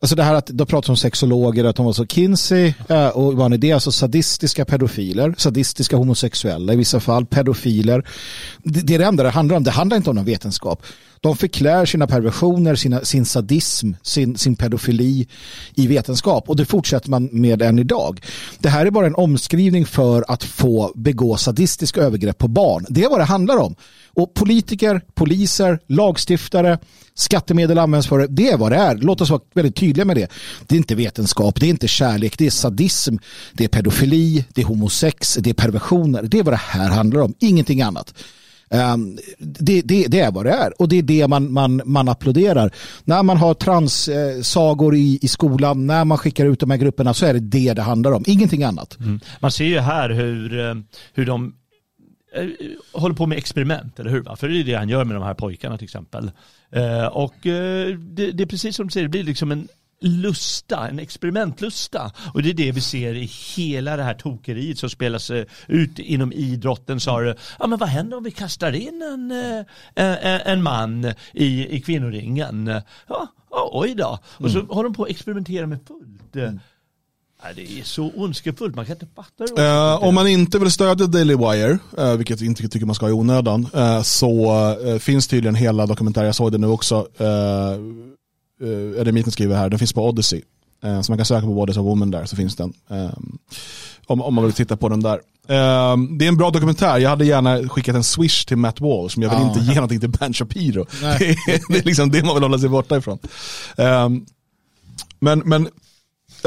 Alltså 0.00 0.16
det 0.16 0.22
här 0.22 0.34
att 0.34 0.50
de 0.52 0.66
pratar 0.66 0.90
om 0.92 0.96
sexologer, 0.96 1.64
att 1.64 1.76
de 1.76 1.86
var 1.86 1.92
så 1.92 2.06
Kinsey 2.06 2.72
eh, 2.88 3.08
och 3.08 3.34
vad 3.34 3.52
är 3.52 3.58
det? 3.58 3.72
Alltså 3.72 3.92
sadistiska 3.92 4.64
pedofiler, 4.64 5.34
sadistiska 5.38 5.96
homosexuella 5.96 6.72
i 6.72 6.76
vissa 6.76 7.00
fall, 7.00 7.26
pedofiler. 7.26 8.06
Det, 8.62 8.80
det 8.80 8.94
är 8.94 8.98
det 8.98 9.04
enda 9.04 9.22
det 9.22 9.30
handlar 9.30 9.56
om. 9.56 9.64
Det 9.64 9.70
handlar 9.70 9.96
inte 9.96 10.10
om 10.10 10.16
någon 10.16 10.24
vetenskap. 10.24 10.82
De 11.20 11.36
förklär 11.36 11.86
sina 11.86 12.06
perversioner, 12.06 12.74
sina, 12.74 13.00
sin 13.00 13.24
sadism, 13.24 13.92
sin, 14.02 14.38
sin 14.38 14.56
pedofili 14.56 15.28
i 15.74 15.86
vetenskap 15.86 16.48
och 16.48 16.56
det 16.56 16.64
fortsätter 16.64 17.10
man 17.10 17.28
med 17.32 17.62
än 17.62 17.78
idag. 17.78 18.20
Det 18.58 18.68
här 18.68 18.86
är 18.86 18.90
bara 18.90 19.06
en 19.06 19.14
omskrivning 19.14 19.86
för 19.86 20.24
att 20.28 20.44
få 20.44 20.92
begå 20.94 21.36
sadistiska 21.36 22.00
övergrepp 22.00 22.38
på 22.38 22.48
barn. 22.48 22.86
Det 22.88 23.04
är 23.04 23.10
vad 23.10 23.20
det 23.20 23.24
handlar 23.24 23.56
om. 23.56 23.74
Och 24.14 24.34
politiker, 24.34 25.00
poliser, 25.14 25.78
lagstiftare, 25.86 26.78
skattemedel 27.18 27.78
används 27.78 28.06
för 28.06 28.18
det. 28.18 28.26
Det 28.26 28.50
är 28.50 28.56
vad 28.56 28.72
det 28.72 28.76
är. 28.76 28.96
Låt 28.96 29.20
oss 29.20 29.30
vara 29.30 29.40
väldigt 29.54 29.76
tydliga 29.76 30.04
med 30.04 30.16
det. 30.16 30.30
Det 30.66 30.74
är 30.74 30.76
inte 30.76 30.94
vetenskap, 30.94 31.60
det 31.60 31.66
är 31.66 31.70
inte 31.70 31.88
kärlek, 31.88 32.38
det 32.38 32.46
är 32.46 32.50
sadism, 32.50 33.16
det 33.52 33.64
är 33.64 33.68
pedofili, 33.68 34.44
det 34.54 34.60
är 34.60 34.66
homosex, 34.66 35.34
det 35.34 35.50
är 35.50 35.54
perversioner. 35.54 36.22
Det 36.22 36.38
är 36.38 36.42
vad 36.42 36.52
det 36.52 36.56
här 36.56 36.90
handlar 36.90 37.20
om, 37.20 37.34
ingenting 37.38 37.82
annat. 37.82 38.14
Um, 38.70 39.18
det, 39.38 39.82
det, 39.82 40.06
det 40.08 40.20
är 40.20 40.30
vad 40.30 40.46
det 40.46 40.50
är 40.50 40.80
och 40.82 40.88
det 40.88 40.96
är 40.96 41.02
det 41.02 41.28
man, 41.28 41.52
man, 41.52 41.82
man 41.84 42.08
applåderar. 42.08 42.70
När 43.04 43.22
man 43.22 43.36
har 43.36 43.54
transsagor 43.54 44.94
eh, 44.94 45.00
i, 45.00 45.18
i 45.22 45.28
skolan, 45.28 45.86
när 45.86 46.04
man 46.04 46.18
skickar 46.18 46.46
ut 46.46 46.60
de 46.60 46.70
här 46.70 46.78
grupperna 46.78 47.14
så 47.14 47.26
är 47.26 47.34
det 47.34 47.40
det 47.40 47.72
det 47.72 47.82
handlar 47.82 48.12
om, 48.12 48.24
ingenting 48.26 48.62
annat. 48.62 48.98
Mm. 49.00 49.20
Man 49.40 49.50
ser 49.50 49.64
ju 49.64 49.78
här 49.78 50.10
hur, 50.10 50.60
eh, 50.60 50.74
hur 51.14 51.26
de 51.26 51.54
håller 52.92 53.14
på 53.14 53.26
med 53.26 53.38
experiment, 53.38 54.00
eller 54.00 54.10
hur? 54.10 54.22
Va? 54.22 54.36
För 54.36 54.48
det 54.48 54.60
är 54.60 54.64
det 54.64 54.74
han 54.74 54.88
gör 54.88 55.04
med 55.04 55.16
de 55.16 55.22
här 55.22 55.34
pojkarna 55.34 55.78
till 55.78 55.84
exempel. 55.84 56.30
Eh, 56.70 57.06
Och 57.06 57.46
eh, 57.46 57.96
det, 57.98 58.32
det 58.32 58.42
är 58.42 58.46
precis 58.46 58.76
som 58.76 58.86
du 58.86 58.92
säger, 58.92 59.04
det 59.04 59.10
blir 59.10 59.24
liksom 59.24 59.52
en 59.52 59.68
lusta, 60.00 60.88
en 60.88 60.98
experimentlusta. 60.98 62.12
Och 62.34 62.42
det 62.42 62.50
är 62.50 62.54
det 62.54 62.72
vi 62.72 62.80
ser 62.80 63.14
i 63.14 63.30
hela 63.56 63.96
det 63.96 64.02
här 64.02 64.14
tokeriet 64.14 64.78
som 64.78 64.90
spelas 64.90 65.30
eh, 65.30 65.44
ut 65.66 65.98
inom 65.98 66.32
idrotten. 66.32 67.00
Så 67.00 67.10
har 67.10 67.36
ja 67.58 67.66
men 67.66 67.78
vad 67.78 67.88
händer 67.88 68.16
om 68.16 68.24
vi 68.24 68.30
kastar 68.30 68.72
in 68.72 69.02
en, 69.02 69.30
eh, 69.30 69.64
en, 69.94 70.40
en 70.40 70.62
man 70.62 71.12
i, 71.32 71.76
i 71.76 71.80
kvinnoringen? 71.80 72.80
Ja, 73.08 73.28
oj 73.72 73.94
då. 73.94 74.18
Och 74.26 74.50
så 74.50 74.60
håller 74.60 74.88
de 74.88 74.94
på 74.94 75.02
att 75.04 75.10
experimentera 75.10 75.66
med 75.66 75.78
fullt. 75.86 76.36
Eh, 76.36 76.52
nej, 77.44 77.54
Det 77.56 77.80
är 77.80 77.84
så 77.84 78.12
ondskefullt, 78.16 78.76
man 78.76 78.86
kan 78.86 78.94
inte 78.94 79.06
fatta 79.16 79.44
Eh, 79.44 79.54
det 79.56 79.62
är. 79.62 80.04
om 80.04 80.14
man 80.14 80.28
inte 80.28 80.58
vill 80.58 80.70
stödja 80.70 81.06
Daily 81.06 81.34
Wire, 81.34 81.78
eh, 81.98 82.16
vilket 82.16 82.40
jag 82.40 82.46
inte 82.46 82.68
tycker 82.68 82.86
man 82.86 82.94
ska 82.94 83.08
i 83.08 83.12
onödan, 83.12 83.66
eh, 83.74 84.02
så 84.02 84.98
finns 85.00 85.26
tydligen 85.26 85.54
hela 85.54 85.86
dokumentären, 85.86 86.26
jag 86.26 86.34
såg 86.34 86.52
det 86.52 86.58
nu 86.58 86.66
också, 86.66 87.06
uh, 87.20 87.26
uh, 88.62 89.00
Eremiten 89.00 89.32
skriver 89.32 89.56
här, 89.56 89.68
den 89.68 89.78
finns 89.78 89.92
på 89.92 90.08
Odyssey. 90.08 90.42
Så 91.02 91.12
man 91.12 91.18
kan 91.18 91.24
söka 91.24 91.46
på 91.46 91.66
is 91.70 91.76
a 91.76 91.82
woman 91.82 92.10
där 92.10 92.24
så 92.26 92.36
finns 92.36 92.56
den. 92.56 92.72
Om, 94.06 94.22
om 94.22 94.34
man 94.34 94.44
vill 94.44 94.52
titta 94.52 94.76
på 94.76 94.88
den 94.88 95.00
där. 95.00 95.20
Det 96.18 96.24
är 96.24 96.28
en 96.28 96.36
bra 96.36 96.50
dokumentär. 96.50 96.98
Jag 96.98 97.10
hade 97.10 97.24
gärna 97.24 97.68
skickat 97.68 97.96
en 97.96 98.04
swish 98.04 98.44
till 98.44 98.56
Matt 98.56 98.80
Walsh, 98.80 99.18
men 99.18 99.28
jag 99.28 99.38
vill 99.38 99.48
inte 99.48 99.60
ge 99.60 99.74
någonting 99.74 100.00
till 100.00 100.08
Ben 100.10 100.32
Shapiro. 100.32 100.86
Det 101.00 101.06
är, 101.06 101.36
det 101.72 101.78
är 101.78 101.84
liksom 101.84 102.10
det 102.10 102.24
man 102.24 102.34
vill 102.34 102.42
hålla 102.42 102.58
sig 102.58 102.68
borta 102.68 102.96
ifrån. 102.96 103.18
Men, 105.20 105.42
men 105.44 105.68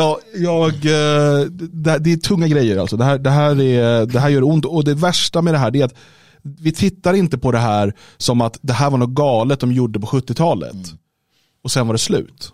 ja, 0.02 0.20
jag, 0.36 0.74
eh, 0.74 1.46
det, 1.72 2.00
det 2.00 2.12
är 2.12 2.18
tunga 2.18 2.48
grejer 2.48 2.78
alltså. 2.78 2.98
Det 2.98 3.04
här, 3.04 3.18
det, 3.18 3.30
här 3.30 3.62
är, 3.62 4.06
det 4.06 4.20
här 4.20 4.30
gör 4.30 4.44
ont 4.44 4.66
och 4.66 4.84
det 4.84 4.94
värsta 4.94 5.42
med 5.42 5.54
det 5.54 5.58
här 5.58 5.76
är 5.76 5.86
att 5.86 5.96
vi 6.42 6.72
tittar 6.72 7.14
inte 7.14 7.38
på 7.38 7.52
det 7.52 7.58
här 7.58 7.94
som 8.18 8.42
att 8.42 8.60
det 8.62 8.74
här 8.74 8.90
var 8.90 8.98
något 8.98 9.10
galet 9.10 9.60
de 9.60 9.72
gjorde 9.72 10.00
på 10.00 10.08
70-talet. 10.08 10.94
Och 11.64 11.72
sen 11.72 11.88
var 11.88 11.94
det 11.94 12.00
slut. 12.00 12.54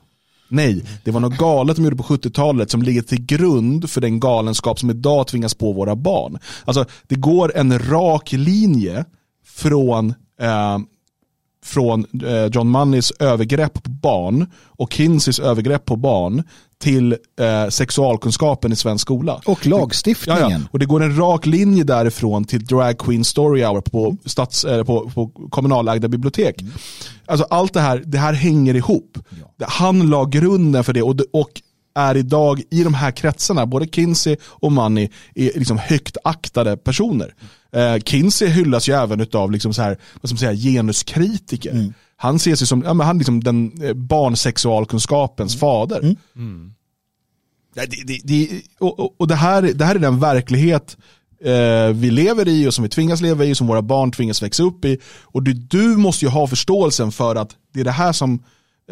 Nej, 0.50 0.84
det 1.04 1.12
var 1.12 1.20
något 1.20 1.38
galet 1.38 1.76
de 1.76 1.84
gjorde 1.84 1.96
på 1.96 2.04
70-talet 2.04 2.72
som 2.72 2.82
ligger 2.82 3.02
till 3.02 3.26
grund 3.26 3.90
för 3.90 4.02
den 4.02 4.20
galenskap 4.20 4.80
som 4.80 4.90
idag 4.90 5.28
tvingas 5.28 5.54
på 5.54 5.74
våra 5.74 5.96
barn. 5.96 6.40
Alltså 6.66 6.86
det 7.08 7.16
går 7.16 7.58
en 7.58 7.80
rak 7.80 8.32
linje 8.32 9.06
från 9.46 10.14
eh, 10.42 10.78
från 11.64 12.06
eh, 12.24 12.46
John 12.46 12.70
Moneys 12.70 13.12
övergrepp 13.12 13.84
på 13.84 13.90
barn 13.90 14.52
och 14.66 14.94
Kinseys 14.94 15.40
övergrepp 15.40 15.86
på 15.86 15.96
barn 15.96 16.44
till 16.80 17.12
eh, 17.40 17.70
sexualkunskapen 17.70 18.72
i 18.72 18.76
svensk 18.76 19.02
skola. 19.02 19.42
Och 19.46 19.66
lagstiftningen. 19.66 20.42
Ja, 20.42 20.52
ja. 20.52 20.60
Och 20.72 20.80
det 20.80 20.86
går 20.86 21.04
en 21.04 21.18
rak 21.18 21.46
linje 21.46 21.84
därifrån 21.84 22.46
till 22.46 22.66
Drag 22.66 22.98
Queen 22.98 23.24
Story 23.24 23.64
Hour 23.64 23.82
på, 23.82 24.18
stats, 24.26 24.66
eh, 24.66 24.84
på, 24.84 25.10
på 25.10 25.28
kommunalägda 25.50 26.08
bibliotek. 26.08 26.64
Alltså 27.26 27.48
allt 27.50 27.74
det 27.74 27.82
här, 27.82 28.04
det 28.06 28.18
här 28.18 28.34
hänger 28.34 28.76
ihop. 28.76 29.18
Han 29.62 30.10
la 30.10 30.26
grunden 30.26 30.84
för 30.84 30.94
det 30.94 31.02
och, 31.02 31.16
och 31.34 31.62
är 31.98 32.18
idag 32.18 32.62
i 32.70 32.84
de 32.84 32.94
här 32.94 33.12
kretsarna, 33.12 33.66
både 33.66 33.88
Kinsey 33.88 34.38
och 34.44 34.72
Money, 34.72 35.10
är 35.36 35.60
liksom 35.60 35.78
högt 35.78 36.18
aktade 36.24 36.78
personer. 36.78 37.34
Eh, 37.72 37.98
Kinsey 37.98 38.48
hyllas 38.48 38.90
ju 38.90 38.94
även 38.94 39.28
av 39.34 39.52
liksom 39.52 39.74
så 39.74 39.82
här, 39.82 39.98
vad 40.22 40.30
ska 40.30 40.34
man 40.34 40.56
säga, 40.56 40.72
genuskritiker. 40.74 41.94
Han 42.16 42.36
ses 42.36 42.62
ju 42.62 42.66
som 42.66 42.84
ja, 42.86 42.94
men 42.94 43.08
han 43.08 43.18
liksom 43.18 43.44
den 43.44 43.84
eh, 43.84 43.94
barnsexualkunskapens 43.94 45.60
fader. 45.60 46.16
Nej, 47.76 47.88
Det, 47.88 48.04
det, 48.06 48.20
det, 48.24 48.62
och 48.80 49.22
och, 49.22 49.28
det, 49.28 49.36
här, 49.36 49.62
det 49.62 49.86
här 49.86 49.96
är 49.96 50.00
den 50.00 50.20
verklighet 50.20 50.98
eh, 51.44 51.94
vi 51.94 52.12
lever 52.12 52.48
i 52.48 52.68
och 52.68 52.74
som 52.74 52.84
vi 52.84 52.90
tvingas 52.90 53.22
leva 53.22 53.46
i, 53.46 53.56
som 53.56 53.68
våra 53.68 53.82
barn 53.82 54.12
tvingas 54.12 54.42
växa 54.42 54.64
upp 54.64 54.86
i. 54.86 54.98
Och 55.24 55.44
det, 55.44 55.54
du 55.54 55.98
måste 55.98 56.26
ju 56.26 56.32
ha 56.32 56.48
förståelsen 56.48 57.12
för 57.12 57.36
att 57.36 57.56
det 57.74 57.80
är 57.80 57.84
det 57.84 57.92
här 57.92 58.14
som, 58.14 58.44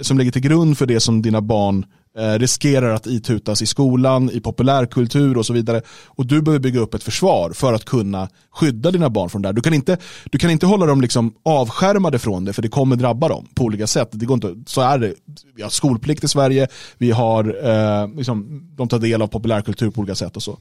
som 0.01 0.17
ligger 0.17 0.31
till 0.31 0.41
grund 0.41 0.77
för 0.77 0.85
det 0.85 0.99
som 0.99 1.21
dina 1.21 1.41
barn 1.41 1.85
Eh, 2.17 2.39
riskerar 2.39 2.93
att 2.93 3.07
itutas 3.07 3.61
i 3.61 3.65
skolan, 3.65 4.29
i 4.33 4.39
populärkultur 4.39 5.37
och 5.37 5.45
så 5.45 5.53
vidare. 5.53 5.81
Och 6.05 6.25
du 6.25 6.41
behöver 6.41 6.59
bygga 6.59 6.79
upp 6.79 6.93
ett 6.93 7.03
försvar 7.03 7.51
för 7.51 7.73
att 7.73 7.85
kunna 7.85 8.29
skydda 8.51 8.91
dina 8.91 9.09
barn 9.09 9.29
från 9.29 9.41
det 9.41 9.47
här. 9.47 9.53
Du 9.53 9.61
kan 9.61 9.73
inte, 9.73 9.97
du 10.31 10.37
kan 10.37 10.49
inte 10.49 10.65
hålla 10.65 10.85
dem 10.85 11.01
liksom 11.01 11.33
avskärmade 11.43 12.19
från 12.19 12.45
det 12.45 12.53
för 12.53 12.61
det 12.61 12.69
kommer 12.69 12.95
drabba 12.95 13.27
dem 13.27 13.47
på 13.55 13.63
olika 13.63 13.87
sätt. 13.87 14.09
Det 14.11 14.25
går 14.25 14.33
inte, 14.33 14.55
så 14.65 14.81
är 14.81 14.97
det. 14.97 15.13
Vi 15.55 15.61
har 15.61 15.69
skolplikt 15.69 16.23
i 16.23 16.27
Sverige, 16.27 16.67
vi 16.97 17.11
har, 17.11 17.43
eh, 17.69 18.07
liksom, 18.15 18.69
de 18.75 18.87
tar 18.87 18.99
del 18.99 19.21
av 19.21 19.27
populärkultur 19.27 19.91
på 19.91 20.01
olika 20.01 20.15
sätt 20.15 20.35
och 20.35 20.43
så. 20.43 20.57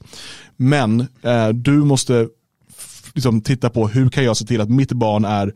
Men 0.57 1.07
eh, 1.21 1.49
du 1.49 1.71
måste 1.71 2.27
liksom, 3.13 3.41
titta 3.41 3.69
på 3.69 3.87
hur 3.87 4.09
kan 4.09 4.23
jag 4.23 4.37
se 4.37 4.45
till 4.45 4.61
att 4.61 4.69
mitt 4.69 4.91
barn 4.91 5.25
är 5.25 5.53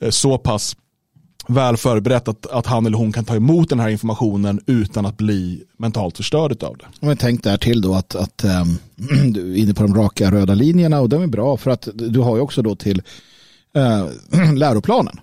eh, 0.00 0.10
så 0.10 0.38
pass 0.38 0.76
väl 1.50 1.76
förberett 1.76 2.28
att, 2.28 2.46
att 2.46 2.66
han 2.66 2.86
eller 2.86 2.98
hon 2.98 3.12
kan 3.12 3.24
ta 3.24 3.36
emot 3.36 3.68
den 3.68 3.80
här 3.80 3.88
informationen 3.88 4.60
utan 4.66 5.06
att 5.06 5.16
bli 5.16 5.62
mentalt 5.76 6.16
förstörd 6.16 6.62
av 6.62 6.76
det. 6.76 6.86
Men 7.00 7.16
tänk 7.16 7.42
där 7.42 7.56
till 7.56 7.80
då 7.80 7.94
att, 7.94 8.14
att 8.14 8.44
ähm, 8.44 8.78
du 9.32 9.52
är 9.52 9.56
inne 9.56 9.74
på 9.74 9.82
de 9.82 9.94
raka 9.94 10.30
röda 10.30 10.54
linjerna 10.54 11.00
och 11.00 11.08
de 11.08 11.22
är 11.22 11.26
bra 11.26 11.56
för 11.56 11.70
att 11.70 11.88
du 11.94 12.20
har 12.20 12.36
ju 12.36 12.42
också 12.42 12.62
då 12.62 12.76
till 12.76 13.02
äh, 13.76 14.52
läroplanen. 14.54 15.20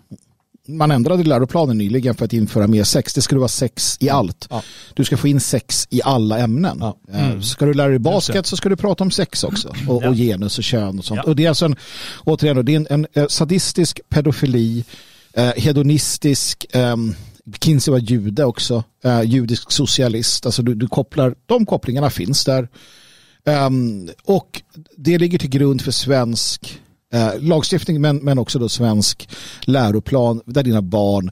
Man 0.69 0.91
ändrade 0.91 1.23
läroplanen 1.23 1.78
nyligen 1.78 2.15
för 2.15 2.25
att 2.25 2.34
införa 2.34 2.67
mer 2.67 2.84
sex. 2.84 3.13
Det 3.13 3.21
skulle 3.21 3.39
vara 3.39 3.47
sex 3.47 3.97
i 3.99 4.09
allt. 4.09 4.49
Du 4.93 5.03
ska 5.03 5.17
få 5.17 5.28
in 5.28 5.39
sex 5.39 5.88
i 5.89 6.01
alla 6.03 6.39
ämnen. 6.39 6.84
Mm. 7.13 7.41
Ska 7.41 7.65
du 7.65 7.73
lära 7.73 7.89
dig 7.89 7.99
basket 7.99 8.45
så 8.45 8.57
ska 8.57 8.69
du 8.69 8.75
prata 8.75 9.03
om 9.03 9.11
sex 9.11 9.43
också. 9.43 9.73
Och, 9.88 10.03
och 10.03 10.15
genus 10.15 10.57
och 10.57 10.63
kön 10.63 10.99
och 10.99 11.05
sånt. 11.05 11.21
Ja. 11.23 11.30
Och 11.30 11.36
det 11.36 11.45
är 11.45 11.49
alltså 11.49 11.65
en, 11.65 11.75
återigen, 12.23 12.65
det 12.65 12.73
är 12.73 12.75
en, 12.75 12.88
en 12.89 13.07
eh, 13.13 13.28
sadistisk 13.28 13.99
pedofili, 14.09 14.84
eh, 15.38 15.54
hedonistisk, 15.56 16.66
eh, 16.76 16.96
Kinsey 17.62 17.92
var 17.92 18.00
jude 18.00 18.46
också, 18.46 18.84
eh, 19.04 19.22
judisk 19.22 19.72
socialist. 19.72 20.46
Alltså 20.46 20.62
du, 20.62 20.76
du 20.76 20.88
kopplar, 20.88 21.36
de 21.46 21.66
kopplingarna 21.66 22.10
finns 22.10 22.46
där. 22.46 22.68
Ehm, 23.46 24.10
och 24.24 24.62
det 24.98 25.18
ligger 25.18 25.40
till 25.40 25.50
grund 25.50 25.82
för 25.82 25.92
svensk 25.92 26.82
eh, 27.14 27.40
lagstiftning 27.40 28.02
men, 28.02 28.18
men 28.18 28.40
också 28.40 28.60
då 28.60 28.70
svensk 28.70 29.30
läroplan 29.62 30.42
där 30.46 30.64
dina 30.64 30.82
barn 30.82 31.32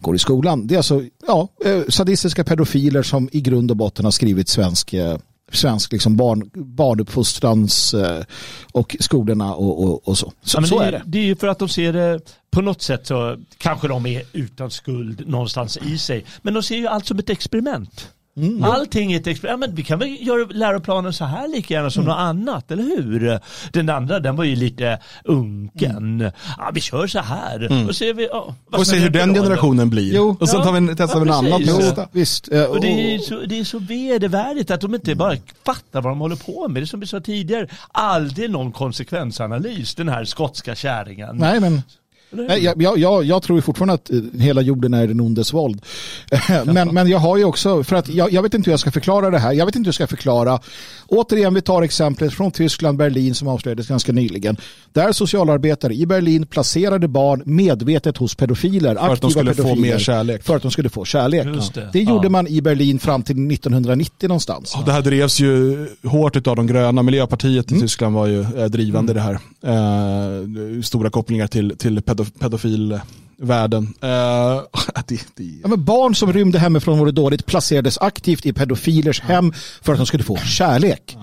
går 0.00 0.16
i 0.16 0.18
skolan. 0.18 0.66
Det 0.66 0.74
är 0.74 0.76
alltså 0.76 1.02
ja, 1.26 1.48
eh, 1.64 1.82
sadistiska 1.88 2.44
pedofiler 2.44 3.02
som 3.02 3.28
i 3.32 3.40
grund 3.40 3.70
och 3.70 3.76
botten 3.76 4.04
har 4.04 4.12
skrivit 4.12 4.48
svensk 4.48 4.94
eh, 4.94 5.18
svensk 5.52 5.92
liksom 5.92 6.16
barn, 6.16 6.50
barnuppfostrans 6.54 7.94
eh, 7.94 8.24
och 8.72 8.96
skolorna 9.00 9.54
och, 9.54 9.82
och, 9.84 10.08
och 10.08 10.18
så. 10.18 10.32
Så, 10.42 10.58
Ja, 10.60 10.66
så 10.66 10.78
det, 10.78 10.84
är 10.86 10.92
det. 10.92 11.02
Det 11.06 11.18
är 11.18 11.22
ju 11.24 11.36
för 11.36 11.48
att 11.48 11.58
de 11.58 11.68
ser 11.68 11.92
det 11.92 12.20
på 12.50 12.62
något 12.62 12.82
sätt 12.82 13.06
så 13.06 13.36
kanske 13.58 13.88
de 13.88 14.06
är 14.06 14.22
utan 14.32 14.70
skuld 14.70 15.28
någonstans 15.28 15.76
i 15.76 15.98
sig. 15.98 16.24
Men 16.42 16.54
de 16.54 16.62
ser 16.62 16.76
ju 16.76 16.86
allt 16.86 17.06
som 17.06 17.18
ett 17.18 17.30
experiment. 17.30 18.10
Mm. 18.36 18.64
Allting 18.64 19.12
är 19.12 19.16
ett 19.20 19.26
experiment. 19.26 19.62
Ja, 19.62 19.66
men 19.66 19.76
vi 19.76 19.82
kan 19.82 19.98
väl 19.98 20.26
göra 20.26 20.46
läroplanen 20.50 21.12
så 21.12 21.24
här 21.24 21.48
lika 21.48 21.74
gärna 21.74 21.90
som 21.90 22.02
Mm. 22.02 22.14
något 22.14 22.20
annat, 22.20 22.70
eller 22.70 22.82
hur? 22.82 23.40
Den 23.72 23.88
andra 23.90 24.20
den 24.20 24.36
var 24.36 24.44
ju 24.44 24.56
lite 24.56 24.98
unken. 25.24 26.30
Ja, 26.58 26.70
vi 26.74 26.80
kör 26.80 27.06
så 27.06 27.18
här. 27.18 27.66
Mm. 27.72 27.86
Och 27.86 27.96
ser 27.96 28.14
vi, 28.14 28.28
ja, 28.32 28.54
vad 28.70 28.80
Och 28.80 28.86
se 28.86 28.96
hur 28.96 29.10
den 29.10 29.32
då, 29.32 29.42
generationen 29.42 29.90
blir. 29.90 30.14
Jo. 30.14 30.36
och 30.40 30.48
sen 30.48 30.62
tar 30.62 30.72
vi, 30.80 30.94
testar 30.96 31.20
vi 31.20 31.28
Ja, 31.28 31.38
en 31.38 31.46
annan 31.46 31.62
Jo. 31.64 32.04
Visst. 32.12 32.52
eh, 32.52 32.62
Och 32.64 32.80
det 32.80 33.14
är, 33.14 33.18
så, 33.18 33.40
det 33.40 33.58
är 33.58 33.64
så 33.64 33.78
vedervärdigt 33.78 34.70
att 34.70 34.80
de 34.80 34.94
inte 34.94 35.14
bara 35.14 35.36
fattar 35.66 36.02
vad 36.02 36.12
de 36.12 36.18
håller 36.20 36.36
på 36.36 36.68
med. 36.68 36.82
Det 36.82 36.84
är 36.84 36.86
som 36.86 37.00
vi 37.00 37.06
sa 37.06 37.20
tidigare, 37.20 37.68
aldrig 37.92 38.50
någon 38.50 38.72
konsekvensanalys, 38.72 39.94
den 39.94 40.08
här 40.08 40.24
skotska 40.24 40.74
kärringen. 40.74 41.36
Nej, 41.36 41.60
men 41.60 41.82
Nej, 42.30 42.64
jag, 42.64 42.98
jag, 42.98 43.24
jag, 43.24 43.42
tror 43.42 43.60
fortfarande 43.60 43.94
att 43.94 44.10
eh, 44.10 44.40
hela 44.40 44.60
jorden 44.60 44.94
är 44.94 45.06
den 45.06 45.20
ondes 45.20 45.52
våld. 45.52 45.82
men, 46.64 46.94
men 46.94 47.08
jag 47.08 47.18
har 47.18 47.36
ju 47.36 47.44
också, 47.44 47.84
för 47.84 47.96
att 47.96 48.08
jag, 48.08 48.32
jag 48.32 48.42
vet 48.42 48.54
inte 48.54 48.66
hur 48.66 48.72
jag 48.72 48.80
ska 48.80 48.90
förklara 48.90 49.30
det 49.30 49.38
här. 49.38 49.52
Jag 49.52 49.66
vet 49.66 49.76
inte 49.76 49.86
hur 49.86 49.88
jag 49.88 49.94
ska 49.94 50.06
förklara. 50.06 50.58
Återigen, 51.06 51.54
vi 51.54 51.60
tar 51.60 51.82
exemplet 51.82 52.34
från 52.34 52.50
Tyskland, 52.50 52.98
Berlin 52.98 53.34
som 53.34 53.48
avslöjades 53.48 53.88
ganska 53.88 54.12
nyligen. 54.12 54.56
Där 54.92 55.12
socialarbetare 55.12 55.94
i 55.94 56.06
Berlin 56.06 56.46
placerade 56.46 57.08
barn 57.08 57.42
medvetet 57.44 58.16
hos 58.16 58.34
pedofiler. 58.34 58.94
För 58.94 59.12
att 59.12 59.20
de 59.20 59.30
skulle 59.30 59.54
få 59.54 59.62
pedofiler, 59.62 59.92
mer 59.92 59.98
kärlek. 59.98 60.42
För 60.42 60.56
att 60.56 60.62
de 60.62 60.70
skulle 60.70 60.88
få 60.88 61.04
kärlek. 61.04 61.46
Det. 61.74 61.88
det 61.92 62.00
gjorde 62.00 62.26
Ja. 62.26 62.30
man 62.30 62.46
i 62.46 62.60
Berlin 62.60 62.98
fram 62.98 63.22
till 63.22 63.52
1990 63.52 64.28
någonstans. 64.28 64.74
Och 64.74 64.84
det 64.84 64.92
här 64.92 65.02
drevs 65.02 65.40
ju 65.40 65.86
hårt 66.04 66.46
av 66.46 66.56
de 66.56 66.66
gröna. 66.66 67.02
Miljöpartiet 67.02 67.72
i 67.72 67.80
Tyskland 67.80 68.14
var 68.14 68.26
ju 68.26 68.40
eh, 68.40 68.64
drivande 68.64 69.12
i 69.12 69.14
det 69.14 69.20
här. 69.20 69.38
Eh, 69.62 70.82
stora 70.82 71.10
kopplingar 71.10 71.46
till, 71.46 71.76
till 71.78 72.02
pedof- 72.16 72.38
pedofilvärlden. 72.38 73.94
Eh, 74.02 74.08
det, 75.06 75.20
det, 75.34 75.44
Ja, 75.62 75.68
men 75.68 75.84
barn 75.84 76.14
som 76.14 76.32
rymde 76.32 76.58
hemifrån 76.58 77.00
och 77.00 77.06
det 77.06 77.12
dåligt 77.12 77.46
placerades 77.46 77.98
aktivt 77.98 78.46
i 78.46 78.52
pedofilers 78.52 79.20
hem 79.20 79.52
för 79.82 79.92
att 79.92 79.98
de 79.98 80.06
skulle 80.06 80.24
få 80.24 80.36
kärlek. 80.36 81.16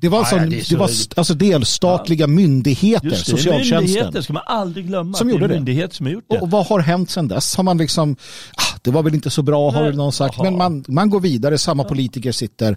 Det 0.00 0.08
var, 0.08 0.18
Ja, 0.18 0.20
alltså, 0.20 0.36
ja, 0.36 0.42
det 0.42 0.56
det 0.56 0.64
så- 0.64 0.76
var 0.76 0.88
st- 0.88 1.14
alltså 1.16 1.34
delstatliga 1.34 2.26
myndigheter, 2.26 3.06
Just 3.08 3.26
det, 3.26 3.32
det 3.32 3.36
socialtjänsten. 3.38 3.78
myndigheter 3.84 4.22
ska 4.22 4.32
man 4.32 4.42
aldrig 4.46 4.86
glömma. 4.86 5.14
Som 5.16 5.26
det 5.26 5.32
gjorde 5.32 5.44
är 5.44 5.48
det. 5.48 5.54
myndigheter 5.54 5.94
som 5.96 6.06
har 6.06 6.12
gjort 6.12 6.24
det. 6.28 6.36
Och, 6.36 6.42
och 6.42 6.50
vad 6.50 6.66
har 6.66 6.78
hänt 6.80 7.10
sedan 7.10 7.28
dess? 7.28 7.56
Har 7.56 7.64
man 7.64 7.78
liksom, 7.78 8.16
ah, 8.56 8.78
det 8.82 8.90
var 8.90 9.02
väl 9.02 9.14
inte 9.14 9.30
så 9.30 9.42
bra 9.42 9.70
har 9.70 9.80
Nej. 9.80 9.88
väl 9.90 9.96
någon 9.96 10.12
sagt, 10.12 10.34
Jaha. 10.38 10.44
men 10.50 10.58
man, 10.58 10.84
man 10.88 11.10
går 11.10 11.20
vidare, 11.20 11.58
samma 11.58 11.84
politiker 11.84 12.32
sitter, 12.32 12.76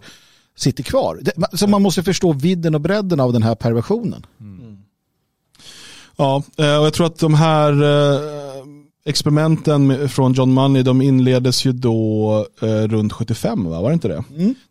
sitter 0.58 0.84
kvar. 0.84 1.20
Det, 1.22 1.58
så 1.58 1.68
man 1.68 1.82
måste 1.82 2.04
förstå 2.04 2.34
vidden 2.34 2.76
och 2.76 2.82
bredden 2.82 3.20
av 3.20 3.34
den 3.34 3.44
här 3.44 3.56
perversionen. 3.56 4.26
Ja, 6.18 6.44
eh, 6.58 6.78
och 6.80 6.86
jag 6.86 6.94
tror 6.94 7.06
att 7.08 7.20
de 7.20 7.34
här 7.34 7.72
eh, 7.84 8.20
experimenten 9.06 10.10
från 10.10 10.34
John 10.34 10.52
Money, 10.52 10.84
de 10.84 11.02
inleddes 11.02 11.66
ju 11.66 11.72
då 11.72 12.46
eh, 12.62 12.68
runt 12.68 13.14
75, 13.14 13.70
va? 13.70 13.82
var 13.82 13.90
det 13.90 13.94
inte 13.94 14.08
det? 14.08 14.24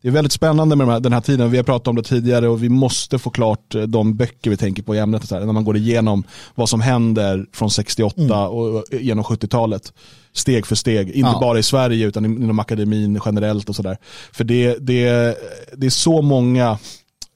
Det 0.02 0.08
är 0.08 0.12
väldigt 0.12 0.32
spännande 0.32 0.76
med 0.76 0.86
de 0.86 0.92
här, 0.92 1.00
den 1.00 1.12
här 1.12 1.20
tiden, 1.20 1.50
vi 1.50 1.56
har 1.56 1.64
pratat 1.64 1.88
om 1.88 1.96
det 1.96 2.02
tidigare 2.02 2.48
och 2.48 2.62
vi 2.62 2.68
måste 2.68 3.18
få 3.18 3.30
klart 3.30 3.74
de 3.86 4.16
böcker 4.16 4.50
vi 4.50 4.56
tänker 4.56 4.82
på 4.82 4.94
i 4.94 4.98
ämnet, 4.98 5.30
här, 5.30 5.40
när 5.40 5.52
man 5.52 5.64
går 5.64 5.76
igenom 5.76 6.24
vad 6.54 6.68
som 6.68 6.80
händer 6.80 7.46
från 7.52 7.70
68 7.70 8.48
och 8.48 8.66
och 8.76 8.84
genom 9.00 9.24
70-talet. 9.24 9.92
Steg 10.32 10.66
för 10.66 10.74
steg, 10.74 11.10
inte 11.10 11.30
Ja. 11.32 11.38
bara 11.40 11.58
i 11.58 11.62
Sverige 11.62 12.06
utan 12.06 12.24
inom 12.24 12.58
akademin 12.58 13.20
generellt 13.24 13.68
och 13.68 13.76
sådär. 13.76 13.96
För 14.32 14.44
det, 14.44 14.76
det, 14.80 15.34
det 15.76 15.86
är 15.86 15.90
så 15.90 16.22
många 16.22 16.78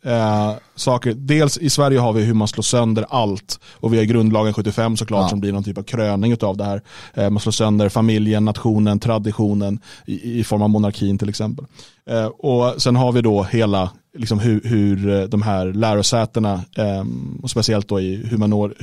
eh, 0.04 0.52
saker. 0.74 1.12
Dels 1.16 1.58
i 1.58 1.70
Sverige 1.70 1.98
har 1.98 2.12
vi 2.12 2.22
hur 2.22 2.34
man 2.34 2.48
slår 2.48 2.62
sönder 2.62 3.06
allt 3.08 3.60
och 3.72 3.92
vi 3.92 3.98
har 3.98 4.04
grundlagen 4.04 4.54
75 4.54 4.96
såklart 4.96 5.22
Ja. 5.22 5.28
som 5.28 5.40
blir 5.40 5.52
någon 5.52 5.64
typ 5.64 5.78
av 5.78 5.82
kröning 5.82 6.36
av 6.42 6.56
det 6.56 6.64
här. 6.64 6.82
Eh, 7.14 7.30
man 7.30 7.40
slår 7.40 7.52
sönder 7.52 7.88
familjen, 7.88 8.44
nationen, 8.44 8.98
traditionen 9.00 9.80
i, 10.06 10.40
i 10.40 10.44
form 10.44 10.62
av 10.62 10.70
monarkin 10.70 11.18
till 11.18 11.28
exempel. 11.28 11.64
Eh, 12.10 12.26
och 12.26 12.82
sen 12.82 12.96
har 12.96 13.12
vi 13.12 13.22
då 13.22 13.42
hela 13.42 13.90
liksom 14.18 14.38
hur, 14.38 14.60
hur 14.64 15.08
eh, 15.10 15.22
de 15.24 15.42
här 15.42 15.66
lärosätena, 15.72 16.52
eh, 16.76 17.04
och 17.42 17.50
speciellt 17.50 17.88
då 17.88 18.00
i 18.00 18.16
hur, 18.16 18.74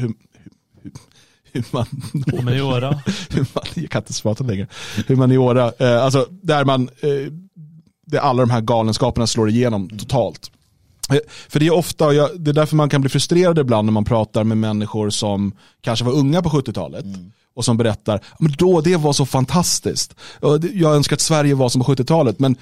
hur 1.51 1.63
man, 1.71 1.85
Humaniora. 2.31 2.89
hur 3.29 3.47
man, 3.55 3.63
jag 3.75 3.89
kan 3.89 4.01
inte 4.01 4.21
prata 4.21 4.43
längre, 4.43 4.67
humaniora, 5.07 5.71
eh, 5.79 6.03
alltså 6.03 6.27
där 6.31 6.65
man, 6.65 6.81
eh, 7.01 7.31
där 8.05 8.19
alla 8.19 8.41
de 8.41 8.49
här 8.49 8.61
galenskaperna 8.61 9.27
slår 9.27 9.49
igenom 9.49 9.89
totalt. 9.89 10.51
Eh, 11.11 11.19
För 11.49 11.59
det 11.59 11.67
är 11.67 11.73
ofta, 11.73 12.05
och 12.05 12.13
jag, 12.13 12.29
det 12.39 12.51
är 12.51 12.53
därför 12.53 12.75
man 12.75 12.89
kan 12.89 13.01
bli 13.01 13.09
frustrerad 13.09 13.59
ibland 13.59 13.85
när 13.85 13.93
man 13.93 14.05
pratar 14.05 14.43
med 14.43 14.57
människor 14.57 15.09
som 15.09 15.51
kanske 15.81 16.05
var 16.05 16.13
unga 16.13 16.41
på 16.41 16.49
70-talet 16.49 17.05
och 17.55 17.65
som 17.65 17.77
berättar, 17.77 18.21
men 18.39 18.51
då 18.57 18.81
det 18.81 18.95
var 18.95 19.13
så 19.13 19.25
fantastiskt. 19.25 20.15
Jag 20.73 20.95
önskar 20.95 21.15
att 21.15 21.21
Sverige 21.21 21.55
var 21.55 21.69
som 21.69 21.83
på 21.83 21.93
70-talet, 21.93 22.39
men 22.39 22.55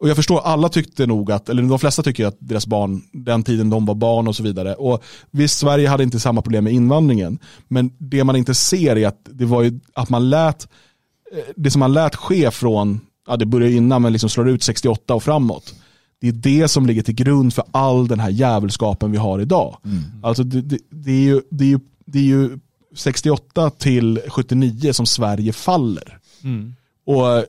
och 0.00 0.08
jag 0.08 0.16
förstår, 0.16 0.40
alla 0.40 0.68
tyckte 0.68 1.06
nog 1.06 1.32
att, 1.32 1.48
eller 1.48 1.62
de 1.62 1.78
flesta 1.78 2.02
tycker 2.02 2.26
att 2.26 2.36
deras 2.38 2.66
barn, 2.66 3.02
den 3.12 3.42
tiden 3.42 3.70
de 3.70 3.86
var 3.86 3.94
barn 3.94 4.28
och 4.28 4.36
så 4.36 4.42
vidare. 4.42 4.74
Och 4.74 5.04
visst, 5.30 5.58
Sverige 5.58 5.88
hade 5.88 6.02
inte 6.02 6.20
samma 6.20 6.42
problem 6.42 6.64
med 6.64 6.72
invandringen, 6.72 7.38
men 7.68 7.90
det 7.98 8.24
man 8.24 8.36
inte 8.36 8.54
ser 8.54 8.96
är 8.96 9.06
att 9.08 9.20
det 9.24 9.44
var 9.44 9.62
ju 9.62 9.80
att 9.94 10.08
man 10.08 10.30
lät, 10.30 10.68
eh, 11.32 11.38
det 11.56 11.70
som 11.70 11.80
man 11.80 11.92
lät 11.92 12.16
ske 12.16 12.50
från, 12.50 13.00
ja 13.26 13.36
det 13.36 13.46
började 13.46 13.74
innan 13.74 14.02
men 14.02 14.12
liksom 14.12 14.30
slår 14.30 14.48
ut 14.48 14.62
68 14.62 15.14
och 15.14 15.22
framåt. 15.22 15.74
Det 16.20 16.28
är 16.28 16.32
det 16.32 16.68
som 16.68 16.86
ligger 16.86 17.02
till 17.02 17.14
grund 17.14 17.54
för 17.54 17.64
all 17.70 18.08
den 18.08 18.20
här 18.20 18.30
jävelskapen 18.30 19.12
vi 19.12 19.18
har 19.18 19.40
idag. 19.40 19.76
Alltså 20.22 20.44
det, 20.44 20.60
det, 20.60 20.78
det, 20.90 21.12
är 21.12 21.22
ju, 21.22 21.40
det, 21.50 21.64
är 21.64 21.68
ju, 21.68 21.80
det 22.04 22.18
är 22.18 22.22
ju 22.22 22.58
68 22.96 23.70
till 23.70 24.20
79 24.28 24.92
som 24.92 25.06
Sverige 25.06 25.52
faller. 25.52 26.18
Mm. 26.44 26.74
Och 27.04 27.36
eh, 27.38 27.44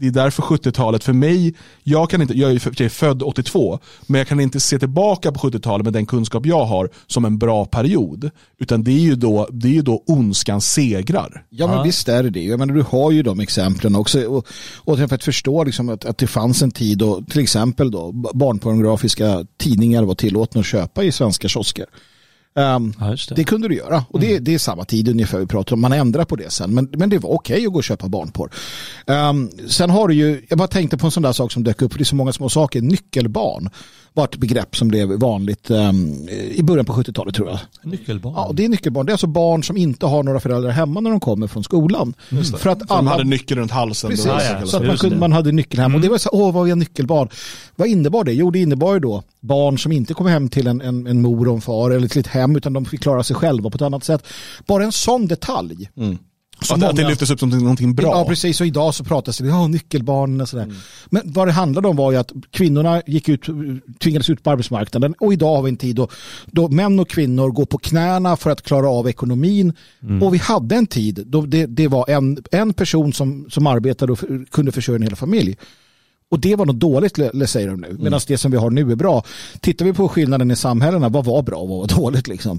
det 0.00 0.06
är 0.06 0.10
därför 0.10 0.42
70-talet 0.42 1.04
för 1.04 1.12
mig, 1.12 1.54
jag, 1.82 2.10
kan 2.10 2.22
inte, 2.22 2.38
jag 2.38 2.52
är 2.52 2.88
född 2.88 3.22
82, 3.22 3.78
men 4.06 4.18
jag 4.18 4.28
kan 4.28 4.40
inte 4.40 4.60
se 4.60 4.78
tillbaka 4.78 5.32
på 5.32 5.40
70-talet 5.40 5.84
med 5.84 5.92
den 5.92 6.06
kunskap 6.06 6.46
jag 6.46 6.64
har 6.64 6.90
som 7.06 7.24
en 7.24 7.38
bra 7.38 7.64
period. 7.64 8.30
Utan 8.58 8.84
det 8.84 8.90
är 8.90 9.00
ju 9.00 9.14
då, 9.14 9.48
det 9.52 9.68
är 9.68 9.72
ju 9.72 9.82
då 9.82 10.02
ondskan 10.06 10.60
segrar. 10.60 11.44
Ja 11.50 11.66
men 11.66 11.82
visst 11.82 12.08
är 12.08 12.22
det 12.22 12.30
det. 12.30 12.44
Jag 12.44 12.58
menar, 12.58 12.74
du 12.74 12.84
har 12.88 13.10
ju 13.10 13.22
de 13.22 13.40
exemplen 13.40 13.96
också. 13.96 14.26
Och, 14.26 14.46
och 14.76 14.98
för 14.98 15.14
att 15.14 15.24
förstå 15.24 15.64
liksom 15.64 15.88
att, 15.88 16.04
att 16.04 16.18
det 16.18 16.26
fanns 16.26 16.62
en 16.62 16.70
tid 16.70 16.98
då 16.98 17.22
till 17.22 17.40
exempel 17.40 17.90
då, 17.90 18.12
barnpornografiska 18.12 19.46
tidningar 19.58 20.02
var 20.02 20.14
tillåtna 20.14 20.60
att 20.60 20.66
köpa 20.66 21.04
i 21.04 21.12
svenska 21.12 21.48
kiosker. 21.48 21.86
Ehm, 22.56 22.94
det. 23.36 23.44
kunde 23.44 23.68
du 23.68 23.74
göra. 23.74 24.04
Och 24.10 24.20
det, 24.20 24.38
det 24.38 24.54
är 24.54 24.58
samma 24.58 24.84
tid 24.84 25.08
ungefär 25.08 25.38
vi 25.38 25.46
pratar 25.46 25.74
om. 25.74 25.80
Man 25.80 25.92
ändrar 25.92 26.24
på 26.24 26.36
det 26.36 26.52
sen. 26.52 26.74
Men, 26.74 26.88
men 26.92 27.10
det 27.10 27.18
var 27.18 27.30
okej 27.30 27.66
att 27.66 27.72
gå 27.72 27.78
och 27.78 27.84
köpa 27.84 28.08
barnporr. 28.08 28.50
Ehm, 29.06 29.50
sen 29.68 29.90
har 29.90 30.08
du 30.08 30.14
ju, 30.14 30.42
jag 30.48 30.58
bara 30.58 30.68
tänkte 30.68 30.96
på 30.96 31.06
en 31.06 31.10
sån 31.10 31.22
där 31.22 31.32
sak 31.32 31.52
som 31.52 31.64
dök 31.64 31.82
upp. 31.82 31.94
Det 31.94 32.02
är 32.02 32.04
så 32.04 32.16
många 32.16 32.32
små 32.32 32.48
saker. 32.48 32.80
Nyckelbarn 32.80 33.70
var 34.12 34.24
ett 34.24 34.36
begrepp 34.36 34.76
som 34.76 34.88
blev 34.88 35.08
vanligt 35.08 35.70
ehm, 35.70 36.28
i 36.28 36.62
början 36.62 36.84
på 36.84 36.92
70-talet 36.92 37.34
tror 37.34 37.48
jag. 37.48 37.58
Nyckelbarn. 37.82 38.34
Ja, 38.36 38.50
det 38.54 38.64
är 38.64 38.68
nyckelbarn. 38.68 39.06
Det 39.06 39.10
är 39.10 39.14
alltså 39.14 39.26
barn 39.26 39.64
som 39.64 39.76
inte 39.76 40.06
har 40.06 40.22
några 40.22 40.40
föräldrar 40.40 40.70
hemma 40.70 41.00
när 41.00 41.10
de 41.10 41.20
kommer 41.20 41.46
från 41.46 41.64
skolan. 41.64 42.14
För 42.28 42.70
att 42.70 42.78
För 42.78 42.96
de 42.96 43.06
hade 43.06 43.24
nyckeln 43.24 43.60
runt 43.60 43.70
halsen. 43.70 44.10
Precis, 44.10 44.26
då. 44.60 44.66
så 44.66 44.76
att 44.76 44.86
man, 44.86 44.96
kunde, 44.96 45.16
man 45.16 45.32
hade 45.32 45.52
nyckel 45.52 45.80
hem. 45.80 45.94
Och 45.94 46.00
det 46.00 46.08
var 46.08 46.18
så 46.18 46.28
åh 46.32 46.52
vad 46.52 46.70
är 46.70 46.74
nyckelbarn? 46.74 47.28
Vad 47.76 47.88
innebar 47.88 48.24
det? 48.24 48.32
Jo, 48.32 48.50
det 48.50 48.58
innebar 48.58 48.94
ju 48.94 49.00
då 49.00 49.22
barn 49.40 49.78
som 49.78 49.92
inte 49.92 50.14
kom 50.14 50.26
hem 50.26 50.48
till 50.48 50.66
en, 50.66 50.80
en, 50.80 51.06
en 51.06 51.22
mor 51.22 51.48
och 51.48 51.54
en 51.54 51.60
far 51.60 51.90
eller 51.90 52.08
till 52.08 52.20
ett 52.20 52.26
hem 52.26 52.43
utan 52.56 52.72
de 52.72 52.84
fick 52.84 53.02
klara 53.02 53.22
sig 53.22 53.36
själva 53.36 53.70
på 53.70 53.76
ett 53.76 53.82
annat 53.82 54.04
sätt. 54.04 54.26
Bara 54.66 54.84
en 54.84 54.92
sån 54.92 55.26
detalj. 55.26 55.90
Att, 56.70 56.82
att 56.82 56.96
det 56.96 57.08
lyftes 57.08 57.30
upp 57.30 57.40
som 57.40 57.48
någonting 57.48 57.94
bra. 57.94 58.10
Ja, 58.10 58.24
precis. 58.24 58.60
Och 58.60 58.66
idag 58.66 58.94
så 58.94 59.04
pratas 59.04 59.38
det 59.38 59.50
om 59.50 59.70
nyckelbarn 59.70 60.40
och 60.40 60.48
sådär. 60.48 60.72
Men 61.10 61.22
vad 61.24 61.48
det 61.48 61.52
handlade 61.52 61.88
om 61.88 61.96
var 61.96 62.12
ju 62.12 62.18
att 62.18 62.32
kvinnorna 62.50 63.02
gick 63.06 63.28
ut, 63.28 63.46
tvingades 64.02 64.30
ut 64.30 64.42
på 64.42 64.50
arbetsmarknaden 64.50 65.14
och 65.18 65.32
idag 65.32 65.56
har 65.56 65.62
vi 65.62 65.70
en 65.70 65.76
tid 65.76 65.96
då, 65.96 66.08
då 66.46 66.68
män 66.68 67.00
och 67.00 67.08
kvinnor 67.08 67.50
går 67.50 67.66
på 67.66 67.78
knäna 67.78 68.36
för 68.36 68.50
att 68.50 68.62
klara 68.62 68.88
av 68.88 69.08
ekonomin. 69.08 69.72
Och 70.22 70.34
vi 70.34 70.38
hade 70.38 70.74
en 70.74 70.86
tid 70.86 71.22
då 71.26 71.40
det, 71.46 71.66
det 71.66 71.88
var 71.88 72.10
en, 72.10 72.38
en 72.50 72.72
person 72.72 73.12
som, 73.12 73.46
som 73.50 73.66
arbetade 73.66 74.12
och 74.12 74.18
kunde 74.50 74.72
försörja 74.72 74.96
en 74.96 75.02
hel 75.02 75.16
familj. 75.16 75.56
Och 76.30 76.40
det 76.40 76.56
var 76.56 76.66
något 76.66 76.80
dåligt, 76.80 77.18
säger 77.50 77.68
de 77.68 77.80
nu. 77.80 77.96
Medan 78.00 78.20
det 78.28 78.38
som 78.38 78.50
vi 78.50 78.56
har 78.56 78.70
nu 78.70 78.92
är 78.92 78.96
bra. 78.96 79.24
Tittar 79.60 79.84
vi 79.84 79.92
på 79.92 80.08
skillnaden 80.08 80.50
i 80.50 80.56
samhällena, 80.56 81.08
vad 81.08 81.24
var 81.24 81.42
bra 81.42 81.56
och 81.56 81.68
vad 81.68 81.78
var 81.78 81.86
dåligt? 82.00 82.28
Liksom? 82.28 82.58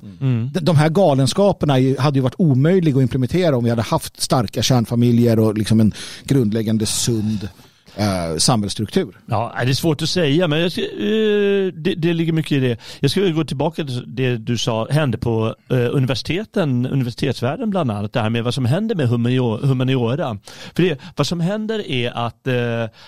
De- 0.53 0.59
De 0.65 0.75
här 0.75 0.89
galenskaperna 0.89 1.73
hade 2.01 2.17
ju 2.19 2.21
varit 2.23 2.35
omöjliga 2.37 2.95
att 2.97 3.01
implementera 3.01 3.57
om 3.57 3.63
vi 3.63 3.69
hade 3.69 3.81
haft 3.81 4.21
starka 4.21 4.61
kärnfamiljer 4.61 5.39
och 5.39 5.57
liksom 5.57 5.79
en 5.79 5.93
grundläggande 6.23 6.85
sund 6.85 7.49
eh, 7.95 8.37
samhällsstruktur. 8.37 9.17
Ja, 9.25 9.53
det 9.63 9.69
är 9.69 9.73
svårt 9.73 10.01
att 10.01 10.09
säga, 10.09 10.47
men 10.47 10.71
ska, 10.71 10.81
eh, 10.81 11.73
det, 11.73 11.95
det 11.97 12.13
ligger 12.13 12.33
mycket 12.33 12.51
i 12.51 12.59
det. 12.59 12.77
Jag 12.99 13.11
ska 13.11 13.21
gå 13.21 13.43
tillbaka 13.43 13.85
till 13.85 14.03
det 14.15 14.37
du 14.37 14.57
sa 14.57 14.87
hände 14.89 15.17
på 15.17 15.55
eh, 15.69 15.77
universiteten, 15.77 16.85
universitetsvärlden 16.85 17.69
bland 17.69 17.91
annat, 17.91 18.13
det 18.13 18.21
här 18.21 18.29
med 18.29 18.43
vad 18.43 18.53
som 18.53 18.65
händer 18.65 18.95
med 18.95 19.09
humaniora. 19.09 20.37
För 20.75 20.83
det, 20.83 20.99
vad 21.15 21.27
som 21.27 21.39
händer 21.39 21.87
är 21.91 22.11
att 22.11 22.47
eh, 22.47 22.55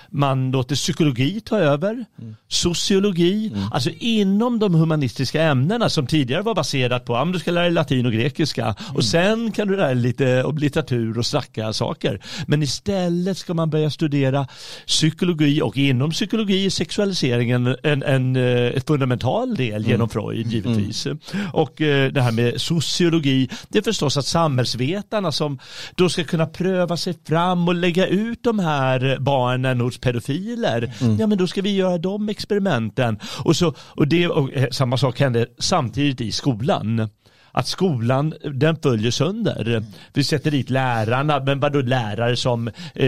man 0.09 0.51
låter 0.51 0.75
psykologi 0.75 1.41
ta 1.41 1.59
över, 1.59 2.05
sociologi, 2.47 3.55
alltså 3.71 3.89
inom 3.99 4.59
de 4.59 4.73
humanistiska 4.75 5.41
ämnena 5.43 5.89
som 5.89 6.07
tidigare 6.07 6.41
var 6.41 6.55
baserat 6.55 7.05
på, 7.05 7.13
men 7.13 7.31
du 7.31 7.39
ska 7.39 7.51
lära 7.51 7.63
dig 7.63 7.73
latin 7.73 8.05
och 8.05 8.11
grekiska 8.11 8.75
och 8.93 9.03
sen 9.03 9.51
kan 9.51 9.67
du 9.67 9.75
lära 9.75 9.87
dig 9.87 9.95
lite 9.95 10.43
om 10.43 10.57
litteratur 10.57 11.17
och 11.17 11.25
snacka 11.25 11.73
saker. 11.73 12.19
Men 12.47 12.63
istället 12.63 13.37
ska 13.37 13.53
man 13.53 13.69
börja 13.69 13.89
studera 13.89 14.47
psykologi 14.85 15.61
och 15.61 15.77
inom 15.77 16.11
psykologi 16.11 16.65
är 16.65 16.69
sexualiseringen 16.69 17.75
en, 17.83 18.03
en, 18.03 18.35
eh, 18.35 18.43
ett 18.43 18.87
fundamental 18.87 19.55
del 19.55 19.87
genom 19.87 20.09
Freud 20.09 20.47
givetvis. 20.47 21.07
Och 21.53 21.81
eh, 21.81 22.11
det 22.11 22.21
här 22.21 22.31
med 22.31 22.61
sociologi, 22.61 23.49
det 23.67 23.77
är 23.77 23.83
förstås 23.83 24.17
att 24.17 24.25
samhällsvetarna 24.25 25.31
som 25.31 25.59
då 25.95 26.09
ska 26.09 26.23
kunna 26.23 26.45
pröva 26.45 26.97
sig 26.97 27.13
fram 27.27 27.67
och 27.67 27.75
lägga 27.75 28.07
ut 28.07 28.43
de 28.43 28.59
här 28.59 29.17
barnen 29.19 29.81
hos 29.81 29.97
pedofiler, 29.97 30.91
ja 31.19 31.27
men 31.27 31.37
då 31.37 31.47
ska 31.47 31.61
vi 31.61 31.75
göra 31.75 31.97
de 31.97 32.29
experimenten. 32.29 33.19
Och, 33.43 33.55
så, 33.55 33.73
och, 33.79 34.07
det, 34.07 34.27
och 34.27 34.53
eh, 34.53 34.69
samma 34.71 34.97
sak 34.97 35.19
hände 35.19 35.47
samtidigt 35.59 36.21
i 36.21 36.31
skolan 36.31 37.09
att 37.57 37.67
skolan 37.67 38.33
den 38.43 38.75
följer 38.75 39.11
sönder. 39.11 39.83
Vi 40.13 40.23
sätter 40.23 40.51
dit 40.51 40.69
lärarna, 40.69 41.39
men 41.39 41.59
vadå 41.59 41.81
lärare 41.81 42.35
som 42.35 42.67
eh, 42.67 43.03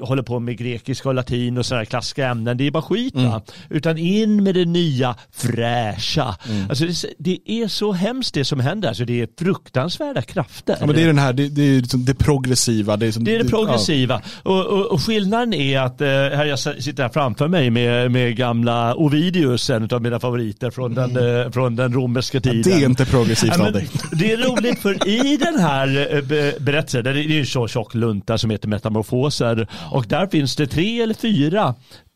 håller 0.00 0.22
på 0.22 0.40
med 0.40 0.58
grekiska 0.58 1.08
och 1.08 1.14
latin 1.14 1.58
och 1.58 1.66
sådana 1.66 1.84
klassiska 1.84 2.28
ämnen, 2.28 2.56
det 2.56 2.66
är 2.66 2.70
bara 2.70 2.82
skit 2.82 3.14
va? 3.14 3.42
Utan 3.70 3.98
in 3.98 4.42
med 4.42 4.54
det 4.54 4.64
nya 4.64 5.14
fräscha. 5.32 6.36
Alltså 6.68 6.84
det, 7.18 7.38
är 7.46 7.68
så 7.68 7.92
hemskt 7.92 8.34
det 8.34 8.44
som 8.44 8.60
händer, 8.60 8.88
alltså 8.88 9.04
det 9.04 9.20
är 9.20 9.28
fruktansvärda 9.38 10.22
krafter. 10.22 10.76
Ja, 10.80 10.86
men 10.86 10.94
det 10.94 11.02
är 11.02 11.06
den 11.06 11.18
här, 11.18 11.32
det, 11.32 11.48
det 11.48 11.62
är 11.62 11.80
liksom 11.80 12.04
det 12.04 12.14
progressiva. 12.14 12.96
Det 12.96 13.06
är, 13.06 13.12
som, 13.12 13.24
Det 13.24 13.34
är 13.34 13.44
det 13.44 13.50
progressiva. 13.50 14.22
Och, 14.42 14.66
och, 14.66 14.86
och 14.86 15.02
skillnaden 15.02 15.54
är 15.54 15.80
att, 15.80 16.00
eh, 16.00 16.06
här 16.08 16.44
jag 16.44 16.58
sitter 16.58 17.02
här 17.02 17.10
framför 17.10 17.48
mig 17.48 17.70
med, 17.70 18.10
med 18.10 18.36
gamla 18.36 18.94
Ovidius, 18.94 19.70
en 19.70 19.88
av 19.92 20.02
mina 20.02 20.20
favoriter 20.20 20.70
från 20.70 20.94
den, 20.94 21.16
eh, 21.16 21.50
från 21.50 21.76
den 21.76 21.92
romerska 21.92 22.40
tiden. 22.40 22.62
det 22.62 22.72
är 22.72 22.86
inte 22.86 23.04
progressivt 23.06 23.54
Ja, 23.58 23.71
dig. 23.72 23.88
Det 24.12 24.32
är 24.32 24.36
roligt 24.36 24.78
för 24.78 25.08
i 25.08 25.36
den 25.36 25.58
här 25.60 26.14
eh, 26.14 26.22
be- 26.22 26.54
berättelsen, 26.60 27.04
det 27.04 27.10
är 27.10 27.14
ju 27.22 27.46
så 27.46 27.68
tjock 27.68 27.94
lunta 27.94 28.38
som 28.38 28.50
heter 28.50 28.68
Metamorfoser 28.68 29.66
och 29.90 30.04
där 30.08 30.26
finns 30.26 30.56
det 30.56 30.66
tre 30.66 31.02
eller 31.02 31.14
fyra 31.14 31.74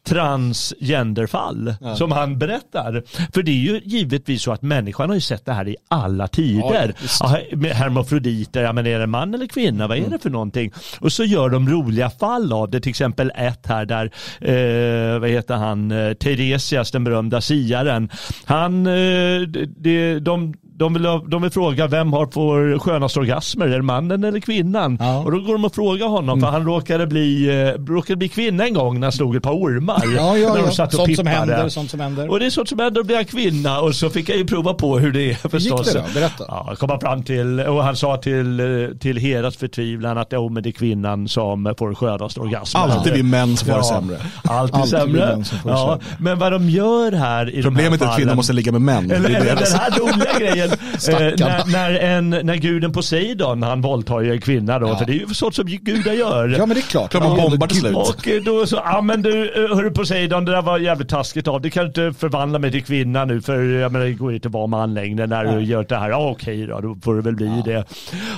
transgenderfall 0.08 1.74
som 1.96 2.12
han 2.12 2.38
berättar. 2.38 3.02
För 3.34 3.42
det 3.42 3.50
är 3.50 3.54
ju 3.72 3.80
givetvis 3.84 4.42
så 4.42 4.52
att 4.52 4.62
människan 4.62 5.08
har 5.08 5.14
ju 5.14 5.20
sett 5.20 5.44
det 5.46 5.52
här 5.52 5.68
i 5.68 5.76
alla 5.88 6.28
tider. 6.28 6.94
Ja, 7.20 7.38
med 7.52 7.70
hermafroditer, 7.70 8.62
ja, 8.62 8.72
men 8.72 8.86
är 8.86 8.98
det 8.98 9.06
man 9.06 9.34
eller 9.34 9.46
kvinna? 9.46 9.86
Vad 9.88 9.98
är 9.98 10.10
det 10.10 10.18
för 10.18 10.30
någonting? 10.30 10.72
Och 11.00 11.12
så 11.12 11.24
gör 11.24 11.48
de 11.48 11.68
roliga 11.68 12.10
fall 12.10 12.52
av 12.52 12.70
det. 12.70 12.80
Till 12.80 12.90
exempel 12.90 13.32
ett 13.36 13.66
här 13.66 13.84
där, 13.84 14.04
eh, 14.40 15.18
vad 15.20 15.30
heter 15.30 15.54
han, 15.54 15.90
eh, 15.90 16.12
Teresias, 16.12 16.90
den 16.90 17.04
berömda 17.04 17.40
siaren. 17.40 18.10
Han, 18.44 18.86
eh, 18.86 19.40
de, 19.78 20.18
de, 20.18 20.54
de, 20.78 20.94
vill, 20.94 21.02
de 21.26 21.42
vill 21.42 21.50
fråga 21.50 21.86
vem 21.86 22.12
har 22.12 22.26
får 22.26 22.78
skönast 22.78 23.16
orgasmer, 23.16 23.66
är 23.66 23.76
det 23.76 23.82
mannen 23.82 24.24
eller 24.24 24.40
kvinnan? 24.40 24.98
Och 25.24 25.32
då 25.32 25.40
går 25.40 25.52
de 25.52 25.64
och 25.64 25.74
frågar 25.74 26.06
honom 26.06 26.40
för 26.40 26.46
han 26.48 26.64
råkade 26.64 27.06
bli, 27.06 27.48
eh, 27.76 27.84
råkade 27.84 28.16
bli 28.16 28.28
kvinna 28.28 28.66
en 28.66 28.74
gång 28.74 29.00
när 29.00 29.06
han 29.06 29.12
slog 29.12 29.36
ett 29.36 29.42
par 29.42 29.52
ormar. 29.52 30.02
Ja, 30.16 30.36
ja, 30.38 30.48
när 30.48 30.56
de 30.56 30.64
ja. 30.64 30.70
satt 30.70 30.94
och 30.94 31.00
Sånt 31.00 31.16
som 31.16 31.26
händer, 31.26 31.68
sånt 31.68 31.90
som 31.90 32.00
händer. 32.00 32.30
Och 32.30 32.38
det 32.40 32.46
är 32.46 32.50
sånt 32.50 32.68
som 32.68 32.78
händer 32.78 33.00
att 33.00 33.06
bli 33.06 33.16
en 33.16 33.24
kvinna 33.24 33.80
och 33.80 33.94
så 33.94 34.10
fick 34.10 34.28
jag 34.28 34.38
ju 34.38 34.44
prova 34.46 34.74
på 34.74 34.98
hur 34.98 35.12
det 35.12 35.30
är 35.30 35.48
förstås. 35.48 35.92
det 35.92 35.98
då? 35.98 36.04
Berätta. 36.14 36.44
Ja, 36.48 36.74
kom 36.78 36.90
han 36.90 37.00
fram 37.00 37.22
till, 37.22 37.60
och 37.60 37.84
han 37.84 37.96
sa 37.96 38.16
till, 38.16 38.60
eh, 38.60 38.96
till 38.98 39.16
Heras 39.16 39.56
förtvivlan 39.56 40.18
att 40.18 40.28
jo, 40.30 40.48
men 40.48 40.62
det 40.62 40.68
är 40.68 40.72
kvinnan 40.72 41.28
som 41.28 41.74
får 41.78 41.94
skönast 41.94 42.38
orgasmer. 42.38 42.80
Alltid 42.80 43.12
vi 43.12 43.22
män 43.22 43.56
som 43.56 43.68
får 43.68 43.76
det 43.76 43.84
sämre. 43.84 44.16
Alltid, 44.44 44.84
sämre. 44.84 45.26
män 45.26 45.44
som 45.44 45.58
får 45.58 45.70
det 45.70 45.76
Ja, 45.76 45.98
men 46.18 46.38
vad 46.38 46.52
de 46.52 46.70
gör 46.70 47.12
här 47.12 47.54
i 47.54 47.62
Problemet 47.62 48.00
de 48.00 48.04
är 48.04 48.06
här 48.06 48.12
att 48.12 48.16
kvinnor 48.18 48.28
fallen- 48.28 48.36
måste 48.36 48.52
ligga 48.52 48.72
med 48.72 48.80
män. 48.80 49.10
Eller, 49.10 49.28
är 49.30 49.32
det 49.32 49.50
eller 49.50 49.54
den 49.54 49.80
här 49.80 49.90
roliga 49.98 50.38
grejen 50.38 50.65
men, 51.08 51.22
eh, 51.28 51.32
när, 51.38 51.72
när, 51.72 51.98
en, 51.98 52.30
när 52.30 52.56
guden 52.56 52.92
Poseidon, 52.92 53.62
han 53.62 53.80
våldtar 53.80 54.20
ju 54.20 54.32
en 54.32 54.40
kvinna 54.40 54.78
då, 54.78 54.86
Ja. 54.88 54.98
för 54.98 55.04
det 55.06 55.12
är 55.12 55.14
ju 55.14 55.26
sånt 55.34 55.54
som 55.54 55.66
gudar 55.66 56.12
gör. 56.12 56.48
Ja 56.48 56.66
men 56.66 56.68
det 56.68 56.80
är 56.80 56.82
klart. 56.82 57.10
Klart 57.10 57.22
man 57.22 57.36
bombar 57.36 57.66
till 57.66 57.76
slut. 57.76 57.96
Och 57.96 58.28
då 58.44 58.66
så, 58.66 58.76
ja 58.84 59.00
men 59.00 59.22
du, 59.22 59.64
eh, 59.64 59.76
hörru 59.76 59.90
Poseidon, 59.90 60.44
det 60.44 60.52
där 60.52 60.62
var 60.62 60.78
jävligt 60.78 61.08
taskigt 61.08 61.48
av 61.48 61.60
dig. 61.60 61.70
kan 61.70 61.82
du 61.92 62.06
inte 62.08 62.20
förvandla 62.20 62.58
mig 62.58 62.70
till 62.72 62.84
kvinna 62.84 63.24
nu 63.24 63.40
för 63.40 63.62
jag 63.62 63.92
menar, 63.92 64.06
det 64.06 64.12
går 64.12 64.30
ju 64.30 64.36
inte 64.36 64.48
att 64.48 64.54
vara 64.54 64.66
man 64.66 64.94
längre 64.94 65.26
när 65.26 65.44
du 65.44 65.64
gör 65.64 65.86
det 65.88 65.96
här. 65.96 66.10
Ja 66.10 66.30
okej 66.30 66.66
då, 66.66 66.80
då 66.80 66.96
får 67.02 67.14
det 67.14 67.22
väl 67.22 67.34
bli 67.36 67.62
det. 67.64 67.84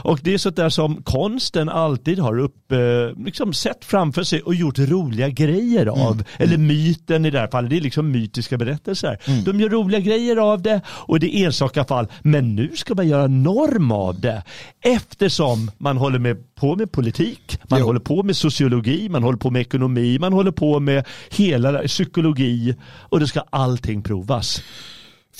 Och 0.02 0.18
det 0.22 0.34
är 0.34 0.38
sånt 0.38 0.56
där 0.56 0.68
som 0.68 1.02
konsten 1.02 1.68
alltid 1.68 2.18
har 2.18 2.38
upp, 2.38 2.72
eh, 2.72 2.78
liksom 3.24 3.52
sett 3.52 3.84
framför 3.84 4.22
sig 4.22 4.42
och 4.42 4.55
gjort 4.55 4.78
roliga 4.78 5.28
grejer 5.28 5.86
av. 5.86 6.22
Eller 6.38 6.56
myten 6.59 7.24
i 7.24 7.30
det 7.30 7.38
här 7.40 7.48
fallet, 7.48 7.70
det 7.70 7.76
är 7.76 7.80
liksom 7.80 8.10
mytiska 8.10 8.56
berättelser. 8.59 9.18
De 9.44 9.60
gör 9.60 9.68
roliga 9.68 10.00
grejer 10.00 10.36
av 10.36 10.62
det 10.62 10.80
och 10.88 11.20
det 11.20 11.36
är 11.36 11.46
enstaka 11.46 11.84
fall. 11.84 12.06
Men 12.22 12.54
nu 12.56 12.76
ska 12.76 12.94
man 12.94 13.08
göra 13.08 13.26
norm 13.26 13.92
av 13.92 14.20
det. 14.20 14.42
Eftersom 14.80 15.70
man 15.78 15.96
håller 15.96 16.18
med, 16.18 16.54
på 16.54 16.76
med 16.76 16.92
politik, 16.92 17.58
man 17.68 17.80
Jo. 17.80 17.86
håller 17.86 18.00
på 18.00 18.22
med 18.22 18.36
sociologi, 18.36 19.08
man 19.08 19.22
håller 19.22 19.38
på 19.38 19.50
med 19.50 19.60
ekonomi, 19.60 20.18
man 20.18 20.32
håller 20.32 20.50
på 20.50 20.80
med 20.80 21.06
hela 21.30 21.78
psykologi 21.78 22.74
och 22.84 23.20
det 23.20 23.26
ska 23.26 23.40
allting 23.50 24.02
provas. 24.02 24.62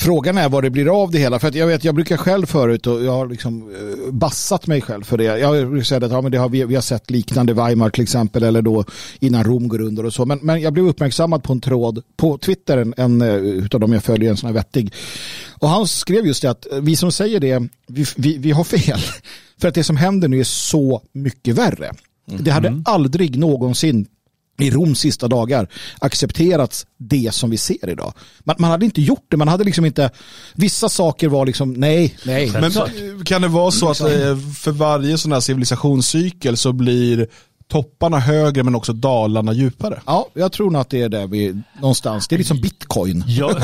Frågan 0.01 0.39
är 0.39 0.49
vad 0.49 0.65
det 0.65 0.71
blir 0.71 1.03
av 1.03 1.11
det 1.11 1.19
hela. 1.19 1.39
För 1.39 1.49
att 1.49 1.55
jag 1.55 1.67
vet, 1.67 1.85
jag 1.85 1.95
brukar 1.95 2.17
själv 2.17 2.47
förut 2.47 2.87
och 2.87 3.05
jag 3.05 3.13
har 3.13 3.27
liksom 3.27 3.63
eh, 3.71 4.13
bassat 4.13 4.67
mig 4.67 4.81
själv 4.81 5.05
för 5.05 5.19
det. 5.19 5.25
Jag 5.25 5.69
brukar 5.69 5.85
säga 5.85 6.07
att 6.07 6.13
ja, 6.13 6.21
men 6.21 6.33
det 6.33 6.39
har, 6.39 6.49
vi, 6.49 6.65
vi 6.65 6.75
har 6.75 6.83
sett 6.83 7.11
liknande 7.11 7.55
Weimar 7.55 7.91
till 7.91 8.03
exempel 8.03 8.43
eller 8.43 8.63
då 8.63 8.85
innan 9.21 9.45
Rom 9.45 9.69
går 9.69 9.81
under 9.81 10.07
och 10.07 10.15
så. 10.15 10.25
Men, 10.25 10.39
men 10.43 10.61
jag 10.61 10.73
blev 10.73 10.89
uppmärksammad 10.89 11.43
på 11.43 11.53
en 11.53 11.61
tråd 11.61 12.03
på 12.17 12.39
Twitter, 12.39 12.79
en, 12.79 12.95
en 12.97 13.23
eh, 13.23 13.35
utav 13.35 13.81
dem 13.81 13.93
jag 13.93 14.05
följer, 14.05 14.31
en 14.31 14.37
sån 14.37 14.47
här 14.47 14.55
vettig. 14.55 14.93
Och 15.59 15.69
han 15.69 15.87
skrev 15.87 16.27
just 16.27 16.43
det 16.43 16.51
att 16.51 16.73
eh, 16.73 16.79
vi 16.81 16.97
som 16.97 17.13
säger 17.13 17.41
det, 17.41 17.69
vi, 17.87 18.05
vi, 18.17 18.39
vi 18.39 18.51
har 18.51 18.65
fel. 18.65 19.01
För 19.61 19.69
att 19.69 19.75
det 19.75 19.85
som 19.85 19.97
händer 19.97 20.29
nu 20.29 20.41
är 20.41 20.45
så 20.45 21.03
mycket 21.13 21.55
värre. 21.55 21.93
Det 22.39 22.51
hade 22.51 22.83
aldrig 22.85 23.39
någonsin 23.39 24.07
i 24.59 24.71
Roms 24.71 24.99
sista 24.99 25.29
dagar 25.29 25.69
accepterats 25.99 26.87
det 26.99 27.35
som 27.35 27.51
vi 27.51 27.57
ser 27.57 27.89
idag. 27.89 28.13
Man, 28.45 28.57
man 28.59 28.71
hade 28.71 28.85
inte 28.85 29.03
gjort 29.03 29.27
det, 29.29 29.37
man 29.37 29.49
hade 29.49 29.65
liksom 29.65 29.85
inte, 29.85 30.11
vissa 30.55 30.89
saker 30.89 31.29
var 31.29 31.47
liksom 31.47 31.73
nej, 31.73 32.17
nej. 32.25 32.53
Men 32.53 32.73
kan 33.25 33.43
det 33.43 33.49
vara 33.49 33.71
så 33.71 33.91
att 33.91 34.01
eh, 34.01 34.39
för 34.59 34.71
varje 34.71 35.19
sån 35.19 35.33
här 35.33 35.41
civilisationscykel 35.41 36.57
så 36.57 36.73
blir 36.73 37.29
topparna 37.69 38.19
högre 38.19 38.63
men 38.63 38.75
också 38.75 38.93
dalarna 38.93 39.53
djupare? 39.53 40.01
Ja, 40.07 40.27
jag 40.35 40.53
tror 40.53 40.71
nog 40.71 40.81
att 40.81 40.91
det 40.91 41.03
är 41.03 41.09
där 41.09 41.27
vi 41.27 41.63
någonstans, 41.81 42.29
det 42.29 42.37
är 42.37 42.39
liksom 42.39 42.61
bitcoin. 42.61 43.25
Jag, 43.27 43.57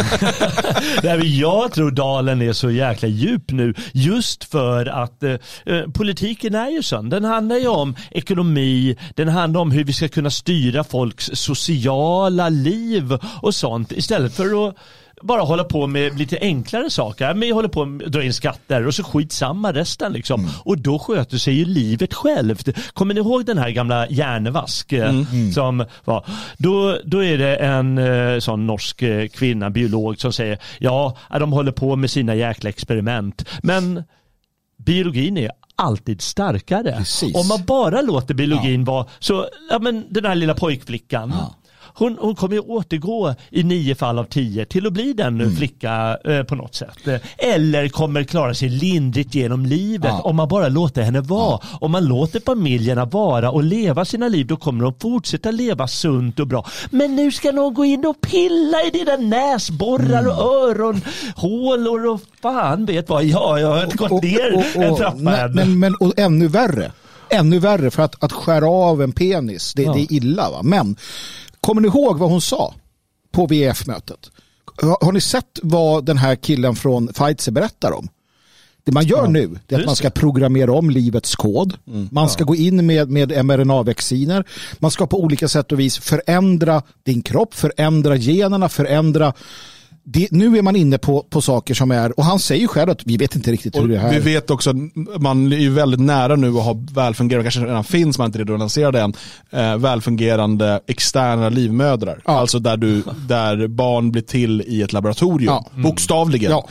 jag 1.23 1.73
tror 1.73 1.91
dalen 1.91 2.43
är 2.43 2.53
så 2.53 2.71
jäkla 2.71 3.09
djup 3.09 3.51
nu 3.51 3.75
just 3.93 4.45
för 4.45 4.87
att 4.87 5.23
eh, 5.23 5.37
eh, 5.67 5.83
politiken 5.95 6.55
är 6.55 6.69
ju 6.69 6.83
sån. 6.83 7.11
Den 7.11 7.25
handlar 7.25 7.57
ju 7.57 7.69
om 7.69 7.97
ekonomi, 8.11 8.97
den 9.15 9.29
handlar 9.29 9.61
om 9.61 9.71
hur 9.71 9.85
vi 9.85 9.93
ska 9.93 10.09
kunna 10.09 10.31
styra 10.31 10.85
folks 10.85 11.31
sociala 11.35 12.49
liv 12.49 13.19
och 13.43 13.55
sånt 13.55 13.93
istället 13.93 14.35
för 14.35 14.69
att 14.69 14.77
bara 15.25 15.43
hålla 15.43 15.65
på 15.65 15.87
med 15.87 16.19
lite 16.19 16.39
enklare 16.41 16.91
saker. 16.91 17.35
Men 17.35 17.49
jag 17.49 17.55
håller 17.55 17.69
på 17.69 17.85
med 17.85 18.07
att 18.07 18.13
dra 18.13 18.23
in 18.23 18.33
skatter 18.35 18.87
och 18.87 18.95
så 18.95 19.03
skitsamma 19.05 19.73
resten 19.73 20.13
liksom. 20.13 20.41
Mm. 20.41 20.53
Och 20.65 20.79
då 20.79 20.99
sköter 20.99 21.39
sig 21.39 21.55
ju 21.55 21.65
livet 21.65 22.15
självt. 22.15 22.69
Kommer 22.93 23.15
ni 23.15 23.21
ihåg 23.21 23.47
den 23.47 23.59
här 23.59 23.71
gamla 23.71 24.09
Hjärnevask? 24.09 24.93
eh, 24.93 25.11
Mm. 25.15 25.53
Som 25.53 25.85
var, 26.05 26.27
då, 26.59 26.99
då 27.05 27.25
är 27.25 27.39
det 27.39 27.57
en 27.57 27.99
eh, 27.99 28.39
sån 28.39 28.67
norsk 28.67 29.03
eh, 29.03 29.29
kvinna, 29.29 29.71
biolog, 29.71 30.21
som 30.21 30.33
säger 30.33 30.59
ja, 30.79 31.17
de 31.41 31.53
håller 31.53 31.73
på 31.73 31.97
med 31.97 32.11
sina 32.11 32.35
jäkla 32.35 32.71
experiment. 32.71 33.49
Men 33.63 34.03
biologin 34.77 35.37
är 35.39 35.51
alltid 35.77 36.21
starkare. 36.23 36.95
Precis. 36.99 37.35
Om 37.37 37.49
man 37.49 37.65
bara 37.65 38.03
låter 38.03 38.35
biologin 38.35 38.85
vara 38.85 39.07
så, 39.19 39.49
ja 39.71 39.79
men 39.79 40.05
den 40.11 40.25
här 40.25 40.35
lilla 40.35 40.55
pojkflickan. 40.55 41.33
Hon, 41.97 42.17
hon 42.21 42.35
kommer 42.35 42.55
ju 42.55 42.61
återgå 42.61 43.35
i 43.51 43.63
nio 43.63 43.95
fall 43.95 44.19
av 44.19 44.25
tio 44.25 44.65
till 44.65 44.87
att 44.87 44.93
bli 44.93 45.13
den 45.13 45.41
Mm. 45.41 45.57
flicka 45.57 46.19
eh, 46.25 46.43
på 46.43 46.55
något 46.55 46.75
sätt. 46.75 46.99
Eller 47.39 47.89
kommer 47.89 48.25
klara 48.25 48.55
sig 48.55 48.69
lindrigt 48.69 49.35
genom 49.35 49.67
livet 49.67 50.11
Ja. 50.15 50.21
om 50.21 50.37
man 50.37 50.49
bara 50.49 50.69
låter 50.69 51.03
henne 51.03 51.21
vara. 51.21 51.61
Om 51.81 51.91
man 51.93 52.05
låter 52.05 52.41
familjerna 52.47 53.05
vara 53.05 53.51
och 53.51 53.65
leva 53.65 54.05
sina 54.05 54.29
liv 54.29 54.47
då 54.47 54.57
kommer 54.57 54.85
de 54.85 54.95
fortsätta 55.01 55.51
leva 55.51 55.87
sunt 55.89 56.41
och 56.41 56.47
bra. 56.47 56.67
Men 56.91 57.17
nu 57.17 57.33
ska 57.33 57.53
någon 57.53 57.75
gå 57.75 57.85
in 57.85 58.07
och 58.07 58.21
pilla 58.21 58.83
i 58.87 58.91
dina 58.91 59.17
näsborrar 59.17 60.27
och 60.29 60.69
öronhålor 60.71 62.07
och 62.07 62.21
fan 62.43 62.87
vet 62.87 63.09
vad. 63.09 63.25
Ja, 63.25 63.59
jag 63.61 63.69
har 63.69 63.85
inte 63.85 63.97
gått 63.97 64.23
ner 64.23 64.65
en 64.75 64.97
trappa 64.97 65.37
än. 65.39 65.53
men, 65.53 65.79
men 65.79 65.95
och 65.95 66.13
ännu 66.19 66.49
värre, 66.49 66.93
ännu 67.31 67.59
värre 67.59 67.91
för 67.91 68.03
att, 68.03 68.25
att 68.25 68.33
skära 68.33 68.67
av 68.69 69.03
en 69.03 69.13
penis, 69.13 69.73
det, 69.75 69.83
det 69.85 70.01
är 70.01 70.13
illa 70.13 70.51
va. 70.51 70.61
Men 70.63 70.97
kommer 71.65 71.81
ni 71.81 71.89
ihåg 71.89 72.19
vad 72.19 72.31
hon 72.31 72.41
sa 72.41 72.75
på 73.33 73.47
VF-mötet? 73.47 74.31
Har, 74.83 75.05
har 75.05 75.13
ni 75.13 75.21
sett 75.21 75.59
vad 75.63 76.05
den 76.05 76.19
här 76.19 76.37
killen 76.37 76.77
från 76.77 77.07
Pfizer 77.07 77.53
berättar 77.53 77.93
om? 77.93 78.09
Det 78.85 78.93
man 78.93 79.07
gör 79.07 79.29
nu 79.29 79.59
det 79.67 79.75
är 79.75 79.81
att 79.81 79.87
man 79.87 79.97
ska 79.97 80.11
programmera 80.11 80.73
om 80.73 80.91
livets 80.91 81.37
kod. 81.37 81.77
Man 82.11 82.29
ska 82.29 82.45
gå 82.45 82.55
in 82.55 82.87
med, 82.87 83.11
med 83.11 83.45
mRNA-vacciner. 83.45 84.45
Man 84.79 84.91
ska 84.91 85.07
på 85.07 85.21
olika 85.21 85.49
sätt 85.49 85.73
och 85.73 85.81
vis 85.81 85.99
förändra 85.99 86.83
din 87.03 87.23
kropp, 87.23 87.55
förändra 87.55 88.17
generna, 88.17 88.69
förändra 88.69 89.33
det, 90.07 90.29
nu 90.31 90.59
är 90.59 90.63
man 90.63 90.77
inne 90.77 90.99
på, 90.99 91.23
på 91.31 91.41
saker 91.41 91.75
som 91.75 91.91
är, 91.91 92.19
och 92.19 92.25
han 92.25 92.39
säger 92.39 92.61
ju 92.61 92.69
själv 92.69 92.91
att 92.91 93.01
vi 93.05 93.17
vet 93.17 93.37
inte 93.37 93.53
riktigt 93.53 93.77
hur 93.77 93.83
Och 93.83 93.89
det 93.89 93.99
här 93.99 94.11
vi 94.13 94.19
vet 94.19 94.51
också 94.51 94.71
att 94.71 94.77
man 95.23 95.53
är 95.53 95.57
ju 95.57 95.71
väldigt 95.71 96.01
nära 96.01 96.37
nu 96.37 96.49
att 96.49 96.65
ha 96.65 96.77
välfungerande, 96.95 97.45
kanske 97.51 97.61
redan 97.71 97.85
finns, 97.85 98.19
man 98.19 98.27
inte 98.27 98.39
redan 98.39 98.59
lanserade 98.59 99.01
än, 99.01 99.15
eh, 99.51 99.77
välfungerande 99.77 100.81
externa 100.87 101.49
livmödrar. 101.49 102.23
Ja. 102.27 102.33
Alltså 102.33 102.59
där, 102.59 102.77
du, 102.77 103.03
där 103.29 103.67
barn 103.67 104.13
blir 104.13 104.23
till 104.23 104.63
i 104.67 104.83
ett 104.83 104.93
laboratorium, 104.93 105.53
Ja. 105.53 105.67
bokstavligen. 105.83 106.51
Ja. 106.53 106.67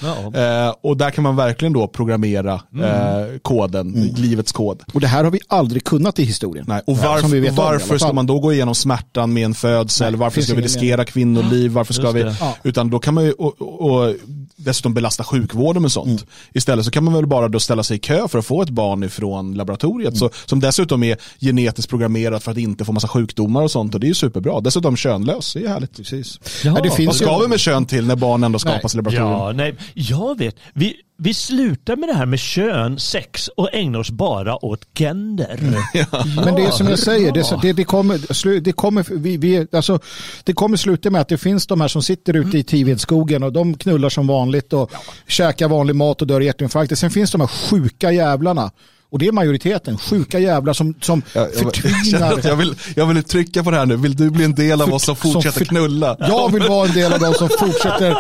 Eh, 0.68 0.74
och 0.84 0.98
där 0.98 1.10
kan 1.10 1.24
man 1.24 1.36
verkligen 1.36 1.74
då 1.74 1.88
programmera 1.88 2.54
eh, 2.54 3.40
koden, 3.42 3.92
livets 4.18 4.52
kod. 4.52 4.82
Och 4.94 5.02
det 5.02 5.08
här 5.08 5.24
har 5.24 5.32
vi 5.32 5.40
aldrig 5.48 5.84
kunnat 5.84 6.20
i 6.20 6.24
historien. 6.24 6.66
Nej, 6.68 6.82
och 6.88 6.98
varför, 6.98 7.52
varför 7.52 7.98
ska 7.98 8.14
man 8.14 8.28
då 8.28 8.40
gå 8.40 8.54
igenom 8.54 8.76
smärtan 8.76 9.34
med 9.34 9.46
en 9.46 9.54
födsel? 9.54 10.12
Nej, 10.12 10.20
varför 10.20 10.42
ska 10.42 10.56
vi 10.56 10.62
riskera 10.62 11.06
kvinnoliv? 11.06 11.72
Varför 11.72 11.94
ska 11.94 12.12
vi... 12.12 12.24
det. 12.24 12.36
Ja. 12.40 12.56
Utan 12.64 12.90
då 12.90 13.00
kan 13.00 13.14
man 13.14 13.23
ju 13.26 13.32
och, 13.32 13.62
och, 13.62 14.16
dessutom 14.56 14.94
belasta 14.94 15.24
sjukvården 15.24 15.82
med 15.82 15.92
sånt. 15.92 16.08
Mm. 16.08 16.24
Istället 16.54 16.86
så 16.86 16.92
kan 16.92 17.04
man 17.04 17.14
väl 17.14 17.28
bara 17.28 17.48
då 17.48 17.60
ställa 17.60 17.84
sig 17.84 17.98
i 17.98 18.00
kö 18.00 18.28
för 18.28 18.40
att 18.40 18.46
få 18.46 18.62
ett 18.62 18.70
barn 18.70 19.04
ifrån 19.04 19.54
laboratoriet. 19.54 20.10
Mm. 20.10 20.20
Så, 20.20 20.30
som 20.46 20.60
dessutom 20.60 21.04
är 21.04 21.18
genetiskt 21.40 21.90
programmerat 21.90 22.44
för 22.44 22.52
att 22.52 22.58
inte 22.58 22.86
få 22.86 22.92
massa 22.92 23.08
sjukdomar 23.08 23.62
och 23.62 23.72
sånt. 23.72 23.94
Och 23.94 24.00
det 24.00 24.06
är 24.06 24.10
ju 24.10 24.14
superbra. 24.14 24.62
Dessutom 24.62 24.96
könlös, 24.96 25.54
det 25.54 25.64
är 25.64 25.68
härligt. 25.68 25.98
Precis. 25.98 26.40
Ja, 26.64 26.74
det 26.74 26.90
Vad 26.90 26.98
finns 26.98 27.18
ska 27.18 27.36
ju, 27.36 27.42
vi 27.42 27.48
med 27.48 27.60
kön 27.60 27.86
till 27.86 28.08
när 28.08 28.16
barn 28.16 28.44
ändå 28.44 28.60
skapas 28.60 28.94
i 28.94 28.98
laboratorium? 28.98 29.32
Ja, 29.32 29.52
nej, 29.52 29.76
jag 29.94 30.38
vet. 30.38 30.56
Vi, 30.74 30.96
vi 31.24 31.34
slutar 31.34 31.96
med 31.96 32.10
det 32.10 32.14
här 32.14 32.26
med 32.26 32.40
kön, 32.40 33.00
sex 33.00 33.48
och 33.48 33.74
ägnar 33.74 34.00
oss 34.00 34.12
bara 34.12 34.66
åt 34.66 34.88
gender. 35.00 35.60
men 36.46 36.56
det 36.56 36.64
är 36.64 36.72
som 36.72 36.88
jag 36.88 37.00
säger, 37.00 37.32
det, 37.32 37.40
Ja. 37.52 37.60
det, 37.62 37.74
det 37.74 37.84
kommer, 37.84 38.60
det 38.60 38.72
kommer, 38.72 39.06
vi, 39.10 39.38
vi, 39.38 39.68
alltså, 39.72 40.00
det 40.44 40.54
kommer 40.54 40.78
sluta 40.78 41.10
med 41.10 41.22
att 41.22 41.28
det 41.28 41.38
finns 41.38 41.68
de 41.68 41.82
här 41.82 41.88
som 41.88 42.04
sitter 42.04 42.36
ute 42.36 42.58
i 42.58 42.64
Tivedsskogen 42.64 43.44
och 43.44 43.54
de 43.54 43.74
knullar 43.78 44.10
som 44.10 44.28
vanligt 44.28 44.74
och 44.74 44.92
käkar 45.28 45.68
vanlig 45.68 45.96
mat 45.96 46.22
och 46.22 46.28
dör 46.28 46.42
i 46.42 46.46
hjärtinfarkt. 46.46 46.98
Sen 47.00 47.12
finns 47.12 47.32
de 47.32 47.42
här 47.42 47.48
sjuka 47.48 48.12
jävlarna. 48.12 48.72
Och 49.14 49.20
det 49.20 49.28
är 49.28 49.32
majoriteten, 49.32 49.98
sjuka 49.98 50.40
jävlar 50.40 50.74
som, 50.74 50.94
som 51.02 51.22
jag, 51.34 51.54
förtvinar. 51.54 52.40
jag, 52.48 52.56
vill, 52.56 52.76
jag 52.96 53.06
vill 53.06 53.24
trycka 53.24 53.64
på 53.64 53.72
det 53.72 53.78
här 53.78 53.86
nu. 53.86 53.96
Vill 53.96 54.16
du 54.16 54.30
bli 54.30 54.46
en 54.46 54.56
del 54.56 54.82
av 54.82 54.94
oss 54.94 55.04
som 55.04 55.16
Som 55.16 55.32
fortsätter 55.34 55.58
för- 55.60 55.66
knulla? 55.66 56.16
Jag 56.20 56.52
vill 56.54 56.64
vara 56.64 56.88
en 56.88 56.94
del 56.94 57.14
av 57.14 57.20
de 57.20 57.34
som 57.34 57.50
fortsätter 57.50 58.18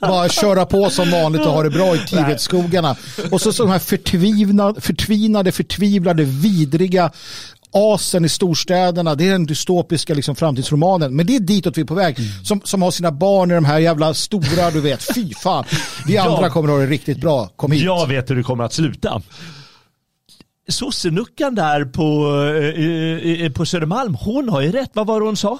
bara 0.00 0.28
köra 0.28 0.66
på 0.66 0.90
som 0.90 1.10
vanligt 1.10 1.46
och 1.46 1.52
ha 1.52 1.62
det 1.62 1.70
bra 1.70 1.94
i 1.94 1.98
Tivedsskogarna. 1.98 2.96
Och 3.30 3.40
så, 3.40 3.52
så 3.52 3.62
de 3.62 3.72
här 3.72 3.78
förtvinade, 4.80 5.52
förtvivlade, 5.52 6.24
vidriga 6.24 7.10
asen 7.72 8.24
i 8.24 8.28
storstäderna. 8.28 9.14
Det 9.14 9.24
är 9.28 9.32
den 9.32 9.46
dystopiska 9.46 10.14
liksom, 10.14 10.36
framtidsromanen. 10.36 11.16
Men 11.16 11.26
det 11.26 11.36
är 11.36 11.40
ditåt 11.40 11.78
vi 11.78 11.82
är 11.82 11.86
på 11.86 11.94
väg. 11.94 12.16
Som, 12.44 12.60
som 12.64 12.82
har 12.82 12.90
sina 12.90 13.12
barn 13.12 13.50
i 13.50 13.54
de 13.54 13.64
här 13.64 13.78
jävla 13.78 14.14
stora, 14.14 14.70
du 14.70 14.80
vet, 14.80 15.14
fy 15.14 15.34
fan. 15.34 15.64
Vi 16.06 16.14
Ja. 16.14 16.36
andra 16.36 16.50
kommer 16.50 16.68
att 16.68 16.74
ha 16.74 16.80
det 16.80 16.86
riktigt 16.90 17.20
bra. 17.20 17.50
Kom 17.56 17.72
hit. 17.72 17.82
Jag 17.84 18.06
vet 18.06 18.30
hur 18.30 18.36
det 18.36 18.42
kommer 18.42 18.64
att 18.64 18.72
sluta. 18.72 19.22
Sossenuckan 20.68 21.54
där 21.54 21.84
på, 21.84 22.32
eh, 23.44 23.52
på 23.52 23.66
Södermalm, 23.66 24.14
hon 24.14 24.48
har 24.48 24.60
ju 24.60 24.72
rätt. 24.72 24.90
Vad 24.92 25.06
var 25.06 25.20
det 25.20 25.26
hon 25.26 25.36
sa? 25.36 25.58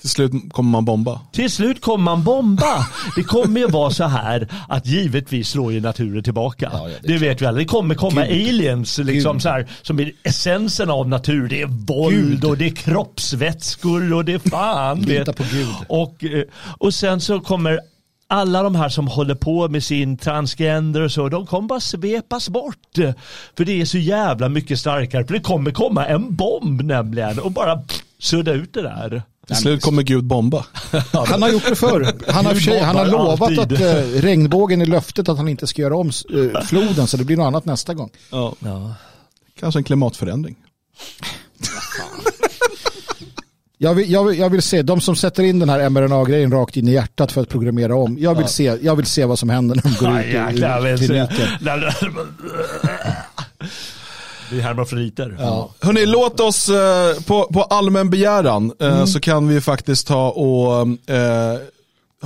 Till 0.00 0.10
slut 0.10 0.32
kommer 0.52 0.70
man 0.70 0.84
bomba. 0.84 1.20
Till 1.32 1.50
slut 1.50 1.80
kommer 1.80 2.04
man 2.04 2.24
bomba. 2.24 2.86
Det 3.16 3.22
kommer 3.22 3.60
ju 3.60 3.66
vara 3.66 3.90
så 3.90 4.04
här 4.04 4.48
att 4.68 4.86
givetvis 4.86 5.48
slår 5.48 5.72
ju 5.72 5.80
naturen 5.80 6.22
tillbaka. 6.22 6.70
Ja, 6.72 6.88
ja, 6.88 6.96
det 7.02 7.08
det 7.12 7.18
vet 7.18 7.42
vi 7.42 7.46
alla. 7.46 7.58
Det 7.58 7.64
kommer 7.64 7.94
komma 7.94 8.26
Gud. 8.26 8.48
aliens 8.48 8.98
liksom 8.98 9.32
Gud. 9.32 9.42
så 9.42 9.48
här, 9.48 9.66
som 9.82 10.00
är 10.00 10.12
essensen 10.22 10.90
av 10.90 11.08
natur. 11.08 11.48
Det 11.48 11.62
är 11.62 11.66
våld 11.66 12.16
Gud. 12.16 12.44
och 12.44 12.58
det 12.58 12.66
är 12.66 12.70
kroppsvätskor 12.70 14.12
och 14.12 14.24
det 14.24 14.32
är 14.32 14.50
fan. 14.50 15.00
Lita 15.00 15.32
på 15.32 15.44
Gud. 15.52 15.68
Och, 15.88 16.24
eh, 16.24 16.42
och 16.78 16.94
sen 16.94 17.20
så 17.20 17.40
kommer 17.40 17.80
alla 18.28 18.62
de 18.62 18.74
här 18.74 18.88
som 18.88 19.08
håller 19.08 19.34
på 19.34 19.68
med 19.68 19.84
sin 19.84 20.16
transgender 20.16 21.00
och 21.00 21.12
så, 21.12 21.28
de 21.28 21.46
kommer 21.46 21.68
bara 21.68 21.80
svepas 21.80 22.48
bort. 22.48 22.94
För 23.56 23.64
det 23.64 23.80
är 23.80 23.84
så 23.84 23.98
jävla 23.98 24.48
mycket 24.48 24.78
starkare. 24.78 25.26
För 25.26 25.34
det 25.34 25.40
kommer 25.40 25.70
komma 25.70 26.06
en 26.06 26.34
bomb 26.34 26.82
nämligen 26.82 27.38
och 27.38 27.52
bara 27.52 27.82
sudda 28.18 28.52
ut 28.52 28.74
det 28.74 28.82
där. 28.82 29.22
Till 29.46 29.56
slut 29.56 29.82
kommer 29.82 30.02
Gud 30.02 30.24
bomba. 30.24 30.64
Han 31.12 31.42
har 31.42 31.48
gjort 31.50 31.68
det 31.68 31.76
förr. 31.76 32.32
Han 32.32 32.46
har, 32.46 32.54
sig, 32.54 32.80
han 32.80 32.96
har 32.96 33.06
lovat 33.06 33.40
alltid. 33.40 33.58
att 33.58 33.80
eh, 33.80 34.20
regnbågen 34.20 34.82
är 34.82 34.86
löftet 34.86 35.28
att 35.28 35.36
han 35.36 35.48
inte 35.48 35.66
ska 35.66 35.82
göra 35.82 35.96
om 35.96 36.08
eh, 36.08 36.62
floden 36.62 37.06
så 37.06 37.16
det 37.16 37.24
blir 37.24 37.36
något 37.36 37.46
annat 37.46 37.64
nästa 37.64 37.94
gång. 37.94 38.10
Ja. 38.30 38.54
Kanske 39.60 39.80
en 39.80 39.84
klimatförändring. 39.84 40.56
Jag 43.78 43.94
vill, 43.94 44.10
jag, 44.10 44.24
vill, 44.24 44.38
jag 44.38 44.50
vill 44.50 44.62
se, 44.62 44.82
de 44.82 45.00
som 45.00 45.16
sätter 45.16 45.42
in 45.42 45.58
den 45.58 45.68
här 45.68 45.88
mRNA-grejen 45.90 46.52
rakt 46.52 46.76
in 46.76 46.88
i 46.88 46.92
hjärtat 46.92 47.32
för 47.32 47.40
att 47.40 47.48
programmera 47.48 47.96
om. 47.96 48.16
Jag 48.20 48.34
vill, 48.34 48.46
se, 48.46 48.78
jag 48.82 48.96
vill 48.96 49.06
se 49.06 49.24
vad 49.24 49.38
som 49.38 49.50
händer 49.50 49.74
när 49.74 49.82
de 49.82 49.88
går 49.88 50.20
ut 50.20 50.26
Ja, 50.34 50.50
jäklar, 50.50 50.86
jag 50.86 50.92
ur, 50.92 50.96
kliniken. 50.96 51.48
Det 54.50 54.56
är 54.56 54.60
hermafroditer. 54.60 55.36
Ja. 55.40 55.70
Hörni, 55.80 56.06
låt 56.06 56.40
oss 56.40 56.68
eh, 56.68 57.22
på, 57.26 57.44
på 57.52 57.62
allmän 57.62 58.10
begäran 58.10 58.72
eh, 58.80 59.04
så 59.04 59.20
kan 59.20 59.48
vi 59.48 59.60
faktiskt 59.60 60.06
ta 60.06 60.30
och 60.30 60.80
eh, 61.14 61.58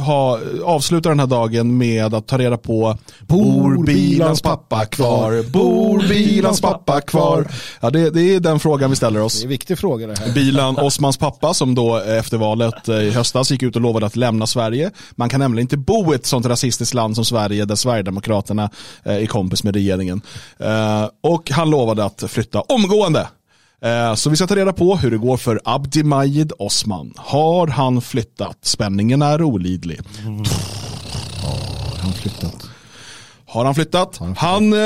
ha, 0.01 0.39
avsluta 0.65 1.09
den 1.09 1.21
här 1.21 1.27
dagen 1.27 1.79
med 1.79 2.15
att 2.15 2.27
ta 2.27 2.39
reda 2.39 2.57
på 2.57 2.99
Bor 3.21 3.85
bilans 3.87 4.43
pappa 4.43 4.85
kvar? 4.85 5.51
Bor 5.51 6.09
bilans 6.09 6.61
pappa 6.61 7.01
kvar? 7.01 7.47
Ja, 7.81 7.91
det, 7.91 8.11
det 8.11 8.35
är 8.35 8.41
den 8.41 8.61
frågan 8.61 8.91
vi 8.91 8.97
ställer 8.97 9.23
oss. 9.23 9.35
Det 9.39 9.43
är 9.43 9.45
en 9.45 9.49
viktig 9.51 9.79
fråga 9.79 10.07
det 10.07 10.19
här. 10.19 10.33
Bilan 10.35 10.79
Osmans 10.79 11.17
pappa 11.19 11.55
som 11.55 11.75
då 11.75 11.97
efter 11.97 12.39
valet 12.39 12.89
eh, 12.89 12.97
i 12.97 13.11
höstas 13.11 13.51
gick 13.51 13.63
ut 13.63 13.77
och 13.77 13.83
lovade 13.83 14.07
att 14.07 14.17
lämna 14.17 14.47
Sverige. 14.47 14.91
Man 15.11 15.29
kan 15.29 15.41
nämligen 15.41 15.65
inte 15.65 15.77
bo 15.77 16.13
i 16.13 16.17
ett 16.17 16.27
sånt 16.27 16.47
rasistiskt 16.47 16.95
land 16.95 17.15
som 17.15 17.25
Sverige 17.25 17.65
där 17.65 17.75
Sverigedemokraterna 17.75 18.71
eh, 19.05 19.15
är 19.15 19.27
kompis 19.27 19.65
med 19.65 19.75
regeringen. 19.75 20.21
Eh, 20.59 21.05
Och 21.23 21.51
han 21.51 21.71
lovade 21.71 22.05
att 22.05 22.25
flytta 22.29 22.61
omgående. 22.61 23.29
Eh, 23.83 24.15
Så 24.15 24.31
vi 24.31 24.37
ska 24.37 24.47
ta 24.47 24.57
reda 24.57 24.73
på 24.73 24.97
hur 24.97 25.11
det 25.11 25.19
går 25.19 25.37
för 25.37 25.61
Abdi 25.65 26.03
Majid 26.03 26.53
Osman. 26.59 27.13
Har 27.17 27.67
han 27.67 28.01
flyttat? 28.01 28.59
Spänningen 28.63 29.23
är 29.23 29.43
olidlig. 29.43 30.01
Han 32.03 32.13
flyttat. 32.13 32.67
Har 33.47 33.65
han 33.65 33.75
flyttat? 33.75 34.21
Han 34.37 34.73
eh, 34.73 34.79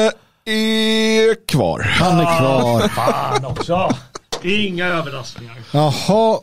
är 0.55 1.47
kvar. 1.47 1.81
Han 1.81 2.21
är 2.21 2.39
kvar. 2.39 2.89
Fan 2.95 3.45
också. 3.45 3.95
Inga 4.43 4.87
överraskningar. 4.87 5.57
Jaha, 5.73 6.39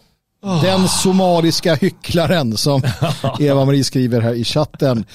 den 0.61 0.88
somaliska 0.88 1.76
hycklaren 1.76 2.57
som 2.57 2.82
Eva-Marie 3.40 3.84
skriver 3.84 4.22
här 4.22 4.34
i 4.34 4.44
chatten. 4.44 5.06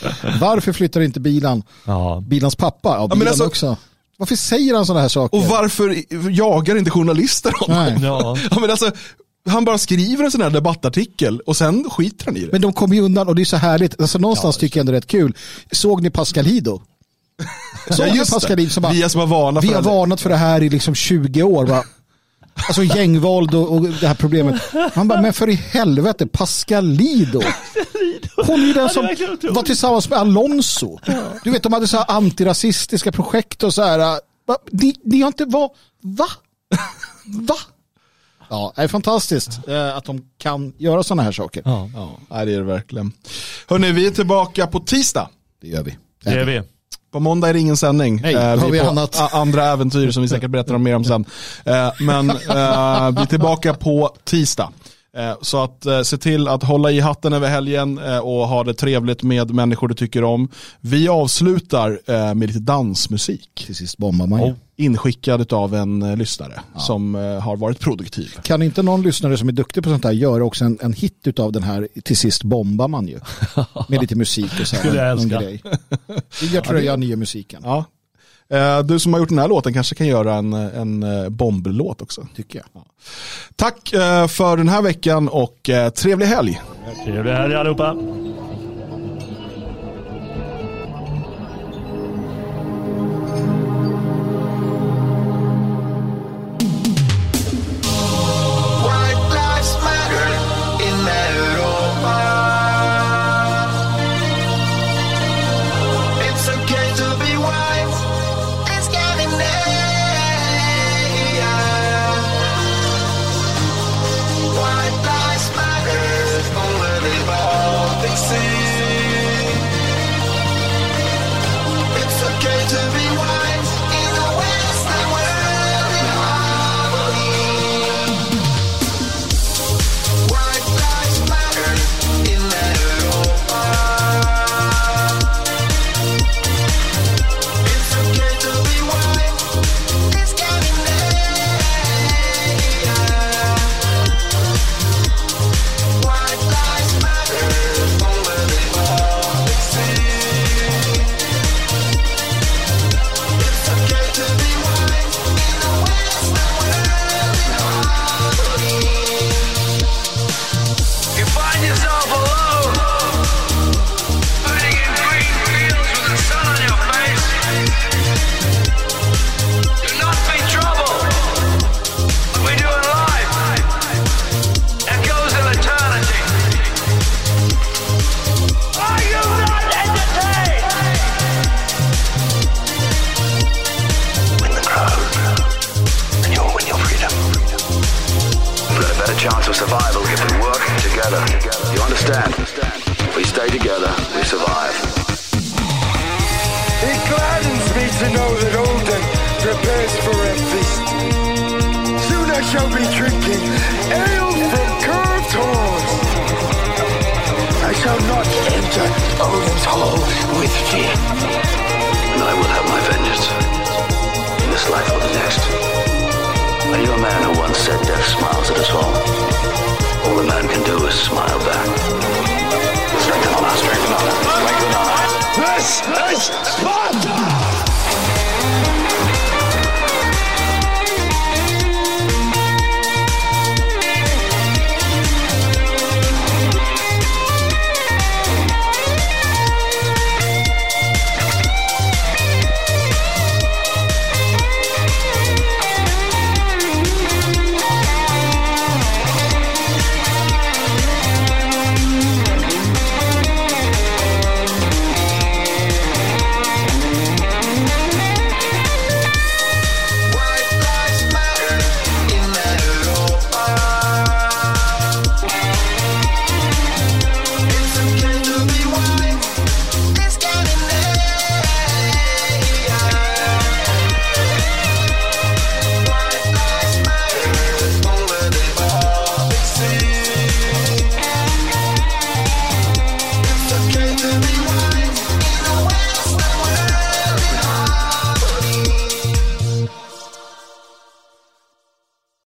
Varför 0.41 0.73
flyttar 0.73 1.01
inte 1.01 1.21
bilan? 1.21 1.63
Ja. 1.85 2.23
Bilans 2.27 2.57
pappa? 2.57 2.89
Ja, 2.89 3.07
bilan 3.17 3.29
alltså- 3.29 3.47
också. 3.47 3.77
Varför 4.17 4.37
säger 4.37 4.75
han 4.75 4.87
sådana 4.87 5.01
här 5.01 5.09
saker? 5.09 5.39
Och 5.39 5.45
varför 5.45 6.05
jagar 6.31 6.77
inte 6.79 6.91
journalister 6.91 7.53
honom? 7.61 7.85
Nej. 7.85 7.99
Ja. 8.03 8.37
Ja, 8.51 8.61
men 8.61 8.71
alltså, 8.71 8.91
han 9.49 9.65
bara 9.65 9.79
skriver 9.79 10.25
en 10.25 10.31
sån 10.31 10.41
här 10.41 10.51
debattartikel 10.51 11.41
och 11.41 11.57
sen 11.57 11.91
skiter 11.91 12.25
han 12.27 12.37
i 12.37 12.41
det. 12.41 12.53
Men 12.53 12.61
de 12.61 12.73
kommer 12.73 12.95
ju 12.95 13.01
undan 13.03 13.29
och 13.29 13.35
det 13.35 13.43
är 13.43 13.45
så 13.45 13.57
härligt. 13.57 14.01
Alltså, 14.01 14.19
någonstans 14.19 14.57
tycker 14.57 14.79
jag 14.79 14.83
ändå 14.83 14.93
det 14.93 14.97
är 14.97 15.01
rätt 15.01 15.07
kul. 15.11 15.37
Såg 15.73 16.03
ni 16.03 16.11
Pascalido? 16.11 16.83
Såg 17.91 18.07
ni 18.07 18.17
just 18.17 18.31
det. 18.31 18.35
Pascalido 18.37 18.71
som 18.71 18.83
bara, 18.83 18.93
Vi 18.93 19.09
som 19.09 19.21
har 19.21 19.27
varnat 19.29 19.65
vi 19.65 19.69
för 19.69 19.75
har 19.75 19.83
det. 19.83 19.89
varnat 19.89 20.21
för 20.21 20.31
det 20.31 20.37
här 20.37 20.63
i 20.63 20.69
liksom 20.69 20.95
20 20.95 21.43
år. 21.43 21.67
Va? 21.67 21.85
Alltså 22.69 22.83
gängvåld 22.85 23.55
och, 23.55 23.73
och 23.73 23.83
det 23.83 24.07
här 24.09 24.15
problemet. 24.15 24.63
Han 24.95 25.09
bara, 25.09 25.21
men 25.23 25.33
för 25.33 25.49
i 25.49 25.55
helvete, 25.55 26.27
Pascalido. 26.27 27.43
Hon 28.37 28.61
är 28.63 28.67
ju 28.67 28.73
den 28.73 28.83
Ja, 28.83 28.89
som 28.89 29.05
är 29.05 29.53
var 29.55 29.63
tillsammans 29.63 30.11
med 30.11 30.19
Alonso. 30.19 30.99
Du 31.45 31.51
vet, 31.51 31.63
de 31.63 31.73
hade 31.73 31.89
så 31.89 31.97
här 31.97 32.05
antirasistiska 32.11 33.13
projekt 33.13 33.63
och 33.63 33.75
så 33.75 33.83
här. 33.83 33.99
äh? 33.99 34.19
Ni, 34.71 34.95
ni 35.05 35.21
har 35.21 35.27
inte 35.27 35.45
var, 35.45 35.71
va? 36.03 36.27
Va? 37.27 37.57
Ja, 38.51 38.73
det 38.77 38.83
är 38.83 38.89
fantastiskt 38.89 39.69
eh, 39.69 39.97
att 39.97 40.05
de 40.05 40.23
kan 40.39 40.73
göra 40.79 41.03
sådana 41.03 41.23
här 41.23 41.33
saker. 41.33 41.63
Ja. 41.65 41.91
Ja, 42.31 42.45
det 42.45 42.53
är 42.53 42.59
det 42.59 42.63
verkligen. 42.63 43.13
Hörni, 43.69 43.93
vi 43.93 44.07
är 44.07 44.11
tillbaka 44.11 44.67
på 44.67 44.81
tisdag. 44.81 45.29
Det 45.63 45.69
gör 45.69 45.83
vi. 45.83 45.97
Det 46.25 46.31
är 46.31 46.45
vi. 46.45 46.63
På 47.13 47.21
måndag 47.21 47.49
är 47.49 47.53
det 47.53 47.61
ingen 47.61 47.77
sändning. 47.77 48.21
Nej, 48.23 48.35
Eh, 48.35 48.59
har 48.61 48.71
vi 48.71 48.81
på 48.81 48.89
annat? 48.89 49.35
andra 49.35 49.65
äventyr 49.65 50.11
som 50.11 50.23
vi 50.23 50.29
säkert 50.29 50.51
berättar 50.51 50.75
om 50.75 50.83
mer 50.83 50.95
om 50.97 51.05
sen. 51.05 51.25
Eh, 51.65 51.91
men 52.01 52.31
eh, 52.31 52.37
vi 53.11 53.23
är 53.23 53.27
tillbaka 53.27 53.75
på 53.75 54.17
tisdag. 54.25 54.73
Eh, 55.17 55.33
Så 55.43 55.63
att 55.63 55.87
eh, 55.87 56.03
se 56.03 56.19
till 56.19 56.49
att 56.49 56.63
hålla 56.63 56.91
i 56.91 57.01
hatten 57.01 57.33
över 57.33 57.49
helgen 57.49 57.99
eh, 57.99 58.19
och 58.19 58.49
ha 58.49 58.65
det 58.65 58.75
trevligt 58.75 59.23
med 59.23 59.51
människor 59.51 59.89
du 59.89 59.95
tycker 59.95 60.25
om. 60.25 60.49
Vi 60.81 61.09
avslutar 61.09 62.01
med 62.35 62.49
lite 62.49 62.59
dansmusik. 62.61 63.65
Till 63.67 63.75
sist 63.77 63.99
bombar 63.99 64.27
man 64.27 64.47
ju. 64.47 64.55
Inskickad 64.79 65.53
av 65.53 65.75
en 65.75 66.19
lyssnare 66.19 66.61
som 66.79 67.15
eh, 67.15 67.21
har 67.41 67.57
varit 67.57 67.81
produktiv. 67.81 68.35
Kan 68.43 68.63
inte 68.63 68.83
någon 68.83 69.03
lyssnare 69.03 69.37
som 69.37 69.49
är 69.49 69.53
duktig 69.53 69.83
på 69.83 69.91
sånt 69.91 70.05
här 70.05 70.13
göra 70.13 70.45
också 70.45 70.65
en, 70.65 70.79
en 70.83 70.93
hit 70.93 71.39
av 71.39 71.53
den 71.53 71.63
här 71.63 71.89
till 72.05 72.17
sist 72.17 72.43
bombar 72.45 72.89
man 72.89 73.09
ju. 73.09 73.21
Med 73.89 74.01
lite 74.01 74.15
musik 74.15 74.53
och 74.61 74.67
så 74.67 74.77
här. 74.77 74.83
Skulle 74.83 74.99
jag 75.03 75.11
älska. 75.11 75.41
grej. 75.41 75.63
Vi 76.41 76.47
gör 76.47 76.61
tröja 76.63 76.97
nya 76.97 77.17
musiken. 77.17 77.61
Ja. 77.65 77.85
Eh, 78.51 78.79
Du 78.79 78.99
som 78.99 79.13
har 79.13 79.21
gjort 79.21 79.29
den 79.29 79.39
här 79.39 79.49
låten 79.49 79.73
kanske 79.75 79.95
kan 79.95 80.07
göra 80.07 80.35
en, 80.35 80.53
en 80.53 81.03
eh, 81.03 81.29
bomblåt 81.29 82.03
också. 82.03 82.27
Tycker 82.37 82.59
jag. 82.59 82.83
Tack 83.57 83.93
eh, 83.93 84.27
för 84.27 84.57
den 84.57 84.69
här 84.69 84.83
veckan 84.83 85.29
och 85.29 85.71
trevlig 85.95 86.27
helg. 86.27 86.61
Trevlig 87.05 87.33
helg 87.33 87.55
allihopa. 87.55 87.97